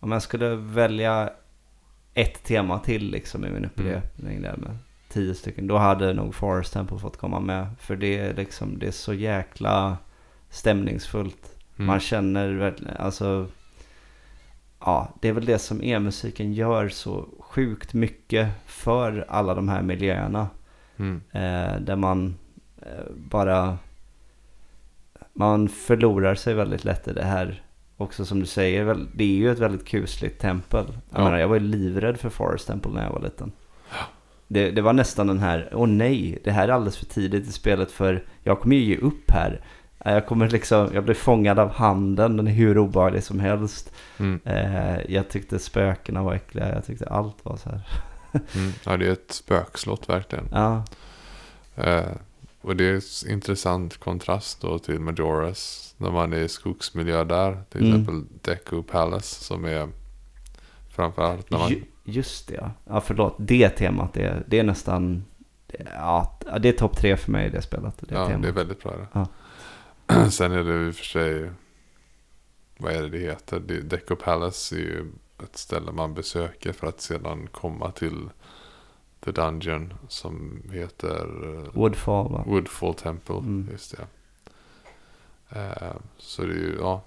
om 0.00 0.12
jag 0.12 0.22
skulle 0.22 0.54
välja 0.54 1.30
ett 2.14 2.44
tema 2.44 2.78
till 2.78 3.10
liksom 3.10 3.44
i 3.44 3.50
min 3.50 3.64
upprepning 3.64 4.42
där 4.42 4.56
med 4.56 4.78
tio 5.08 5.34
stycken. 5.34 5.66
Då 5.66 5.76
hade 5.76 6.12
nog 6.12 6.34
Forest 6.34 6.72
Temple 6.72 6.98
fått 6.98 7.16
komma 7.16 7.40
med. 7.40 7.66
För 7.78 7.96
det 7.96 8.18
är 8.18 8.34
liksom, 8.34 8.78
det 8.78 8.86
är 8.86 8.90
så 8.90 9.14
jäkla 9.14 9.96
stämningsfullt. 10.50 11.56
Mm. 11.76 11.86
Man 11.86 12.00
känner 12.00 12.74
alltså 12.98 13.48
ja, 14.80 15.14
det 15.20 15.28
är 15.28 15.32
väl 15.32 15.44
det 15.44 15.58
som 15.58 15.82
e-musiken 15.82 16.52
gör 16.52 16.88
så 16.88 17.28
sjukt 17.40 17.94
mycket 17.94 18.48
för 18.66 19.26
alla 19.28 19.54
de 19.54 19.68
här 19.68 19.82
miljöerna. 19.82 20.48
Mm. 20.96 21.20
Eh, 21.32 21.80
där 21.80 21.96
man 21.96 22.34
eh, 22.82 23.12
bara, 23.16 23.78
man 25.32 25.68
förlorar 25.68 26.34
sig 26.34 26.54
väldigt 26.54 26.84
lätt 26.84 27.08
i 27.08 27.12
det 27.12 27.24
här. 27.24 27.62
Också 27.96 28.24
som 28.24 28.40
du 28.40 28.46
säger, 28.46 29.06
det 29.14 29.24
är 29.24 29.36
ju 29.36 29.50
ett 29.52 29.58
väldigt 29.58 29.86
kusligt 29.86 30.40
tempel. 30.40 30.84
Jag, 31.10 31.20
Ja. 31.20 31.24
menar, 31.24 31.38
jag 31.38 31.48
var 31.48 31.54
ju 31.56 31.60
livrädd 31.60 32.16
för 32.20 32.28
Forest 32.30 32.66
Temple 32.66 32.92
när 32.92 33.04
jag 33.04 33.12
var 33.12 33.20
liten. 33.20 33.52
Det, 34.48 34.70
det 34.70 34.82
var 34.82 34.92
nästan 34.92 35.26
den 35.26 35.38
här, 35.38 35.70
åh 35.72 35.86
nej, 35.88 36.38
det 36.44 36.50
här 36.50 36.68
är 36.68 36.72
alldeles 36.72 36.96
för 36.96 37.06
tidigt 37.06 37.48
i 37.48 37.52
spelet 37.52 37.90
för 37.90 38.24
jag 38.42 38.60
kommer 38.60 38.76
ju 38.76 38.82
ge 38.82 38.96
upp 38.96 39.30
här. 39.30 39.60
Eh, 40.04 40.12
Jag 40.12 40.26
kommer 40.26 40.48
liksom, 40.48 40.88
jag 40.94 41.04
blir 41.04 41.14
fångad 41.14 41.58
av 41.58 41.68
handen, 41.70 42.36
den 42.36 42.46
är 42.46 42.52
hur 42.52 42.78
obehaglig 42.78 43.22
som 43.24 43.40
helst. 43.40 43.92
Mm. 44.18 44.40
Eh, 44.44 45.12
jag 45.12 45.28
tyckte 45.28 45.58
spökena 45.58 46.22
var 46.22 46.34
äckliga, 46.34 46.74
jag 46.74 46.84
tyckte 46.86 47.06
allt 47.06 47.44
var 47.44 47.56
så 47.56 47.68
här. 47.70 47.80
Mm. 48.32 48.72
Ja, 48.86 48.96
det 48.96 49.06
är 49.06 49.12
ett 49.12 49.32
spökslott 49.32 50.08
verkligen. 50.08 50.48
Ja, 50.52 50.84
Eh, 51.76 52.12
och 52.60 52.76
det 52.76 52.84
är 52.84 52.94
en 52.94 53.30
intressant 53.32 53.96
kontrast 53.96 54.60
då 54.60 54.78
till 54.78 55.00
Majoras. 55.00 55.94
När 55.98 56.10
man 56.10 56.32
är 56.32 56.38
i 56.38 56.48
skogsmiljö 56.48 57.24
där. 57.24 57.62
Till 57.70 57.80
Mm. 57.80 57.90
exempel 58.00 58.24
Deku 58.42 58.82
Palace 58.82 59.44
som 59.44 59.64
är 59.64 59.88
framförallt 60.90 61.50
när 61.50 61.58
man... 61.58 61.70
Ju, 61.70 61.82
just 62.04 62.48
det 62.48 62.54
ja. 62.54 62.70
Ja 62.84 63.00
förlåt, 63.00 63.34
det 63.38 63.68
temat 63.68 64.12
det, 64.14 64.42
det 64.46 64.58
är 64.58 64.62
nästan, 64.64 65.24
ja 65.94 66.38
det 66.60 66.68
är 66.68 66.72
topp 66.72 66.96
tre 66.96 67.16
för 67.16 67.32
mig 67.32 67.46
i 67.46 67.50
det 67.50 67.62
spelet. 67.62 67.94
Det 68.00 68.14
ja, 68.14 68.26
temat. 68.26 68.42
det 68.42 68.48
är 68.48 68.52
väldigt 68.52 68.82
bra 68.82 68.96
det. 68.96 69.06
Ja. 69.12 69.26
Sen 70.30 70.52
är 70.52 70.64
det 70.64 70.86
i 70.86 70.90
och 70.90 70.94
för 70.94 71.04
sig... 71.04 71.50
Vad 72.78 72.92
är 72.92 73.02
det 73.02 73.08
det 73.08 73.18
heter? 73.18 73.60
Deco 73.60 74.16
Palace 74.16 74.74
är 74.76 74.78
ju 74.78 75.06
ett 75.42 75.56
ställe 75.56 75.92
man 75.92 76.14
besöker 76.14 76.72
för 76.72 76.86
att 76.86 77.00
sedan 77.00 77.46
komma 77.52 77.90
till 77.90 78.30
The 79.24 79.30
Dungeon 79.32 79.94
som 80.08 80.62
heter 80.72 81.26
eh, 81.64 81.72
Woodfall 81.74 82.32
va? 82.32 82.44
Woodfall 82.46 82.94
Temple. 82.94 83.36
Mm. 83.36 83.68
Just 83.72 83.96
det. 83.96 84.06
Eh, 85.60 85.92
så 86.18 86.42
det 86.42 86.52
är 86.52 86.56
ju, 86.56 86.76
ja. 86.80 87.02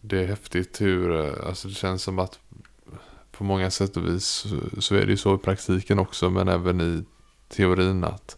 Det 0.00 0.22
är 0.22 0.26
häftigt 0.26 0.80
hur, 0.80 1.24
eh, 1.24 1.46
alltså 1.48 1.68
det 1.68 1.74
känns 1.74 2.02
som 2.02 2.18
att 2.18 2.38
på 3.32 3.44
många 3.44 3.70
sätt 3.70 3.96
och 3.96 4.06
vis 4.06 4.46
så- 4.78 4.94
är 4.94 5.00
det 5.06 5.10
ju 5.10 5.16
så 5.16 5.34
i 5.34 5.38
praktiken 5.38 5.98
också 5.98 6.30
men 6.30 6.48
även 6.48 6.80
i 6.80 7.04
teorin 7.48 8.04
att 8.04 8.36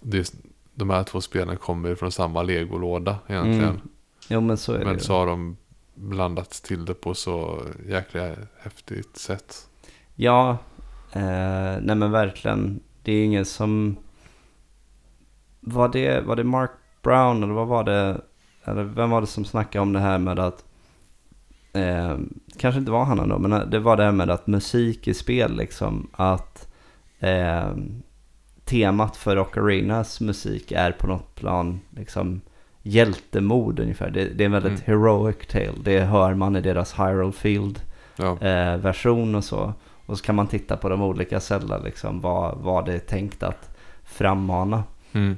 det, 0.00 0.34
de 0.74 0.90
här 0.90 1.04
två 1.04 1.20
spelen 1.20 1.56
kommer 1.56 1.94
från 1.94 2.12
samma 2.12 2.42
legolåda 2.42 3.18
egentligen. 3.26 3.64
Mm. 3.64 3.80
Jo 4.28 4.40
men 4.40 4.56
så 4.56 4.72
är 4.72 4.78
det 4.78 4.84
men 4.84 5.00
så 5.00 5.12
har 5.12 5.26
de 5.26 5.56
blandat 5.96 6.50
till 6.50 6.84
det 6.84 6.94
på 6.94 7.14
så 7.14 7.62
jäkla 7.88 8.34
häftigt 8.58 9.16
sätt. 9.16 9.68
Ja, 10.14 10.58
eh, 11.12 11.80
nej 11.80 11.96
men 11.96 12.10
verkligen. 12.10 12.80
Det 13.02 13.12
är 13.12 13.24
ingen 13.24 13.44
som... 13.44 13.96
Var 15.60 15.88
det, 15.88 16.20
var 16.20 16.36
det 16.36 16.44
Mark 16.44 16.70
Brown 17.02 17.42
eller 17.42 17.54
vad 17.54 17.66
var 17.66 17.84
det? 17.84 18.20
Eller 18.64 18.84
vem 18.84 19.10
var 19.10 19.20
det 19.20 19.26
som 19.26 19.44
snackade 19.44 19.82
om 19.82 19.92
det 19.92 20.00
här 20.00 20.18
med 20.18 20.38
att... 20.38 20.64
Eh, 21.72 22.18
kanske 22.58 22.78
inte 22.78 22.90
var 22.90 23.04
han 23.04 23.20
ändå, 23.20 23.38
men 23.38 23.70
det 23.70 23.78
var 23.78 23.96
det 23.96 24.04
här 24.04 24.12
med 24.12 24.30
att 24.30 24.46
musik 24.46 25.08
i 25.08 25.14
spel 25.14 25.56
liksom. 25.56 26.10
Att 26.12 26.68
eh, 27.18 27.70
temat 28.64 29.16
för 29.16 29.38
Ocarinas 29.38 30.20
musik 30.20 30.72
är 30.72 30.92
på 30.92 31.06
något 31.06 31.34
plan 31.34 31.80
liksom 31.90 32.40
hjältemod 32.86 33.80
ungefär. 33.80 34.10
Det, 34.10 34.24
det 34.24 34.44
är 34.44 34.46
en 34.46 34.52
väldigt 34.52 34.80
heroic 34.80 35.36
tale. 35.48 35.72
Det 35.82 36.00
hör 36.00 36.34
man 36.34 36.56
i 36.56 36.60
deras 36.60 36.98
Hyrule 36.98 37.32
Field 37.32 37.80
Ja, 38.16 38.38
eh, 38.40 38.76
version 38.76 39.34
och 39.34 39.44
så. 39.44 39.72
Och 40.06 40.18
så 40.18 40.24
kan 40.24 40.34
man 40.34 40.46
titta 40.46 40.76
på 40.76 40.88
de 40.88 41.02
olika 41.02 41.40
cellerna, 41.40 41.78
liksom 41.78 42.20
vad, 42.20 42.58
vad 42.58 42.86
det 42.86 42.94
är 42.94 42.98
tänkt 42.98 43.42
att 43.42 43.76
frammana. 44.04 44.84
mm. 45.12 45.36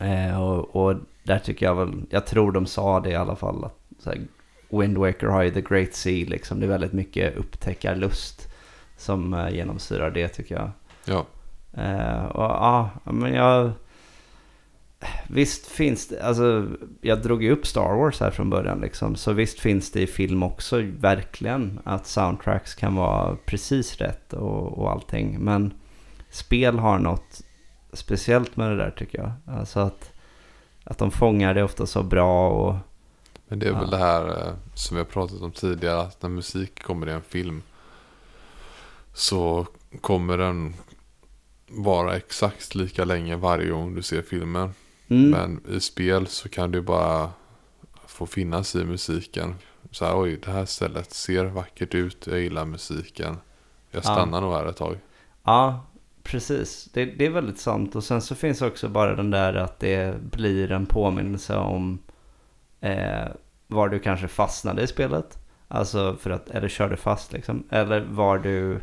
Eh, 0.00 0.42
och, 0.42 0.76
och 0.76 0.96
där 1.22 1.38
tycker 1.38 1.66
jag 1.66 1.74
väl, 1.74 2.02
jag 2.10 2.26
tror 2.26 2.52
de 2.52 2.66
sa 2.66 3.00
det 3.00 3.10
i 3.10 3.14
alla 3.14 3.36
fall, 3.36 3.64
att 3.64 3.78
så 3.98 4.10
här, 4.10 4.20
Wind 4.68 4.98
Waker 4.98 5.26
har 5.26 5.42
ju 5.42 5.50
The 5.50 5.60
Great 5.60 5.94
Sea, 5.94 6.26
liksom. 6.28 6.60
det 6.60 6.66
är 6.66 6.68
väldigt 6.68 6.92
mycket 6.92 7.36
upptäckarlust 7.36 8.48
som 8.96 9.34
eh, 9.34 9.50
genomsyrar 9.50 10.10
det 10.10 10.28
tycker 10.28 10.54
jag. 10.54 10.70
ja. 11.04 11.26
Eh, 11.82 12.24
och 12.24 12.42
ja, 12.42 12.90
men 13.04 13.34
jag... 13.34 13.70
Visst 15.28 15.66
finns 15.66 16.08
det, 16.08 16.22
alltså 16.22 16.68
jag 17.00 17.22
drog 17.22 17.42
ju 17.42 17.50
upp 17.50 17.66
Star 17.66 17.94
Wars 17.96 18.20
här 18.20 18.30
från 18.30 18.50
början 18.50 18.80
liksom. 18.80 19.16
Så 19.16 19.32
visst 19.32 19.60
finns 19.60 19.92
det 19.92 20.02
i 20.02 20.06
film 20.06 20.42
också 20.42 20.82
verkligen 20.98 21.80
att 21.84 22.06
soundtracks 22.06 22.74
kan 22.74 22.94
vara 22.94 23.36
precis 23.46 23.96
rätt 23.96 24.32
och, 24.32 24.78
och 24.78 24.90
allting. 24.90 25.38
Men 25.40 25.74
spel 26.30 26.78
har 26.78 26.98
något 26.98 27.40
speciellt 27.92 28.56
med 28.56 28.70
det 28.70 28.76
där 28.76 28.90
tycker 28.90 29.18
jag. 29.18 29.32
Alltså 29.58 29.80
att, 29.80 30.12
att 30.84 30.98
de 30.98 31.10
fångar 31.10 31.54
det 31.54 31.62
ofta 31.62 31.86
så 31.86 32.02
bra 32.02 32.50
och... 32.50 32.74
Men 33.48 33.58
det 33.58 33.66
är 33.66 33.72
Ja. 33.72 33.80
väl 33.80 33.90
det 33.90 33.96
här 33.98 34.28
eh, 34.28 34.54
som 34.74 34.94
vi 34.96 35.00
har 35.00 35.06
pratat 35.10 35.42
om 35.42 35.52
tidigare. 35.52 36.00
Att 36.00 36.22
när 36.22 36.30
musik 36.30 36.82
kommer 36.82 37.08
i 37.08 37.12
en 37.12 37.22
film. 37.22 37.62
Så 39.14 39.66
kommer 40.00 40.38
den 40.38 40.74
vara 41.68 42.16
exakt 42.16 42.74
lika 42.74 43.04
länge 43.04 43.36
varje 43.36 43.70
gång 43.70 43.94
du 43.94 44.02
ser 44.02 44.22
filmen. 44.22 44.74
Mm, 45.10 45.30
Men 45.30 45.74
i 45.76 45.80
spel 45.80 46.26
så 46.26 46.48
kan 46.48 46.70
du 46.72 46.80
bara 46.80 47.30
få 48.06 48.26
finnas 48.26 48.76
i 48.76 48.84
musiken. 48.84 49.54
Så 49.90 50.04
här, 50.04 50.20
oj, 50.20 50.36
det 50.44 50.50
här 50.50 50.64
stället 50.64 51.12
ser 51.12 51.44
vackert 51.44 51.94
ut. 51.94 52.26
Jag 52.26 52.40
gillar 52.40 52.64
musiken. 52.64 53.36
Jag 53.90 53.98
Ja. 53.98 54.02
stannar 54.02 54.40
nog 54.40 54.52
här 54.52 54.66
ett 54.66 54.76
tag. 54.76 54.96
Ja, 55.44 55.86
precis. 56.22 56.88
Det, 56.92 57.04
det 57.04 57.26
är 57.26 57.30
väldigt 57.30 57.58
sant. 57.58 57.96
Och 57.96 58.04
sen 58.04 58.22
så 58.22 58.34
finns 58.34 58.62
också 58.62 58.88
bara 58.88 59.16
den 59.16 59.30
där 59.30 59.54
att 59.54 59.78
det 59.80 60.14
blir 60.30 60.72
en 60.72 60.86
påminnelse 60.86 61.56
om 61.56 61.98
eh, 62.80 63.28
var 63.66 63.88
du 63.88 63.98
kanske 63.98 64.28
fastnade 64.28 64.82
i 64.82 64.86
spelet. 64.86 65.38
Alltså 65.68 66.16
för 66.20 66.30
att, 66.30 66.48
eller 66.50 66.68
körde 66.68 66.96
fast 66.96 67.32
liksom. 67.32 67.64
Eller 67.70 68.00
var 68.00 68.38
du, 68.38 68.80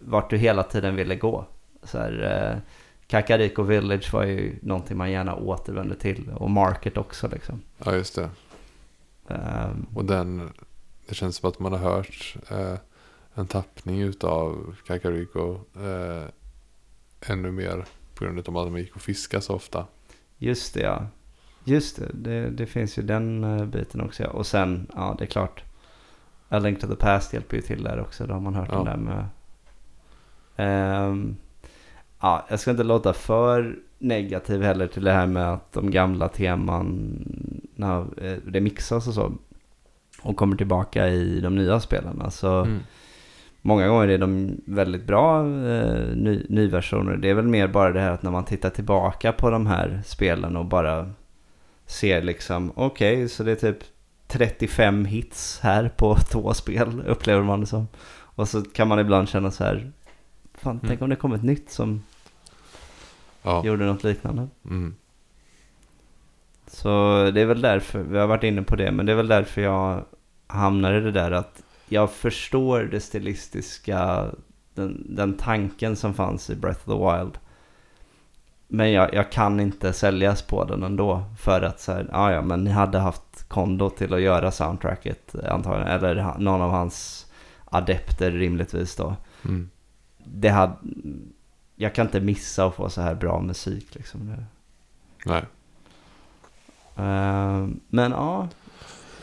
vart 0.00 0.30
du 0.30 0.36
hela 0.36 0.62
tiden 0.62 0.96
ville 0.96 1.16
gå. 1.16 1.44
Så 1.82 1.98
här, 1.98 2.42
eh, 2.52 2.58
Kakariko 3.08 3.62
Village 3.62 4.12
var 4.12 4.24
ju 4.24 4.58
någonting 4.62 4.96
man 4.96 5.10
gärna 5.10 5.34
återvände 5.36 5.94
till. 5.96 6.30
Och 6.34 6.50
Market 6.50 6.96
också 6.96 7.28
liksom. 7.28 7.62
Ja, 7.84 7.94
just 7.94 8.14
det. 8.14 8.30
Ehm, 9.28 9.86
Och 9.94 10.04
den, 10.04 10.50
det 11.08 11.14
känns 11.14 11.36
som 11.36 11.48
att 11.48 11.58
man 11.58 11.72
har 11.72 11.78
hört 11.78 12.36
eh, 12.50 12.74
en 13.34 13.46
tappning 13.46 14.00
utav 14.02 14.76
Kakariko 14.86 15.54
eh, 15.76 16.22
ännu 17.32 17.50
mer 17.50 17.84
på 18.14 18.24
grund 18.24 18.38
av 18.48 18.58
att 18.58 18.70
man 18.72 18.80
gick 18.80 18.94
och 18.96 19.02
fiskade 19.02 19.40
så 19.42 19.54
ofta. 19.54 19.86
Just 20.38 20.74
det 20.74 20.80
ja. 20.80 21.06
Just 21.64 21.96
det, 21.96 22.10
det, 22.14 22.50
det 22.50 22.66
finns 22.66 22.98
ju 22.98 23.02
den 23.02 23.44
eh, 23.44 23.64
biten 23.66 24.00
också 24.00 24.22
ja. 24.22 24.28
Och 24.30 24.46
sen, 24.46 24.86
ja 24.94 25.14
det 25.18 25.24
är 25.24 25.28
klart. 25.28 25.62
A 26.48 26.58
Link 26.58 26.80
to 26.80 26.86
the 26.86 26.96
Past 26.96 27.32
hjälper 27.32 27.56
ju 27.56 27.62
till 27.62 27.82
där 27.82 28.00
också. 28.00 28.26
Då 28.26 28.32
har 28.34 28.40
man 28.40 28.54
hört 28.54 28.68
Ja. 28.72 28.76
den 28.76 28.84
där 28.84 28.96
med. 28.96 29.28
Ehm, 30.56 31.36
ja, 32.20 32.46
jag 32.48 32.60
ska 32.60 32.70
inte 32.70 32.82
låta 32.82 33.12
för 33.12 33.76
negativ 33.98 34.62
heller 34.62 34.86
till 34.86 35.04
det 35.04 35.12
här 35.12 35.26
med 35.26 35.52
att 35.52 35.72
de 35.72 35.90
gamla 35.90 36.28
teman, 36.28 37.18
när 37.74 38.00
eh, 38.00 38.36
det 38.46 38.60
mixas 38.60 39.08
och 39.08 39.14
så. 39.14 39.32
Och 40.22 40.36
kommer 40.36 40.56
tillbaka 40.56 41.08
i 41.08 41.40
de 41.40 41.54
nya 41.54 41.80
spelen. 41.80 42.22
Alltså, 42.22 42.48
Mm. 42.48 42.78
Många 43.66 43.88
gånger 43.88 44.08
är 44.08 44.18
de 44.18 44.60
väldigt 44.66 45.06
bra 45.06 45.40
eh, 45.40 46.06
ny, 46.14 46.46
nyversioner. 46.48 47.16
Det 47.16 47.30
är 47.30 47.34
väl 47.34 47.46
mer 47.46 47.68
bara 47.68 47.92
det 47.92 48.00
här 48.00 48.10
att 48.10 48.22
när 48.22 48.30
man 48.30 48.44
tittar 48.44 48.70
tillbaka 48.70 49.32
på 49.32 49.50
de 49.50 49.66
här 49.66 50.02
spelen 50.04 50.56
och 50.56 50.64
bara 50.64 51.10
ser 51.86 52.22
liksom 52.22 52.72
okej, 52.74 53.28
så 53.28 53.42
det 53.42 53.50
är 53.50 53.56
typ 53.72 53.78
35 54.26 55.04
hits 55.04 55.60
här 55.62 55.88
på 55.96 56.16
två 56.30 56.54
spel 56.54 57.02
upplever 57.06 57.42
man 57.42 57.60
det 57.60 57.66
som. 57.66 57.88
Och 58.08 58.48
så 58.48 58.62
kan 58.62 58.88
man 58.88 58.98
ibland 58.98 59.28
känna 59.28 59.50
så 59.50 59.64
här, 59.64 59.92
fan 60.58 60.80
tänk 60.80 60.92
Mm. 60.92 61.02
om 61.02 61.10
det 61.10 61.16
kom 61.16 61.32
ett 61.32 61.42
nytt 61.42 61.70
som 61.70 62.02
Ja. 63.42 63.64
gjorde 63.64 63.84
något 63.86 64.04
liknande. 64.04 64.48
Mm. 64.64 64.94
Så 66.66 66.88
det 67.34 67.40
är 67.40 67.46
väl 67.46 67.60
därför, 67.60 68.02
vi 68.02 68.18
har 68.18 68.26
varit 68.26 68.42
inne 68.44 68.62
på 68.62 68.76
det, 68.76 68.90
men 68.92 69.06
det 69.06 69.12
är 69.12 69.16
väl 69.16 69.28
därför 69.28 69.60
jag 69.62 70.04
hamnar 70.46 70.92
i 70.94 71.00
det 71.00 71.10
där 71.12 71.30
att 71.30 71.62
jag 71.88 72.10
förstår 72.10 72.80
det 72.82 73.00
stilistiska, 73.00 74.26
den, 74.74 75.06
den 75.16 75.34
tanken 75.36 75.96
som 75.96 76.14
fanns 76.14 76.50
i 76.50 76.56
Breath 76.56 76.88
of 76.90 76.98
the 76.98 77.18
Wild. 77.18 77.38
Men 78.68 78.92
jag, 78.92 79.14
jag 79.14 79.32
kan 79.32 79.60
inte 79.60 79.92
säljas 79.92 80.42
på 80.42 80.64
den 80.64 80.82
ändå 80.82 81.24
för 81.38 81.62
att 81.62 81.80
så 81.80 81.92
här, 81.92 82.08
ja 82.12 82.32
ja 82.32 82.42
men 82.42 82.64
ni 82.64 82.70
hade 82.70 82.98
haft 82.98 83.48
Kondo 83.48 83.90
till 83.90 84.14
att 84.14 84.20
göra 84.20 84.50
soundtracket 84.50 85.34
antagligen, 85.48 85.88
eller 85.92 86.34
någon 86.38 86.60
av 86.62 86.70
hans 86.70 87.26
adepter 87.64 88.30
rimligtvis 88.30 88.96
då. 88.96 89.16
Mm. 89.44 89.70
Det 90.32 90.48
hade, 90.48 90.74
jag 91.76 91.94
kan 91.94 92.06
inte 92.06 92.20
missa 92.20 92.66
att 92.66 92.74
få 92.74 92.88
så 92.88 93.00
här 93.00 93.14
bra 93.14 93.40
musik 93.40 93.94
liksom. 93.94 94.36
Nej. 95.24 95.44
Eh, 96.96 97.68
men 97.88 98.12
ja, 98.12 98.48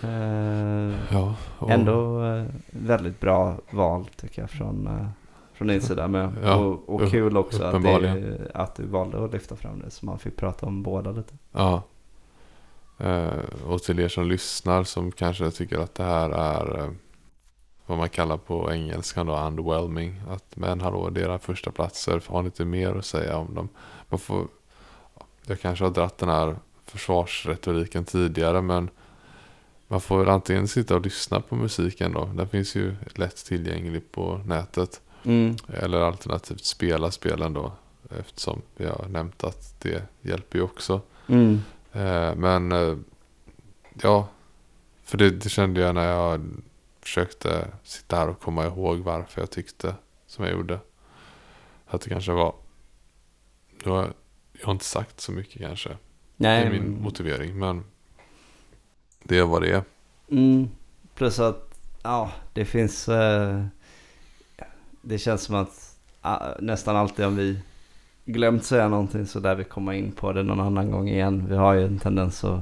Eh, 0.04 0.94
Ja, 1.12 1.36
och, 1.60 1.70
Ändå 1.70 2.26
eh, 2.26 2.46
väldigt 2.70 3.20
bra 3.20 3.58
val 3.72 4.06
tycker 4.16 4.42
jag 4.42 4.50
från, 4.50 5.08
från 5.54 5.68
din 5.68 5.82
sida 5.82 6.08
med. 6.08 6.32
Ja, 6.44 6.56
och, 6.56 6.90
och 6.90 7.12
kul 7.12 7.38
också 7.38 7.64
att, 7.64 7.84
det, 7.84 8.52
att 8.54 8.76
du 8.76 8.86
valde 8.86 9.26
att 9.26 9.34
lyfta 9.34 9.56
fram 9.56 9.80
det 9.80 9.92
så 9.92 10.06
man 10.06 10.20
fick 10.20 10.36
prata 10.36 10.66
om 10.66 10.84
båda 10.84 11.12
lite. 11.12 11.34
Ja. 11.52 11.84
Och 13.68 13.82
till 13.84 14.00
er 14.00 14.08
som 14.08 14.28
lyssnar 14.28 14.84
som 14.84 15.12
kanske 15.12 15.52
tycker 15.52 15.80
att 15.80 15.96
det 15.96 16.04
här 16.04 16.30
är 16.30 16.90
vad 17.86 17.98
man 17.98 18.10
kallar 18.10 18.38
på 18.38 18.72
engelskan 18.72 19.26
då 19.26 19.40
underwhelming. 19.40 20.22
Att 20.30 20.56
men 20.56 20.82
hallå, 20.82 21.10
det 21.10 21.24
är 21.24 21.38
första 21.38 21.72
platser. 21.72 22.24
Har 22.28 22.42
ni 22.42 22.46
inte 22.46 22.66
mer 22.66 22.96
att 22.96 23.06
säga 23.06 23.38
om 23.38 23.56
dem? 23.56 23.70
Man 24.10 24.20
får, 24.20 24.48
jag 25.46 25.62
kanske 25.62 25.86
har 25.86 25.92
dratt 25.92 26.18
den 26.18 26.30
här 26.30 26.56
försvarsretoriken 26.86 28.06
tidigare 28.06 28.62
men 28.62 28.90
man 29.88 30.02
får 30.02 30.20
väl 30.20 30.30
antingen 30.30 30.68
sitta 30.68 30.96
och 30.96 31.02
lyssna 31.02 31.40
på 31.40 31.56
musiken 31.56 32.14
då. 32.14 32.26
Den 32.26 32.48
finns 32.48 32.76
ju 32.76 32.96
lätt 33.16 33.46
tillgänglig 33.46 34.12
på 34.12 34.42
nätet. 34.46 35.02
Mm. 35.24 35.56
Eller 35.68 36.02
alternativt 36.02 36.64
spela 36.64 37.12
spelen 37.12 37.54
då. 37.54 37.72
Eftersom 38.20 38.62
vi 38.76 38.86
har 38.86 39.06
nämnt 39.10 39.44
att 39.44 39.82
det 39.82 40.04
hjälper 40.22 40.58
ju 40.58 40.64
också. 40.64 41.02
Mm. 41.28 41.62
Eh, 41.92 42.36
men 42.36 42.72
eh, 42.72 42.98
ja, 44.02 44.28
för 45.04 45.18
det, 45.18 45.30
det 45.30 45.50
kände 45.50 45.82
jag 45.82 45.96
när 45.96 46.10
jag 46.10 46.42
försökte 47.04 47.68
sitta 47.84 48.16
här 48.16 48.30
och 48.30 48.40
komma 48.42 48.66
ihåg 48.66 48.98
varför 49.00 49.42
jag 49.42 49.52
tyckte 49.52 49.96
som 50.28 50.46
jag 50.46 50.54
gjorde. 50.54 50.80
Att 51.88 52.02
det 52.02 52.10
kanske 52.10 52.32
var, 52.32 52.56
jag, 53.84 53.92
har- 53.92 54.14
jag 54.60 54.66
har 54.66 54.72
inte 54.72 54.86
sagt 54.86 55.22
så 55.22 55.32
mycket 55.32 55.62
kanske 55.62 55.98
Nej, 56.38 56.68
i 56.68 56.70
min 56.70 56.84
men- 56.84 57.02
motivering. 57.02 57.60
Men 57.60 57.84
det 59.24 59.38
är 59.38 59.44
vad 59.46 59.62
det 59.62 59.72
är. 59.72 59.84
Mm, 60.32 60.70
plus 61.16 61.40
att 61.40 61.80
ja, 62.04 62.32
det 62.54 62.66
finns... 62.66 63.10
Eh, 63.10 63.66
det 65.02 65.18
känns 65.18 65.42
som 65.44 65.56
att 65.56 65.98
ah, 66.22 66.48
nästan 66.60 66.96
alltid 66.96 67.26
om 67.26 67.36
vi 67.36 67.60
glömt 68.26 68.64
säga 68.66 68.88
någonting 68.88 69.26
så 69.26 69.40
där 69.40 69.56
vi 69.56 69.64
komma 69.64 69.96
in 69.96 70.12
på 70.12 70.34
det 70.34 70.44
någon 70.44 70.60
annan 70.60 70.92
gång 70.92 71.10
igen. 71.10 71.46
Vi 71.50 71.56
har 71.56 71.74
ju 71.74 71.86
en 71.86 72.00
tendens 72.00 72.44
att 72.44 72.62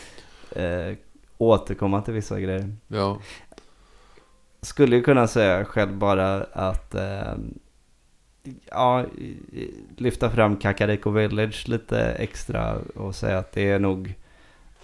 eh, 0.56 0.96
återkomma 1.38 2.02
till 2.02 2.14
vissa 2.14 2.40
grejer. 2.40 2.76
Ja, 2.88 3.18
Skulle 4.66 4.96
ju 4.96 5.02
kunna 5.02 5.26
säga 5.26 5.64
själv 5.64 5.96
bara 5.96 6.34
att 6.52 6.94
eh, 6.94 7.34
ja, 8.70 9.04
lyfta 9.96 10.30
fram 10.30 10.56
Kakariko 10.56 11.10
Village 11.10 11.68
lite 11.68 12.00
extra 12.00 12.74
och 12.94 13.14
säga 13.14 13.38
att 13.38 13.52
det 13.52 13.70
är 13.70 13.78
nog 13.78 14.14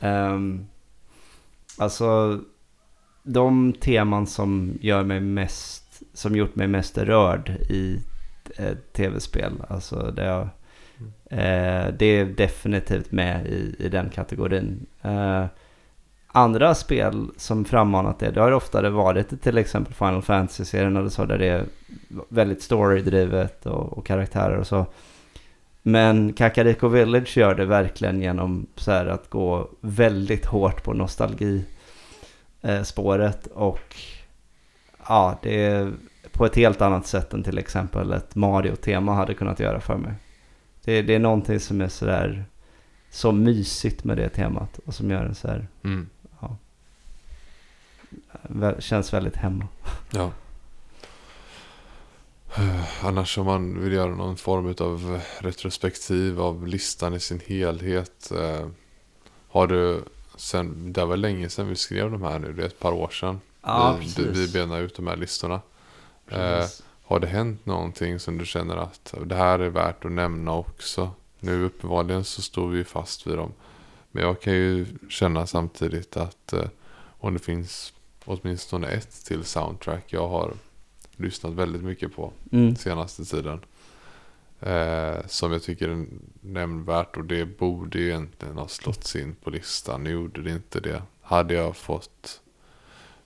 ehm, 0.01 0.67
alltså 1.79 2.41
de 3.23 3.73
teman 3.73 4.27
som 4.27 4.79
gör 4.81 5.05
mig 5.05 5.21
mest 5.21 6.03
som 6.13 6.37
gjort 6.37 6.55
mig 6.57 6.69
mest 6.69 6.99
rörd 6.99 7.49
i 7.69 7.99
eh, 8.57 8.77
tv-spel. 8.93 9.53
Alltså 9.69 10.11
det, 10.17 10.25
har- 10.29 10.49
eh, 11.31 11.95
det 11.99 12.07
är 12.07 12.25
definitivt 12.37 13.13
med 13.13 13.47
i, 13.47 13.77
i 13.79 13.89
den 13.89 14.11
kategorin. 14.11 14.87
Andra 16.35 16.75
spel 16.75 17.31
som 17.37 17.65
frammanat 17.65 18.19
det, 18.19 18.31
det 18.31 18.41
har 18.41 18.53
oftare 18.53 18.91
varit 18.91 19.43
till 19.43 19.59
exempel 19.59 19.95
Final 19.95 20.23
Fantasy-serien 20.23 20.97
eller 20.97 21.09
så, 21.09 21.25
där 21.25 21.39
det 21.39 21.47
är 21.47 21.65
väldigt 22.29 22.63
storydrivet 22.63 23.67
och, 23.67 23.99
och 23.99 24.07
karaktärer 24.07 24.57
och 24.57 24.67
så. 24.67 24.87
Men 25.83 26.33
Kakariko 26.33 26.89
Village 26.89 27.37
gör 27.37 27.55
det 27.55 27.65
verkligen 27.65 28.21
genom 28.21 28.67
så 28.77 28.91
här 28.91 29.07
att 29.07 29.31
gå 29.31 29.69
väldigt 29.81 30.47
hårt 30.47 30.85
på 30.85 30.93
nostalgispåret. 30.93 33.47
och 33.47 33.97
ja, 35.09 35.39
det 35.43 35.65
är 35.65 35.93
på 36.33 36.47
ett 36.47 36.57
helt 36.57 36.83
annat 36.83 37.07
sätt 37.07 37.33
än 37.33 37.43
till 37.43 37.59
exempel 37.59 38.13
ett 38.13 38.35
Mario-tema 38.35 39.15
hade 39.15 39.35
kunnat 39.35 39.61
göra 39.61 39.81
för 39.81 39.97
mig. 39.97 40.13
Det, 40.85 41.03
det 41.03 41.15
är 41.15 41.19
någonting 41.19 41.61
som 41.61 41.81
är 41.81 41.89
sådär 41.89 42.45
så 43.11 43.33
mysigt 43.33 44.05
med 44.05 44.17
det 44.17 44.29
temat 44.29 44.81
och 44.87 44.95
som 44.95 45.11
gör 45.11 45.25
en 45.25 45.35
så 45.35 45.49
här 45.49 45.67
mm, 45.85 46.09
Känns 48.79 49.13
väldigt 49.13 49.37
hemma. 49.37 49.69
ja. 50.11 50.31
Eh, 52.57 53.05
Annars 53.07 53.39
om 53.39 53.47
man 53.47 53.81
vill 53.83 53.93
göra 53.93 54.15
någon 54.15 54.37
form 54.37 54.75
av 54.81 55.21
retrospektiv 55.39 56.41
av 56.41 56.67
listan 56.67 57.15
i 57.15 57.21
sin 57.21 57.41
helhet. 57.47 58.33
Eh, 58.33 58.69
har 59.49 59.67
du, 59.67 60.05
sen, 60.37 60.93
det 60.93 61.05
var 61.05 61.17
länge 61.17 61.49
sedan 61.49 61.69
vi 61.69 61.77
skrev 61.77 62.11
de 62.11 62.23
här 62.23 62.39
nu, 62.39 62.53
det 62.53 62.63
är 62.63 62.67
ett 62.67 62.79
par 62.79 62.93
år 62.93 63.09
sedan. 63.09 63.41
vi, 64.17 64.25
vi 64.25 64.53
benar 64.53 64.81
ut 64.81 64.97
de 64.97 65.07
här 65.07 65.17
listorna. 65.17 65.61
Eh, 66.29 66.65
har 67.05 67.21
det 67.21 67.27
hänt 67.27 67.67
någonting 67.67 68.19
som 68.19 68.39
du 68.39 68.47
känner 68.47 68.77
att 68.77 69.15
det 69.25 69.35
här 69.35 69.59
är 69.59 69.69
värt 69.69 70.05
att 70.05 70.13
nämna 70.13 70.53
också? 70.53 71.11
Nu 71.41 71.65
uppenbarligen 71.65 72.25
så 72.25 72.43
står 72.43 72.69
vi 72.69 72.85
fast 72.85 73.27
vid 73.27 73.37
dem. 73.37 73.53
Men 74.11 74.25
jag 74.25 74.41
kan 74.41 74.53
ju 74.53 74.87
känna 75.09 75.47
samtidigt 75.47 76.17
att 76.17 76.53
eh, 76.53 76.65
om 77.19 77.33
det 77.35 77.41
finns 77.41 77.93
åtminstone 78.25 78.89
ett 78.89 79.25
till 79.25 79.45
soundtrack 79.45 80.05
jag 80.07 80.29
har 80.29 80.55
lyssnat 81.17 81.53
väldigt 81.53 81.83
mycket 81.83 82.17
på 82.17 82.33
mm. 82.53 82.77
senaste 82.77 83.25
tiden. 83.25 83.61
Eh, 84.61 85.27
som 85.27 85.53
jag 85.53 85.63
tycker 85.63 85.89
är 85.89 86.07
nämnvärt 86.41 87.17
och 87.17 87.25
det 87.25 87.45
borde 87.47 87.99
ju 87.99 88.09
egentligen 88.09 88.59
ha 88.59 88.69
slått 88.69 89.15
in 89.15 89.37
på 89.45 89.51
listan. 89.51 90.05
Nu 90.05 90.11
gjorde 90.11 90.43
det 90.43 90.51
inte 90.51 90.81
det. 90.81 91.03
Hade 91.23 91.55
jag 91.55 91.77
fått 91.77 92.41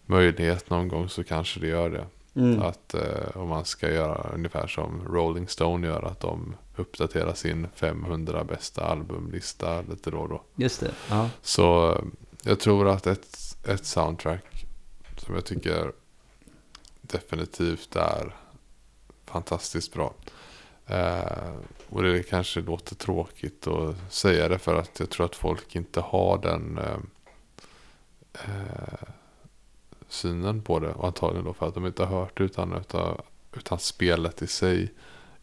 möjlighet 0.06 0.70
någon 0.70 0.88
gång 0.88 1.08
så 1.08 1.24
kanske 1.24 1.60
det 1.60 1.66
gör 1.66 1.90
det. 1.90 2.06
Mm. 2.40 2.62
Att 2.62 2.94
eh, 2.94 3.36
om 3.36 3.48
man 3.48 3.64
ska 3.64 3.92
göra 3.92 4.30
ungefär 4.34 4.66
som 4.66 5.04
Rolling 5.08 5.48
Stone 5.48 5.86
gör. 5.86 6.02
Att 6.02 6.20
de 6.20 6.56
uppdaterar 6.76 7.34
sin 7.34 7.66
500 7.74 8.44
bästa 8.44 8.84
albumlista 8.84 9.82
lite 9.82 10.10
då 10.10 10.18
och 10.18 10.28
då. 10.28 10.42
Just 10.54 10.80
det. 10.80 10.90
Ja. 11.10 11.30
Så 11.42 11.92
eh, 11.92 12.02
jag 12.42 12.60
tror 12.60 12.88
att 12.88 13.06
ett, 13.06 13.56
ett 13.68 13.86
soundtrack 13.86 14.55
som 15.26 15.34
jag 15.34 15.44
tycker 15.44 15.92
definitivt 17.00 17.96
är 17.96 18.34
fantastiskt 19.24 19.92
bra. 19.92 20.14
Eh, 20.86 21.52
och 21.88 22.02
det 22.02 22.22
kanske 22.22 22.60
låter 22.60 22.94
tråkigt 22.94 23.66
att 23.66 24.12
säga 24.12 24.48
det 24.48 24.58
för 24.58 24.74
att 24.74 25.00
jag 25.00 25.10
tror 25.10 25.26
att 25.26 25.36
folk 25.36 25.76
inte 25.76 26.00
har 26.00 26.38
den 26.38 26.78
eh, 26.78 26.98
eh, 28.32 29.08
synen 30.08 30.62
på 30.62 30.78
det. 30.78 30.92
Och 30.92 31.06
antagligen 31.06 31.44
då 31.44 31.52
för 31.54 31.68
att 31.68 31.74
de 31.74 31.86
inte 31.86 32.04
har 32.04 32.20
hört 32.20 32.38
det 32.38 32.44
utan, 32.44 32.72
utan, 32.72 33.20
utan 33.56 33.78
spelet 33.78 34.42
i 34.42 34.46
sig 34.46 34.92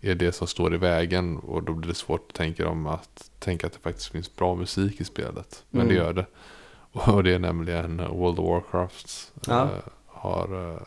är 0.01 0.15
det 0.15 0.31
som 0.31 0.47
står 0.47 0.73
i 0.73 0.77
vägen. 0.77 1.37
Och 1.37 1.63
då 1.63 1.73
blir 1.73 1.87
det 1.89 1.95
svårt 1.95 2.25
att 2.29 2.35
tänka, 2.35 2.67
om 2.69 2.87
att, 2.87 3.31
tänka 3.39 3.67
att 3.67 3.73
det 3.73 3.79
faktiskt 3.79 4.11
finns 4.11 4.35
bra 4.35 4.55
musik 4.55 5.01
i 5.01 5.03
spelet. 5.03 5.63
Men 5.69 5.87
det 5.87 5.93
Mm. 5.93 6.05
gör 6.05 6.13
det. 6.13 6.25
Och 7.07 7.23
det 7.23 7.33
är 7.33 7.39
nämligen 7.39 7.97
World 7.97 8.39
of 8.39 8.49
Warcraft. 8.49 9.31
Ja. 9.47 9.61
Eh, 9.63 9.69
har 10.07 10.71
eh, 10.71 10.79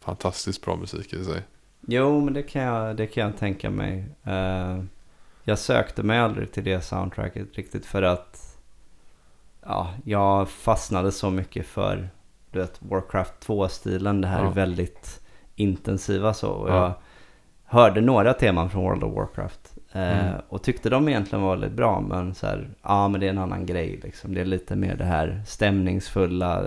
fantastiskt 0.00 0.64
bra 0.64 0.76
musik 0.76 1.12
i 1.12 1.24
sig. 1.24 1.42
Jo, 1.80 2.20
men 2.20 2.34
det 2.34 2.42
kan 2.42 2.62
jag, 2.62 2.96
det 2.96 3.06
kan 3.06 3.24
jag 3.24 3.36
tänka 3.36 3.70
mig. 3.70 4.04
Eh, 4.24 4.82
jag 5.44 5.58
sökte 5.58 6.02
mig 6.02 6.18
aldrig 6.18 6.52
till 6.52 6.64
det 6.64 6.80
soundtracket 6.80 7.46
riktigt 7.56 7.86
för 7.86 8.02
att 8.02 8.58
ja, 9.66 9.94
jag 10.04 10.48
fastnade 10.48 11.12
så 11.12 11.30
mycket 11.30 11.66
för 11.66 12.08
du 12.50 12.58
vet, 12.58 12.82
Warcraft 12.82 13.46
2-stilen. 13.46 14.20
Det 14.20 14.28
här 14.28 14.42
Ja. 14.44 14.50
är 14.50 14.54
väldigt 14.54 15.20
intensiva 15.56 16.34
så. 16.34 16.50
Och 16.50 16.68
Ja. 16.70 16.74
jag 16.84 16.92
hörde 17.64 18.00
några 18.00 18.32
teman 18.34 18.70
från 18.70 18.82
World 18.84 19.04
of 19.04 19.14
Warcraft. 19.14 19.69
Eh, 19.92 20.28
Mm. 20.28 20.40
Och 20.48 20.62
tyckte 20.62 20.90
de 20.90 21.08
egentligen 21.08 21.42
var 21.44 21.50
väldigt 21.50 21.72
bra. 21.72 22.00
Men 22.00 22.34
så 22.34 22.46
här, 22.46 22.68
ja 22.82 23.08
men 23.08 23.20
det 23.20 23.26
är 23.26 23.30
en 23.30 23.38
annan 23.38 23.66
grej 23.66 24.00
liksom. 24.02 24.34
Det 24.34 24.40
är 24.40 24.44
lite 24.44 24.76
mer 24.76 24.96
det 24.96 25.04
här 25.04 25.42
stämningsfulla, 25.46 26.64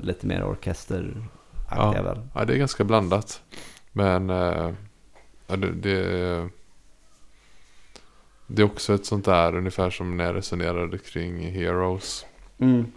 lite 0.00 0.26
mer 0.26 0.44
orkesteraktiga 0.44 2.02
väl. 2.02 2.20
Ja, 2.34 2.44
det 2.44 2.52
är 2.54 2.58
ganska 2.58 2.84
blandat. 2.84 3.42
Men 3.92 4.30
eh, 4.30 4.70
ja, 5.46 5.56
det, 5.56 5.72
det, 5.72 6.48
det 8.46 8.62
är 8.62 8.66
också 8.66 8.94
ett 8.94 9.06
sånt 9.06 9.24
där, 9.24 9.56
ungefär 9.56 9.90
som 9.90 10.16
när 10.16 10.24
jag 10.24 10.34
resonerade 10.34 10.98
kring 10.98 11.50
Heroes. 11.52 12.26
Mm. 12.58 12.92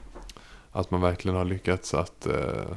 Att 0.72 0.92
man 0.92 1.02
verkligen 1.02 1.38
har 1.38 1.46
lyckats 1.46 1.94
att 1.94 2.26
eh, 2.26 2.76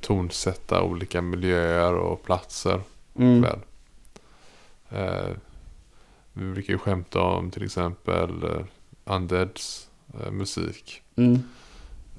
tonsätta 0.00 0.82
olika 0.82 1.22
miljöer 1.22 1.94
och 1.94 2.22
platser 2.24 2.80
Mm. 3.18 3.42
väl. 3.42 3.58
Eh, 4.90 5.30
vi 6.38 6.52
brukar 6.52 6.72
ju 6.72 6.78
skämta 6.78 7.20
om 7.20 7.50
till 7.50 7.64
exempel 7.64 8.42
eh, 8.44 8.64
Undeads 9.14 9.88
eh, 10.20 10.30
musik 10.30 11.02
Mm. 11.16 11.42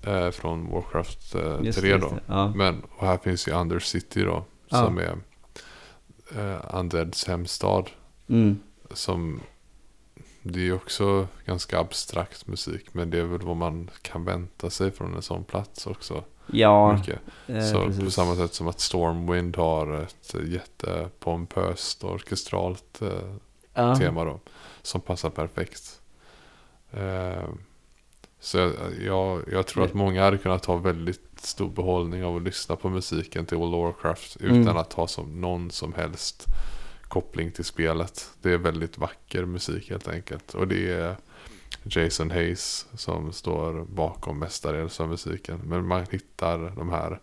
eh, 0.03 0.31
från 0.31 0.71
Warcraft 0.71 1.35
eh, 1.35 1.59
Just 1.63 1.79
3 1.79 1.91
det, 1.91 1.97
då. 1.97 2.05
just 2.05 2.15
det. 2.15 2.21
Ja. 2.33 2.51
Men 2.55 2.81
och 2.97 3.07
här 3.07 3.17
finns 3.17 3.47
ju 3.47 3.51
Undercity 3.51 4.23
då. 4.23 4.43
Ja. 4.69 4.77
Som 4.85 4.97
är 4.97 5.17
eh, 6.35 6.61
Undeads 6.79 7.27
hemstad. 7.27 7.89
Mm. 8.29 8.59
Som 8.93 9.41
det 10.41 10.59
är 10.59 10.63
ju 10.63 10.73
också 10.73 11.27
ganska 11.45 11.79
abstrakt 11.79 12.47
musik. 12.47 12.93
Men 12.93 13.09
det 13.09 13.19
är 13.19 13.23
väl 13.23 13.41
vad 13.41 13.57
man 13.57 13.89
kan 14.01 14.25
vänta 14.25 14.69
sig 14.69 14.91
från 14.91 15.15
en 15.15 15.21
sån 15.21 15.43
plats 15.43 15.87
också. 15.87 16.23
Ja, 16.51 16.93
Mycket. 16.97 17.19
eh, 17.47 17.61
Så 17.65 17.79
på 17.81 17.85
precis. 17.85 18.13
samma 18.13 18.35
sätt 18.35 18.53
som 18.53 18.67
att 18.67 18.79
Stormwind 18.79 19.55
har 19.57 19.93
ett 20.01 20.35
jättepompöst 20.47 22.03
orkestralt 22.03 23.01
eh, 23.01 23.33
ja. 23.73 23.95
tema 23.95 24.23
då. 24.25 24.39
Som 24.81 25.01
passar 25.01 25.29
perfekt. 25.29 26.01
Eh, 26.91 27.49
så 28.39 28.57
jag, 28.57 28.71
jag, 29.05 29.43
jag 29.51 29.67
tror 29.67 29.83
att 29.85 29.93
många 29.93 30.23
hade 30.23 30.37
kunnat 30.37 30.65
ha 30.65 30.77
väldigt 30.77 31.21
stor 31.35 31.69
behållning 31.69 32.23
av 32.25 32.35
att 32.35 32.41
lyssna 32.41 32.75
på 32.75 32.89
musiken 32.89 33.45
till 33.45 33.57
World 33.57 33.75
of 33.75 33.95
Warcraft. 33.95 34.37
Utan 34.39 34.61
Mm. 34.61 34.77
att 34.77 34.93
ha 34.93 35.07
som 35.07 35.41
någon 35.41 35.71
som 35.71 35.93
helst 35.93 36.45
koppling 37.07 37.51
till 37.51 37.65
spelet. 37.65 38.29
Det 38.41 38.51
är 38.51 38.57
väldigt 38.57 38.97
vacker 38.97 39.45
musik 39.45 39.89
helt 39.89 40.07
enkelt. 40.07 40.53
Och 40.53 40.67
det 40.67 40.91
är 40.91 41.15
Jason 41.83 42.31
Hayes 42.31 42.87
som 42.93 43.33
står 43.33 43.85
bakom 43.85 44.39
mestadels 44.39 44.99
av 44.99 45.09
musiken. 45.09 45.61
Men 45.63 45.87
man 45.87 46.05
hittar 46.11 46.73
de 46.75 46.89
här 46.89 47.19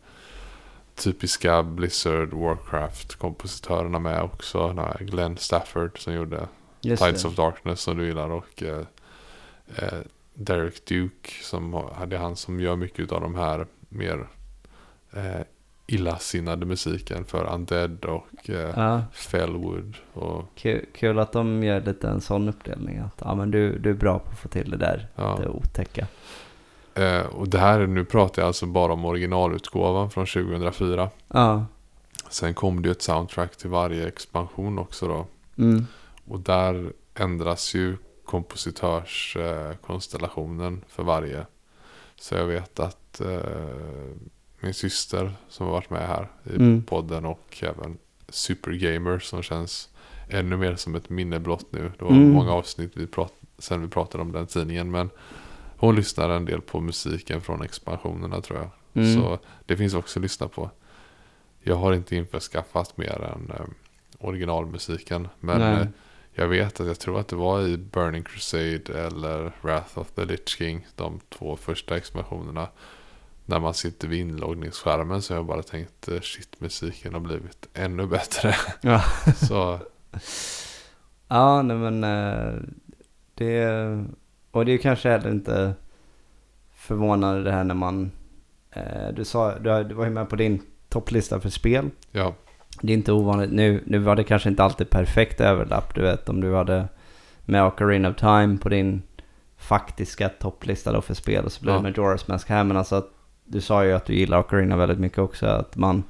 typiska 0.96 1.62
Blizzard 1.62 2.32
Warcraft-kompositörerna 2.32 3.98
med 3.98 4.22
också. 4.22 4.68
Här 4.68 5.04
Glenn 5.04 5.36
Stafford 5.36 5.98
som 5.98 6.14
gjorde 6.14 6.48
Just 6.80 7.02
Tides 7.02 7.22
det. 7.22 7.28
of 7.28 7.34
Darkness 7.34 7.80
som 7.80 7.96
du 7.96 8.06
gillar 8.06 8.30
och 8.30 8.62
eh, 8.62 8.82
eh, 9.76 9.98
Derek 10.34 10.84
Duke 10.86 11.30
som 11.42 11.74
är 11.74 12.16
han 12.16 12.36
som 12.36 12.60
gör 12.60 12.76
mycket 12.76 13.12
av 13.12 13.20
de 13.20 13.34
här 13.34 13.66
mer 13.88 14.26
eh, 15.12 15.40
illasinnade 15.86 16.66
musiken 16.66 17.24
för 17.24 17.54
Undead 17.54 18.04
och 18.04 18.50
eh, 18.50 18.72
Ja, 18.76 19.02
Fellwood 19.12 19.96
och 20.12 20.44
kul, 20.54 20.86
kul 20.94 21.18
att 21.18 21.32
de 21.32 21.62
gör 21.62 21.80
lite 21.80 22.08
en 22.08 22.20
sån 22.20 22.48
uppdelning. 22.48 22.98
Att 22.98 23.22
ja, 23.24 23.34
men 23.34 23.50
du, 23.50 23.78
du 23.78 23.90
är 23.90 23.94
bra 23.94 24.18
på 24.18 24.30
att 24.30 24.38
få 24.38 24.48
till 24.48 24.70
det 24.70 24.76
där, 24.76 25.08
ja. 25.14 25.38
det 25.42 25.48
otäcka. 25.48 26.06
Eh, 26.96 27.26
och 27.26 27.48
det 27.48 27.58
här, 27.58 27.86
nu 27.86 28.04
pratar 28.04 28.42
jag 28.42 28.46
alltså 28.46 28.66
bara 28.66 28.92
om 28.92 29.04
originalutgåvan 29.04 30.10
från 30.10 30.26
2004. 30.26 31.10
Ja, 31.28 31.66
Sen 32.30 32.54
kom 32.54 32.82
det 32.82 32.88
ju 32.88 32.92
ett 32.92 33.02
soundtrack 33.02 33.56
till 33.56 33.70
varje 33.70 34.06
expansion 34.08 34.78
också 34.78 35.08
då. 35.08 35.26
mm. 35.58 35.86
Och 36.28 36.40
där 36.40 36.92
ändras 37.14 37.74
ju 37.74 37.96
kompositörskonstellationen 38.24 40.74
eh, 40.74 40.80
för 40.88 41.02
varje. 41.02 41.46
Så 42.16 42.34
jag 42.34 42.46
vet 42.46 42.80
att 42.80 43.20
eh, 43.20 43.40
min 44.60 44.74
syster 44.74 45.32
som 45.48 45.66
har 45.66 45.72
varit 45.72 45.90
med 45.90 46.08
här 46.08 46.28
i 46.44 46.56
Mm. 46.56 46.82
podden 46.82 47.24
och 47.24 47.58
även 47.62 47.98
Supergamer 48.28 49.18
som 49.18 49.42
känns 49.42 49.88
ännu 50.28 50.56
mer 50.56 50.76
som 50.76 50.94
ett 50.94 51.10
minne 51.10 51.38
blott 51.40 51.66
nu. 51.70 51.92
Det 51.98 52.04
var 52.04 52.10
Mm. 52.12 52.30
många 52.32 52.52
avsnitt 52.52 52.92
vi 52.94 53.06
prat, 53.06 53.32
sen 53.58 53.82
vi 53.82 53.88
pratade 53.88 54.22
om 54.22 54.32
den 54.32 54.46
tidningen. 54.46 54.90
Men 54.90 55.10
hon 55.76 55.96
lyssnar 55.96 56.30
en 56.30 56.44
del 56.44 56.60
på 56.60 56.80
musiken 56.80 57.40
från 57.40 57.62
expansionerna 57.62 58.40
tror 58.40 58.58
jag. 58.58 58.70
Mm. 59.04 59.14
Så 59.14 59.38
det 59.66 59.76
finns 59.76 59.94
också 59.94 60.18
att 60.18 60.22
lyssna 60.22 60.48
på. 60.48 60.70
Jag 61.60 61.76
har 61.76 61.92
inte 61.92 62.16
införskaffat 62.16 62.96
mer 62.96 63.32
än 63.34 63.50
eh, 63.50 63.66
originalmusiken. 64.18 65.28
Men 65.40 65.62
eh, 65.62 65.86
jag 66.34 66.48
vet 66.48 66.80
att 66.80 66.86
jag 66.86 66.98
tror 66.98 67.20
att 67.20 67.28
det 67.28 67.36
var 67.36 67.62
i 67.62 67.76
Burning 67.76 68.22
Crusade 68.22 69.06
eller 69.06 69.52
Wrath 69.62 69.98
of 69.98 70.10
the 70.10 70.24
Lich 70.24 70.48
King. 70.48 70.86
De 70.94 71.20
två 71.28 71.56
första 71.56 71.96
expansionerna. 71.96 72.68
När 73.44 73.60
man 73.60 73.74
sitter 73.74 74.08
vid 74.08 74.20
inloggningsskärmen 74.20 75.22
så 75.22 75.34
har 75.34 75.38
jag 75.38 75.46
bara 75.46 75.62
tänkt 75.62 76.08
eh, 76.08 76.20
shit 76.20 76.60
musiken 76.60 77.12
har 77.12 77.20
blivit 77.20 77.68
ännu 77.74 78.06
bättre. 78.06 78.54
Ja. 78.80 79.02
så 79.48 79.80
Ja, 81.28 81.62
nej 81.62 81.76
men 81.76 82.04
eh, 82.04 82.54
det... 83.34 84.04
Och 84.56 84.64
det 84.66 84.72
är 84.72 84.78
kanske 84.78 85.08
heller 85.10 85.30
inte 85.30 85.74
förvånande 86.74 87.42
det 87.42 87.52
här 87.52 87.64
när 87.64 87.74
man... 87.74 88.10
eh, 88.70 89.08
Du 89.14 89.24
sa, 89.24 89.58
du 89.58 89.84
du 89.84 89.94
var 89.94 90.04
ju 90.04 90.10
med 90.10 90.28
på 90.28 90.36
din 90.36 90.62
topplista 90.88 91.40
för 91.40 91.48
spel. 91.48 91.90
ja, 92.10 92.34
Det 92.82 92.92
är 92.92 92.96
inte 92.96 93.12
ovanligt. 93.12 93.50
Nu, 93.52 93.82
nu 93.86 93.98
var 93.98 94.16
det 94.16 94.24
kanske 94.24 94.48
inte 94.48 94.64
alltid 94.64 94.90
perfekt 94.90 95.40
överlapp. 95.40 95.94
Du 95.94 96.02
vet 96.02 96.28
om 96.28 96.40
du 96.40 96.54
hade 96.54 96.88
med 97.44 97.64
Ocarina 97.64 98.08
of 98.10 98.16
Time 98.16 98.56
på 98.58 98.68
din 98.68 99.02
faktiska 99.56 100.28
topplista 100.28 100.92
då 100.92 101.00
för 101.02 101.14
spel. 101.14 101.44
Och 101.44 101.52
så 101.52 101.62
blev 101.62 101.74
Ja. 101.74 101.78
det 101.78 101.82
med 101.82 101.94
Majora's 101.96 102.24
Mask 102.30 102.48
här. 102.48 102.64
Men 102.64 102.76
alltså 102.76 102.96
att 102.96 103.08
du 103.44 103.60
sa 103.60 103.84
ju 103.84 103.92
att 103.92 104.04
du 104.04 104.14
gillar 104.14 104.38
Ocarina 104.40 104.76
väldigt 104.76 104.98
mycket 104.98 105.18
också. 105.18 105.46
Att 105.46 105.76
man... 105.76 106.02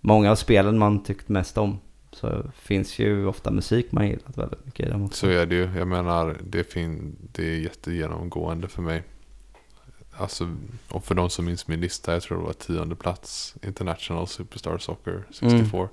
Många 0.00 0.30
av 0.30 0.34
spelen 0.36 0.78
man 0.78 1.02
tyckt 1.02 1.28
mest 1.28 1.58
om. 1.58 1.78
Så 2.12 2.50
finns 2.54 2.98
ju 2.98 3.26
ofta 3.26 3.50
musik 3.50 3.92
man 3.92 4.08
gillat 4.08 4.38
väldigt 4.38 4.64
mycket 4.66 4.86
i 4.86 4.90
dem 4.90 5.04
också. 5.04 5.16
så 5.16 5.26
är 5.26 5.46
det 5.46 5.54
ju. 5.54 5.70
Jag 5.76 5.88
menar 5.88 6.36
det, 6.44 6.64
fin- 6.64 7.16
det 7.32 7.42
är 7.46 7.58
jättegenomgående 7.60 8.68
för 8.68 8.82
mig. 8.82 9.02
Alltså, 10.12 10.56
och 10.88 11.04
för 11.04 11.14
de 11.14 11.30
som 11.30 11.44
minns 11.44 11.68
min 11.68 11.80
lista, 11.80 12.12
jag 12.12 12.22
tror 12.22 12.38
det 12.38 12.44
var 12.44 12.52
tionde 12.52 12.94
plats. 12.96 13.54
International 13.62 14.26
Superstar 14.26 14.78
Soccer 14.78 15.24
64. 15.30 15.88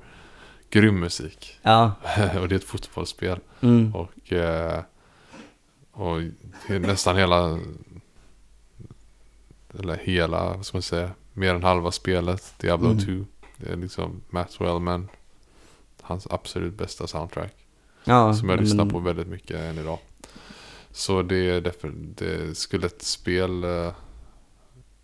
Grym 0.70 1.00
musik. 1.00 1.60
Ja. 1.62 1.92
och 2.42 2.48
det 2.48 2.56
är 2.56 2.60
ett 2.60 2.64
fotbollsspel. 2.64 3.40
Mm. 3.62 3.96
Och, 3.96 4.34
eh, 4.34 4.82
och 5.92 6.18
nästan 6.68 7.18
hela, 7.18 7.60
eller 9.80 9.98
hela, 10.04 10.54
vad 10.54 10.66
ska 10.66 10.78
man 10.78 10.82
säga, 10.82 11.12
mer 11.34 11.54
än 11.56 11.64
halva 11.64 11.92
spelet, 11.92 12.54
Diablo 12.58 12.90
Mm. 12.92 13.06
2. 13.06 13.26
Det 13.58 13.72
är 13.72 13.76
liksom 13.78 14.22
Matt 14.30 14.62
Wellman, 14.62 15.08
hans 16.06 16.28
absolut 16.30 16.74
bästa 16.78 17.08
soundtrack. 17.08 17.54
ja 18.04 18.34
som 18.34 18.50
jag 18.50 18.56
men- 18.56 18.66
lyssnar 18.66 18.86
på 18.86 19.00
väldigt 19.00 19.28
mycket 19.28 19.60
än 19.60 19.78
idag. 19.78 20.00
Så 20.92 21.22
det 21.22 21.36
är 21.36 21.62
därför, 21.62 21.94
det 21.96 22.58
skulle 22.58 22.86
ett 22.86 23.02
spel 23.02 23.64
eh, 23.64 23.92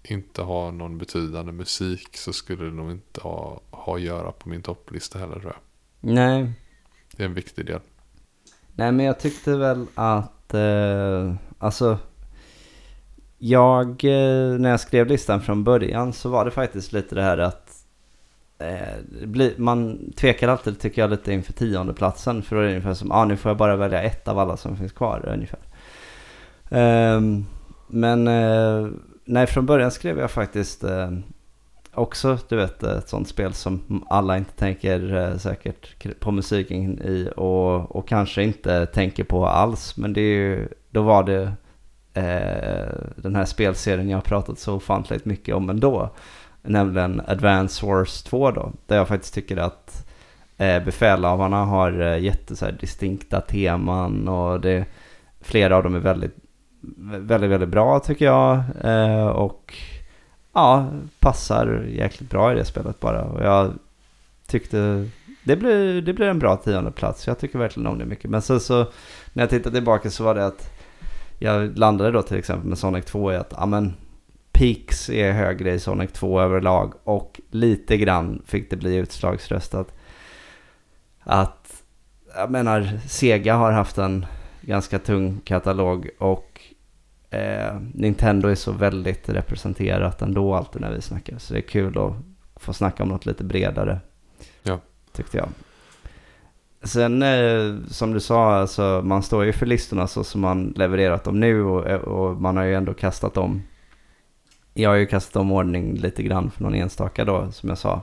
inte 0.03 0.41
ha 0.41 0.71
någon 0.71 0.97
betydande 0.97 1.51
musik 1.51 2.17
så 2.17 2.33
skulle 2.33 2.63
det 2.63 2.71
nog 2.71 2.91
inte 2.91 3.21
ha, 3.21 3.61
ha 3.71 3.95
att 3.95 4.01
göra 4.01 4.31
på 4.31 4.49
min 4.49 4.61
topplista 4.61 5.19
heller 5.19 5.39
tror 5.39 5.45
jag. 5.53 5.59
Nej. 6.13 6.51
Det 7.11 7.23
är 7.23 7.27
en 7.27 7.33
viktig 7.33 7.65
del. 7.65 7.79
Nej 8.75 8.91
men 8.91 9.05
jag 9.05 9.19
tyckte 9.19 9.55
väl 9.57 9.85
att, 9.95 10.53
eh, 10.53 11.33
alltså 11.57 11.97
jag, 13.37 13.87
eh, 14.05 14.59
när 14.59 14.69
jag 14.69 14.79
skrev 14.79 15.07
listan 15.07 15.41
från 15.41 15.63
början 15.63 16.13
så 16.13 16.29
var 16.29 16.45
det 16.45 16.51
faktiskt 16.51 16.93
lite 16.93 17.15
det 17.15 17.23
här 17.23 17.37
att 17.37 17.60
Eh, 18.61 19.49
man 19.57 19.99
tvekar 20.15 20.47
alltid 20.47 20.79
tycker 20.79 21.01
jag 21.01 21.09
lite 21.09 21.33
inför 21.33 21.53
tiondeplatsen 21.53 22.41
för 22.41 22.55
då 22.55 22.61
är 22.61 22.65
det 22.65 22.71
ungefär 22.71 22.93
som, 22.93 23.11
ah, 23.11 23.25
nu 23.25 23.38
får 23.38 23.49
jag 23.49 23.57
bara 23.57 23.75
välja 23.75 24.01
ett 24.01 24.27
av 24.27 24.39
alla 24.39 24.57
som 24.57 24.77
finns 24.77 24.91
kvar 24.91 25.29
ungefär. 25.33 25.59
Ehm, 26.69 27.45
men 27.88 28.27
eh, 28.27 28.88
nej 29.25 29.47
från 29.47 29.65
början 29.65 29.91
skrev 29.91 30.19
jag 30.19 30.31
faktiskt 30.31 30.83
eh, 30.83 31.11
också, 31.93 32.38
du 32.49 32.55
vet, 32.55 32.83
ett 32.83 33.09
sånt 33.09 33.27
spel 33.27 33.53
som 33.53 34.05
alla 34.09 34.38
inte 34.38 34.51
tänker 34.51 35.38
säkert 35.38 36.19
på 36.19 36.31
musiken 36.31 36.99
i 36.99 37.29
och, 37.35 37.95
och 37.95 38.07
kanske 38.07 38.43
inte 38.43 38.85
tänker 38.85 39.23
på 39.23 39.47
alls. 39.47 39.97
Men 39.97 40.13
det 40.13 40.21
är 40.21 40.35
ju, 40.35 40.67
då 40.89 41.01
var 41.01 41.23
det 41.23 41.51
den 43.15 43.35
här 43.35 43.45
spelserien 43.45 44.09
jag 44.09 44.17
har 44.17 44.21
pratat 44.21 44.59
så 44.59 44.75
ofantligt 44.75 45.25
mycket 45.25 45.55
om 45.55 45.69
ändå. 45.69 46.09
Nämligen 46.61 47.21
Advance 47.27 47.85
Wars 47.85 48.23
2 48.23 48.51
då. 48.51 48.71
Där 48.88 48.97
jag 48.97 49.07
faktiskt 49.07 49.33
tycker 49.33 49.57
att 49.57 50.07
eh, 50.57 50.83
befälhavarna 50.83 51.65
har 51.65 52.01
eh, 52.01 52.23
jätte 52.23 52.55
så 52.55 52.65
här, 52.65 52.71
distinkta 52.71 53.41
teman 53.41 54.27
och 54.27 54.61
det, 54.61 54.85
flera 55.41 55.77
av 55.77 55.83
dem 55.83 55.95
är 55.95 55.99
väldigt, 55.99 56.35
väldigt, 57.07 57.49
väldigt 57.49 57.69
bra 57.69 57.99
tycker 57.99 58.25
jag. 58.25 58.63
Eh, 58.83 59.27
och 59.27 59.73
ja, 60.53 60.89
passar 61.19 61.85
jäkligt 61.89 62.29
bra 62.29 62.51
i 62.51 62.55
det 62.55 62.65
spelet 62.65 62.99
bara. 62.99 63.23
Och 63.23 63.43
jag 63.43 63.73
tyckte 64.47 65.09
det 65.43 65.55
blir, 65.55 66.01
det 66.01 66.13
blir 66.13 66.27
en 66.27 66.39
bra 66.39 66.55
tionde 66.55 66.91
plats. 66.91 67.27
Jag 67.27 67.39
tycker 67.39 67.59
verkligen 67.59 67.88
om 67.88 67.97
det 67.97 68.05
mycket. 68.05 68.29
Men 68.29 68.41
sen 68.41 68.59
så 68.59 68.85
när 69.33 69.43
jag 69.43 69.49
tittade 69.49 69.75
tillbaka 69.75 70.09
så 70.09 70.23
var 70.23 70.35
det 70.35 70.45
att 70.45 70.71
jag 71.39 71.77
landade 71.77 72.11
då 72.11 72.21
till 72.21 72.38
exempel 72.38 72.69
med 72.69 72.77
Sonic 72.77 73.05
2 73.05 73.33
i 73.33 73.35
att 73.35 73.53
ja 73.57 73.65
men 73.65 73.93
Peaks 74.61 75.09
är 75.09 75.31
högre 75.31 75.73
i 75.73 75.79
Sonic 75.79 76.11
2 76.11 76.41
överlag 76.41 76.93
och 77.03 77.41
lite 77.49 77.97
grann 77.97 78.41
fick 78.45 78.69
det 78.69 78.75
bli 78.75 78.95
utslagsröstat. 78.95 79.93
Att 81.19 81.83
jag 82.35 82.51
menar 82.51 82.99
Sega 83.07 83.55
har 83.55 83.71
haft 83.71 83.97
en 83.97 84.25
ganska 84.61 84.99
tung 84.99 85.41
katalog 85.43 86.09
och 86.17 86.61
eh, 87.29 87.75
Nintendo 87.93 88.47
är 88.47 88.55
så 88.55 88.71
väldigt 88.71 89.29
representerat 89.29 90.21
ändå 90.21 90.55
alltid 90.55 90.81
när 90.81 90.91
vi 90.91 91.01
snackar. 91.01 91.38
Så 91.38 91.53
det 91.53 91.59
är 91.59 91.67
kul 91.67 91.97
att 91.97 92.13
få 92.55 92.73
snacka 92.73 93.03
om 93.03 93.09
något 93.09 93.25
lite 93.25 93.43
bredare. 93.43 93.99
Ja. 94.63 94.79
Tyckte 95.11 95.38
jag. 95.38 95.49
Sen 96.83 97.23
eh, 97.23 97.88
som 97.88 98.13
du 98.13 98.19
sa, 98.19 98.55
alltså, 98.55 99.01
man 99.03 99.23
står 99.23 99.45
ju 99.45 99.53
för 99.53 99.65
listorna 99.65 100.07
så 100.07 100.23
som 100.23 100.41
man 100.41 100.73
levererat 100.75 101.23
dem 101.23 101.39
nu 101.39 101.63
och, 101.63 101.85
och 101.85 102.41
man 102.41 102.57
har 102.57 102.63
ju 102.63 102.75
ändå 102.75 102.93
kastat 102.93 103.38
om. 103.38 103.61
Jag 104.73 104.89
har 104.89 104.98
ju 104.98 105.06
kastat 105.06 105.35
om 105.35 105.52
ordning 105.52 105.95
lite 105.95 106.23
grann 106.23 106.52
för 106.52 106.64
någon 106.64 106.76
enstaka 106.76 107.26
då 107.26 107.52
som 107.52 107.69
jag 107.69 107.77
sa. 107.77 108.02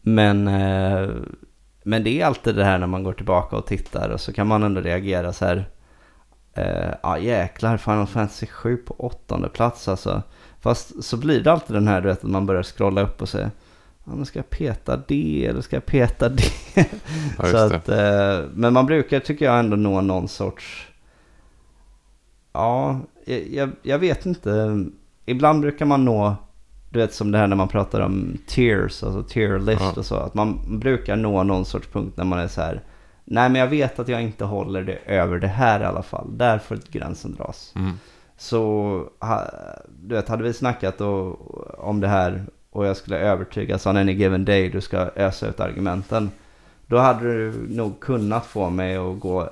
Men, 0.00 0.48
eh, 0.48 1.08
men 1.84 2.04
det 2.04 2.20
är 2.20 2.26
alltid 2.26 2.54
det 2.54 2.64
här 2.64 2.78
när 2.78 2.86
man 2.86 3.02
går 3.02 3.12
tillbaka 3.12 3.56
och 3.56 3.66
tittar 3.66 4.08
och 4.08 4.20
så 4.20 4.32
kan 4.32 4.46
man 4.46 4.62
ändå 4.62 4.80
reagera 4.80 5.32
så 5.32 5.44
här. 5.44 5.68
Eh, 6.54 6.94
ja 7.02 7.18
jäklar, 7.18 7.76
Final 7.76 8.06
Fantasy 8.06 8.46
7 8.46 8.76
på 8.76 8.94
åttonde 8.98 9.48
plats 9.48 9.88
alltså. 9.88 10.22
Fast 10.60 11.04
så 11.04 11.16
blir 11.16 11.40
det 11.44 11.52
alltid 11.52 11.76
den 11.76 11.88
här 11.88 12.00
du 12.00 12.08
vet 12.08 12.24
att 12.24 12.30
man 12.30 12.46
börjar 12.46 12.62
scrolla 12.62 13.00
upp 13.00 13.22
och 13.22 13.28
säga 13.28 13.50
Ja 14.04 14.14
men 14.14 14.26
ska 14.26 14.38
jag 14.38 14.50
peta 14.50 14.96
det 15.08 15.46
eller 15.46 15.60
ska 15.60 15.76
jag 15.76 15.86
peta 15.86 16.28
det? 16.28 16.42
Ja, 17.38 17.44
så 17.50 17.56
att, 17.56 17.88
eh, 17.88 18.40
men 18.54 18.72
man 18.72 18.86
brukar 18.86 19.20
tycker 19.20 19.44
jag 19.44 19.58
ändå 19.58 19.76
nå 19.76 20.00
någon 20.00 20.28
sorts... 20.28 20.88
Ja, 22.52 23.00
jag, 23.24 23.48
jag, 23.48 23.70
jag 23.82 23.98
vet 23.98 24.26
inte. 24.26 24.84
Ibland 25.26 25.60
brukar 25.60 25.86
man 25.86 26.04
nå, 26.04 26.36
du 26.90 26.98
vet 26.98 27.14
som 27.14 27.32
det 27.32 27.38
här 27.38 27.46
när 27.46 27.56
man 27.56 27.68
pratar 27.68 28.00
om 28.00 28.38
tiers, 28.46 29.02
alltså 29.02 29.22
tier 29.22 29.58
list 29.58 29.80
Ja. 29.82 29.92
och 29.96 30.06
så. 30.06 30.14
Att 30.16 30.34
man 30.34 30.78
brukar 30.78 31.16
nå 31.16 31.42
någon 31.42 31.64
sorts 31.64 31.88
punkt 31.88 32.16
när 32.16 32.24
man 32.24 32.38
är 32.38 32.48
så 32.48 32.60
här. 32.60 32.82
Nej 33.24 33.48
men 33.50 33.60
jag 33.60 33.68
vet 33.68 33.98
att 33.98 34.08
jag 34.08 34.22
inte 34.22 34.44
håller 34.44 34.82
det 34.82 34.98
över 35.06 35.38
det 35.38 35.46
här 35.46 35.80
i 35.80 35.84
alla 35.84 36.02
fall. 36.02 36.38
Där 36.38 36.58
får 36.58 36.78
gränsen 36.90 37.34
dras. 37.34 37.72
Mm. 37.76 37.92
Så 38.36 39.08
du 40.02 40.14
vet, 40.14 40.28
hade 40.28 40.42
vi 40.42 40.52
snackat 40.52 41.00
och, 41.00 41.88
om 41.88 42.00
det 42.00 42.08
här 42.08 42.44
och 42.70 42.86
jag 42.86 42.96
skulle 42.96 43.18
övertygas 43.18 43.86
on 43.86 43.96
any 43.96 44.12
given 44.12 44.44
day 44.44 44.68
du 44.68 44.80
ska 44.80 44.98
ösa 45.16 45.48
ut 45.48 45.60
argumenten. 45.60 46.30
Då 46.86 46.98
hade 46.98 47.24
du 47.34 47.66
nog 47.68 48.00
kunnat 48.00 48.46
få 48.46 48.70
mig 48.70 48.96
att 48.96 49.20
gå 49.20 49.50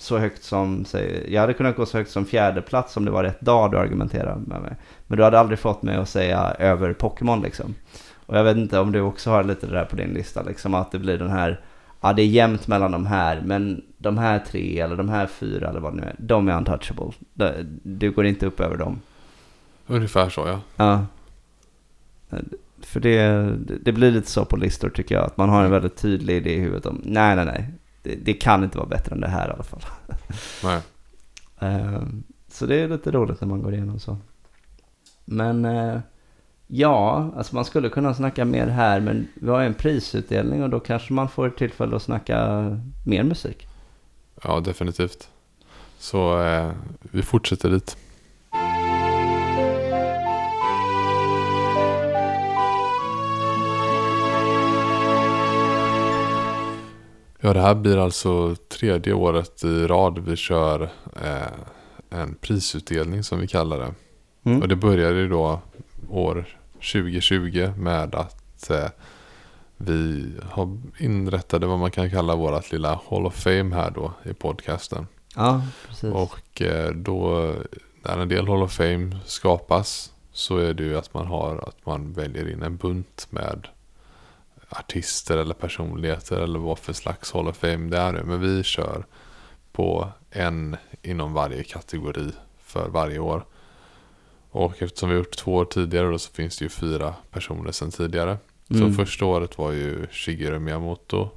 så 0.00 0.18
högt 0.18 0.42
som, 0.44 0.84
säg, 0.84 1.34
jag 1.34 1.40
hade 1.40 1.54
kunnat 1.54 1.76
gå 1.76 1.86
så 1.86 1.98
högt 1.98 2.10
som 2.10 2.24
fjärde 2.24 2.62
plats 2.62 2.96
om 2.96 3.04
det 3.04 3.10
var 3.10 3.22
rätt 3.24 3.40
dag 3.40 3.70
du 3.70 3.78
argumenterade 3.78 4.40
med 4.46 4.62
mig. 4.62 4.76
Men 5.06 5.18
du 5.18 5.24
hade 5.24 5.38
aldrig 5.38 5.58
fått 5.58 5.82
mig 5.82 5.96
att 5.96 6.08
säga 6.08 6.54
över 6.58 6.92
Pokémon 6.92 7.42
liksom. 7.42 7.74
Och 8.26 8.38
jag 8.38 8.44
vet 8.44 8.56
inte 8.56 8.78
om 8.78 8.92
du 8.92 9.00
också 9.00 9.30
har 9.30 9.44
lite 9.44 9.66
det 9.66 9.72
där 9.72 9.84
på 9.84 9.96
din 9.96 10.08
lista 10.08 10.42
liksom 10.42 10.74
att 10.74 10.92
det 10.92 10.98
blir 10.98 11.18
den 11.18 11.30
här, 11.30 11.60
ja 12.00 12.12
det 12.12 12.22
är 12.22 12.26
jämnt 12.26 12.66
mellan 12.66 12.92
de 12.92 13.06
här 13.06 13.42
men 13.44 13.82
de 13.98 14.18
här 14.18 14.38
tre 14.38 14.80
eller 14.80 14.96
de 14.96 15.08
här 15.08 15.26
fyra 15.26 15.68
eller 15.68 15.80
vad 15.80 15.92
det 15.92 15.96
nu 15.96 16.02
är, 16.02 16.14
de 16.18 16.48
är 16.48 16.56
untouchable. 16.56 17.12
Du- 17.82 18.10
går 18.10 18.26
inte 18.26 18.46
upp 18.46 18.60
över 18.60 18.76
dem. 18.76 19.00
Ungefär 19.86 20.28
så 20.28 20.46
ja. 20.46 20.60
Ja. 20.76 21.06
För 22.82 23.00
det, 23.00 23.50
det 23.82 23.92
blir 23.92 24.10
lite 24.10 24.30
så 24.30 24.44
på 24.44 24.56
listor 24.56 24.88
tycker 24.88 25.14
jag. 25.14 25.24
Att 25.24 25.36
man 25.36 25.48
har 25.48 25.64
en 25.64 25.70
väldigt 25.70 25.96
tydlig 25.96 26.36
idé 26.36 26.54
i 26.54 26.60
huvudet 26.60 26.86
om 26.86 27.00
nej, 27.04 27.36
nej, 27.36 27.44
nej. 27.44 27.68
Det, 28.02 28.14
det 28.14 28.34
kan 28.34 28.64
inte 28.64 28.78
vara 28.78 28.88
bättre 28.88 29.14
än 29.14 29.20
det 29.20 29.28
här 29.28 29.48
i 29.48 29.52
alla 29.52 29.62
fall. 29.62 29.82
Nej. 30.64 30.80
Ehm, 31.58 32.22
så 32.48 32.66
det 32.66 32.76
är 32.76 32.88
lite 32.88 33.10
roligt 33.10 33.40
när 33.40 33.48
man 33.48 33.62
går 33.62 33.74
igenom 33.74 33.98
så. 33.98 34.16
Men 35.24 35.64
eh, 35.64 35.98
ja, 36.66 37.30
alltså 37.36 37.54
man 37.54 37.64
skulle 37.64 37.88
kunna 37.88 38.14
snacka 38.14 38.44
mer 38.44 38.66
här. 38.66 39.00
Men 39.00 39.28
vi 39.34 39.50
har 39.50 39.62
en 39.62 39.74
prisutdelning 39.74 40.62
och 40.62 40.70
då 40.70 40.80
kanske 40.80 41.12
man 41.12 41.28
får 41.28 41.50
tillfälle 41.50 41.96
att 41.96 42.02
snacka 42.02 42.60
mer 43.06 43.22
musik. 43.22 43.66
Ja, 44.44 44.60
definitivt. 44.60 45.28
Så 45.98 46.42
eh, 46.42 46.72
vi 47.00 47.22
fortsätter 47.22 47.70
dit. 47.70 47.96
Ja, 57.40 57.52
det 57.52 57.60
här 57.60 57.74
blir 57.74 57.98
alltså 57.98 58.56
tredje 58.68 59.12
året 59.12 59.64
i 59.64 59.86
rad 59.86 60.18
vi 60.18 60.36
kör 60.36 60.90
eh, 61.22 61.52
en 62.10 62.34
prisutdelning 62.34 63.22
som 63.22 63.40
vi 63.40 63.46
kallar 63.46 63.78
det. 63.78 63.94
Mm. 64.44 64.62
Och 64.62 64.68
det 64.68 64.76
började 64.76 65.18
ju 65.18 65.28
då 65.28 65.60
år 66.08 66.58
2020 66.72 67.72
med 67.76 68.14
att 68.14 68.70
eh, 68.70 68.88
vi 69.76 70.32
har 70.50 70.78
inrättade 70.98 71.66
vad 71.66 71.78
man 71.78 71.90
kan 71.90 72.10
kalla 72.10 72.36
vårat 72.36 72.72
lilla 72.72 73.00
Hall 73.10 73.26
of 73.26 73.34
Fame 73.34 73.74
här 73.74 73.90
då 73.90 74.12
i 74.24 74.32
podcasten. 74.32 75.06
Ja, 75.36 75.62
precis. 75.88 76.12
Och 76.14 76.62
eh, 76.62 76.90
då 76.90 77.52
när 78.02 78.18
en 78.18 78.28
del 78.28 78.48
Hall 78.48 78.62
of 78.62 78.72
Fame 78.72 79.18
skapas 79.24 80.12
så 80.32 80.56
är 80.56 80.74
det 80.74 80.82
ju 80.82 80.98
att 80.98 81.14
man 81.14 81.26
har 81.26 81.68
att 81.68 81.86
man 81.86 82.12
väljer 82.12 82.52
in 82.52 82.62
en 82.62 82.76
bunt 82.76 83.26
med 83.30 83.68
artister 84.70 85.38
eller 85.38 85.54
personligheter 85.54 86.40
eller 86.40 86.58
vad 86.58 86.78
för 86.78 86.92
slags 86.92 87.32
Hall 87.32 87.48
of 87.48 87.56
Fame 87.56 87.90
det 87.90 87.98
är 87.98 88.12
nu. 88.12 88.22
Men 88.24 88.40
vi 88.40 88.62
kör 88.62 89.06
på 89.72 90.08
en 90.30 90.76
inom 91.02 91.32
varje 91.32 91.64
kategori 91.64 92.32
för 92.58 92.88
varje 92.88 93.18
år. 93.18 93.44
Och 94.50 94.82
eftersom 94.82 95.08
vi 95.08 95.14
har 95.14 95.18
gjort 95.18 95.36
två 95.36 95.54
år 95.54 95.64
tidigare 95.64 96.10
då 96.10 96.18
så 96.18 96.32
finns 96.32 96.58
det 96.58 96.64
ju 96.64 96.68
fyra 96.68 97.14
personer 97.30 97.72
sedan 97.72 97.90
tidigare. 97.90 98.38
Mm. 98.70 98.92
Så 98.92 99.04
första 99.04 99.24
året 99.24 99.58
var 99.58 99.72
ju 99.72 100.06
Shigeru 100.10 100.58
Miyamoto 100.58 101.28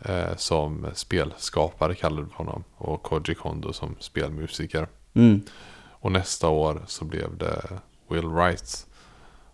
eh, 0.00 0.36
som 0.36 0.86
spelskapare 0.94 1.94
kallade 1.94 2.22
vi 2.22 2.32
honom. 2.34 2.64
Och 2.76 3.02
Koji 3.02 3.34
Kondo 3.34 3.72
som 3.72 3.96
spelmusiker. 3.98 4.88
Mm. 5.14 5.42
Och 5.90 6.12
nästa 6.12 6.48
år 6.48 6.82
så 6.86 7.04
blev 7.04 7.36
det 7.36 7.62
Will 8.08 8.28
Wright 8.28 8.86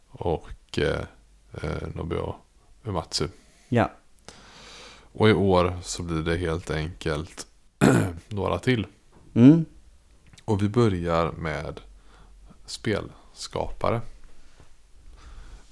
och 0.09 0.79
eh, 0.79 1.05
eh, 1.63 1.89
Nobuo 1.95 2.35
Uematsu. 2.87 3.29
Ja. 3.69 3.91
Och 5.13 5.29
i 5.29 5.33
år 5.33 5.79
så 5.83 6.03
blir 6.03 6.23
det 6.23 6.37
helt 6.37 6.71
enkelt 6.71 7.47
några 8.29 8.59
till. 8.59 8.87
Mm. 9.35 9.65
Och 10.45 10.63
vi 10.63 10.69
börjar 10.69 11.33
med 11.33 11.81
spelskapare. 12.67 14.01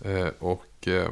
Eh, 0.00 0.28
och 0.38 0.88
eh, 0.88 1.10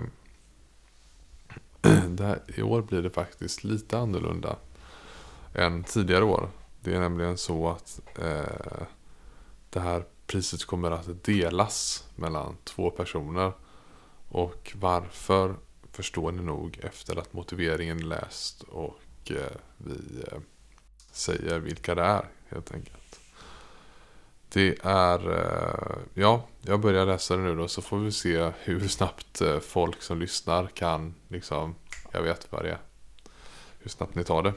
det 2.08 2.24
här, 2.24 2.40
i 2.46 2.62
år 2.62 2.82
blir 2.82 3.02
det 3.02 3.10
faktiskt 3.10 3.64
lite 3.64 3.98
annorlunda 3.98 4.56
än 5.54 5.84
tidigare 5.84 6.24
år. 6.24 6.48
Det 6.80 6.94
är 6.94 7.00
nämligen 7.00 7.38
så 7.38 7.68
att 7.70 8.00
eh, 8.18 8.86
det 9.70 9.80
här 9.80 10.04
priset 10.26 10.64
kommer 10.64 10.90
att 10.90 11.24
delas 11.24 12.04
mellan 12.16 12.56
två 12.64 12.90
personer. 12.90 13.52
Och 14.28 14.72
varför 14.74 15.54
förstår 15.92 16.32
ni 16.32 16.42
nog 16.42 16.78
efter 16.82 17.18
att 17.18 17.32
motiveringen 17.32 17.98
är 17.98 18.02
läst 18.02 18.62
och 18.62 19.00
eh, 19.30 19.56
vi 19.76 20.22
eh, 20.32 20.38
säger 21.12 21.58
vilka 21.58 21.94
det 21.94 22.02
är 22.02 22.28
helt 22.48 22.74
enkelt. 22.74 23.20
Det 24.48 24.78
är, 24.82 25.30
eh, 25.30 25.98
ja, 26.14 26.46
jag 26.62 26.80
börjar 26.80 27.06
läsa 27.06 27.36
det 27.36 27.42
nu 27.42 27.56
då 27.56 27.68
så 27.68 27.82
får 27.82 27.98
vi 27.98 28.12
se 28.12 28.52
hur 28.60 28.88
snabbt 28.88 29.42
folk 29.60 30.02
som 30.02 30.18
lyssnar 30.18 30.66
kan, 30.66 31.14
liksom, 31.28 31.74
jag 32.12 32.22
vet 32.22 32.52
vad 32.52 32.64
det 32.64 32.70
är. 32.70 32.78
Hur 33.78 33.90
snabbt 33.90 34.14
ni 34.14 34.24
tar 34.24 34.42
det. 34.42 34.52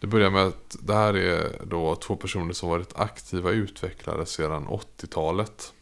Det 0.00 0.06
börjar 0.06 0.30
med 0.30 0.46
att 0.46 0.76
det 0.80 0.94
här 0.94 1.16
är 1.16 1.62
då 1.64 1.96
två 1.96 2.16
personer 2.16 2.52
som 2.52 2.68
varit 2.68 2.98
aktiva 2.98 3.50
utvecklare 3.50 4.26
sedan 4.26 4.68
80-talet. 4.68 5.72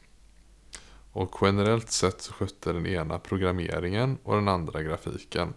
Och 1.19 1.39
generellt 1.41 1.91
sett 1.91 2.21
så 2.21 2.33
skötte 2.33 2.73
den 2.73 2.87
ena 2.87 3.19
programmeringen 3.19 4.19
och 4.23 4.35
den 4.35 4.49
andra 4.49 4.83
grafiken. 4.83 5.55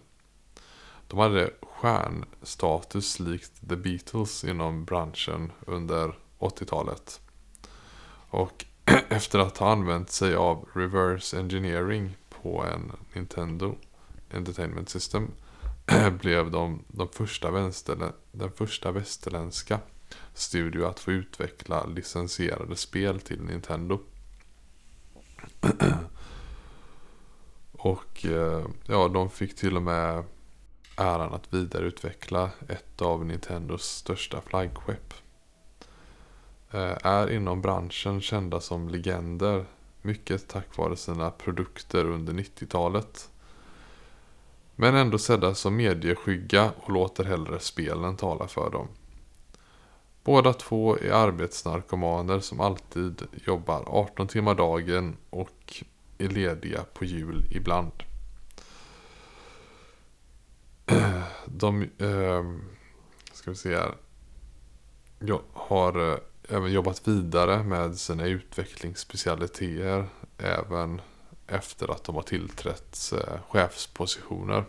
De 1.06 1.18
hade 1.18 1.50
stjärnstatus 1.62 3.20
likt 3.20 3.68
The 3.68 3.76
Beatles 3.76 4.44
inom 4.44 4.84
branschen 4.84 5.52
under 5.66 6.18
80-talet. 6.38 7.20
Och 8.28 8.64
efter 9.08 9.38
att 9.38 9.58
ha 9.58 9.72
använt 9.72 10.10
sig 10.10 10.34
av 10.34 10.68
reverse 10.74 11.38
engineering 11.38 12.16
på 12.42 12.64
en 12.64 12.92
Nintendo 13.14 13.76
Entertainment 14.30 14.88
System 14.88 15.30
blev 16.20 16.50
de, 16.50 16.84
de 16.88 17.08
första 17.08 17.50
vänsterlä- 17.50 18.12
den 18.32 18.52
första 18.52 18.92
västerländska 18.92 19.78
studio 20.34 20.84
att 20.84 21.00
få 21.00 21.12
utveckla 21.12 21.86
licensierade 21.86 22.76
spel 22.76 23.20
till 23.20 23.42
Nintendo. 23.42 24.00
Och 27.72 28.26
eh, 28.26 28.64
ja, 28.86 29.08
de 29.08 29.30
fick 29.30 29.56
till 29.56 29.76
och 29.76 29.82
med 29.82 30.24
äran 30.96 31.34
att 31.34 31.54
vidareutveckla 31.54 32.50
ett 32.68 33.02
av 33.02 33.24
Nintendos 33.24 33.84
största 33.84 34.40
flaggskepp. 34.40 35.14
Eh, 36.70 36.96
är 37.02 37.30
inom 37.30 37.62
branschen 37.62 38.20
kända 38.20 38.60
som 38.60 38.88
legender, 38.88 39.64
mycket 40.02 40.48
tack 40.48 40.76
vare 40.76 40.96
sina 40.96 41.30
produkter 41.30 42.04
under 42.04 42.32
90-talet. 42.32 43.30
Men 44.76 44.94
ändå 44.94 45.18
sedda 45.18 45.54
som 45.54 45.76
medieskygga 45.76 46.72
och 46.76 46.90
låter 46.90 47.24
hellre 47.24 47.60
spelen 47.60 48.16
tala 48.16 48.48
för 48.48 48.70
dem. 48.70 48.88
Båda 50.24 50.52
två 50.52 50.98
är 50.98 51.10
arbetsnarkomaner 51.10 52.40
som 52.40 52.60
alltid 52.60 53.22
jobbar 53.46 53.84
18 53.86 54.28
timmar 54.28 54.54
dagen 54.54 55.16
och 55.30 55.82
är 56.18 56.28
lediga 56.28 56.84
på 56.94 57.04
jul 57.04 57.46
ibland. 57.50 57.92
De, 61.46 61.82
eh, 61.82 62.44
ska 63.32 63.50
vi 63.50 63.56
se 63.56 63.76
här. 63.76 63.94
Jag 65.18 65.40
har 65.52 66.12
eh, 66.12 66.18
även 66.48 66.72
jobbat 66.72 67.08
vidare 67.08 67.62
med 67.62 67.98
sina 67.98 68.26
utvecklingsspecialiteter 68.26 70.08
även 70.38 71.00
efter 71.46 71.90
att 71.90 72.04
de 72.04 72.14
har 72.14 72.22
tillträtt 72.22 73.12
eh, 73.12 73.40
chefspositioner. 73.48 74.64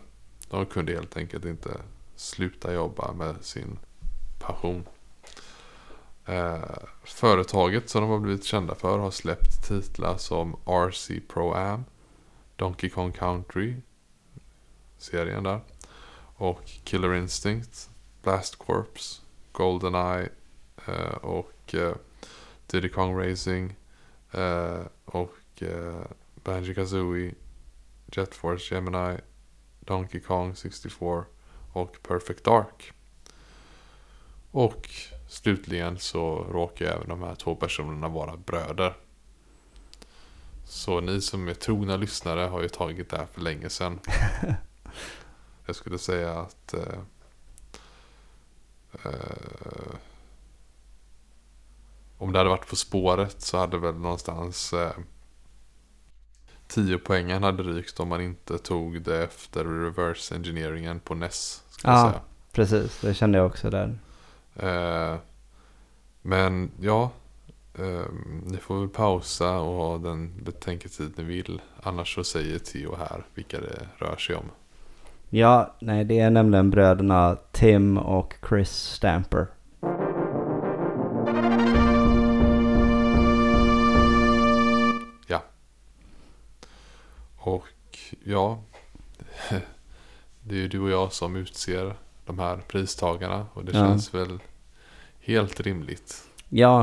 De 0.50 0.66
kunde 0.66 0.92
helt 0.92 1.16
enkelt 1.16 1.44
inte 1.44 1.80
sluta 2.16 2.72
jobba 2.72 3.12
med 3.12 3.34
sin 3.40 3.78
passion. 4.38 4.84
Eh, 6.26 6.76
företaget 7.04 7.90
som 7.90 8.02
de 8.02 8.10
har 8.10 8.18
blivit 8.18 8.44
kända 8.44 8.74
för 8.74 8.98
har 8.98 9.10
släppt 9.10 9.68
titlar 9.68 10.16
som 10.16 10.56
RC 10.66 11.20
Pro 11.28 11.52
Am, 11.52 11.84
Donkey 12.56 12.90
Kong 12.90 13.12
Country, 13.12 13.76
serien 14.98 15.42
där, 15.42 15.60
och 16.36 16.64
Killer 16.84 17.14
Instinct, 17.14 17.90
Blast 18.22 18.56
Corps, 18.56 19.22
Goldeneye 19.52 20.28
eh, 20.86 21.16
och 21.22 21.74
eh, 21.74 21.94
Diddy 22.66 22.88
Kong 22.88 23.18
Racing 23.18 23.76
eh, 24.32 24.80
och 25.04 25.62
eh, 25.62 26.06
Banjo 26.34 26.74
Kazooie, 26.74 27.34
Jet 28.12 28.34
Force 28.34 28.74
Gemini, 28.74 29.18
Donkey 29.80 30.20
Kong 30.20 30.56
64 30.56 31.24
och 31.72 31.96
Perfect 32.02 32.44
Dark. 32.44 32.92
Och 34.50 34.90
slutligen 35.34 35.98
så 35.98 36.46
råkar 36.52 36.86
även 36.86 37.08
de 37.08 37.22
här 37.22 37.34
två 37.34 37.54
personerna 37.54 38.08
vara 38.08 38.36
bröder. 38.36 38.94
Så 40.64 41.00
ni 41.00 41.20
som 41.20 41.48
är 41.48 41.54
trogna 41.54 41.96
lyssnare 41.96 42.40
har 42.40 42.62
ju 42.62 42.68
tagit 42.68 43.10
det 43.10 43.16
här 43.16 43.26
för 43.26 43.40
länge 43.40 43.68
sedan. 43.68 44.00
Jag 45.66 45.76
skulle 45.76 45.98
säga 45.98 46.32
att 46.32 46.74
eh, 46.74 46.98
eh, 49.04 49.94
om 52.18 52.32
det 52.32 52.38
hade 52.38 52.50
varit 52.50 52.68
På 52.68 52.76
spåret 52.76 53.42
så 53.42 53.58
hade 53.58 53.78
väl 53.78 53.94
någonstans 53.94 54.72
eh, 54.72 54.92
10 56.66 56.98
poängen 56.98 57.42
hade 57.42 57.62
rykt 57.62 58.00
om 58.00 58.08
man 58.08 58.20
inte 58.20 58.58
tog 58.58 59.02
det 59.02 59.24
efter 59.24 59.64
reverse 59.64 60.34
engineeringen 60.34 61.00
på 61.00 61.14
NES. 61.14 61.62
Ja. 61.84 62.20
Precis, 62.52 63.00
det 63.00 63.14
kände 63.14 63.38
jag 63.38 63.46
också 63.46 63.70
där. 63.70 63.98
Eh, 64.56 65.16
men 66.22 66.70
ja, 66.80 67.10
eh, 67.78 68.06
ni 68.44 68.56
får 68.56 68.80
väl 68.80 68.88
pausa 68.88 69.60
och 69.60 69.74
ha 69.74 69.98
den 69.98 70.44
betänketid 70.44 71.12
ni 71.16 71.24
vill. 71.24 71.60
Annars 71.82 72.14
så 72.14 72.24
säger 72.24 72.58
Theo 72.58 72.96
här 72.96 73.24
vilka 73.34 73.60
det 73.60 73.88
rör 73.96 74.16
sig 74.16 74.36
om. 74.36 74.50
Ja, 75.30 75.74
nej 75.78 76.04
det 76.04 76.18
är 76.18 76.30
nämligen 76.30 76.70
bröderna 76.70 77.36
Tim 77.52 77.98
och 77.98 78.34
Chris 78.48 78.70
Stamper. 78.70 79.46
Och 87.46 87.68
ja, 88.24 88.62
det 90.42 90.54
är 90.54 90.58
ju 90.58 90.68
du 90.68 90.80
och 90.80 90.90
jag 90.90 91.12
som 91.12 91.36
utser 91.36 91.94
de 92.26 92.38
här 92.38 92.56
pristagarna. 92.68 93.46
Och 93.54 93.64
det 93.64 93.72
Ja. 93.72 93.78
känns 93.86 94.14
väl 94.14 94.38
helt 95.20 95.60
rimligt. 95.60 96.24
Ja, 96.48 96.80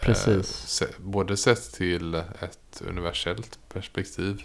Eh, 0.00 0.04
precis. 0.04 0.46
se- 0.48 0.86
både 0.98 1.36
sett 1.36 1.72
till 1.72 2.14
ett 2.14 2.82
universellt 2.88 3.58
perspektiv. 3.68 4.44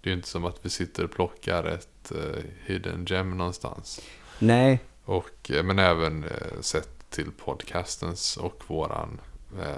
Det 0.00 0.08
är 0.08 0.12
ju 0.12 0.16
inte 0.16 0.28
som 0.28 0.44
att 0.44 0.58
vi 0.62 0.70
sitter 0.70 1.04
och 1.04 1.10
plockar 1.10 1.64
ett 1.64 2.12
eh, 2.12 2.42
hidden 2.66 3.04
gem 3.08 3.38
någonstans. 3.38 4.00
Nej, 4.38 4.80
Och, 5.04 5.50
eh, 5.50 5.62
men 5.62 5.78
även 5.78 6.24
eh, 6.24 6.60
sett 6.60 7.10
till 7.10 7.30
podcastens 7.44 8.36
och 8.36 8.62
våran 8.66 9.20
eh, 9.60 9.76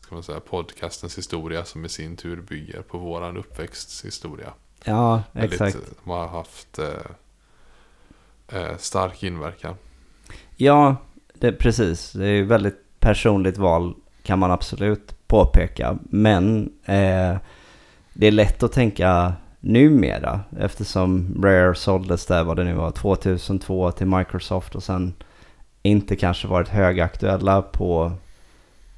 ska 0.00 0.14
man 0.14 0.22
säga, 0.22 0.40
podcastens 0.40 1.18
historia 1.18 1.64
som 1.64 1.84
i 1.84 1.88
sin 1.88 2.16
tur 2.16 2.40
bygger 2.40 2.82
på 2.82 2.98
våran 2.98 3.36
uppväxtshistoria. 3.36 4.52
ja 4.84 5.22
exakt. 5.34 5.74
eh, 5.76 5.80
De 6.04 6.10
har 6.10 6.28
haft 6.28 6.78
eh, 6.78 6.88
eh, 8.54 8.76
stark 8.78 9.22
inverkan. 9.22 9.74
Ja, 10.56 10.96
det, 11.34 11.52
precis. 11.52 12.12
Det 12.12 12.26
är 12.26 12.32
ju 12.32 12.44
väldigt 12.44 12.78
personligt 13.00 13.58
val 13.58 13.94
kan 14.22 14.38
man 14.38 14.50
absolut 14.50 15.26
påpeka. 15.26 15.98
Men 16.02 16.72
eh, 16.84 17.36
det 18.12 18.26
är 18.26 18.30
lätt 18.30 18.62
att 18.62 18.72
tänka 18.72 19.32
numera 19.60 20.40
eftersom 20.58 21.40
Rare 21.44 21.74
såldes 21.74 22.26
där 22.26 22.44
vad 22.44 22.56
det 22.56 22.64
nu 22.64 22.74
var 22.74 22.90
2002 22.90 23.90
till 23.90 24.06
Microsoft 24.06 24.74
och 24.74 24.82
sen 24.82 25.14
inte 25.82 26.16
kanske 26.16 26.48
varit 26.48 26.68
högaktuella 26.68 27.62
på, 27.62 28.12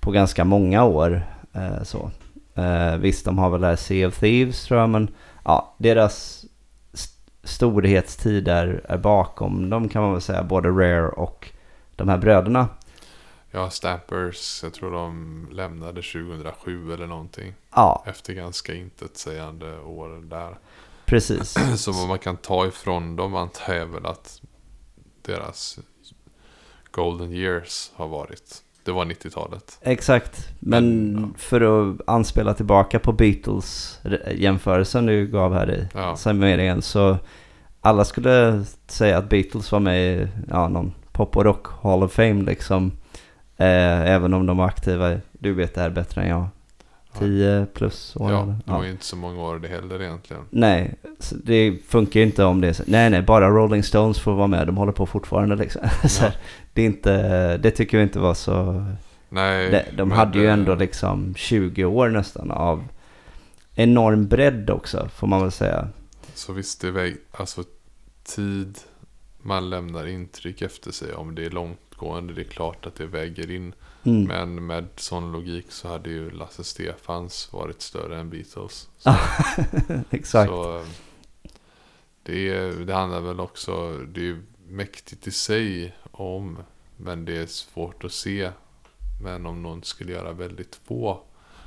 på 0.01 0.11
ganska 0.11 0.45
många 0.45 0.85
år. 0.85 1.27
Eh, 1.53 1.83
så. 1.83 2.11
Eh, 2.55 2.97
visst, 2.97 3.25
de 3.25 3.39
har 3.39 3.51
väl 3.51 3.61
det 3.61 3.67
här 3.67 3.77
Sea 3.77 4.09
of 4.09 4.19
Thieves 4.19 4.65
tror 4.65 4.81
jag, 4.81 4.91
men 4.91 5.09
ja, 5.45 5.75
deras 5.79 6.44
st- 7.45 7.49
storhetstid 7.49 8.49
är, 8.49 8.85
är 8.89 8.99
bakom 8.99 9.71
dem 9.71 9.89
kan 9.89 10.03
man 10.03 10.13
väl 10.13 10.21
säga, 10.21 10.43
både 10.43 10.69
Rare 10.69 11.09
och 11.09 11.51
de 11.97 12.09
här 12.09 12.19
bröderna. 12.19 12.69
Ja, 13.51 13.71
Stampers, 13.71 14.61
jag 14.63 14.75
tror 14.75 14.91
de 14.93 15.49
lämnade 15.53 16.03
2007 16.03 16.93
eller 16.93 17.07
någonting. 17.07 17.55
Ja, 17.75 18.05
Efter 18.07 18.33
ganska 18.35 18.75
intetsägande 18.75 19.79
år 19.79 20.23
där. 20.31 20.59
precis. 21.07 21.55
Så 21.77 21.93
vad 21.93 22.09
man 22.09 22.19
kan 22.19 22.37
ta 22.37 22.67
ifrån 22.67 23.17
dem 23.17 23.35
antar 23.35 23.75
jag 23.75 23.87
väl 23.87 24.07
att 24.07 24.41
deras 25.23 25.79
golden 26.91 27.33
years 27.33 27.91
har 27.95 28.09
varit. 28.09 28.63
Det 28.85 28.93
var 28.93 29.05
90-talet. 29.05 29.79
Exakt, 29.83 30.49
men 30.61 30.85
Men, 31.13 31.23
ja. 31.23 31.39
för 31.39 31.61
att 31.91 31.97
anspela 32.07 32.55
tillbaka 32.55 32.99
på 32.99 33.13
Beatles-jämförelsen 33.13 35.07
du 35.07 35.27
gav 35.27 35.55
här 35.55 35.71
i 35.71 35.89
Ja. 35.95 36.17
summeringen 36.17 36.83
så 36.83 37.17
alla 37.81 38.05
skulle 38.05 38.65
säga 38.87 39.19
att 39.19 39.29
Beatles 39.29 39.73
var 39.73 39.81
med 39.81 40.01
i 40.19 40.29
ja, 40.51 40.69
någon 40.69 40.93
pop 41.13 41.37
och 41.37 41.45
rock 41.45 41.67
Hall 41.83 42.03
of 42.03 42.13
Fame 42.13 42.43
liksom. 42.43 42.93
Eh, 43.57 44.01
även 44.13 44.35
om 44.35 44.47
de 44.47 44.57
var 44.57 44.67
aktiva, 44.67 45.17
du 45.33 45.55
vet 45.55 45.75
det 45.75 45.81
här 45.81 45.91
bättre 45.91 46.23
än 46.23 46.29
jag, 46.29 46.47
10 47.19 47.67
plus 47.75 48.17
år. 48.17 48.33
Ja, 48.33 48.55
det 48.67 48.73
var 48.73 48.85
ju 48.85 48.91
inte 48.91 49.05
så 49.05 49.17
många 49.17 49.43
år 49.43 49.59
det 49.59 49.69
heller 49.69 50.03
egentligen. 50.03 50.43
Nej, 50.51 50.95
det 51.45 51.79
funkar 51.89 52.21
ju 52.21 52.27
inte 52.27 52.45
om 52.45 52.61
det 52.61 52.69
är 52.69 52.73
så. 52.73 52.83
Nej, 52.87 53.11
nej, 53.11 53.23
bara 53.23 53.49
Rolling 53.51 53.83
Stones 53.83 54.19
får 54.21 54.33
vara 54.35 54.47
med. 54.47 54.67
De 54.67 54.77
håller 54.77 54.93
på 54.93 55.07
fortfarande 55.07 55.57
liksom. 55.57 55.83
Ja. 56.21 56.31
Det, 56.75 56.83
är 56.83 56.87
inte, 56.87 57.57
det 57.57 57.71
tycker 57.71 57.97
jag 57.99 58.05
inte 58.07 58.19
var 58.19 58.35
så... 58.35 58.87
Nej, 59.29 59.71
De, 59.71 59.97
de 59.97 60.11
hade 60.11 60.39
ju 60.39 60.47
ändå 60.47 60.75
liksom 60.75 61.35
20 61.35 61.85
år 61.85 62.09
nästan 62.09 62.51
av 62.51 62.85
enorm 63.75 64.29
bredd 64.29 64.71
också, 64.71 65.09
får 65.09 65.27
man 65.27 65.41
väl 65.43 65.53
säga. 65.53 65.89
Så 66.35 66.53
visst, 66.53 66.81
det 66.81 66.91
väg, 66.91 67.17
alltså 67.33 67.65
tid 68.23 68.79
man 69.43 69.71
lämnar 69.71 70.07
intryck 70.07 70.63
efter 70.63 70.93
sig. 70.93 71.15
Om 71.15 71.35
det 71.35 71.47
är 71.47 71.51
långtgående, 71.51 72.33
det 72.33 72.41
är 72.41 72.45
klart 72.45 72.87
att 72.87 72.95
det 72.95 73.07
väger 73.07 73.51
in. 73.51 73.73
Mm. 74.05 74.25
Men 74.25 74.67
med 74.67 74.87
sån 74.97 75.33
logik 75.33 75.67
så 75.69 75.89
hade 75.89 76.11
ju 76.11 76.31
Lasse 76.31 76.65
Stefans 76.65 77.53
varit 77.53 77.83
större 77.83 78.21
än 78.21 78.31
Beatles. 78.31 78.89
Så, 78.99 79.15
Exakt. 80.11 80.51
så 80.51 80.77
eh, 80.79 80.85
det, 82.23 82.49
är- 82.49 82.85
det 82.85 82.95
handlar 82.95 83.21
väl 83.21 83.41
också, 83.41 83.99
det 83.99 84.29
är 84.29 84.41
mäktigt 84.69 85.27
i 85.27 85.31
sig 85.31 85.95
om, 86.15 86.59
men 86.97 87.25
det 87.25 87.37
är 87.37 87.47
svårt 87.47 88.05
att 88.05 88.13
se. 88.13 88.51
Men 89.23 89.47
om 89.47 89.63
någon 89.63 89.83
skulle 89.83 90.13
göra 90.13 90.33
väldigt 90.33 90.81
få 90.85 91.21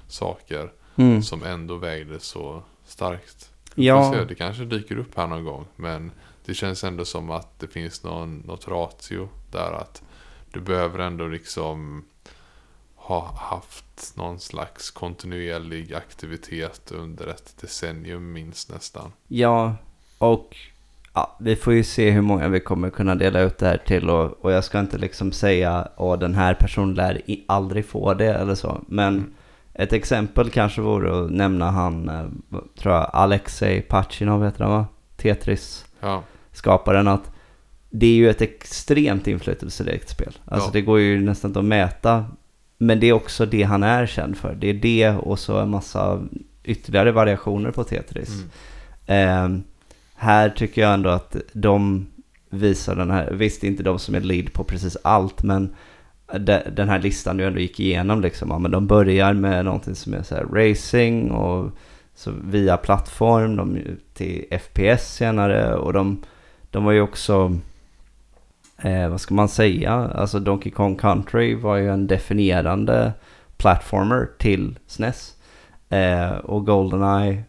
saker 0.08 0.72
Mm. 1.00 1.24
som 1.24 1.44
ändå 1.44 1.76
vägde 1.76 2.20
så 2.20 2.64
starkt. 2.86 3.52
Ja, 3.76 4.12
se, 4.14 4.24
det 4.26 4.36
kanske 4.36 4.66
dyker 4.66 4.98
upp 4.98 5.18
här 5.18 5.28
någon 5.28 5.44
gång. 5.44 5.66
Men 5.76 6.12
det 6.46 6.54
känns 6.54 6.84
ändå 6.84 7.06
som 7.06 7.32
att 7.32 7.60
det 7.60 7.68
finns 7.68 8.04
någon, 8.04 8.38
något 8.38 8.68
ratio 8.68 9.30
där. 9.52 9.72
Att 9.72 10.04
du 10.52 10.60
behöver 10.62 11.00
ändå 11.00 11.28
liksom 11.28 12.06
ha 12.96 13.36
haft 13.36 14.14
någon 14.16 14.40
slags 14.40 14.92
kontinuerlig 14.92 15.94
aktivitet 15.94 16.92
under 16.92 17.28
ett 17.28 17.58
decennium 17.62 18.32
minst 18.34 18.70
nästan. 18.70 19.12
ja, 19.28 19.76
och 20.18 20.56
ja, 21.18 21.38
vi 21.40 21.56
får 21.56 21.74
ju 21.74 21.84
se 21.84 22.12
hur 22.12 22.22
många 22.22 22.48
vi 22.48 22.60
kommer 22.60 22.90
kunna 22.90 23.16
dela 23.16 23.40
ut 23.40 23.58
det 23.58 23.66
här 23.68 23.78
till. 23.78 24.10
Och, 24.10 24.46
och 24.46 24.52
jag 24.52 24.64
ska 24.64 24.80
inte 24.80 24.98
liksom 24.98 25.32
säga 25.32 25.88
att 25.98 26.20
den 26.20 26.36
här 26.36 26.54
personen 26.54 26.96
lär 26.96 27.22
i, 27.32 27.44
aldrig 27.48 27.86
få 27.86 28.14
det 28.14 28.34
eller 28.34 28.56
så. 28.56 28.82
Men 28.88 29.14
Mm. 29.14 29.34
ett 29.74 29.94
exempel 29.94 30.50
kanske 30.50 30.82
vore 30.82 31.26
att 31.26 31.32
nämna 31.32 31.72
han, 31.72 32.10
eh, 32.10 32.26
tror 32.80 32.94
jag, 32.96 33.10
Alexej 33.14 33.82
Pachinov 33.82 34.46
heter 34.46 34.64
han 34.64 34.74
va? 34.74 34.86
Tetris. 35.16 35.86
Ja, 36.00 36.24
att 37.08 37.32
det 37.90 38.06
är 38.08 38.14
ju 38.16 38.30
ett 38.30 38.42
extremt 38.42 39.28
inflytelserikt 39.28 40.10
spel. 40.10 40.34
Alltså 40.46 40.68
Ja. 40.70 40.74
det 40.74 40.82
går 40.82 41.00
ju 41.00 41.22
nästan 41.22 41.50
inte 41.50 41.60
att 41.60 41.66
mäta. 41.66 42.26
Men 42.78 43.00
det 43.00 43.08
är 43.10 43.14
också 43.14 43.46
det 43.46 43.64
han 43.64 43.84
är 43.84 44.06
känd 44.06 44.38
för. 44.38 44.56
Det 44.56 44.68
är 44.70 44.74
det 44.74 45.10
och 45.10 45.40
så 45.40 45.60
en 45.60 45.70
massa 45.70 46.22
ytterligare 46.64 47.12
variationer 47.12 47.72
på 47.72 47.84
Tetris. 47.84 48.30
mm. 48.30 48.50
Ehm, 49.06 49.64
här 50.18 50.50
tycker 50.50 50.82
jag 50.82 50.94
ändå 50.94 51.10
att 51.10 51.36
de 51.54 52.08
visar 52.50 52.96
den 52.96 53.12
här, 53.12 53.32
visst 53.32 53.64
inte 53.64 53.84
de 53.84 54.00
som 54.00 54.16
är 54.16 54.22
lead 54.22 54.54
på 54.54 54.64
precis 54.64 54.98
allt, 55.04 55.44
men 55.44 55.76
de, 56.40 56.60
den 56.72 56.90
här 56.90 57.00
listan 57.00 57.38
du 57.38 57.46
ändå 57.46 57.60
gick 57.60 57.80
igenom 57.80 58.22
liksom, 58.22 58.50
ja, 58.50 58.60
men 58.60 58.72
de 58.72 58.88
börjar 58.88 59.34
med 59.34 59.66
någonting 59.66 59.96
som 59.96 60.14
är 60.14 60.24
så 60.24 60.36
här 60.36 60.44
racing 60.44 61.32
och 61.32 61.72
så 62.16 62.32
via 62.44 62.78
plattform, 62.78 63.56
de, 63.56 63.80
till 64.14 64.46
FPS 64.62 65.16
senare 65.16 65.76
och 65.76 65.94
de, 65.94 66.24
de 66.72 66.84
var 66.84 66.92
ju 66.92 67.02
också 67.02 67.60
eh, 68.78 69.10
vad 69.10 69.22
ska 69.22 69.36
man 69.36 69.50
säga, 69.50 69.94
alltså 69.94 70.40
Donkey 70.40 70.72
Kong 70.72 70.96
Country 70.96 71.56
var 71.56 71.76
ju 71.76 71.90
en 71.90 72.08
definierande 72.08 73.14
platformer 73.58 74.30
till 74.38 74.80
SNES. 74.88 75.34
Eh, 75.90 76.32
och 76.32 76.66
Goldeneye 76.66 77.44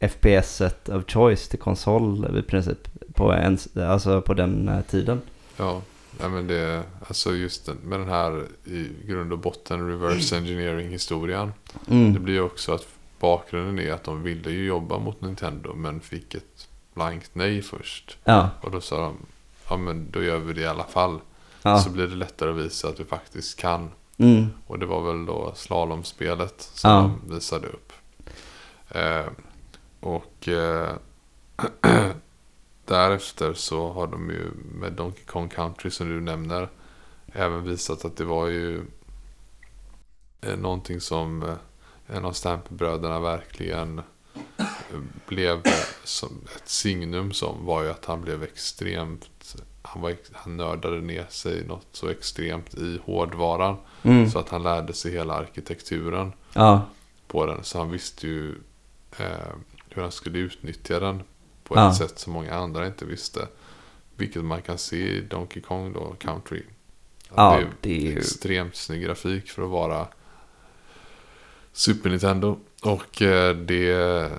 FPS-et 0.00 0.88
of 0.88 1.04
choice 1.08 1.48
till 1.48 1.58
konsol 1.58 2.38
i 2.38 2.42
princip 2.42 2.78
på, 3.14 3.32
en, 3.32 3.58
alltså 3.88 4.20
på 4.22 4.34
den 4.34 4.68
eh, 4.68 4.80
tiden. 4.82 5.20
Ja, 5.56 5.82
ja 6.20 6.28
men 6.28 6.46
det, 6.46 6.82
alltså 7.08 7.34
just 7.34 7.66
den, 7.66 7.76
med 7.76 8.00
den 8.00 8.08
här 8.08 8.44
i 8.64 8.88
grund 9.06 9.32
och 9.32 9.38
botten 9.38 9.88
reverse 9.88 10.36
engineering 10.36 10.88
historien. 10.88 11.52
Det 11.86 11.94
Mm. 11.94 12.22
blir 12.24 12.34
ju 12.34 12.40
också 12.40 12.72
att 12.74 12.86
bakgrunden 13.20 13.78
är 13.86 13.92
att 13.92 14.04
de 14.04 14.22
ville 14.22 14.50
ju 14.50 14.66
jobba 14.66 14.98
mot 14.98 15.20
Nintendo 15.20 15.74
men 15.74 16.00
fick 16.00 16.34
ett 16.34 16.68
blankt 16.94 17.30
nej 17.32 17.62
först. 17.62 18.18
Ja, 18.24 18.50
Och 18.60 18.70
då 18.70 18.80
sa 18.80 19.00
de, 19.00 19.16
ja 19.68 19.76
men 19.76 20.10
då 20.10 20.22
gör 20.22 20.38
vi 20.38 20.52
det 20.52 20.60
i 20.60 20.66
alla 20.66 20.84
fall. 20.84 21.18
ja. 21.62 21.78
Så 21.78 21.90
blir 21.90 22.06
det 22.06 22.14
lättare 22.14 22.50
att 22.50 22.56
visa 22.56 22.88
att 22.88 23.00
vi 23.00 23.04
faktiskt 23.04 23.58
kan. 23.60 23.90
Mm. 24.16 24.46
Och 24.66 24.78
det 24.78 24.86
var 24.86 25.00
väl 25.12 25.26
då 25.26 25.52
slalomspelet 25.56 26.70
som 26.74 26.90
Ja. 26.90 27.10
de 27.26 27.34
visade 27.34 27.66
upp. 27.66 27.92
Eh, 28.90 29.26
och 30.00 30.48
eh, 30.48 30.92
därefter 32.84 33.54
så 33.54 33.92
har 33.92 34.06
de 34.06 34.30
ju 34.30 34.50
med 34.74 34.92
Donkey 34.92 35.24
Kong 35.24 35.48
Country 35.48 35.90
som 35.90 36.08
du 36.08 36.20
nämner 36.20 36.68
även 37.32 37.64
visat 37.64 38.04
att 38.04 38.16
det 38.16 38.24
var 38.24 38.46
ju 38.46 38.82
eh, 40.40 40.56
någonting 40.58 41.00
som 41.00 41.42
eh, 41.42 41.54
en 42.06 42.24
av 42.24 42.32
Stamp-bröderna 42.32 43.20
verkligen 43.20 43.98
eh, 44.58 44.98
blev 45.26 45.56
eh, 45.56 45.72
som 46.04 46.40
ett 46.56 46.68
signum 46.68 47.32
som 47.32 47.66
var 47.66 47.82
ju 47.82 47.90
att 47.90 48.04
han 48.04 48.20
blev 48.22 48.42
extremt 48.42 49.56
han, 49.82 50.02
var, 50.02 50.16
han 50.32 50.56
nördade 50.56 51.00
ner 51.00 51.26
sig 51.28 51.64
något 51.66 51.86
så 51.92 52.08
extremt 52.08 52.74
i 52.74 53.00
hårdvaran 53.04 53.76
Mm. 54.02 54.30
så 54.30 54.38
att 54.38 54.48
han 54.48 54.62
lärde 54.62 54.92
sig 54.92 55.12
hela 55.12 55.34
arkitekturen 55.34 56.32
Ja, 56.54 56.82
på 57.26 57.46
den. 57.46 57.64
Så 57.64 57.78
han 57.78 57.90
visste 57.90 58.26
ju 58.26 58.54
eh, 59.18 59.54
hur 59.98 60.02
han 60.02 60.12
skulle 60.12 60.38
utnyttja 60.38 61.00
den 61.00 61.22
på 61.64 61.74
Ja. 61.76 61.90
ett 61.90 61.96
sätt 61.96 62.18
som 62.18 62.32
många 62.32 62.54
andra 62.54 62.86
inte 62.86 63.04
visste. 63.04 63.48
Vilket 64.16 64.44
man 64.44 64.62
kan 64.62 64.78
se 64.78 64.96
i 64.96 65.20
Donkey 65.20 65.62
Kong 65.62 65.92
då, 65.92 66.14
Country. 66.18 66.62
ja 67.34 67.60
det 67.80 67.90
är 67.96 68.00
det 68.02 68.12
är 68.12 68.16
extremt 68.18 68.76
snygg 68.76 69.02
grafik 69.02 69.50
för 69.50 69.62
att 69.62 69.70
vara 69.70 70.06
Super 71.72 72.10
Nintendo. 72.10 72.58
Och 72.82 73.22
eh, 73.22 73.56
det, 73.56 74.30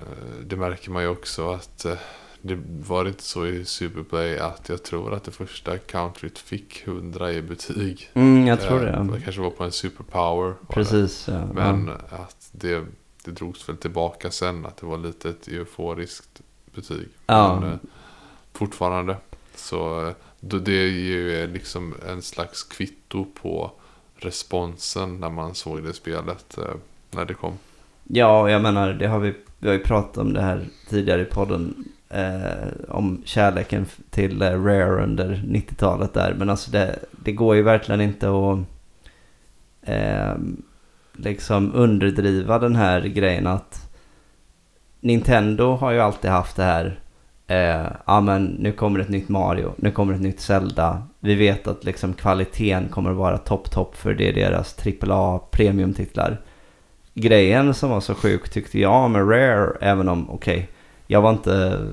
det 0.44 0.56
märker 0.56 0.90
man 0.90 1.02
ju 1.02 1.08
också 1.08 1.50
att 1.52 1.84
eh, 1.84 1.94
det 2.42 2.58
var 2.86 3.06
inte 3.08 3.22
så 3.22 3.46
i 3.46 3.64
Superplay 3.64 4.38
att 4.38 4.68
jag 4.68 4.82
tror 4.82 5.14
att 5.14 5.24
det 5.24 5.30
första 5.30 5.78
Countryt 5.78 6.38
fick 6.38 6.86
100 6.86 7.32
i 7.32 7.42
betyg. 7.42 8.10
Mm, 8.14 8.46
jag 8.46 8.60
tror 8.60 8.86
Eh, 8.88 9.04
det. 9.04 9.12
Det 9.12 9.20
kanske 9.20 9.40
var 9.40 9.50
på 9.50 9.64
en 9.64 9.72
Superpower. 9.72 10.42
var 10.48 10.50
det. 10.68 10.74
Precis. 10.74 11.28
Ja. 11.28 11.46
Men 11.54 11.86
ja. 12.10 12.16
att 12.16 12.48
det, 12.52 12.84
det 13.24 13.30
drogs 13.30 13.68
väl 13.68 13.76
tillbaka 13.76 14.30
sen. 14.30 14.66
Att 14.66 14.76
det 14.76 14.86
var 14.86 14.98
lite 14.98 15.28
ett 15.30 15.48
euforiskt 15.48 16.40
betyg. 16.74 17.08
Ja. 17.26 17.60
Men 17.60 17.72
eh, 17.72 17.78
fortfarande. 18.52 19.16
Så 19.54 20.06
eh, 20.06 20.14
då 20.40 20.58
det 20.58 20.72
är 20.72 20.88
ju 20.88 21.46
liksom 21.46 21.94
en 22.08 22.22
slags 22.22 22.62
kvitto 22.64 23.26
på 23.42 23.70
responsen 24.16 25.20
när 25.20 25.30
man 25.30 25.54
såg 25.54 25.82
det 25.84 25.92
spelet. 25.92 26.58
eh, 26.58 26.64
När 27.10 27.24
det 27.24 27.34
kom. 27.34 27.52
Ja, 28.04 28.50
jag 28.50 28.62
menar, 28.62 28.92
det 28.92 29.06
har 29.06 29.18
vi, 29.18 29.34
vi 29.58 29.68
har 29.68 29.74
ju 29.74 29.82
pratat 29.84 30.16
om 30.18 30.32
det 30.32 30.40
här 30.42 30.68
tidigare 30.88 31.22
i 31.22 31.24
podden. 31.24 31.84
Eh, 32.08 32.68
om 32.88 33.22
kärleken 33.24 33.86
till 34.10 34.42
eh, 34.42 34.64
Rare 34.64 35.04
under 35.04 35.42
90-talet 35.46 36.14
där. 36.14 36.34
Men 36.38 36.50
alltså 36.50 36.70
det, 36.70 36.98
det 37.10 37.32
går 37.32 37.56
ju 37.56 37.62
verkligen 37.62 38.00
inte 38.00 38.28
att 38.28 38.58
eh, 39.82 40.34
liksom 41.12 41.74
underdriva 41.74 42.58
den 42.58 42.76
här 42.76 43.00
grejen 43.00 43.46
att 43.46 43.90
Nintendo 45.00 45.76
har 45.76 45.90
ju 45.90 46.00
alltid 46.00 46.30
haft 46.30 46.56
det 46.56 46.62
här. 46.62 47.00
Eh, 47.46 47.86
ja 48.06 48.20
men 48.20 48.44
nu 48.44 48.72
kommer 48.72 49.00
ett 49.00 49.08
nytt 49.08 49.28
Mario, 49.28 49.72
nu 49.76 49.90
kommer 49.90 50.14
ett 50.14 50.20
nytt 50.20 50.40
Zelda. 50.40 51.02
Vi 51.20 51.34
vet 51.34 51.66
att 51.66 51.84
liksom 51.84 52.14
kvaliteten 52.14 52.88
kommer 52.88 53.10
att 53.10 53.16
vara 53.16 53.38
topp 53.38 53.70
topp 53.70 53.96
för 53.96 54.14
det 54.14 54.28
är 54.28 54.32
deras 54.32 54.76
AAA 54.86 55.38
premiumtitlar 55.38 56.40
grejen 57.14 57.74
som 57.74 57.90
var 57.90 58.00
så 58.00 58.14
sjuk 58.14 58.48
tyckte 58.48 58.78
jag 58.78 59.10
med 59.10 59.30
Rare, 59.30 59.76
även 59.80 60.08
om 60.08 60.30
okej, 60.30 60.68
jag 61.06 61.22
var 61.22 61.30
inte, 61.30 61.86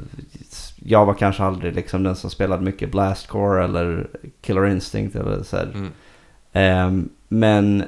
jag 0.75 1.05
var 1.05 1.13
kanske 1.13 1.43
aldrig 1.43 1.75
liksom 1.75 2.03
den 2.03 2.15
som 2.15 2.29
spelade 2.29 2.63
mycket 2.63 2.91
Blast 2.91 3.27
Core 3.27 3.63
eller 3.63 4.07
Killer 4.41 4.65
Instinct 4.65 5.15
eller 5.15 5.43
så 5.43 5.57
här. 5.57 5.71
Mm. 5.73 5.91
Ehm, 6.53 7.09
men 7.27 7.83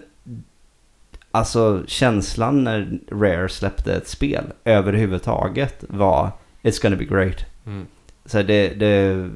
alltså 1.31 1.83
känslan 1.87 2.63
när 2.63 2.99
Rare 3.11 3.49
släppte 3.49 3.93
ett 3.93 4.07
spel 4.07 4.43
överhuvudtaget 4.63 5.83
var 5.87 6.31
It's 6.61 6.81
gonna 6.81 6.95
be 6.95 7.05
great. 7.05 7.45
Mm. 7.65 7.87
Så 8.25 8.41
det, 8.41 8.69
det, 8.69 9.29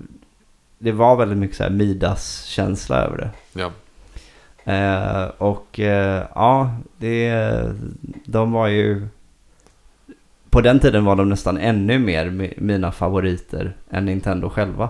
det 0.78 0.92
var 0.92 1.16
väldigt 1.16 1.38
mycket 1.38 1.58
så 1.58 1.64
här 1.64 1.70
Midas-känsla 1.70 2.98
över 2.98 3.18
det. 3.18 3.30
Ja. 3.60 3.72
Eh, 4.74 5.26
och 5.38 5.80
eh, 5.80 6.26
ja, 6.36 6.76
det, 6.98 7.54
de 8.26 8.52
var 8.52 8.68
ju... 8.68 9.08
På 10.50 10.62
den 10.62 10.80
tiden 10.80 11.06
var 11.06 11.16
de 11.16 11.30
nästan 11.30 11.58
ännu 11.58 12.00
mer 12.00 12.26
mi- 12.26 12.54
mina 12.58 12.92
favoriter 12.92 13.74
än 13.90 14.06
Nintendo 14.06 14.50
själva. 14.50 14.90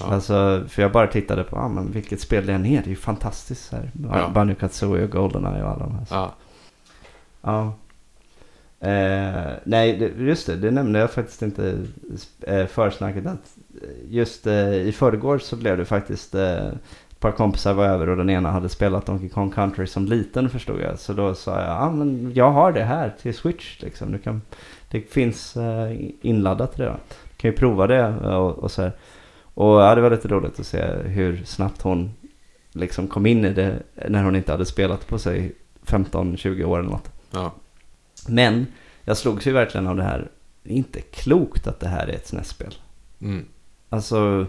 Ja. 0.00 0.06
Alltså, 0.06 0.64
för 0.68 0.82
jag 0.82 0.92
bara 0.92 1.06
tittade 1.06 1.44
på, 1.44 1.56
ah, 1.56 1.68
men 1.68 1.90
vilket 1.92 2.20
spel 2.20 2.46
det 2.46 2.52
än 2.52 2.66
är, 2.66 2.80
det 2.80 2.86
är 2.86 2.90
ju 2.90 2.96
fantastiskt. 2.96 3.72
Här. 3.72 3.90
Ja. 4.02 4.30
Banjo-Kazooie 4.34 5.04
och 5.04 5.10
Goldeneye 5.10 5.62
och 5.62 5.70
alla 5.70 5.84
de 5.84 5.94
här. 5.94 6.06
ja. 6.10 6.34
Ja. 7.42 7.72
Eh, 8.80 9.52
nej, 9.64 10.12
just 10.18 10.46
det, 10.46 10.56
det 10.56 10.70
nämnde 10.70 10.98
jag 10.98 11.10
faktiskt 11.10 11.42
inte 11.42 11.78
eh, 12.40 12.66
försnacket 12.66 13.26
att 13.26 13.56
eh, 13.82 13.88
just 14.08 14.46
eh, 14.46 14.72
i 14.72 14.92
förrgår 14.92 15.38
så 15.38 15.56
blev 15.56 15.76
det 15.76 15.84
faktiskt 15.84 16.34
eh, 16.34 16.66
ett 17.10 17.20
par 17.20 17.32
kompisar 17.32 17.74
var 17.74 17.84
över 17.84 18.08
och 18.08 18.16
den 18.16 18.30
ena 18.30 18.50
hade 18.50 18.68
spelat 18.68 19.06
Donkey 19.06 19.28
Kong 19.28 19.50
Country 19.50 19.86
som 19.86 20.06
liten 20.06 20.50
förstod 20.50 20.80
jag. 20.80 20.98
Så 20.98 21.12
då 21.12 21.34
sa 21.34 21.60
jag, 21.60 21.68
ja 21.68 21.80
ah, 21.80 21.90
men 21.90 22.32
jag 22.34 22.50
har 22.50 22.72
det 22.72 22.84
här 22.84 23.14
till 23.22 23.34
Switch 23.34 23.82
liksom. 23.82 24.12
Du 24.12 24.18
kan, 24.18 24.42
det 24.90 25.00
finns 25.00 25.56
eh, 25.56 25.96
inladdat 26.20 26.78
redan. 26.78 26.98
Du 27.08 27.36
kan 27.36 27.50
ju 27.50 27.56
prova 27.56 27.86
det 27.86 28.08
och, 28.16 28.58
och 28.58 28.70
så 28.70 28.82
här. 28.82 28.92
Och 29.58 29.80
ja, 29.80 29.94
det 29.94 30.00
var 30.00 30.10
lite 30.10 30.28
roligt 30.28 30.60
att 30.60 30.66
se 30.66 30.82
hur 31.04 31.44
snabbt 31.44 31.82
hon 31.82 32.10
liksom 32.72 33.08
kom 33.08 33.26
in 33.26 33.44
i 33.44 33.52
det 33.52 33.82
när 34.08 34.24
hon 34.24 34.36
inte 34.36 34.52
hade 34.52 34.66
spelat 34.66 35.06
på 35.08 35.18
sig 35.18 35.52
15-20 35.86 36.64
år 36.64 36.78
eller 36.78 36.90
något. 36.90 37.10
ja. 37.30 37.54
Men 38.28 38.66
jag 39.04 39.16
slogs 39.16 39.46
ju 39.46 39.52
verkligen 39.52 39.86
av 39.86 39.96
det 39.96 40.02
här. 40.02 40.28
Det 40.62 40.72
är 40.72 40.76
inte 40.76 41.00
klokt 41.00 41.66
att 41.66 41.80
det 41.80 41.88
här 41.88 42.06
är 42.06 42.12
ett 42.12 42.26
SNES-spel. 42.26 42.74
Mm. 43.20 43.44
Alltså 43.88 44.46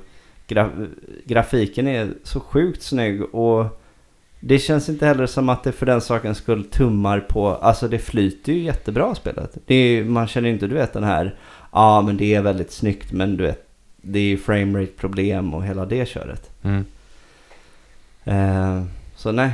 gra- 0.47 0.89
grafiken 1.25 1.87
är 1.87 2.13
så 2.23 2.39
sjukt 2.39 2.81
snygg 2.81 3.35
och 3.35 3.81
det 4.39 4.59
känns 4.59 4.89
inte 4.89 5.05
heller 5.05 5.25
som 5.25 5.49
att 5.49 5.63
det 5.63 5.71
för 5.71 5.85
den 5.85 6.01
sakens 6.01 6.37
skull 6.37 6.63
tummar 6.63 7.19
på, 7.19 7.47
alltså 7.47 7.87
det 7.87 7.99
flyter 7.99 8.53
ju 8.53 8.59
jättebra 8.59 9.15
spelet. 9.15 9.57
Det 9.65 9.75
är, 9.75 10.03
man 10.03 10.27
känner 10.27 10.49
inte, 10.49 10.67
du 10.67 10.75
vet 10.75 10.93
den 10.93 11.03
här, 11.03 11.25
ja 11.25 11.67
ah, 11.71 12.01
men 12.01 12.17
det 12.17 12.35
är 12.35 12.41
väldigt 12.41 12.71
snyggt 12.71 13.11
men 13.11 13.37
du 13.37 13.43
vet, 13.43 13.68
det 14.01 14.19
är 14.19 14.23
ju 14.23 14.37
framerate 14.37 14.91
problem 14.97 15.53
och 15.53 15.63
hela 15.65 15.85
det 15.85 16.07
köret. 16.07 16.49
Mm. 16.61 16.85
Eh, 18.23 18.83
så 19.15 19.31
nej, 19.31 19.51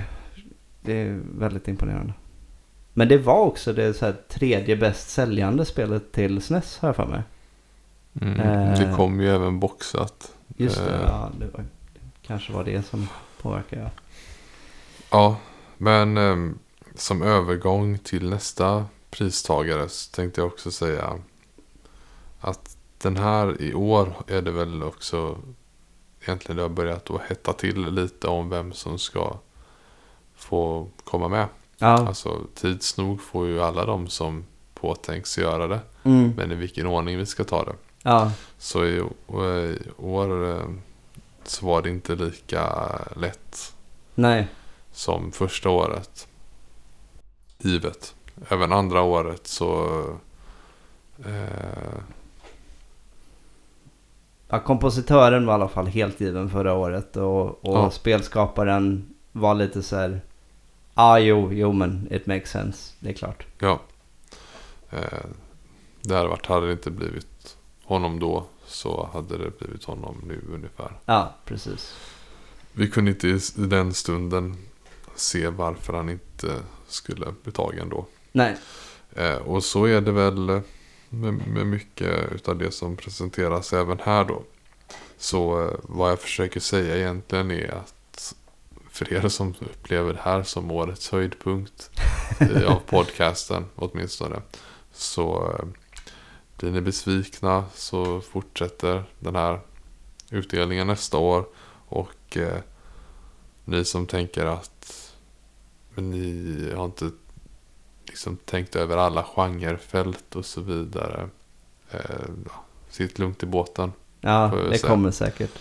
det 0.82 0.94
är 0.94 1.20
väldigt 1.38 1.68
imponerande. 1.68 2.14
Men 2.94 3.08
det 3.08 3.18
var 3.18 3.40
också 3.40 3.74
det 3.74 3.94
så 3.94 4.06
här, 4.06 4.16
tredje 4.30 4.76
bäst 4.76 5.10
säljande 5.10 5.66
spelet 5.66 6.12
till 6.12 6.42
SNES 6.42 6.78
har 6.78 6.90
jag 6.90 6.96
för 6.96 7.06
mig. 7.06 7.22
Mm. 8.22 8.40
Eh. 8.40 8.80
Det 8.80 8.96
kom 8.96 9.22
ju 9.22 9.30
även 9.30 9.60
boxat. 9.60 10.32
Just 10.58 10.86
det, 10.86 10.96
Eh. 10.96 11.02
ja, 11.02 11.32
det 11.40 11.46
var, 11.46 11.60
det 11.94 12.00
kanske 12.28 12.54
var 12.54 12.64
det 12.64 12.84
som 12.86 13.08
påverkade. 13.42 13.82
Ja. 13.82 13.90
Ja, 15.12 15.38
men 15.78 16.18
ehm, 16.18 16.60
som 16.96 17.22
övergång 17.22 17.98
till 17.98 18.30
nästa 18.30 18.86
pristagare 19.10 19.90
så 19.90 20.16
tänkte 20.16 20.42
jag 20.42 20.48
också 20.48 20.72
säga 20.72 21.14
att 22.40 22.75
den 23.06 23.18
här 23.18 23.62
i 23.62 23.74
år 23.74 24.14
är 24.28 24.42
det 24.42 24.52
väl 24.52 24.84
också 24.84 25.38
egentligen 26.22 26.56
det 26.58 26.62
har 26.62 26.70
börjat 26.70 27.10
att 27.12 27.22
hetta 27.22 27.54
till 27.54 27.86
lite 27.94 28.28
om 28.28 28.50
vem 28.50 28.74
som 28.74 29.00
ska 29.00 29.38
få 30.36 30.88
komma 31.04 31.28
med. 31.28 31.48
Ja, 31.78 31.88
Alltså 32.08 32.42
tids 32.56 32.98
nog 32.98 33.22
får 33.22 33.48
ju 33.48 33.62
alla 33.62 33.86
de 33.86 34.08
som 34.08 34.46
påtänks 34.74 35.38
göra 35.38 35.68
det. 35.68 35.80
mm, 36.04 36.34
Men 36.38 36.52
i 36.52 36.56
vilken 36.56 36.88
ordning 36.88 37.18
vi 37.18 37.26
ska 37.26 37.44
ta 37.44 37.64
det. 37.64 37.76
ja, 38.04 38.32
Så 38.58 38.86
i, 38.86 38.98
i 38.98 39.78
år 39.98 40.50
eh, 40.50 40.66
så 41.44 41.66
var 41.66 41.82
det 41.82 41.90
inte 41.90 42.16
lika 42.16 42.70
lätt 43.16 43.74
nej, 44.16 44.48
som 44.92 45.32
första 45.32 45.70
året. 45.70 46.28
Givet. 47.58 48.16
Även 48.50 48.72
andra 48.74 49.02
året 49.02 49.48
så... 49.48 50.02
Eh, 51.26 52.00
Ja, 54.50 54.60
kompositören 54.60 55.46
var 55.46 55.54
i 55.54 55.56
alla 55.56 55.68
fall 55.68 55.88
helt 55.88 56.22
given 56.22 56.50
förra 56.50 56.74
året 56.74 57.18
och, 57.18 57.46
och 57.46 57.58
Ja. 57.78 57.92
spelskaparen 57.92 59.06
var 59.32 59.56
lite 59.56 59.84
så 59.84 59.96
här. 59.96 60.22
Ah, 60.94 61.18
jo, 61.18 61.54
jo 61.54 61.72
men 61.72 62.08
it 62.12 62.26
makes 62.26 62.50
sense. 62.52 62.94
Det 63.00 63.10
är 63.10 63.14
klart. 63.14 63.46
Ja. 63.60 63.80
Eh, 64.90 65.26
det 66.02 66.16
hade 66.16 66.28
varit, 66.30 66.46
hade 66.46 66.66
det 66.66 66.72
inte 66.72 66.92
blivit 66.92 67.58
honom 67.84 68.20
då 68.20 68.46
så 68.66 69.10
hade 69.14 69.38
det 69.38 69.60
blivit 69.60 69.84
honom 69.84 70.22
nu 70.28 70.42
ungefär. 70.54 70.92
Ja, 71.06 71.34
precis. 71.46 71.96
Vi 72.72 72.90
kunde 72.90 73.12
inte 73.12 73.28
i 73.28 73.40
i 73.58 73.66
den 73.66 73.94
stunden 73.94 74.58
se 75.16 75.48
varför 75.48 75.94
han 75.94 76.10
inte 76.10 76.56
skulle 76.88 77.26
bli 77.44 77.52
tagen 77.52 77.90
då. 77.90 78.06
Nej, 78.32 78.56
Eh, 79.18 79.36
och 79.36 79.64
så 79.64 79.86
är 79.86 80.02
det 80.02 80.12
väl 80.12 80.50
eh, 80.50 80.60
med, 81.16 81.48
med 81.48 81.68
mycket 81.68 82.48
av 82.48 82.58
det 82.58 82.72
som 82.72 82.96
presenteras 82.96 83.74
även 83.74 84.00
här 84.00 84.26
då. 84.26 84.44
Så 85.18 85.64
eh, 85.64 85.74
vad 85.84 86.12
jag 86.12 86.20
försöker 86.20 86.60
säga 86.60 86.98
egentligen 86.98 87.52
är 87.52 87.72
att 87.72 88.36
för 88.90 89.14
er 89.14 89.28
som 89.28 89.56
upplever 89.60 90.14
det 90.14 90.20
här 90.22 90.44
som 90.44 90.72
årets 90.72 91.10
höjdpunkt 91.10 91.92
i, 92.40 92.64
av 92.64 92.80
podcasten 92.80 93.66
åtminstone. 93.76 94.42
Så 94.92 95.52
eh, 95.52 95.66
blir 96.58 96.72
ni 96.72 96.82
besvikna 96.82 97.66
så 97.74 98.22
fortsätter 98.22 99.04
den 99.20 99.36
här 99.36 99.60
utdelningen 100.30 100.88
nästa 100.88 101.18
år. 101.18 101.46
Och 101.88 102.38
eh, 102.38 102.62
ni 103.66 103.86
som 103.86 104.08
tänker 104.08 104.46
att 104.46 105.12
ni 105.96 106.72
har 106.76 106.86
inte 106.86 107.12
liksom 108.16 108.38
tänkt 108.38 108.76
över 108.76 108.98
alla 108.98 109.24
genrefält 109.24 110.36
och 110.36 110.46
så 110.46 110.62
vidare. 110.62 111.30
Eh, 111.92 112.00
sitt 112.90 113.20
lugnt 113.20 113.44
i 113.44 113.46
båten. 113.46 113.92
ja, 114.22 114.52
det 114.56 114.78
säga. 114.78 114.90
kommer 114.90 115.12
säkert. 115.12 115.52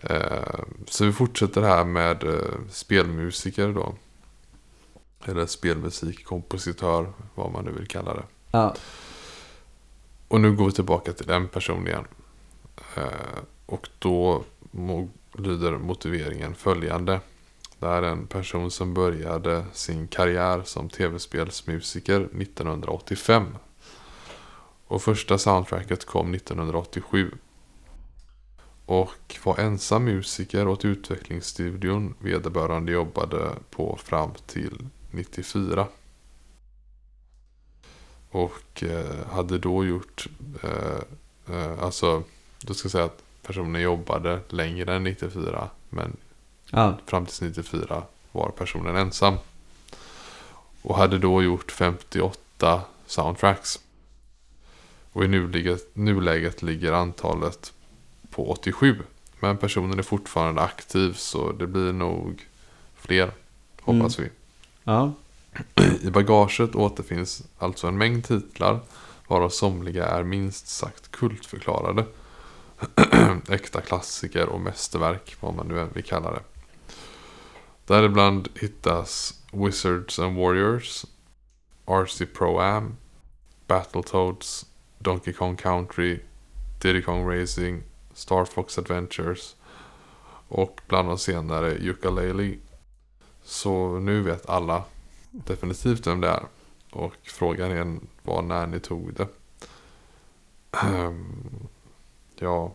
Eh, 0.00 0.64
så 0.86 1.04
vi 1.04 1.12
fortsätter 1.12 1.62
här 1.62 1.84
med 1.84 2.24
eh, 2.24 2.58
spelmusiker 2.70 3.68
då. 3.68 3.94
Eller 5.24 5.46
spelmusikkompositör, 5.46 7.12
vad 7.34 7.52
man 7.52 7.64
nu 7.64 7.70
vill 7.70 7.86
kalla 7.86 8.14
det. 8.14 8.24
Ja, 8.50 8.74
Och 10.28 10.40
nu 10.40 10.52
går 10.52 10.66
vi 10.66 10.72
tillbaka 10.72 11.12
till 11.12 11.30
en 11.30 11.48
person 11.48 11.86
igen. 11.86 12.04
Eh, 12.96 13.42
och 13.66 13.88
då 13.98 14.44
lyder 15.32 15.72
motiveringen 15.78 16.54
följande. 16.54 17.20
Det 17.82 17.88
är 17.88 18.02
en 18.02 18.26
person 18.26 18.70
som 18.70 18.94
började 18.94 19.64
sin 19.72 20.08
karriär 20.08 20.62
som 20.64 20.88
tv-spelsmusiker 20.88 22.20
1985. 22.20 23.56
Och 24.86 25.02
första 25.02 25.38
soundtracket 25.38 26.04
kom 26.04 26.34
1987. 26.34 27.30
Och 28.86 29.38
var 29.44 29.58
ensam 29.58 30.04
musiker 30.04 30.68
åt 30.68 30.84
utvecklingsstudion 30.84 32.14
vederbörande 32.18 32.92
jobbade 32.92 33.50
på 33.70 33.98
fram 34.04 34.30
till 34.46 34.88
94. 35.10 35.86
Och 38.30 38.82
eh, 38.82 39.26
hade 39.26 39.58
då 39.58 39.84
gjort, 39.84 40.26
eh, 40.62 41.56
eh, 41.56 41.82
alltså, 41.82 42.22
då 42.60 42.74
ska 42.74 42.86
jag 42.86 42.92
säga 42.92 43.04
att 43.04 43.22
personen 43.42 43.82
jobbade 43.82 44.40
längre 44.48 44.94
än 44.94 45.04
94. 45.04 45.70
Men 45.88 46.16
ja, 46.72 46.98
fram 47.06 47.26
till 47.26 47.46
94 47.46 48.02
var 48.32 48.48
personen 48.48 48.96
ensam. 48.96 49.34
Och 50.82 50.96
hade 50.96 51.18
då 51.18 51.42
gjort 51.42 51.72
58 51.72 52.82
soundtracks. 53.06 53.80
Och 55.12 55.24
i 55.24 55.28
nuläget, 55.28 55.96
nuläget 55.96 56.62
ligger 56.62 56.92
antalet 56.92 57.72
på 58.30 58.50
87. 58.50 59.02
Men 59.40 59.56
personen 59.56 59.98
är 59.98 60.02
fortfarande 60.02 60.60
aktiv 60.60 61.12
så 61.12 61.52
det 61.52 61.66
blir 61.66 61.92
nog 61.92 62.46
fler, 62.94 63.30
hoppas 63.80 64.18
vi. 64.18 64.28
ja, 64.84 65.12
I 66.02 66.10
bagaget 66.10 66.74
återfinns 66.74 67.42
alltså 67.58 67.86
en 67.86 67.98
mängd 67.98 68.24
titlar 68.24 68.80
varav 69.26 69.48
somliga 69.48 70.06
är 70.06 70.22
minst 70.22 70.68
sagt 70.68 71.10
kultförklarade. 71.10 72.04
Äkta 73.48 73.80
klassiker 73.80 74.48
och 74.48 74.60
mästerverk, 74.60 75.36
vad 75.40 75.54
man 75.54 75.68
nu 75.68 75.80
än 75.80 75.88
vill 75.92 76.04
kalla 76.04 76.30
det. 76.30 76.40
Däribland 77.92 78.48
hittas 78.54 79.42
Wizards 79.50 80.18
and 80.18 80.36
Warriors, 80.36 81.06
RC 81.86 82.26
Pro 82.26 82.60
Am, 82.60 82.96
Battletoads, 83.66 84.66
Donkey 84.98 85.32
Kong 85.32 85.56
Country, 85.56 86.20
Diddy 86.78 87.02
Kong 87.02 87.26
Racing, 87.26 87.82
Star 88.14 88.44
Fox 88.44 88.78
Adventures 88.78 89.56
och 90.48 90.80
bland 90.88 91.08
de 91.08 91.18
senare 91.18 91.78
Yooka-Laylee. 91.78 92.58
Så 93.42 93.98
nu 93.98 94.22
vet 94.22 94.48
alla 94.48 94.84
definitivt 95.30 96.06
vem 96.06 96.20
det 96.20 96.28
är. 96.28 96.42
Och 96.90 97.14
frågan 97.22 97.70
är 97.70 97.98
var 98.22 98.42
när 98.42 98.66
ni 98.66 98.80
tog 98.80 99.14
det. 99.14 99.28
Mm. 100.82 101.68
ja, 102.36 102.72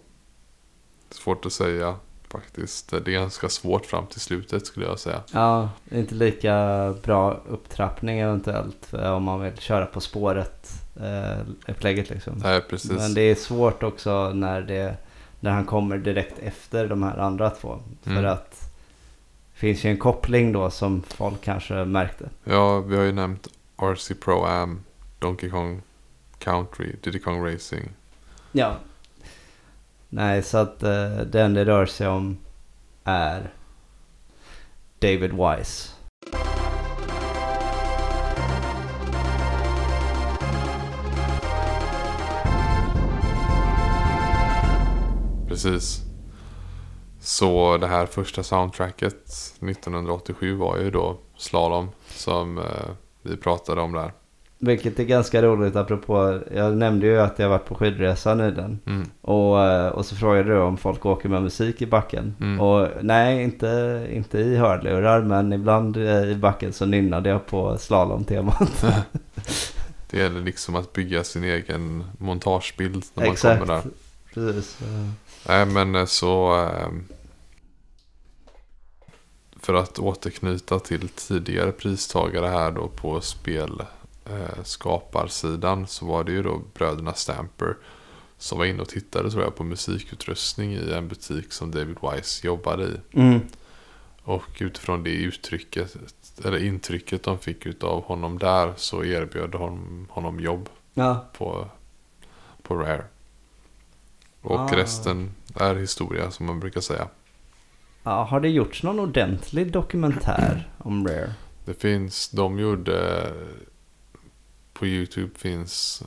svårt 1.10 1.46
att 1.46 1.54
säga 1.54 1.96
faktiskt. 2.30 2.90
Det 2.90 2.98
är 2.98 3.12
ganska 3.12 3.50
svårt 3.50 3.86
fram 3.86 4.06
till 4.08 4.20
slutet 4.22 4.66
skulle 4.66 4.86
jag 4.86 5.00
säga. 5.00 5.22
ja, 5.32 5.70
inte 5.92 6.16
lika 6.16 6.94
bra 7.04 7.40
upptrappning 7.50 8.20
eventuellt 8.20 8.94
eh, 8.94 9.12
om 9.12 9.24
man 9.24 9.42
vill 9.42 9.58
köra 9.58 9.86
på 9.86 10.02
spåret 10.02 10.72
eh, 11.02 11.40
upplägget 11.68 12.10
liksom. 12.10 12.34
Nej, 12.44 12.62
precis. 12.62 12.92
Men 12.92 13.14
det 13.14 13.22
är 13.22 13.36
svårt 13.36 13.84
också 13.84 14.32
när, 14.34 14.62
det, 14.62 14.96
när 15.40 15.52
han 15.52 15.66
kommer 15.66 15.98
direkt 15.98 16.40
efter 16.40 16.88
de 16.88 17.04
här 17.04 17.18
andra 17.18 17.50
två. 17.50 17.80
För 18.04 18.12
Mm. 18.12 18.26
att 18.26 18.52
det 19.54 19.60
finns 19.60 19.84
ju 19.86 19.90
en 19.90 19.98
koppling 19.98 20.52
då 20.54 20.70
som 20.70 21.04
folk 21.08 21.42
kanske 21.42 21.74
märkte. 21.74 22.30
Ja, 22.44 22.80
vi 22.80 22.96
har 22.96 23.04
ju 23.04 23.12
nämnt 23.12 23.48
RC 23.78 24.12
Pro 24.22 24.44
Am, 24.46 24.84
Donkey 25.20 25.50
Kong 25.50 25.82
Country, 26.40 26.96
Diddy 27.04 27.20
Kong 27.20 27.46
Racing. 27.54 27.90
Ja. 28.52 28.76
Nej, 30.10 30.44
så 30.44 30.58
att 30.58 30.84
eh, 30.84 31.18
den 31.18 31.54
det 31.54 31.66
rör 31.66 31.86
sig 31.86 32.08
om 32.08 32.38
är 33.04 33.54
David 35.00 35.32
Wise. 35.32 35.90
Precis. 45.48 46.02
Så 47.20 47.78
det 47.78 47.88
här 47.88 48.06
första 48.06 48.44
soundtracket 48.44 49.24
1987 49.62 50.56
var 50.56 50.78
ju 50.78 50.92
då 50.92 51.18
Slalom 51.38 51.90
som 52.08 52.58
eh, 52.58 52.64
vi 53.22 53.38
pratade 53.38 53.82
om 53.82 53.92
där. 53.92 54.14
Vilket 54.60 55.00
är 55.00 55.04
ganska 55.04 55.42
roligt 55.42 55.76
apropå, 55.76 56.40
jag 56.56 56.78
nämnde 56.78 57.08
ju 57.08 57.20
att 57.20 57.40
jag 57.40 57.50
varit 57.50 57.66
på 57.66 57.76
skidresa 57.76 58.36
nyligen. 58.36 58.80
Mm. 58.86 59.10
Och, 59.22 59.64
eh, 59.64 59.88
och 59.88 60.06
så 60.06 60.16
frågade 60.16 60.50
du 60.50 60.60
om 60.60 60.78
folk 60.78 61.06
åker 61.06 61.30
med 61.30 61.44
musik 61.44 61.82
i 61.82 61.86
backen. 61.86 62.36
Mm. 62.40 62.60
Och 62.60 62.88
nej, 63.02 63.44
inte, 63.44 64.08
inte 64.12 64.40
i 64.40 64.58
hörlurar 64.58 65.22
men 65.22 65.54
ibland 65.54 65.98
eh, 65.98 66.24
i 66.24 66.36
backen 66.36 66.74
så 66.74 66.86
nynnade 66.86 67.30
jag 67.30 67.46
på 67.46 67.78
slalomtemat. 67.78 68.86
Det 70.10 70.18
gäller 70.18 70.42
liksom 70.42 70.76
att 70.76 70.94
bygga 70.94 71.24
sin 71.24 71.44
egen 71.44 72.04
montagebild 72.18 73.04
när 73.14 73.24
man 73.24 73.34
Exakt. 73.34 73.60
kommer 73.60 73.74
där. 73.74 73.84
Precis. 74.34 74.78
Nej 75.48 75.66
men 75.66 75.96
eh, 75.96 76.06
så 76.06 76.70
För 79.60 79.74
att 79.74 80.00
återknyta 80.00 80.80
till 80.80 81.10
tidigare 81.10 81.72
pristagare 81.72 82.48
här 82.48 82.72
då 82.72 82.88
på 82.88 83.22
spelskaparsidan 84.28 85.88
så 85.88 86.06
var 86.06 86.24
det 86.24 86.32
ju 86.32 86.44
då 86.44 86.62
bröderna 86.74 87.14
Stamper 87.14 87.76
som 88.38 88.58
var 88.58 88.66
inne 88.66 88.82
och 88.82 88.90
tittade 88.90 89.32
tror 89.32 89.44
jag 89.44 89.56
på 89.56 89.64
musikutrustning 89.64 90.74
i 90.74 90.92
en 90.94 91.08
butik 91.08 91.54
som 91.54 91.72
David 91.72 91.98
Wise 92.02 92.48
jobbade 92.48 92.84
i. 92.84 93.18
Mm. 93.20 93.40
Och 94.24 94.58
utifrån 94.60 95.04
det 95.04 95.10
uttrycket, 95.10 95.96
eller 96.46 96.64
intrycket 96.64 97.24
de 97.24 97.40
fick 97.40 97.66
utav 97.66 98.04
honom 98.04 98.38
där 98.38 98.74
så 98.78 99.04
erbjöd 99.04 99.56
honom, 99.56 100.08
honom 100.10 100.40
jobb 100.40 100.70
Ja, 100.94 101.26
på, 101.38 101.68
på 102.62 102.76
Rare. 102.76 103.04
Och 104.42 104.60
Ah. 104.60 104.76
resten 104.76 105.32
är 105.56 105.76
historia 105.76 106.32
som 106.32 106.46
man 106.46 106.60
brukar 106.60 106.82
säga. 106.82 107.08
Ja, 108.04 108.24
har 108.24 108.40
det 108.40 108.50
gjorts 108.50 108.84
någon 108.84 109.00
ordentlig 109.00 109.72
dokumentär 109.72 110.70
om 110.78 111.08
Rare? 111.08 111.34
Det 111.66 111.74
finns, 111.74 112.30
de 112.30 112.60
gjorde, 112.60 113.32
på 114.80 114.86
YouTube 114.88 115.40
finns 115.40 116.04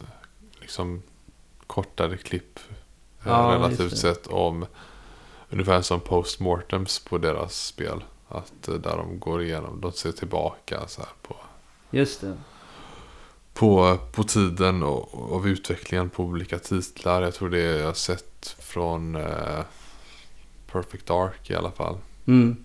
liksom 0.60 1.02
kortare 1.66 2.16
klipp 2.16 2.58
eh, 2.68 3.28
Ja, 3.28 3.52
relativt 3.54 3.98
sett 3.98 4.26
om 4.26 4.66
ungefär 5.50 5.82
som 5.82 6.00
postmortems 6.00 6.98
på 6.98 7.18
deras 7.18 7.66
spel. 7.66 8.04
Att 8.28 8.68
eh, 8.68 8.74
där 8.74 8.96
de 8.96 9.18
går 9.20 9.42
igenom, 9.42 9.80
de 9.80 9.92
ser 9.92 10.12
tillbaka 10.12 10.88
så 10.88 11.00
här 11.00 11.10
på, 11.22 11.36
Just 11.90 12.20
det. 12.20 12.36
på, 13.54 13.98
på 14.12 14.22
tiden 14.24 14.82
och 14.82 15.32
av 15.36 15.48
utvecklingen 15.48 16.10
på 16.10 16.24
olika 16.24 16.58
titlar. 16.58 17.22
Jag 17.22 17.34
tror 17.34 17.50
det 17.50 17.60
jag 17.60 17.86
har 17.86 17.92
sett 17.94 18.56
från 18.58 19.14
eh, 19.16 19.60
Perfect 20.72 21.06
Dark 21.06 21.50
i 21.50 21.54
alla 21.54 21.70
fall. 21.70 21.96
Mm. 22.26 22.64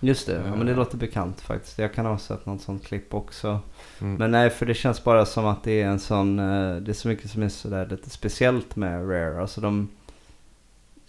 Just 0.00 0.26
det, 0.26 0.32
ja, 0.46 0.56
men 0.56 0.66
det 0.66 0.72
Eh. 0.72 0.78
låter 0.78 0.96
bekant 0.96 1.40
faktiskt. 1.40 1.78
Jag 1.78 1.94
kan 1.94 2.06
ha 2.06 2.18
sett 2.18 2.46
något 2.46 2.62
sånt 2.62 2.86
klipp 2.86 3.14
också. 3.14 3.60
Mm. 4.00 4.14
Men 4.14 4.30
nej, 4.30 4.50
för 4.50 4.66
det 4.66 4.74
känns 4.74 5.04
bara 5.04 5.26
som 5.26 5.46
att 5.46 5.64
det 5.64 5.82
är 5.82 5.86
en 5.86 5.98
sån, 5.98 6.38
eh, 6.38 6.76
det 6.76 6.90
är 6.90 6.94
så 6.94 7.08
mycket 7.08 7.30
som 7.30 7.42
är 7.42 7.48
sådär 7.48 7.86
lite 7.90 8.10
speciellt 8.10 8.76
med 8.76 9.10
Rare. 9.10 9.40
Alltså 9.40 9.60
de, 9.60 9.88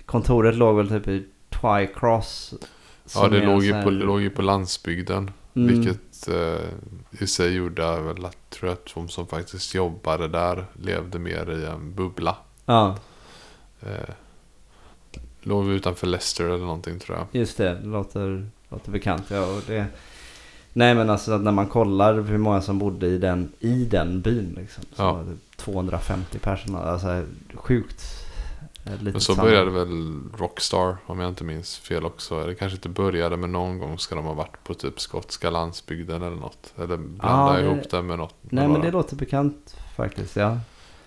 kontoret 0.05 0.55
låg 0.55 0.75
väl 0.77 0.89
typ 0.89 1.07
i 1.07 1.25
Twycross. 1.49 2.53
ja, 3.15 3.27
det 3.27 3.45
låg, 3.45 3.63
ju 3.63 3.73
här- 3.73 3.83
på, 3.83 3.89
låg 3.89 4.21
ju 4.21 4.29
på 4.29 4.41
landsbygden. 4.41 5.31
Mm. 5.55 5.67
Vilket 5.81 6.27
eh, 6.27 6.69
i 7.23 7.27
sig 7.27 7.53
gjorde 7.53 8.01
väl 8.01 8.25
att, 8.25 8.49
tror 8.49 8.69
jag, 8.69 8.73
att 8.73 8.93
de 8.95 9.09
som 9.09 9.27
faktiskt 9.27 9.75
jobbade 9.75 10.27
där 10.27 10.65
levde 10.81 11.19
mer 11.19 11.51
i 11.51 11.65
en 11.65 11.93
bubbla. 11.95 12.35
Ja, 12.65 12.97
Eh, 13.81 14.13
låg 15.41 15.67
utanför 15.67 16.07
Leicester 16.07 16.43
eller 16.45 16.57
någonting 16.57 16.99
tror 16.99 17.17
jag. 17.17 17.27
just 17.31 17.57
det. 17.57 17.73
Det 17.73 17.87
låter, 17.87 18.49
låter 18.69 18.91
bekant. 18.91 19.23
Ja, 19.29 19.45
och 19.45 19.61
det, 19.67 19.85
nej 20.73 20.95
men 20.95 21.09
alltså 21.09 21.37
när 21.37 21.51
man 21.51 21.67
kollar 21.67 22.21
hur 22.21 22.37
många 22.37 22.61
som 22.61 22.79
bodde 22.79 23.07
i 23.07 23.17
den, 23.17 23.51
i 23.59 23.85
den 23.85 24.21
byn 24.21 24.53
liksom. 24.57 24.83
Så 24.93 25.01
Ja. 25.01 25.13
var 25.13 25.23
det 25.23 25.37
250 25.57 26.39
personer. 26.39 26.79
Alltså 26.83 27.23
sjukt. 27.53 28.03
eh, 28.85 28.91
Men 28.99 29.21
så 29.21 29.35
började 29.35 29.71
väl 29.71 30.19
Rockstar 30.37 30.97
om 31.05 31.19
jag 31.19 31.29
inte 31.29 31.43
minns 31.43 31.77
fel 31.77 32.05
också. 32.05 32.45
Det 32.45 32.55
kanske 32.55 32.75
inte 32.75 32.89
började 32.89 33.37
men 33.37 33.51
någon 33.51 33.79
gång 33.79 33.99
ska 33.99 34.15
de 34.15 34.25
ha 34.25 34.33
varit 34.33 34.63
på 34.63 34.73
typ 34.73 34.99
skotska 34.99 35.49
landsbygden 35.49 36.21
eller 36.21 36.35
något. 36.37 36.73
Eller 36.77 36.97
blanda 36.97 37.61
Ja, 37.61 37.65
ihop 37.65 37.89
det 37.91 38.01
med 38.01 38.17
något. 38.17 38.35
Nej 38.41 38.63
men 38.63 38.69
några. 38.73 38.85
det 38.85 38.91
låter 38.91 39.15
bekant 39.15 39.75
faktiskt 39.97 40.35
ja. 40.35 40.57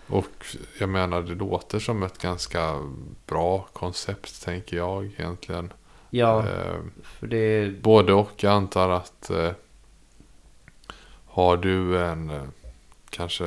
Och 0.06 0.46
jag 0.80 0.88
menar 0.88 1.22
det 1.22 1.34
låter 1.34 1.78
som 1.78 2.02
ett 2.02 2.18
ganska 2.22 2.78
bra 3.26 3.66
koncept 3.72 4.44
tänker 4.44 4.76
jag 4.76 5.04
egentligen. 5.18 5.72
Ja, 6.14 6.38
Eh, 6.48 6.80
för 7.02 7.26
det 7.26 7.70
både 7.82 8.12
och. 8.12 8.32
Jag 8.36 8.52
antar 8.52 8.88
att 8.88 9.30
eh, 9.30 9.50
har 11.26 11.56
du 11.56 11.98
en 12.04 12.30
eh, 12.30 12.42
kanske 13.10 13.44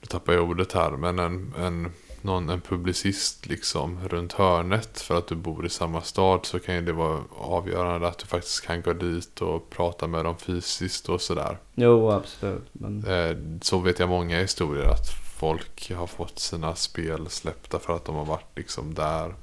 nu 0.00 0.06
tappar 0.08 0.32
jag 0.32 0.50
ordet 0.50 0.72
här 0.72 0.90
men 0.90 1.18
en, 1.18 1.54
en, 1.58 1.92
någon, 2.20 2.48
en 2.48 2.60
publicist 2.60 3.46
liksom 3.46 4.08
runt 4.08 4.32
hörnet 4.32 5.00
för 5.00 5.18
att 5.18 5.26
du 5.26 5.34
bor 5.34 5.66
i 5.66 5.68
samma 5.70 6.00
stad 6.02 6.46
så 6.46 6.58
kan 6.58 6.74
ju 6.74 6.80
det 6.82 6.92
vara 6.92 7.20
avgörande 7.38 8.08
att 8.08 8.18
du 8.18 8.26
faktiskt 8.26 8.66
kan 8.66 8.82
gå 8.82 8.92
dit 8.92 9.40
och 9.40 9.70
prata 9.70 10.06
med 10.06 10.24
dem 10.24 10.36
fysiskt 10.38 11.08
och 11.08 11.20
sådär. 11.20 11.58
Jo, 11.74 12.10
absolut. 12.10 12.68
Men, 12.72 13.04
Eh, 13.04 13.36
Så 13.62 13.78
vet 13.78 13.98
jag 13.98 14.08
många 14.08 14.38
historier 14.40 14.88
att 14.88 15.08
folk 15.38 15.92
har 15.92 16.06
fått 16.06 16.38
sina 16.38 16.74
spel 16.74 17.30
släppta 17.30 17.78
för 17.78 17.96
att 17.96 18.04
de 18.04 18.14
har 18.16 18.24
varit 18.24 18.56
liksom 18.56 18.94
där 18.94 19.34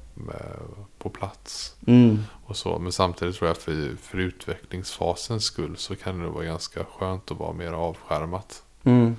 på 0.98 1.10
plats. 1.10 1.76
mm, 1.88 2.18
Och 2.46 2.56
så. 2.56 2.80
Men 2.80 2.92
samtidigt 2.92 3.36
tror 3.36 3.48
jag 3.48 3.58
för, 3.58 3.96
för 4.02 4.18
utvecklingsfasens 4.18 5.44
skull 5.44 5.78
så 5.78 5.96
kan 5.96 6.20
det 6.20 6.28
vara 6.30 6.46
ganska 6.46 6.84
skönt 6.86 7.32
att 7.32 7.38
vara 7.40 7.54
mer 7.54 7.72
avskärmat. 7.72 8.64
mm. 8.84 9.16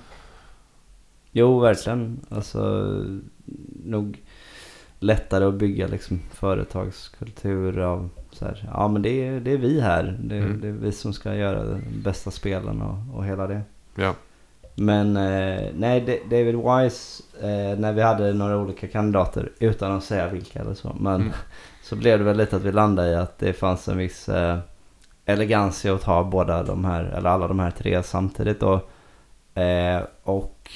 Jo, 1.33 1.59
verkligen. 1.61 2.21
Alltså, 2.29 2.61
nog 3.85 4.23
lättare 4.99 5.45
att 5.45 5.55
bygga 5.55 5.87
liksom 5.87 6.21
företagskultur 6.33 7.79
av 7.79 8.09
så 8.33 8.45
här, 8.45 8.69
ja 8.73 8.89
men 8.89 9.03
det 9.03 9.27
är, 9.27 9.41
det 9.41 9.51
är 9.53 9.57
vi 9.59 9.81
här. 9.81 10.19
Det, 10.23 10.37
Mm. 10.37 10.61
det 10.61 10.69
är 10.69 10.73
vi 10.73 10.93
som 10.93 11.13
ska 11.13 11.35
göra 11.35 11.65
de 11.65 11.81
bästa 12.03 12.31
spelen 12.31 12.83
och, 12.83 13.17
och 13.17 13.25
hela 13.25 13.47
det. 13.47 13.61
Ja, 13.95 14.15
Men 14.75 15.17
eh, 15.17 15.69
nej, 15.75 16.01
Da- 16.01 16.25
David 16.31 16.55
Wise, 16.57 17.23
eh, 17.41 17.79
när 17.79 17.93
vi 17.93 18.03
hade 18.03 18.33
några 18.33 18.57
olika 18.57 18.89
kandidater, 18.89 19.53
utan 19.59 19.93
att 19.93 20.05
säga 20.05 20.29
vilka 20.29 20.61
eller 20.61 20.75
så. 20.75 20.97
Men 21.01 21.15
Mm. 21.21 21.33
så 21.83 21.97
blev 21.97 22.19
det 22.19 22.25
väl 22.25 22.37
lite 22.37 22.57
att 22.57 22.63
vi 22.63 22.73
landade 22.73 23.11
i 23.11 23.15
att 23.17 23.39
det 23.39 23.53
fanns 23.53 23.89
en 23.89 23.99
viss 23.99 24.29
eh, 24.29 24.59
elegans 25.27 25.85
i 25.85 25.89
att 25.89 26.03
ta 26.03 26.25
båda 26.25 26.63
de 26.63 26.85
här, 26.85 27.05
eller 27.05 27.31
alla 27.31 27.49
de 27.49 27.59
här 27.61 27.71
tre 27.71 28.03
samtidigt 28.03 28.61
då. 28.61 28.75
Eh, 29.61 30.01
och 30.23 30.71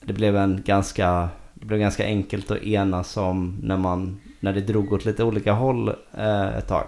det 0.00 0.12
blev 0.12 0.36
en 0.36 0.62
ganska, 0.66 1.28
det 1.54 1.66
blev 1.66 1.80
ganska 1.80 2.04
enkelt 2.04 2.50
att 2.50 2.62
enas 2.62 3.16
om 3.16 3.58
när 3.62 3.76
man, 3.76 4.20
när 4.40 4.52
det 4.52 4.60
drog 4.60 4.92
åt 4.92 5.04
lite 5.04 5.24
olika 5.24 5.52
håll 5.52 5.88
eh, 6.18 6.56
ett 6.56 6.68
tag. 6.68 6.84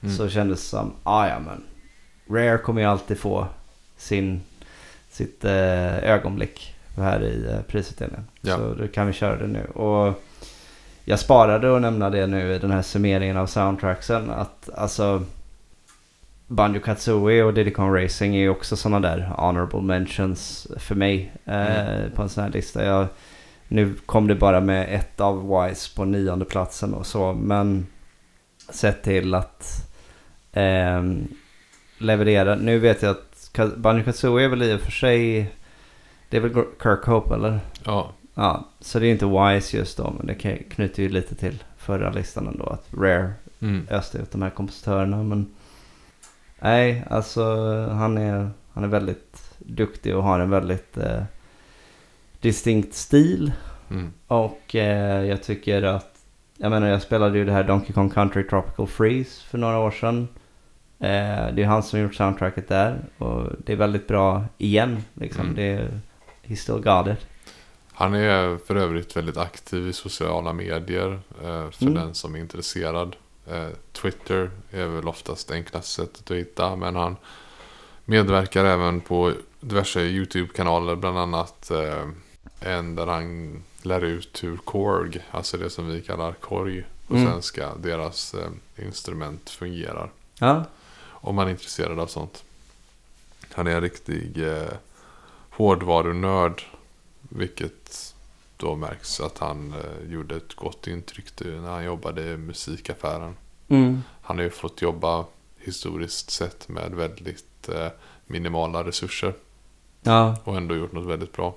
Mm. 0.00 0.14
Så 0.14 0.28
kändes 0.28 0.60
det 0.60 0.66
som, 0.76 0.92
ah, 1.02 1.26
ja 1.28 1.38
men 1.38 1.62
Rare 2.36 2.58
kommer 2.58 2.80
ju 2.80 2.86
alltid 2.86 3.18
få 3.18 3.46
sin, 3.96 4.40
sitt 5.12 5.44
eh, 5.44 5.98
ögonblick 5.98 6.74
här 6.96 7.22
i 7.22 7.46
eh, 7.50 7.60
prisutdelningen. 7.60 8.24
Ja. 8.40 8.56
Så 8.56 8.74
då 8.74 8.88
kan 8.88 9.06
vi 9.06 9.12
köra 9.12 9.36
det 9.36 9.46
nu. 9.46 9.64
Och 9.64 10.22
jag 11.04 11.18
sparade 11.18 11.76
att 11.76 11.82
nämna 11.82 12.10
det 12.10 12.26
nu 12.26 12.54
i 12.54 12.58
den 12.58 12.70
här 12.70 12.82
summeringen 12.82 13.36
av 13.36 13.46
soundtracksen. 13.46 14.30
Att 14.30 14.70
alltså 14.74 15.22
Banjo 16.46 16.80
Kazooie 16.80 17.44
och 17.44 17.54
Diddy 17.54 17.70
Kong 17.70 17.94
Racing 17.94 18.36
är 18.36 18.40
ju 18.40 18.48
också 18.48 18.76
sådana 18.76 19.00
där 19.00 19.32
honorable 19.36 19.80
mentions 19.80 20.68
för 20.76 20.94
mig 20.94 21.32
eh, 21.44 22.14
på 22.14 22.22
en 22.22 22.28
sån 22.28 22.44
här 22.44 22.50
lista. 22.50 22.84
Jag, 22.84 23.06
nu 23.68 23.94
kom 24.06 24.26
det 24.26 24.34
bara 24.34 24.60
med 24.60 24.94
ett 24.94 25.20
av 25.20 25.48
Wise 25.48 25.96
på 25.96 26.04
nionde 26.04 26.44
platsen 26.44 26.94
och 26.94 27.06
så. 27.06 27.32
Men 27.32 27.86
sett 28.70 29.02
till 29.02 29.34
att 29.34 29.90
ehm, 30.52 31.28
leverera. 31.98 32.54
Nu 32.54 32.78
vet 32.78 33.02
jag 33.02 33.10
att 33.10 33.31
Banjo 33.76 34.04
Kazooie 34.04 34.44
är 34.44 34.48
väl 34.48 34.62
i 34.62 34.74
och 34.74 34.80
för 34.80 34.92
sig. 34.92 35.50
Det 36.28 36.36
är 36.36 36.40
väl 36.40 36.64
Kirk 36.82 37.04
Hope 37.04 37.34
eller? 37.34 37.60
ja, 37.84 38.12
Ja, 38.34 38.68
så 38.80 38.98
det 38.98 39.06
är 39.06 39.10
inte 39.10 39.26
Wise 39.26 39.76
just 39.76 39.96
då. 39.96 40.14
Men 40.18 40.26
det 40.26 40.34
knyter 40.70 41.02
ju 41.02 41.08
lite 41.08 41.34
till 41.34 41.62
förra 41.76 42.10
listan 42.10 42.48
ändå. 42.48 42.64
Att 42.64 42.86
Rare 42.94 43.32
mm. 43.60 43.86
öste 43.90 44.18
ut 44.18 44.32
de 44.32 44.42
här 44.42 44.50
kompositörerna. 44.50 45.22
Men 45.22 45.54
nej, 46.60 47.04
alltså 47.10 47.44
han 47.92 48.18
är, 48.18 48.50
han 48.72 48.84
är 48.84 48.88
väldigt 48.88 49.54
duktig 49.58 50.16
och 50.16 50.22
har 50.22 50.40
en 50.40 50.50
väldigt 50.50 50.96
eh, 50.96 51.22
distinkt 52.40 52.94
stil. 52.94 53.52
Mm. 53.90 54.12
Och 54.26 54.74
eh, 54.74 55.24
jag 55.24 55.42
tycker 55.42 55.82
att, 55.82 56.18
jag 56.56 56.70
menar 56.70 56.88
jag 56.88 57.02
spelade 57.02 57.38
ju 57.38 57.44
det 57.44 57.52
här 57.52 57.64
Donkey 57.64 57.92
Kong 57.92 58.10
Country 58.10 58.46
Tropical 58.48 58.86
Freeze 58.86 59.42
för 59.42 59.58
några 59.58 59.78
år 59.78 59.90
sedan. 59.90 60.28
Eh, 61.02 61.54
det 61.54 61.62
är 61.62 61.64
han 61.64 61.82
som 61.82 62.00
gjort 62.00 62.14
soundtracket 62.14 62.68
där 62.68 62.98
och 63.18 63.50
det 63.58 63.72
är 63.72 63.76
väldigt 63.76 64.08
bra 64.08 64.44
igen 64.58 65.04
liksom. 65.14 65.40
Mm. 65.40 65.54
Det 65.54 65.62
är, 65.62 66.00
he 66.42 66.56
still 66.56 66.74
got 66.82 67.06
it. 67.06 67.26
Han 67.92 68.14
är 68.14 68.56
för 68.66 68.76
övrigt 68.76 69.16
väldigt 69.16 69.36
aktiv 69.36 69.88
i 69.88 69.92
sociala 69.92 70.52
medier 70.52 71.20
eh, 71.42 71.70
för 71.70 71.82
Mm. 71.82 71.94
den 71.94 72.14
som 72.14 72.34
är 72.34 72.38
intresserad. 72.38 73.16
Eh, 73.50 73.68
Twitter 73.92 74.50
är 74.70 74.86
väl 74.86 75.08
oftast 75.08 75.48
det 75.48 75.54
enklaste 75.54 75.90
sättet 76.02 76.30
att 76.30 76.36
hitta 76.36 76.76
men 76.76 76.96
han 76.96 77.16
medverkar 78.04 78.64
även 78.64 79.00
på 79.00 79.32
diverse 79.60 80.00
YouTube-kanaler 80.00 80.96
bland 80.96 81.18
annat 81.18 81.70
en 82.60 82.94
där 82.94 83.06
han 83.06 83.62
lär 83.82 84.04
ut 84.04 84.44
hur 84.44 84.56
Korg, 84.56 85.18
alltså 85.30 85.56
det 85.56 85.70
som 85.70 85.88
vi 85.88 86.00
kallar 86.00 86.32
korg 86.32 86.84
på 87.06 87.14
Mm. 87.14 87.26
svenska, 87.32 87.68
deras 87.76 88.34
instrument 88.76 89.50
fungerar. 89.50 90.10
Ja, 90.38 90.64
Om 91.24 91.34
man 91.34 91.46
är 91.46 91.50
intresserad 91.50 91.98
av 92.00 92.06
sånt. 92.06 92.44
Han 93.52 93.66
är 93.66 93.70
en 93.70 93.80
riktig 93.80 94.42
eh, 94.42 94.72
hårdvarunörd. 95.50 96.62
Vilket 97.20 98.14
då 98.56 98.76
märks 98.76 99.20
att 99.20 99.38
han 99.38 99.72
eh, 99.72 100.12
gjorde 100.12 100.36
ett 100.36 100.54
gott 100.54 100.86
intryck 100.86 101.40
när 101.40 101.70
han 101.70 101.84
jobbade 101.84 102.32
i 102.32 102.36
musikaffären. 102.36 103.36
mm. 103.68 104.02
Han 104.22 104.36
har 104.36 104.44
ju 104.44 104.50
fått 104.50 104.82
jobba 104.82 105.24
historiskt 105.58 106.30
sett 106.30 106.68
med 106.68 106.94
väldigt 106.94 107.68
eh, 107.68 107.88
minimala 108.26 108.84
resurser. 108.84 109.34
ja 110.02 110.36
Och 110.44 110.56
ändå 110.56 110.76
gjort 110.76 110.92
något 110.92 111.06
väldigt 111.06 111.32
bra. 111.32 111.54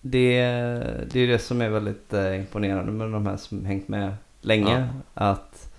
det, 0.00 0.40
det 1.12 1.20
är 1.20 1.26
det 1.26 1.38
som 1.38 1.60
är 1.60 1.68
väldigt 1.68 2.12
eh, 2.12 2.36
imponerande 2.36 2.92
med 2.92 3.12
de 3.12 3.26
här 3.26 3.36
som 3.36 3.64
hängt 3.64 3.88
med 3.88 4.14
länge. 4.40 4.88
Att, 5.14 5.72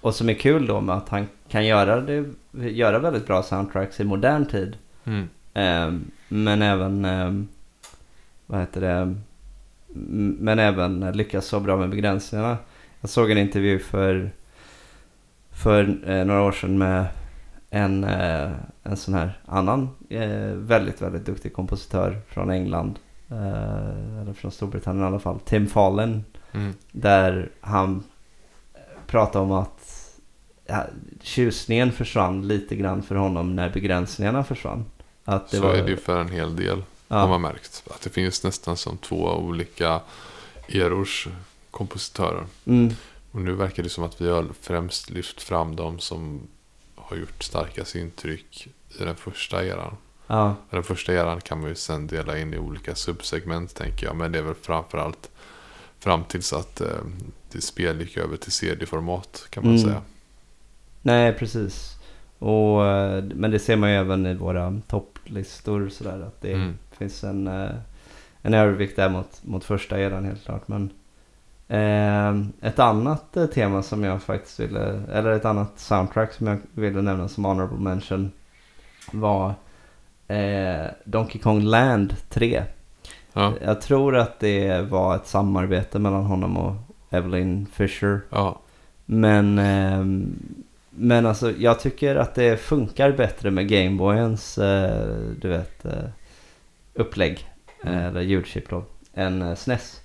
och 0.00 0.14
som 0.14 0.28
är 0.28 0.34
kul 0.34 0.66
då 0.66 0.80
med 0.80 0.96
att 0.96 1.08
han 1.08 1.28
kan 1.48 1.66
göra, 1.66 2.00
det, 2.00 2.24
göra 2.60 2.98
väldigt 2.98 3.26
bra 3.26 3.42
soundtracks 3.42 4.00
i 4.00 4.04
modern 4.04 4.46
tid. 4.46 4.76
Mm. 5.04 5.28
Ehm, 5.54 6.10
men 6.28 6.62
även, 6.62 7.04
ehm, 7.04 7.48
vad 8.46 8.60
heter 8.60 8.80
det, 8.80 9.14
men 10.38 10.58
även 10.58 11.12
lyckas 11.12 11.46
så 11.46 11.60
bra 11.60 11.76
med 11.76 11.90
begränsningarna. 11.90 12.56
Jag 13.00 13.10
såg 13.10 13.30
en 13.30 13.38
intervju 13.38 13.78
för, 13.78 14.30
för 15.50 16.10
eh, 16.10 16.24
några 16.24 16.42
år 16.42 16.52
sedan 16.52 16.78
med 16.78 17.06
en, 17.70 18.04
eh, 18.04 18.50
en 18.82 18.96
sån 18.96 19.14
här 19.14 19.40
annan 19.46 19.88
eh, 20.08 20.52
väldigt, 20.52 21.02
väldigt 21.02 21.26
duktig 21.26 21.52
kompositör 21.52 22.20
från 22.28 22.50
England. 22.50 22.98
Eh, 23.30 24.20
eller 24.20 24.32
från 24.32 24.50
Storbritannien 24.50 25.04
i 25.04 25.06
alla 25.06 25.18
fall. 25.18 25.40
Tim 25.40 25.66
Fallen. 25.66 26.24
Mm. 26.52 26.72
Där 26.92 27.50
han 27.60 28.02
pratade 29.06 29.44
om 29.44 29.52
att 29.52 30.05
ja, 30.66 30.86
tjusningen 31.22 31.92
försvann 31.92 32.48
lite 32.48 32.76
grann 32.76 33.02
för 33.02 33.14
honom 33.14 33.56
när 33.56 33.70
begränsningarna 33.70 34.44
försvann. 34.44 34.84
Att 35.24 35.50
det 35.50 35.56
så 35.56 35.62
var, 35.62 35.74
är 35.74 35.82
det 35.84 35.90
ju 35.90 35.96
för 35.96 36.20
en 36.20 36.28
hel 36.28 36.56
del. 36.56 36.82
Har 37.08 37.18
ja, 37.20 37.26
man 37.26 37.40
märkt. 37.40 37.82
Att 37.90 38.00
det 38.00 38.10
finns 38.10 38.42
nästan 38.44 38.76
som 38.76 38.98
två 38.98 39.16
olika 39.32 40.00
erors 40.68 41.28
kompositörer. 41.70 42.44
mm, 42.64 42.94
Och 43.30 43.40
nu 43.40 43.52
verkar 43.52 43.82
det 43.82 43.88
som 43.88 44.04
att 44.04 44.20
vi 44.20 44.28
har 44.28 44.46
främst 44.60 45.10
lyft 45.10 45.42
fram 45.42 45.76
de 45.76 45.98
som 45.98 46.40
har 46.94 47.16
gjort 47.16 47.42
starkast 47.44 47.94
intryck 47.94 48.68
i 49.00 49.04
den 49.04 49.14
första 49.16 49.64
eran. 49.64 49.96
ja, 50.26 50.54
Den 50.70 50.82
första 50.82 51.12
eran 51.12 51.40
kan 51.40 51.60
man 51.60 51.68
ju 51.68 51.74
sen 51.74 52.06
dela 52.06 52.38
in 52.38 52.54
i 52.54 52.58
olika 52.58 52.94
subsegment 52.94 53.74
tänker 53.74 54.06
jag. 54.06 54.16
Men 54.16 54.32
det 54.32 54.38
är 54.38 54.42
väl 54.42 54.54
framförallt 54.62 55.30
fram 55.98 56.24
tills 56.24 56.52
att 56.52 56.80
eh, 56.80 56.88
det 57.52 57.60
spel 57.60 58.00
gick 58.00 58.16
över 58.16 58.36
till 58.36 58.52
CD-format 58.52 59.46
kan 59.50 59.64
man 59.64 59.72
Mm. 59.76 59.84
säga. 59.88 60.02
Nej 61.06 61.32
precis. 61.32 61.92
Och, 62.38 62.86
eh, 62.86 63.24
men 63.34 63.50
det 63.50 63.58
ser 63.58 63.76
man 63.76 63.90
ju 63.90 63.96
även 63.96 64.26
i 64.26 64.34
våra 64.34 64.80
topplistor 64.88 65.88
sådär 65.88 66.20
att 66.26 66.40
det 66.40 66.52
Mm. 66.52 66.74
finns 66.98 67.24
en, 67.24 67.46
eh, 67.46 67.70
en 68.42 68.54
övervikt 68.54 68.96
där 68.96 69.08
mot, 69.08 69.40
mot 69.44 69.64
första 69.64 69.98
eran 70.00 70.24
helt 70.24 70.44
klart. 70.44 70.68
Men 70.68 70.90
eh, 71.68 72.46
ett 72.68 72.78
annat 72.78 73.36
eh, 73.36 73.46
tema 73.46 73.82
som 73.82 74.04
jag 74.04 74.22
faktiskt 74.22 74.60
ville, 74.60 75.02
eller 75.12 75.30
ett 75.30 75.44
annat 75.44 75.78
soundtrack 75.78 76.32
som 76.32 76.46
jag 76.46 76.58
ville 76.72 77.02
nämna 77.02 77.28
som 77.28 77.44
honorable 77.44 77.78
mention 77.78 78.30
var 79.12 79.54
eh, 80.28 80.86
Donkey 81.04 81.40
Kong 81.40 81.62
Land 81.62 82.14
3. 82.28 82.62
Ja, 83.32 83.52
Jag 83.64 83.80
tror 83.80 84.16
att 84.16 84.40
det 84.40 84.80
var 84.90 85.16
ett 85.16 85.26
samarbete 85.26 85.98
mellan 85.98 86.24
honom 86.24 86.56
och 86.56 86.74
Evelyn 87.10 87.66
Fisher. 87.72 88.20
ja, 88.30 88.60
Men, 89.04 89.58
ehm, 89.58 90.38
men 90.96 91.26
alltså 91.26 91.52
jag 91.58 91.80
tycker 91.80 92.16
att 92.16 92.34
det 92.34 92.56
funkar 92.60 93.12
bättre 93.12 93.50
med 93.50 93.68
Gameboyens, 93.68 94.58
eh, 94.58 95.06
du 95.40 95.48
vet, 95.48 95.84
eh, 95.84 95.92
upplägg. 96.94 97.32
eh, 97.84 97.88
Mm. 97.92 98.04
Eller 98.04 98.20
ljudchip 98.20 98.70
då. 98.70 98.84
Än 99.14 99.42
eh, 99.42 99.54
SNES. 99.54 100.00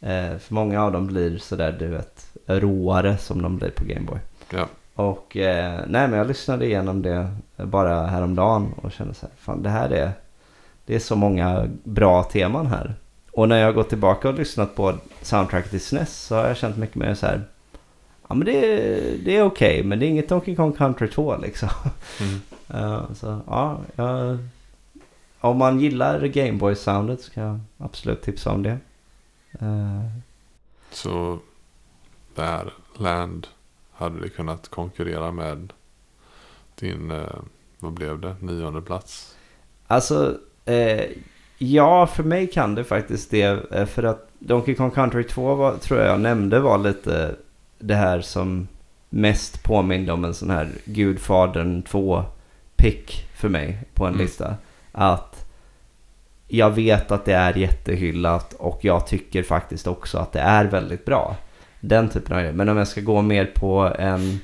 Eh, 0.00 0.36
för 0.38 0.54
många 0.54 0.82
av 0.84 0.92
dem 0.92 1.06
blir 1.06 1.38
sådär, 1.38 1.76
du 1.78 1.86
vet, 1.86 2.26
råare 2.46 3.18
som 3.18 3.42
de 3.42 3.56
blir 3.56 3.70
på 3.70 3.84
Gameboy. 3.84 4.18
ja. 4.50 4.66
Och 4.94 5.36
eh, 5.36 5.80
nej 5.86 6.08
men 6.08 6.18
jag 6.18 6.26
lyssnade 6.28 6.66
igenom 6.66 7.02
det 7.02 7.28
bara 7.56 8.06
häromdagen 8.06 8.72
och 8.82 8.92
kände 8.92 9.14
så 9.14 9.26
här, 9.26 9.34
fan 9.38 9.62
det 9.62 9.68
här 9.70 9.90
är, 9.90 10.10
det 10.86 10.94
är 10.94 10.98
så 10.98 11.16
många 11.16 11.68
bra 11.84 12.22
teman 12.22 12.66
här. 12.66 12.94
Och 13.32 13.48
när 13.48 13.58
jag 13.58 13.74
går 13.74 13.82
tillbaka 13.82 14.28
och 14.28 14.34
lyssnat 14.34 14.74
på 14.76 14.94
soundtracket 15.22 15.74
i 15.74 15.78
SNES 15.78 16.16
så 16.26 16.34
har 16.34 16.46
jag 16.46 16.56
känt 16.56 16.76
mycket 16.76 16.96
mer 16.96 17.14
så 17.14 17.26
här, 17.26 17.40
ja 18.28 18.34
men 18.34 18.44
det, 18.46 18.52
är- 18.52 19.18
det 19.24 19.36
är 19.36 19.42
okej 19.42 19.82
men 19.82 19.98
det 19.98 20.06
är 20.06 20.08
inget 20.08 20.28
Donkey 20.28 20.56
Kong 20.56 20.72
Country 20.72 21.08
2 21.10 21.36
liksom. 21.36 21.68
Mm. 22.20 22.40
Eh, 22.74 23.12
så 23.14 23.40
ja, 23.46 23.80
jag, 23.96 24.38
om 25.40 25.58
man 25.58 25.80
gillar 25.80 26.20
Gameboy-soundet 26.26 27.20
så 27.20 27.30
kan 27.32 27.42
jag 27.42 27.60
absolut 27.78 28.22
tipsa 28.22 28.50
om 28.52 28.62
det. 28.62 28.78
Eh, 29.60 30.00
Så 30.90 31.38
där 32.34 32.72
Land 32.98 33.46
hade 33.92 34.20
det 34.20 34.28
kunnat 34.28 34.68
konkurrera 34.68 35.32
med 35.32 35.72
din, 36.74 37.10
eh, 37.10 37.26
vad 37.78 37.92
blev 37.92 38.20
det, 38.20 38.36
nionde 38.40 38.80
plats? 38.82 39.36
Alltså, 39.86 40.38
ja 41.58 42.06
för 42.06 42.22
mig 42.22 42.46
kan 42.46 42.74
det 42.74 42.84
faktiskt 42.84 43.30
det. 43.30 43.70
För 43.90 44.02
att 44.02 44.28
Donkey 44.38 44.74
Kong 44.74 44.90
Country 44.90 45.24
2 45.24 45.54
var, 45.54 45.76
tror 45.76 46.00
jag 46.00 46.08
jag 46.08 46.20
nämnde 46.20 46.60
var 46.60 46.78
lite 46.78 47.36
det 47.78 47.94
här 47.94 48.20
som 48.20 48.68
mest 49.08 49.62
påminde 49.62 50.12
om 50.12 50.24
en 50.24 50.34
sån 50.34 50.50
här 50.50 50.68
Gudfadern 50.84 51.82
2-pick 51.82 53.28
för 53.34 53.48
mig 53.48 53.78
på 53.94 54.04
en 54.04 54.12
Mm. 54.14 54.24
lista. 54.26 54.54
Att 54.92 55.44
jag 56.48 56.70
vet 56.70 57.10
att 57.10 57.24
det 57.24 57.32
är 57.34 57.54
jättehyllat 57.58 58.52
och 58.52 58.78
jag 58.84 59.06
tycker 59.06 59.42
faktiskt 59.42 59.86
också 59.86 60.18
att 60.18 60.32
det 60.32 60.40
är 60.40 60.64
väldigt 60.64 61.04
bra. 61.04 61.36
Den 61.80 62.08
typen 62.08 62.36
av 62.36 62.42
grej. 62.42 62.52
Men 62.52 62.68
om 62.68 62.76
jag 62.76 62.88
ska 62.88 63.00
gå 63.00 63.22
mer 63.22 63.44
på 63.54 63.92
en 63.98 64.40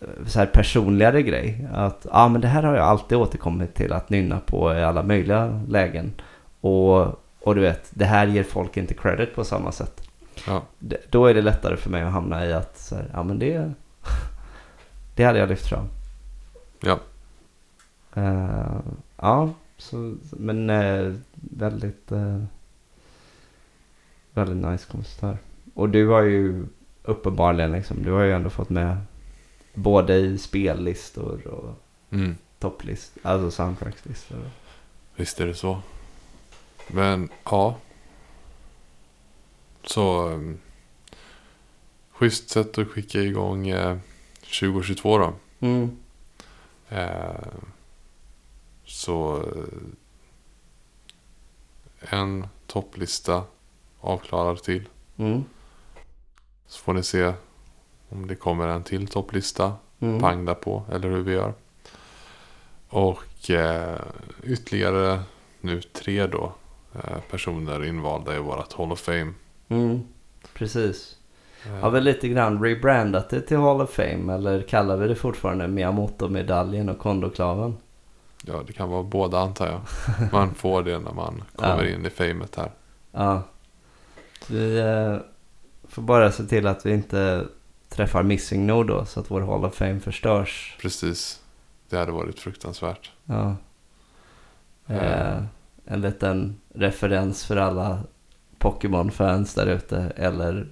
eh, 0.00 0.26
så 0.26 0.38
här 0.38 0.46
personligare 0.46 1.22
grej. 1.22 1.66
Att 1.72 2.06
ja, 2.12 2.28
men 2.28 2.40
det 2.40 2.48
här 2.48 2.62
har 2.62 2.74
jag 2.76 2.84
alltid 2.86 3.18
återkommit 3.18 3.74
till 3.74 3.92
att 3.92 4.10
nynna 4.10 4.40
på 4.40 4.74
i 4.74 4.82
alla 4.82 5.02
möjliga 5.02 5.62
lägen. 5.68 6.12
Och, 6.60 7.00
och 7.40 7.54
du 7.54 7.60
vet, 7.60 7.90
det 7.90 8.04
här 8.04 8.26
ger 8.26 8.42
folk 8.42 8.76
inte 8.76 8.94
credit 8.94 9.34
på 9.34 9.44
samma 9.44 9.72
sätt. 9.72 10.03
Ja, 10.46 10.62
då 11.10 11.26
är 11.26 11.34
det 11.34 11.42
lättare 11.42 11.76
för 11.76 11.90
mig 11.90 12.02
att 12.02 12.12
hamna 12.12 12.46
i 12.46 12.52
att 12.52 12.78
så 12.78 12.96
här, 12.96 13.10
ja 13.12 13.22
men 13.22 13.38
det, 13.38 13.72
det 15.14 15.24
hade 15.24 15.38
jag 15.38 15.48
lyft 15.48 15.66
fram. 15.66 15.88
ja, 16.80 16.98
Eh, 18.14 18.80
ja, 19.16 19.50
så, 19.76 20.16
men 20.30 20.70
eh, 20.70 21.14
väldigt, 21.34 22.12
uh, 22.12 22.44
väldigt 24.32 24.70
nice 24.70 24.86
kompositör. 24.90 25.38
Och 25.74 25.88
du 25.88 26.08
har 26.08 26.22
ju 26.22 26.66
uppenbarligen 27.02 27.72
liksom, 27.72 28.02
du 28.02 28.12
har 28.12 28.22
ju 28.22 28.32
ändå 28.32 28.50
fått 28.50 28.70
med 28.70 28.96
både 29.74 30.14
i 30.14 30.38
spellistor 30.38 31.46
och 31.46 31.74
mm. 32.10 32.36
topplist, 32.58 33.12
alltså 33.22 33.50
soundtrackslistor. 33.50 34.38
visst 35.16 35.40
är 35.40 35.46
det 35.46 35.54
så. 35.54 35.78
Men 36.88 37.28
ja. 37.44 37.76
Så 39.84 40.28
um, 40.28 40.58
schysst 42.10 42.50
sätt 42.50 42.78
att 42.78 42.88
skicka 42.88 43.20
igång 43.20 43.68
eh, 43.68 43.98
2022 44.40 45.18
då. 45.18 45.32
Mm. 45.60 45.96
Eh, 46.88 47.34
så 48.84 49.36
eh, 49.36 49.78
en 52.00 52.46
topplista 52.66 53.42
avklarad 54.00 54.62
till. 54.62 54.88
Mm. 55.16 55.44
Så 56.66 56.82
får 56.82 56.92
ni 56.92 57.02
se 57.02 57.32
om 58.08 58.26
det 58.26 58.34
kommer 58.36 58.68
en 58.68 58.82
till 58.82 59.08
topplista. 59.08 59.72
Mm. 60.00 60.20
Pang 60.20 60.44
där 60.44 60.54
på 60.54 60.84
eller 60.92 61.10
hur 61.10 61.22
vi 61.22 61.32
gör. 61.32 61.54
Och 62.88 63.50
eh, 63.50 64.00
ytterligare 64.42 65.22
nu 65.60 65.82
tre 65.82 66.26
då 66.26 66.52
eh, 66.94 67.18
personer 67.30 67.84
invalda 67.84 68.36
i 68.36 68.38
vårat 68.38 68.72
Hall 68.72 68.92
of 68.92 69.00
Fame. 69.00 69.32
Mm. 69.68 70.02
Precis. 70.54 71.16
Har 71.80 71.90
vi 71.90 72.00
lite 72.00 72.28
grann 72.28 72.62
rebrandat 72.64 73.30
det 73.30 73.40
till 73.40 73.56
Hall 73.56 73.80
of 73.80 73.90
Fame 73.90 74.34
eller 74.34 74.62
kallar 74.62 74.96
vi 74.96 75.08
det 75.08 75.14
fortfarande 75.14 75.68
Miyamoto-medaljen 75.68 76.88
och 76.88 76.98
Kondoklaven? 76.98 77.76
Ja, 78.46 78.62
det 78.66 78.72
kan 78.72 78.88
vara 78.90 79.02
båda 79.02 79.38
antar 79.38 79.66
jag. 79.66 79.80
Man 80.32 80.54
får 80.54 80.82
det 80.82 80.98
när 80.98 81.12
man 81.12 81.42
kommer 81.56 81.84
Ja. 81.84 81.90
in 81.94 82.06
i 82.06 82.10
famet 82.10 82.56
här. 82.56 82.70
Ja. 83.12 83.42
Vi 84.48 84.78
eh, 84.78 85.16
får 85.88 86.02
bara 86.02 86.32
se 86.32 86.44
till 86.44 86.66
att 86.66 86.86
vi 86.86 86.92
inte 86.92 87.44
träffar 87.88 88.22
Missing 88.22 88.66
No 88.66 88.82
då 88.82 89.04
så 89.04 89.20
att 89.20 89.30
vår 89.30 89.40
Hall 89.40 89.64
of 89.64 89.74
Fame 89.74 90.00
förstörs. 90.00 90.76
Precis. 90.80 91.40
Det 91.88 91.96
hade 91.96 92.12
varit 92.12 92.40
fruktansvärt. 92.40 93.10
Ja. 93.24 93.56
Eh, 94.86 94.96
Eh. 95.36 95.42
en 95.84 96.00
liten 96.00 96.60
referens 96.74 97.44
för 97.44 97.56
alla 97.56 97.98
Pokémon-fans 98.64 99.54
där 99.54 99.66
ute 99.66 100.12
eller 100.16 100.66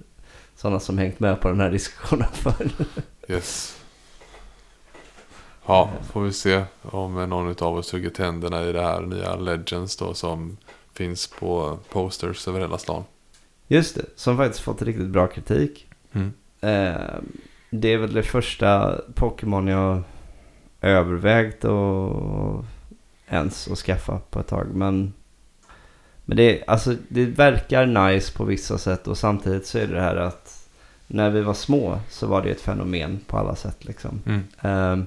sådana 0.55 0.79
som 0.79 0.97
hängt 0.97 1.19
med 1.19 1.41
på 1.41 1.47
den 1.47 1.59
här 1.59 1.71
diskussionen 1.71 2.27
förr. 2.33 2.71
Yes. 3.27 3.79
Ja, 5.65 5.89
får 6.11 6.21
vi 6.21 6.33
se 6.33 6.63
om 6.81 7.13
någon 7.29 7.55
av 7.59 7.77
oss 7.77 7.93
hugger 7.93 8.09
tänderna 8.09 8.63
i 8.63 8.71
det 8.71 8.81
här 8.81 9.01
nya 9.01 9.35
Legends 9.35 9.97
då 9.97 10.13
som 10.13 10.57
finns 10.93 11.27
på 11.27 11.79
posters 11.89 12.47
över 12.47 12.59
hela 12.59 12.77
stan. 12.77 13.03
Just 13.67 13.95
det, 13.95 14.05
som 14.15 14.37
faktiskt 14.37 14.63
fått 14.63 14.81
riktigt 14.81 15.09
bra 15.09 15.27
kritik. 15.27 15.87
Mm. 16.13 16.33
Eh, 16.61 17.21
det 17.69 17.93
är 17.93 17.97
väl 17.97 18.13
det 18.13 18.23
första 18.23 19.01
Pokémon 19.15 19.67
jag 19.67 20.01
övervägt 20.81 21.63
och 21.63 22.65
ens 23.27 23.67
att 23.71 23.77
skaffa 23.77 24.19
på 24.29 24.39
ett 24.39 24.47
tag. 24.47 24.67
Men, 24.73 25.13
men 26.25 26.37
det, 26.37 26.63
alltså, 26.67 26.95
det 27.07 27.25
verkar 27.25 27.85
nice 27.85 28.33
på 28.33 28.43
vissa 28.43 28.77
sätt 28.77 29.07
och 29.07 29.17
samtidigt 29.17 29.65
så 29.65 29.77
är 29.77 29.87
det 29.87 29.93
det 29.93 30.01
här 30.01 30.15
att 30.15 30.67
när 31.07 31.29
vi 31.29 31.41
var 31.41 31.53
små 31.53 31.99
så 32.09 32.27
var 32.27 32.41
det 32.41 32.49
ett 32.49 32.61
fenomen 32.61 33.19
på 33.27 33.37
alla 33.37 33.55
sätt 33.55 33.85
liksom. 33.85 34.21
Mm. 34.25 34.43
Ehm, 34.61 35.05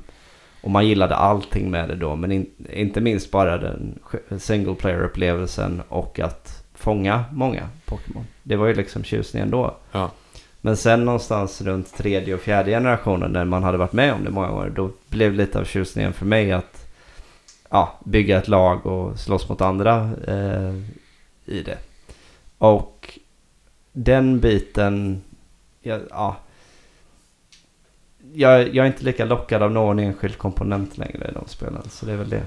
och 0.63 0.71
man 0.71 0.87
gillade 0.87 1.15
allting 1.15 1.71
med 1.71 1.89
det 1.89 1.95
då, 1.95 2.17
men 2.17 2.33
in, 2.33 2.51
inte 2.73 3.01
minst 3.01 3.31
bara 3.31 3.59
den 3.59 3.99
single 4.39 4.75
player-upplevelsen 4.75 5.83
och 5.89 6.21
att 6.21 6.65
fånga 6.75 7.25
många 7.33 7.69
Pokémon. 7.85 8.27
Det 8.43 8.57
var 8.57 8.67
ju 8.67 8.75
liksom 8.75 9.05
tjusningen 9.05 9.51
då. 9.51 9.77
Ja. 9.93 10.11
Men 10.61 10.77
sen 10.77 11.05
någonstans 11.05 11.63
runt 11.63 11.97
tredje 11.97 12.35
och 12.35 12.41
fjärde 12.41 12.71
generationen 12.71 13.33
när 13.33 13.45
man 13.45 13.63
hade 13.63 13.79
varit 13.79 13.93
med 13.93 14.13
om 14.13 14.25
det 14.25 14.31
många 14.31 14.49
gånger, 14.49 14.71
då 14.71 14.91
blev 15.09 15.35
lite 15.35 15.61
av 15.61 15.65
tjusningen 15.65 16.13
för 16.13 16.27
mig 16.27 16.53
att 16.53 16.87
ja, 17.71 17.99
bygga 18.05 18.39
ett 18.39 18.49
lag 18.49 18.87
och 18.87 19.19
slåss 19.19 19.49
mot 19.49 19.61
andra 19.61 20.11
eh, 20.27 20.75
i 21.47 21.63
det. 21.63 21.79
Och 22.59 23.19
den 23.93 24.41
biten, 24.41 25.23
ja, 25.83 25.99
ja 26.11 26.37
jag, 28.33 28.75
jag 28.75 28.77
är 28.77 28.87
inte 28.87 29.05
lika 29.05 29.25
lockad 29.25 29.63
av 29.63 29.71
någon 29.71 29.99
enskild 29.99 30.39
komponent 30.39 30.99
längre 30.99 31.29
i 31.29 31.35
de 31.35 31.49
spelen, 31.49 31.91
så 31.91 32.07
det 32.07 32.13
är 32.13 32.17
väl 32.17 32.29
det. 32.29 32.45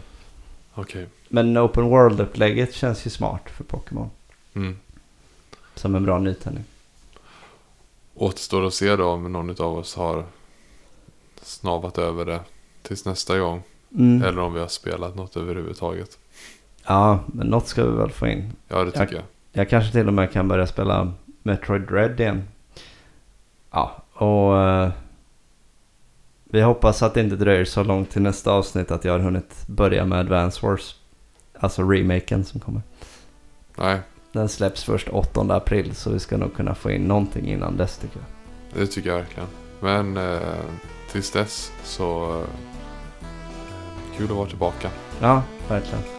Okej. 0.74 1.08
Men 1.30 1.58
Open 1.58 1.84
World-upplägget 1.84 2.74
känns 2.74 3.06
ju 3.06 3.10
smart 3.10 3.50
för 3.50 3.64
Pokémon. 3.64 4.10
Mm. 4.54 4.80
Som 5.76 5.96
en 5.96 6.04
bra 6.04 6.20
nytändning. 6.20 6.64
Återstår 8.16 8.66
att 8.66 8.74
se 8.74 8.96
då 8.96 9.06
om 9.06 9.32
någon 9.32 9.50
av 9.50 9.78
oss 9.78 9.96
har 9.96 10.26
snavat 11.42 11.98
över 11.98 12.26
det 12.26 12.40
tills 12.82 13.06
nästa 13.06 13.40
gång. 13.40 13.62
Mm. 13.96 14.24
Eller 14.24 14.40
om 14.40 14.54
vi 14.54 14.60
har 14.60 14.68
spelat 14.68 15.16
något 15.16 15.38
överhuvudtaget. 15.38 16.18
Ja, 16.90 17.20
men 17.28 17.48
något 17.48 17.68
ska 17.68 17.86
vi 17.86 17.98
väl 17.98 18.12
få 18.12 18.28
in. 18.28 18.54
Ja, 18.68 18.84
det 18.84 18.92
tycker 18.92 19.16
jag. 19.16 19.24
Jag 19.52 19.70
kanske 19.70 19.92
till 19.92 20.08
och 20.08 20.14
med 20.14 20.32
kan 20.32 20.48
börja 20.48 20.68
spela 20.68 21.14
Metroid 21.44 21.82
Dread 21.82 22.20
igen. 22.20 22.44
Ja, 23.72 24.04
och 24.14 24.58
eh, 24.62 24.90
vi 26.44 26.62
hoppas 26.62 27.04
att 27.04 27.14
det 27.14 27.22
inte 27.22 27.36
dröjer 27.36 27.66
så 27.66 27.84
långt 27.84 28.10
till 28.12 28.22
nästa 28.22 28.52
avsnitt 28.52 28.92
att 28.92 29.06
jag 29.06 29.14
har 29.14 29.20
hunnit 29.20 29.68
börja 29.68 30.06
med 30.06 30.20
Advance 30.20 30.66
Wars. 30.66 30.96
Alltså 31.60 31.84
remaken 31.84 32.46
som 32.46 32.60
kommer. 32.60 32.82
Nej, 33.78 34.00
Den 34.32 34.50
släpps 34.50 34.84
först 34.84 35.10
8 35.10 35.42
april 35.42 35.96
så 35.96 36.10
vi 36.12 36.20
ska 36.20 36.38
nog 36.38 36.56
kunna 36.56 36.76
få 36.76 36.92
in 36.92 37.02
någonting 37.02 37.48
innan 37.48 37.78
dess 37.78 37.98
tycker 37.98 38.20
jag. 38.20 38.82
det 38.82 38.88
tycker 38.88 39.10
jag 39.10 39.18
verkligen. 39.18 39.50
Men 39.80 40.18
eh, 40.18 40.40
tills 41.12 41.32
dess 41.32 41.72
så 41.84 42.40
eh, 42.40 42.48
kul 44.18 44.26
att 44.26 44.38
vara 44.38 44.48
tillbaka. 44.48 44.90
Ja, 45.22 45.44
verkligen. 45.68 46.19